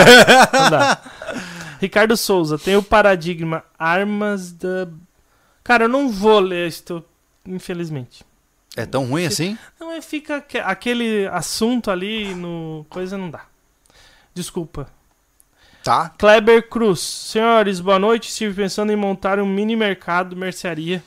[0.54, 0.98] não dá.
[1.80, 4.88] Ricardo Souza, tem o paradigma Armas da.
[5.64, 7.04] Cara, eu não vou ler isso,
[7.46, 8.24] infelizmente.
[8.76, 9.58] É tão ruim assim?
[9.80, 12.86] Não, é fica aque- aquele assunto ali no.
[12.90, 13.46] Coisa não dá.
[14.34, 14.88] Desculpa.
[15.84, 16.10] Tá.
[16.18, 18.30] Kleber Cruz, senhores, boa noite.
[18.30, 21.04] Estive pensando em montar um mini mercado mercearia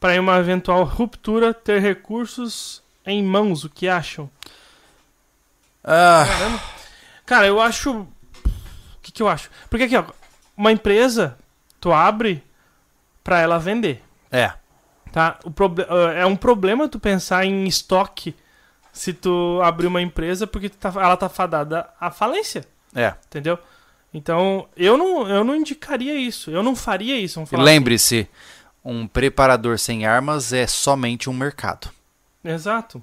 [0.00, 3.64] para em uma eventual ruptura ter recursos em mãos.
[3.64, 4.30] O que acham?
[5.84, 6.62] Ah, Caramba.
[7.26, 7.92] Cara, eu acho.
[8.00, 8.08] O
[9.02, 9.50] que, que eu acho?
[9.68, 10.04] Porque aqui, ó,
[10.56, 11.36] uma empresa,
[11.80, 12.42] tu abre
[13.22, 14.52] pra ela vender, é.
[15.12, 15.38] Tá?
[15.44, 18.34] O proble- ah, é um problema tu pensar em estoque
[18.92, 22.64] se tu abrir uma empresa porque tá- ela tá fadada à falência,
[22.94, 23.14] É.
[23.26, 23.58] entendeu?
[24.14, 26.50] Então, eu não, eu não indicaria isso.
[26.50, 27.44] Eu não faria isso.
[27.46, 28.28] Falar lembre-se,
[28.84, 31.86] um preparador sem armas é somente um mercado.
[32.44, 32.52] assim.
[32.54, 33.02] Exato.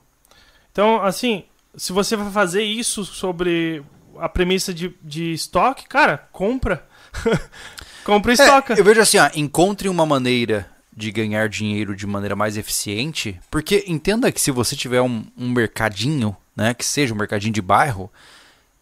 [0.72, 1.46] Então, assim,
[1.76, 3.84] se você vai fazer isso sobre
[4.20, 6.86] a premissa de, de estoque, cara, compra.
[8.06, 8.74] compra e estoca.
[8.76, 10.69] É, eu vejo assim, ó, encontre uma maneira
[11.00, 15.50] de ganhar dinheiro de maneira mais eficiente, porque entenda que se você tiver um, um
[15.50, 18.12] mercadinho, né, que seja um mercadinho de bairro,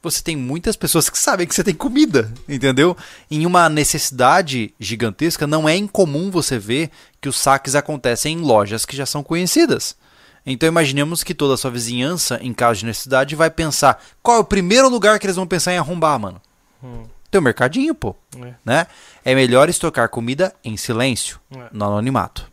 [0.01, 2.97] você tem muitas pessoas que sabem que você tem comida, entendeu?
[3.29, 6.89] Em uma necessidade gigantesca, não é incomum você ver
[7.21, 9.95] que os saques acontecem em lojas que já são conhecidas.
[10.43, 14.39] Então imaginemos que toda a sua vizinhança, em caso de necessidade, vai pensar qual é
[14.39, 16.41] o primeiro lugar que eles vão pensar em arrombar, mano.
[16.83, 17.03] Hum.
[17.29, 18.15] Teu mercadinho, pô.
[18.41, 18.53] É.
[18.63, 18.87] Né?
[19.27, 21.67] é melhor estocar comida em silêncio, é.
[21.73, 22.49] no anonimato.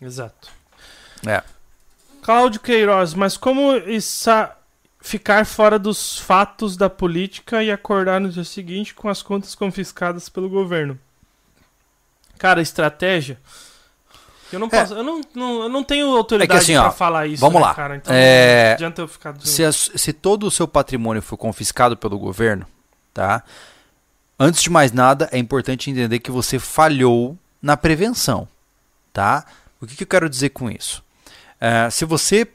[0.00, 0.48] Exato.
[1.26, 1.42] É.
[2.22, 4.56] Cláudio Queiroz, mas como essa
[5.00, 10.28] ficar fora dos fatos da política e acordar no dia seguinte com as contas confiscadas
[10.28, 10.96] pelo governo.
[12.38, 13.40] Cara, estratégia.
[14.52, 14.70] Eu não é.
[14.70, 14.98] posso, é.
[14.98, 17.40] eu, não, não, eu não tenho autoridade é assim, pra falar isso.
[17.40, 17.74] Vamos né, lá.
[17.74, 17.96] Cara?
[17.96, 18.68] Então é...
[18.68, 22.66] não adianta eu ficar se, se todo o seu patrimônio for confiscado pelo governo,
[23.12, 23.42] tá?
[24.38, 28.46] Antes de mais nada, é importante entender que você falhou na prevenção,
[29.12, 29.44] tá?
[29.80, 31.02] O que, que eu quero dizer com isso?
[31.60, 32.48] Uh, se você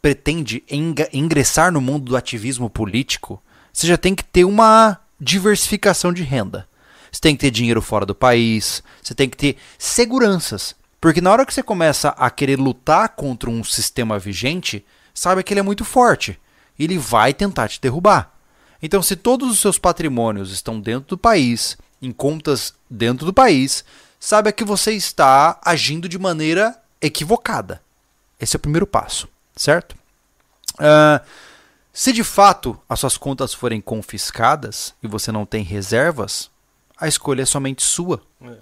[0.00, 0.62] pretende
[1.12, 6.68] ingressar no mundo do ativismo político, você já tem que ter uma diversificação de renda.
[7.10, 10.74] Você tem que ter dinheiro fora do país, você tem que ter seguranças.
[11.00, 15.52] Porque na hora que você começa a querer lutar contra um sistema vigente, saiba que
[15.52, 16.38] ele é muito forte.
[16.78, 18.33] Ele vai tentar te derrubar.
[18.84, 23.84] Então, se todos os seus patrimônios estão dentro do país, em contas dentro do país,
[24.20, 27.82] saiba que você está agindo de maneira equivocada.
[28.38, 29.96] Esse é o primeiro passo certo?
[30.74, 31.24] Uh,
[31.92, 36.50] se de fato as suas contas forem confiscadas e você não tem reservas,
[36.96, 38.20] a escolha é somente sua.
[38.42, 38.56] É.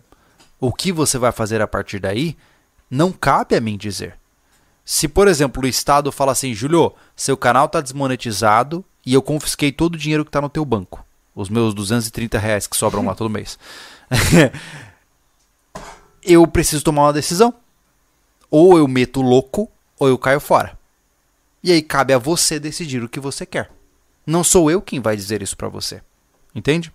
[0.61, 2.36] O que você vai fazer a partir daí
[2.90, 4.19] não cabe a mim dizer.
[4.85, 9.71] Se, por exemplo, o Estado fala assim, Julio, seu canal está desmonetizado e eu confisquei
[9.71, 11.05] todo o dinheiro que está no teu banco,
[11.35, 13.59] os meus 230 reais que sobram lá todo mês,
[16.23, 17.55] eu preciso tomar uma decisão.
[18.51, 20.79] Ou eu meto louco ou eu caio fora.
[21.63, 23.71] E aí cabe a você decidir o que você quer.
[24.27, 26.03] Não sou eu quem vai dizer isso para você.
[26.55, 26.93] Entende?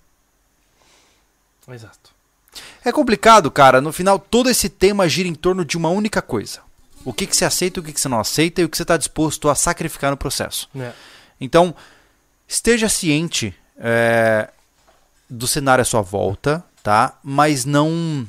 [1.70, 2.16] Exato.
[2.84, 3.82] É complicado, cara.
[3.82, 6.62] No final, todo esse tema gira em torno de uma única coisa:
[7.08, 8.84] o que, que você aceita, o que, que você não aceita e o que você
[8.84, 10.70] está disposto a sacrificar no processo.
[10.78, 10.92] É.
[11.40, 11.74] Então,
[12.46, 14.50] esteja ciente é,
[15.30, 17.18] do cenário à sua volta, tá?
[17.24, 18.28] Mas não.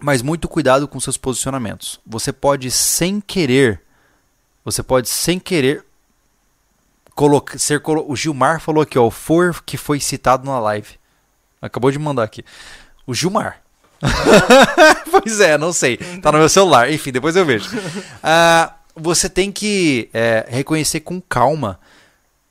[0.00, 2.00] Mas muito cuidado com seus posicionamentos.
[2.06, 3.82] Você pode, sem querer,
[4.64, 5.84] você pode, sem querer,
[7.14, 10.98] colocar, ser o Gilmar falou aqui, ó, o for que foi citado na live.
[11.60, 12.42] Acabou de mandar aqui.
[13.06, 13.60] O Gilmar.
[15.10, 15.96] pois é, não sei.
[15.96, 16.90] Tá no meu celular.
[16.92, 17.68] Enfim, depois eu vejo.
[17.76, 21.78] Uh, você tem que é, reconhecer com calma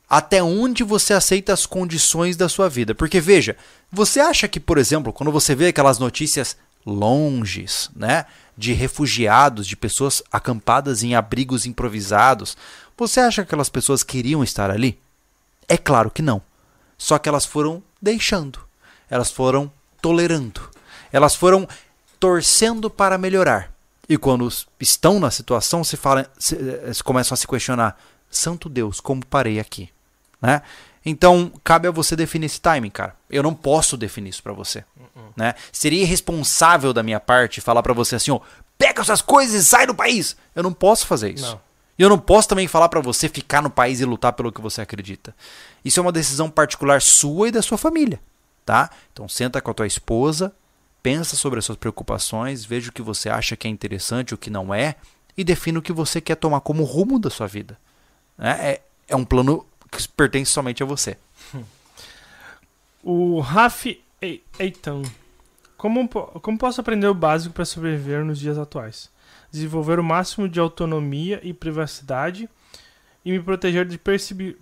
[0.09, 2.95] até onde você aceita as condições da sua vida.
[2.95, 3.55] Porque veja,
[3.91, 8.25] você acha que, por exemplo, quando você vê aquelas notícias longes, né?
[8.57, 12.57] De refugiados, de pessoas acampadas em abrigos improvisados.
[12.97, 14.99] Você acha que aquelas pessoas queriam estar ali?
[15.67, 16.41] É claro que não.
[16.97, 18.59] Só que elas foram deixando,
[19.09, 19.71] elas foram
[20.01, 20.69] tolerando,
[21.11, 21.67] elas foram
[22.19, 23.71] torcendo para melhorar.
[24.07, 24.47] E quando
[24.79, 25.97] estão na situação, se,
[26.37, 27.97] se, eh, se começam a se questionar:
[28.29, 29.89] Santo Deus, como parei aqui?
[30.41, 30.61] Né?
[31.05, 33.15] Então, cabe a você definir esse timing, cara.
[33.29, 34.83] Eu não posso definir isso para você.
[34.99, 35.33] Uh-uh.
[35.35, 35.53] Né?
[35.71, 38.39] Seria irresponsável da minha parte falar para você assim, ó,
[38.77, 40.35] pega essas coisas e sai do país.
[40.55, 41.45] Eu não posso fazer isso.
[41.45, 41.69] Não.
[41.97, 44.61] E eu não posso também falar para você ficar no país e lutar pelo que
[44.61, 45.35] você acredita.
[45.83, 48.21] Isso é uma decisão particular sua e da sua família,
[48.65, 48.89] tá?
[49.11, 50.53] Então senta com a tua esposa,
[51.01, 54.49] pensa sobre as suas preocupações, veja o que você acha que é interessante, o que
[54.49, 54.95] não é,
[55.37, 57.77] e defina o que você quer tomar como rumo da sua vida.
[58.37, 58.51] Né?
[58.59, 61.17] É, é um plano que pertence somente a você.
[63.01, 63.85] O Raf
[64.59, 65.03] Eitan.
[65.77, 69.09] Como, como posso aprender o básico para sobreviver nos dias atuais?
[69.49, 72.49] Desenvolver o máximo de autonomia e privacidade
[73.23, 73.99] e me proteger de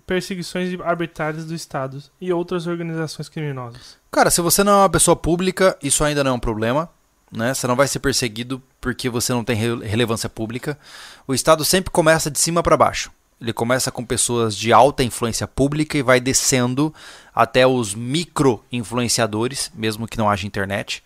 [0.06, 3.96] perseguições arbitrárias do Estado e outras organizações criminosas.
[4.10, 6.90] Cara, se você não é uma pessoa pública, isso ainda não é um problema.
[7.30, 7.52] Né?
[7.52, 10.78] Você não vai ser perseguido porque você não tem relevância pública.
[11.26, 13.10] O Estado sempre começa de cima para baixo.
[13.40, 16.92] Ele começa com pessoas de alta influência pública e vai descendo
[17.32, 21.04] até os micro influenciadores, mesmo que não haja internet,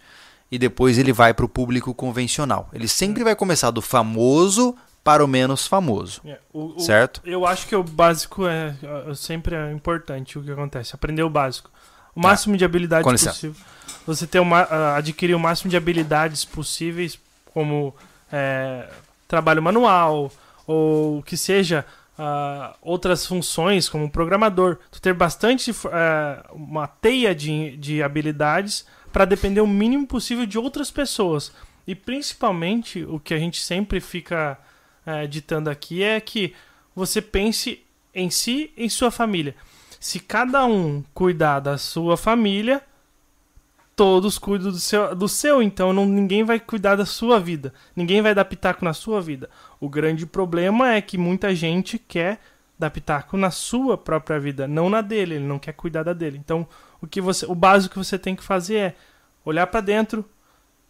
[0.50, 2.70] e depois ele vai para o público convencional.
[2.72, 4.74] Ele sempre vai começar do famoso
[5.04, 7.20] para o menos famoso, é, o, certo?
[7.24, 8.74] O, eu acho que o básico é,
[9.08, 11.70] é, sempre é importante o que acontece, aprender o básico,
[12.14, 13.60] o máximo de habilidades possível.
[14.06, 17.18] Você ter uma, adquirir o máximo de habilidades possíveis,
[17.52, 17.94] como
[18.32, 18.88] é,
[19.28, 20.30] trabalho manual
[20.66, 21.84] ou que seja
[22.18, 24.78] uh, outras funções, como programador.
[24.90, 25.74] Tu ter bastante uh,
[26.52, 31.52] uma teia de, de habilidades para depender o mínimo possível de outras pessoas.
[31.86, 34.58] E principalmente o que a gente sempre fica
[35.06, 36.54] uh, ditando aqui é que
[36.94, 37.84] você pense
[38.14, 39.54] em si e em sua família.
[39.98, 42.82] Se cada um cuidar da sua família,
[43.94, 47.72] todos cuidam do seu, do seu então não, ninguém vai cuidar da sua vida.
[47.94, 49.48] Ninguém vai dar pitaco na sua vida.
[49.80, 52.40] O grande problema é que muita gente quer
[52.78, 56.36] dar pitaco na sua própria vida, não na dele, ele não quer cuidar da dele.
[56.36, 56.66] Então,
[57.00, 58.94] o que você, o básico que você tem que fazer é
[59.44, 60.24] olhar para dentro,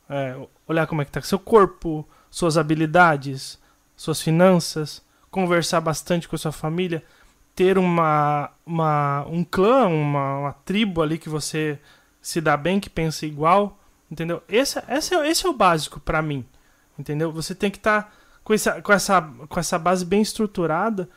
[0.09, 0.35] é,
[0.67, 3.59] olhar como é que tá seu corpo, suas habilidades,
[4.03, 5.01] suas finanças,
[5.31, 7.05] conversar bastante com a sua família,
[7.55, 11.79] ter uma, uma um clã, uma, uma tribo ali que você
[12.21, 13.79] se dá bem, que pensa igual,
[14.11, 14.43] entendeu?
[14.49, 16.45] Esse, esse, é, esse é o básico para mim,
[16.99, 17.31] entendeu?
[17.31, 18.13] Você tem que estar tá
[18.43, 21.09] com, essa, com, essa, com essa base bem estruturada.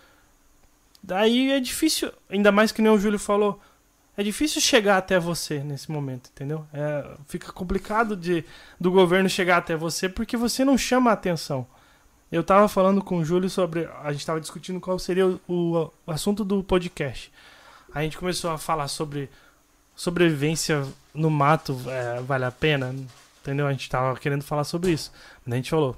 [1.01, 3.59] Daí é difícil, ainda mais que nem o Júlio falou,
[4.15, 6.67] é difícil chegar até você nesse momento, entendeu?
[6.71, 8.45] É, fica complicado de
[8.79, 11.65] do governo chegar até você porque você não chama a atenção.
[12.31, 13.87] Eu tava falando com o Júlio sobre.
[14.03, 17.31] A gente tava discutindo qual seria o, o, assunto do podcast.
[17.93, 19.29] A gente começou a falar sobre
[19.95, 22.93] sobrevivência no mato é, vale a pena?
[23.41, 23.67] Entendeu?
[23.67, 25.11] A gente tava querendo falar sobre isso.
[25.45, 25.95] Mas a gente falou.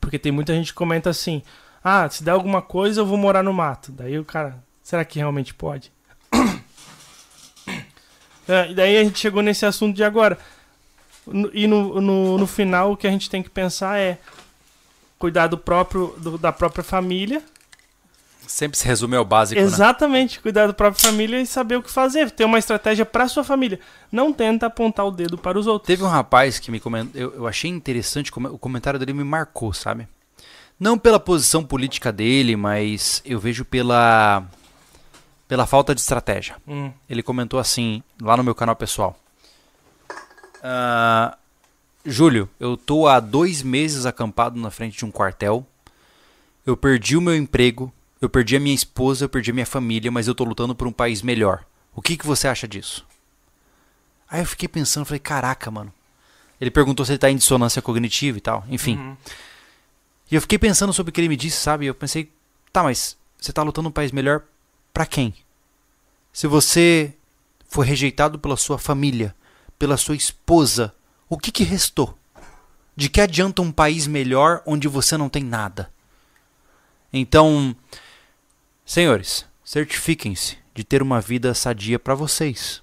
[0.00, 1.42] Porque tem muita gente que comenta assim:
[1.82, 3.92] ah, se der alguma coisa eu vou morar no mato.
[3.92, 5.92] Daí o cara, será que realmente pode?
[8.48, 10.36] é, e daí a gente chegou nesse assunto de agora.
[11.52, 14.18] E no, no, no final o que a gente tem que pensar é
[15.18, 17.42] cuidar do próprio, do, da própria família
[18.48, 19.66] Sempre se resume ao básico, né?
[19.66, 20.42] Exatamente, né?
[20.42, 23.78] cuidar da própria família e saber o que fazer, ter uma estratégia para sua família.
[24.10, 25.86] Não tenta apontar o dedo para os outros.
[25.86, 29.74] Teve um rapaz que me comentou, eu, eu achei interessante, o comentário dele me marcou,
[29.74, 30.08] sabe?
[30.80, 34.42] Não pela posição política dele, mas eu vejo pela
[35.46, 36.56] pela falta de estratégia.
[36.66, 36.90] Hum.
[37.08, 39.14] Ele comentou assim, lá no meu canal pessoal.
[40.56, 41.36] Uh,
[42.04, 45.66] Júlio, eu tô há dois meses acampado na frente de um quartel.
[46.64, 50.10] Eu perdi o meu emprego eu perdi a minha esposa, eu perdi a minha família,
[50.10, 51.64] mas eu tô lutando por um país melhor.
[51.94, 53.06] O que, que você acha disso?
[54.28, 55.92] Aí eu fiquei pensando, falei, caraca, mano.
[56.60, 58.96] Ele perguntou se ele tá em dissonância cognitiva e tal, enfim.
[58.96, 59.16] Uhum.
[60.30, 61.86] E eu fiquei pensando sobre o que ele me disse, sabe?
[61.86, 62.30] Eu pensei,
[62.72, 64.42] tá, mas você tá lutando um país melhor
[64.92, 65.32] para quem?
[66.32, 67.14] Se você
[67.68, 69.34] foi rejeitado pela sua família,
[69.78, 70.92] pela sua esposa,
[71.28, 72.16] o que que restou?
[72.96, 75.90] De que adianta um país melhor onde você não tem nada?
[77.12, 77.74] Então,
[78.84, 82.82] Senhores, certifiquem-se de ter uma vida sadia para vocês.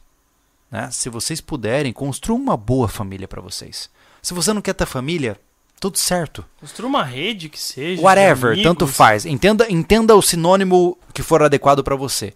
[0.70, 0.90] Né?
[0.92, 3.90] Se vocês puderem, construam uma boa família para vocês.
[4.22, 5.40] Se você não quer ter família,
[5.80, 6.46] tudo certo.
[6.60, 8.02] Construa uma rede que seja.
[8.02, 9.26] Whatever, tanto faz.
[9.26, 12.34] Entenda, entenda o sinônimo que for adequado para você.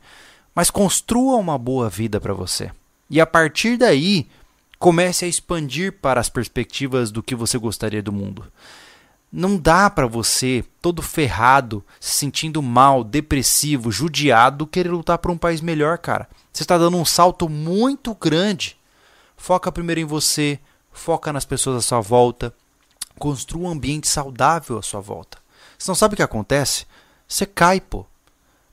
[0.54, 2.72] Mas construa uma boa vida para você.
[3.10, 4.28] E a partir daí,
[4.80, 8.46] comece a expandir para as perspectivas do que você gostaria do mundo.
[9.32, 15.38] Não dá para você, todo ferrado, se sentindo mal, depressivo, judiado, querer lutar por um
[15.38, 16.28] país melhor, cara.
[16.52, 18.76] Você está dando um salto muito grande.
[19.38, 20.60] Foca primeiro em você,
[20.92, 22.54] foca nas pessoas à sua volta,
[23.20, 25.38] construa um ambiente saudável à sua volta.
[25.78, 26.88] Você não sabe o que acontece?
[27.28, 28.06] Você cai, pô.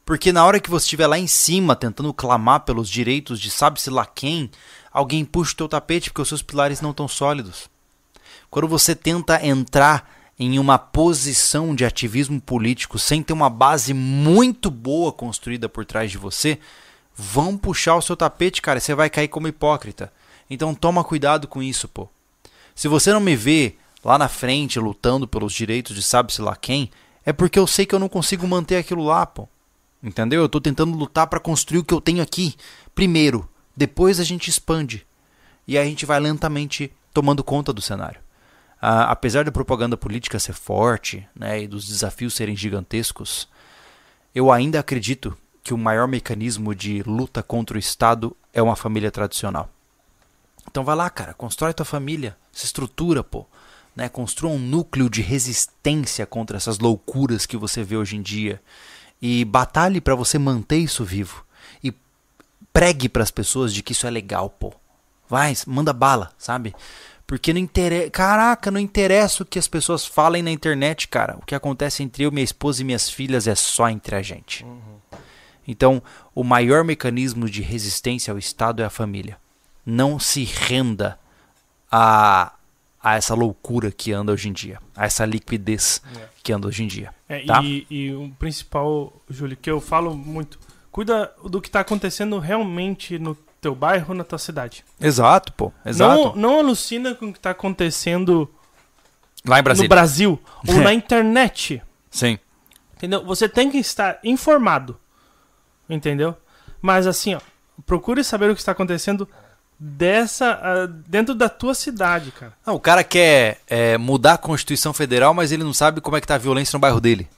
[0.07, 3.91] Porque na hora que você estiver lá em cima tentando clamar pelos direitos de sabe-se
[3.91, 4.51] lá quem,
[4.97, 7.69] alguém puxa o teu tapete porque os seus pilares não estão sólidos.
[8.49, 14.71] Quando você tenta entrar em uma posição de ativismo político sem ter uma base muito
[14.71, 16.59] boa construída por trás de você,
[17.15, 20.11] vão puxar o seu tapete, cara, você vai cair como hipócrita.
[20.49, 22.09] Então toma cuidado com isso, pô.
[22.75, 26.91] Se você não me vê lá na frente lutando pelos direitos de sabe-se lá quem,
[27.23, 29.47] é porque eu sei que eu não consigo manter aquilo lá, pô.
[30.03, 30.41] Entendeu?
[30.41, 32.55] Eu tô tentando lutar para construir o que eu tenho aqui.
[32.95, 33.47] Primeiro,
[33.77, 35.07] depois a gente expande.
[35.69, 38.21] E a gente vai lentamente tomando conta do cenário.
[38.81, 43.49] Ah, apesar da propaganda política ser forte né, e dos desafios serem gigantescos,
[44.35, 49.11] eu ainda acredito que o maior mecanismo de luta contra o Estado é uma família
[49.11, 49.69] tradicional.
[50.69, 53.47] Então vai lá, cara, constrói tua família, se estrutura, pô.
[53.95, 58.61] Né, construa um núcleo de resistência contra essas loucuras que você vê hoje em dia
[59.23, 61.46] e batalhe para você manter isso vivo
[62.79, 64.73] pregue para as pessoas de que isso é legal, pô.
[65.29, 66.75] Vai, manda bala, sabe?
[67.27, 68.11] Porque não interessa.
[68.11, 71.37] Caraca, não interessa o que as pessoas falem na internet, cara.
[71.41, 74.63] O que acontece entre eu, minha esposa e minhas filhas é só entre a gente.
[74.65, 74.99] Uhum.
[75.67, 76.03] Então,
[76.35, 79.37] o maior mecanismo de resistência ao Estado é a família.
[79.85, 81.19] Não se renda
[81.91, 82.53] a,
[83.03, 86.29] a essa loucura que anda hoje em dia, a essa liquidez É.
[86.43, 87.13] que anda hoje em dia.
[87.29, 87.61] É, Tá.
[87.65, 90.59] e, e o principal, Júlio, que eu falo muito,
[90.97, 94.83] cuida do que tá acontecendo realmente no teu bairro, na tua cidade.
[94.99, 95.71] Exato, pô.
[95.85, 98.51] Não, não alucina com o que tá acontecendo
[99.47, 99.89] Lá em no Brasília.
[99.91, 101.83] Brasil ou na internet.
[102.11, 102.39] Sim.
[102.97, 103.23] Entendeu?
[103.27, 104.99] Você tem que estar informado.
[105.87, 106.35] Entendeu?
[106.81, 107.41] Mas assim, ó,
[107.85, 109.29] procure saber o que está acontecendo
[109.79, 112.55] dessa ah, dentro da tua cidade, cara.
[112.65, 116.23] Não, o cara quer é, mudar a Constituição Federal, mas ele não sabe como é
[116.23, 117.29] que tá a violência no bairro dele.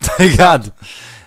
[0.00, 0.72] Tá ligado?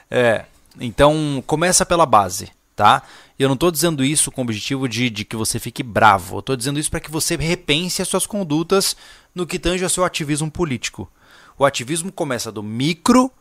[0.09, 0.45] É.
[0.79, 3.03] Então, começa pela base, tá?
[3.37, 6.37] E eu não tô dizendo isso com o objetivo de, de que você fique bravo.
[6.37, 8.95] Eu tô dizendo isso para que você repense as suas condutas
[9.33, 11.09] no que tange ao seu ativismo político.
[11.57, 13.31] O ativismo começa do micro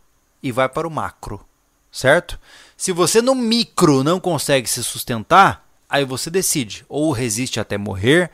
[0.42, 1.44] e vai para o macro,
[1.90, 2.39] certo?
[2.76, 8.31] Se você no micro não consegue se sustentar, aí você decide ou resiste até morrer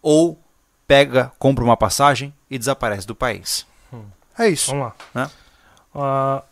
[0.00, 0.38] ou
[0.86, 3.66] pega, compra uma passagem e desaparece do país.
[4.38, 4.70] É isso.
[4.70, 4.94] Vamos lá.
[5.14, 5.30] Né?
[5.94, 6.42] Ah,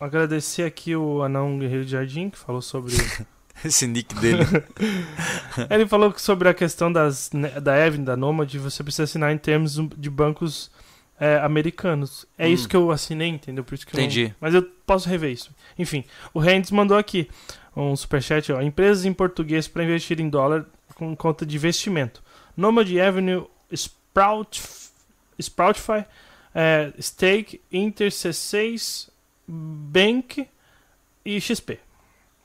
[0.00, 2.94] agradecer aqui o Anão Guerreiro de Jardim, que falou sobre.
[3.64, 4.44] Esse nick dele.
[5.68, 9.38] Ele falou sobre a questão das, né, da Evelyn, da Nomad, você precisa assinar em
[9.38, 10.70] termos de bancos
[11.18, 12.24] é, americanos.
[12.38, 12.52] É Hum.
[12.52, 13.64] isso que eu assinei, entendeu?
[13.64, 14.32] Por isso que eu não- Entendi.
[14.40, 15.50] Mas eu posso rever isso.
[15.76, 17.28] Enfim, o Rendes mandou aqui
[17.74, 18.62] um superchat, ó.
[18.62, 22.22] Empresas em português para investir em dólar com conta de investimento.
[22.56, 24.62] Nomad Avenue, Sprout,
[25.42, 26.04] Sproutify,
[26.54, 29.07] é, Stake, Inter C6,
[29.48, 30.46] Bank
[31.24, 31.80] e XP.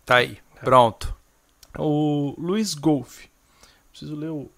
[0.05, 0.37] Tá aí.
[0.63, 1.13] Pronto.
[1.77, 3.25] O Luiz Golf.
[3.89, 4.49] Preciso ler o,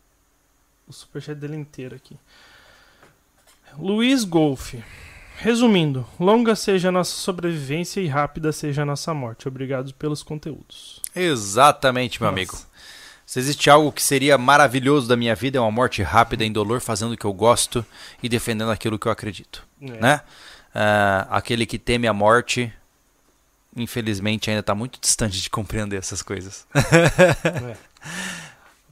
[0.87, 2.17] o superchat dele inteiro aqui.
[3.77, 4.75] Luiz Golf.
[5.37, 9.47] Resumindo, longa seja a nossa sobrevivência e rápida seja a nossa morte.
[9.47, 11.01] Obrigado pelos conteúdos.
[11.13, 12.41] Exatamente, meu Nossa.
[12.41, 12.57] amigo.
[13.25, 17.13] Se existe algo que seria maravilhoso da minha vida, é uma morte rápida, indolor, fazendo
[17.13, 17.85] o que eu gosto
[18.23, 19.67] e defendendo aquilo que eu acredito.
[19.81, 19.99] É.
[19.99, 20.21] Né?
[20.75, 22.71] Ah, aquele que teme a morte,
[23.75, 26.67] infelizmente, ainda está muito distante de compreender essas coisas.
[26.75, 27.77] É.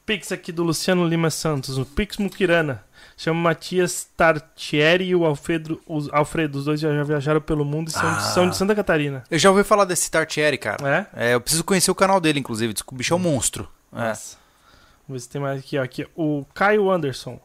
[0.05, 2.83] Pix aqui do Luciano Lima Santos, o Pix Mukirana.
[3.15, 6.57] Chama Matias Tartieri e o Alfredo, os, Alfredo.
[6.57, 8.19] Os dois já viajaram pelo mundo e são, Ah.
[8.19, 9.23] são de Santa Catarina.
[9.29, 11.07] Eu já ouvi falar desse Tartieri, cara.
[11.13, 11.29] É?
[11.29, 12.73] É, eu preciso conhecer o canal dele, inclusive.
[12.87, 13.69] O bicho é um monstro.
[13.93, 13.97] É.
[14.03, 14.17] Vamos
[15.09, 15.83] ver se tem mais aqui, ó.
[15.83, 16.07] aqui.
[16.15, 17.39] O Caio Anderson.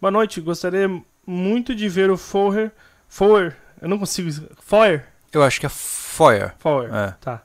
[0.00, 0.40] Boa noite.
[0.42, 0.88] Gostaria
[1.26, 2.18] muito de ver o.
[2.18, 2.70] Foer.
[3.80, 4.30] Eu não consigo.
[4.60, 5.04] Foer.
[5.32, 6.52] Eu acho que é Foyer.
[6.58, 6.94] Foer.
[6.94, 7.14] É.
[7.20, 7.42] Tá.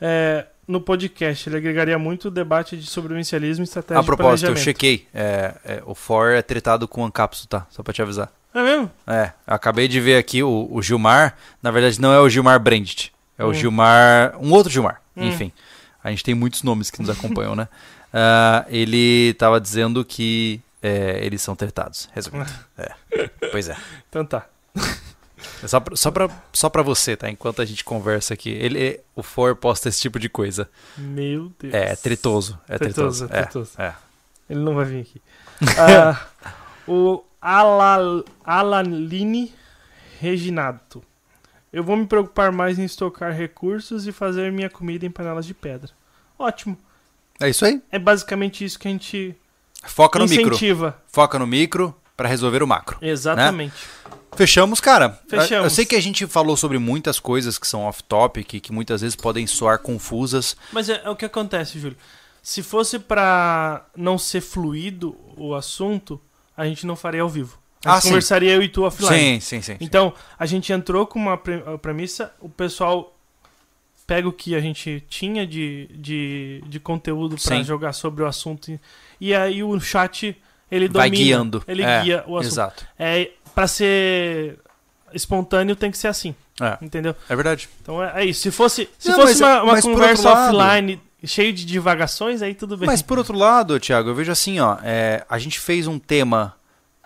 [0.00, 4.56] É, no podcast, ele agregaria muito o debate de sobrevivencialismo e estratégia A propósito, eu
[4.56, 5.06] chequei.
[5.12, 7.66] É, é, o Foyer é tretado com o Ancapsu, tá?
[7.70, 8.30] Só pra te avisar.
[8.54, 8.90] É mesmo?
[9.06, 11.36] É, eu acabei de ver aqui o, o Gilmar.
[11.62, 13.12] Na verdade, não é o Gilmar Brandt.
[13.36, 13.54] É o Hum.
[13.54, 14.36] Gilmar.
[14.40, 15.00] Um outro Gilmar.
[15.16, 15.28] Hum.
[15.28, 15.52] Enfim.
[16.02, 17.68] A gente tem muitos nomes que nos acompanham, né?
[18.10, 22.08] Ah, ele tava dizendo que é, eles são tretados.
[22.14, 22.48] Resumindo.
[22.78, 23.28] É.
[23.50, 23.76] Pois é.
[24.08, 24.46] Então tá.
[25.62, 27.30] É Só pra, só, pra, só pra você, tá?
[27.30, 28.50] Enquanto a gente conversa aqui.
[28.50, 30.68] Ele, o For posta esse tipo de coisa.
[30.96, 31.72] Meu Deus.
[31.74, 32.58] É, é tretoso.
[32.68, 33.28] É tretoso.
[33.28, 33.84] Tretoso, é.
[33.84, 33.94] É, é.
[34.50, 35.22] Ele não vai vir aqui.
[35.76, 36.26] Ah,
[36.86, 39.52] o Ala- Alaline
[40.20, 41.02] Reginato.
[41.72, 45.52] Eu vou me preocupar mais em estocar recursos e fazer minha comida em panelas de
[45.54, 45.90] pedra.
[46.38, 46.76] Ótimo.
[47.40, 47.82] É isso aí.
[47.90, 49.34] É basicamente isso que a gente
[49.84, 50.48] Foca no micro.
[50.48, 51.00] incentiva.
[51.08, 52.98] Foca no micro pra resolver o macro.
[53.00, 53.76] Exatamente.
[54.36, 55.20] Fechamos, cara.
[55.28, 55.64] Fechamos.
[55.64, 59.14] Eu sei que a gente falou sobre muitas coisas que são off-topic, que muitas vezes
[59.14, 60.56] podem soar confusas.
[60.72, 61.96] Mas é, é o que acontece, Júlio.
[62.42, 66.20] Se fosse pra não ser fluido o assunto,
[66.56, 67.56] a gente não faria ao vivo.
[67.84, 68.08] Ah, gente sim.
[68.08, 69.14] conversaria eu e tu offline.
[69.14, 69.72] Sim, sim, sim.
[69.74, 69.78] sim.
[69.80, 71.38] Então, a gente entrou com uma
[71.78, 73.16] premissa, o pessoal
[74.08, 77.62] pega o que a gente tinha de, de, de conteúdo Sim.
[77.62, 78.80] jogar sobre o assunto
[79.20, 80.34] e aí o chat
[80.70, 81.64] ele Vai domina, guiando.
[81.68, 82.52] ele É, guia o assunto.
[82.52, 82.86] Exato.
[82.98, 84.58] É para ser
[85.12, 87.14] espontâneo tem que ser assim, É, entendeu?
[87.28, 87.68] é verdade.
[87.82, 88.40] Então é, é isso.
[88.42, 92.42] Se fosse se Não, fosse mas- uma, uma mas conversa lado- offline cheio de divagações,
[92.42, 92.86] aí tudo bem.
[92.86, 96.54] Mas por outro lado, Thiago, eu vejo assim, ó, é, a gente fez um tema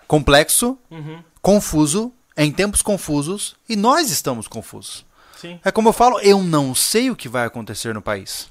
[0.07, 5.05] complexo, Uhum, confuso, em tempos confusos, e nós estamos confusos.
[5.35, 5.59] sim.
[5.63, 8.49] É como eu falo, eu não sei o que vai acontecer no país.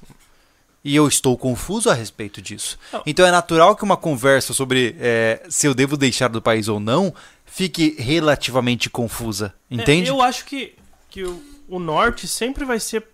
[0.83, 2.77] E eu estou confuso a respeito disso.
[3.05, 6.79] Então é natural que uma conversa sobre é, se eu devo deixar do país ou
[6.79, 7.13] não
[7.45, 9.53] fique relativamente confusa.
[9.71, 10.09] Entende?
[10.09, 10.75] É, eu acho que,
[11.09, 13.07] que o, o norte sempre vai ser.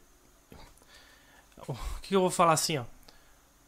[1.68, 2.84] O que eu vou falar assim, ó?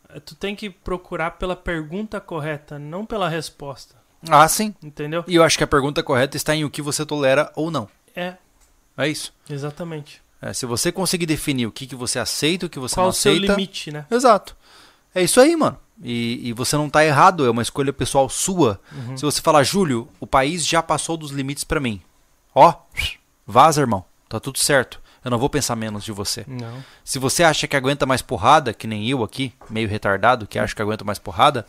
[0.10, 3.96] É, Tu tem que procurar pela pergunta correta, não pela resposta.
[4.30, 4.74] Ah, sim.
[4.82, 5.24] Entendeu?
[5.28, 7.88] E eu acho que a pergunta correta está em o que você tolera ou não.
[8.16, 8.36] É,
[8.98, 9.34] É isso.
[9.50, 10.22] exatamente.
[10.42, 13.12] É, se você conseguir definir o que, que você aceita, o que você Qual não
[13.12, 13.54] o seu aceita.
[13.54, 14.06] limite, né?
[14.10, 14.56] Exato.
[15.14, 15.78] É isso aí, mano.
[16.04, 18.80] E, e você não tá errado, é uma escolha pessoal sua.
[18.92, 19.16] Uhum.
[19.16, 22.02] Se você falar, Júlio, o país já passou dos limites pra mim.
[22.56, 22.74] Ó,
[23.46, 24.04] vaza, irmão.
[24.28, 25.00] Tá tudo certo.
[25.24, 26.44] Eu não vou pensar menos de você.
[26.48, 26.84] Não.
[27.04, 30.74] Se você acha que aguenta mais porrada, que nem eu aqui, meio retardado, que acha
[30.74, 31.66] que aguenta mais porrada,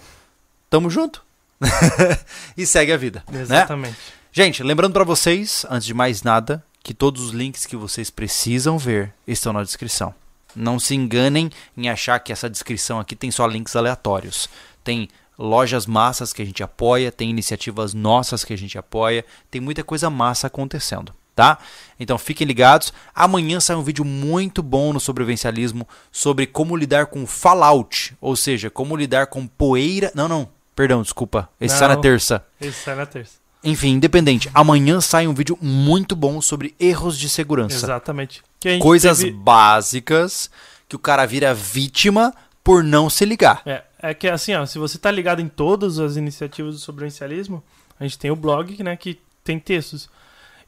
[0.70, 1.22] tamo junto.
[2.56, 3.22] e segue a vida.
[3.30, 3.42] Né?
[3.42, 3.98] Exatamente.
[4.32, 8.76] Gente, lembrando pra vocês, antes de mais nada, que todos os links que vocês precisam
[8.76, 10.14] ver estão na descrição.
[10.54, 14.48] Não se enganem em achar que essa descrição aqui tem só links aleatórios.
[14.84, 19.60] Tem lojas massas que a gente apoia, tem iniciativas nossas que a gente apoia, tem
[19.60, 21.58] muita coisa massa acontecendo, tá?
[21.98, 22.92] Então fiquem ligados.
[23.14, 28.68] Amanhã sai um vídeo muito bom no sobrevivencialismo sobre como lidar com fallout, ou seja,
[28.68, 30.12] como lidar com poeira.
[30.14, 31.48] Não, não, perdão, desculpa.
[31.60, 32.02] Esse sai na Não.
[32.02, 32.44] terça.
[32.60, 33.41] Esse sai na terça.
[33.64, 34.50] Enfim, independente.
[34.52, 37.76] Amanhã sai um vídeo muito bom sobre erros de segurança.
[37.76, 38.42] Exatamente.
[38.80, 40.50] Coisas teve- básicas
[40.88, 43.62] que o cara vira vítima por não se ligar.
[43.66, 47.62] É, é que assim, ó, se você tá ligado em todas as iniciativas do sobrevivencialismo,
[47.98, 50.08] a gente tem o blog, né, que tem textos.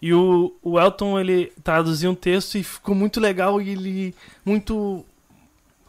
[0.02, 4.14] E o, o Elton, ele traduziu um texto e ficou muito legal e ele
[4.44, 5.04] muito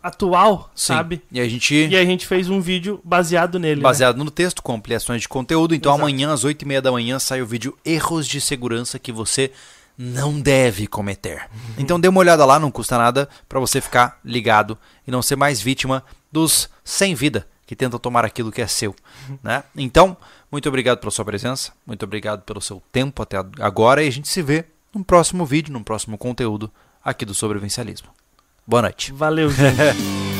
[0.07, 0.93] atual, Sim.
[0.93, 1.21] sabe?
[1.31, 3.77] E a gente, E a gente fez um vídeo baseado nele.
[3.77, 3.83] né?
[3.83, 5.73] baseado no texto, com ampliações de conteúdo.
[5.73, 6.01] Então Exato.
[6.03, 9.51] amanhã, às 8h30 da manhã, sai o vídeo Erros de Segurança que você
[9.97, 11.47] não deve cometer.
[11.53, 11.73] Uhum.
[11.79, 14.77] Então dê uma olhada lá, não custa nada pra você ficar ligado
[15.07, 18.93] e não ser mais vítima dos sem vida que tentam tomar aquilo que é seu.
[19.27, 19.39] Uhum.
[19.41, 19.63] Né?
[19.75, 20.15] Então,
[20.51, 24.27] muito obrigado pela sua presença, muito obrigado pelo seu tempo até agora e a gente
[24.27, 26.69] se vê num próximo vídeo, num próximo conteúdo
[27.03, 28.09] aqui do Sobrevivencialismo.
[28.67, 29.11] Boa noite.
[29.11, 29.75] Valeu, gente.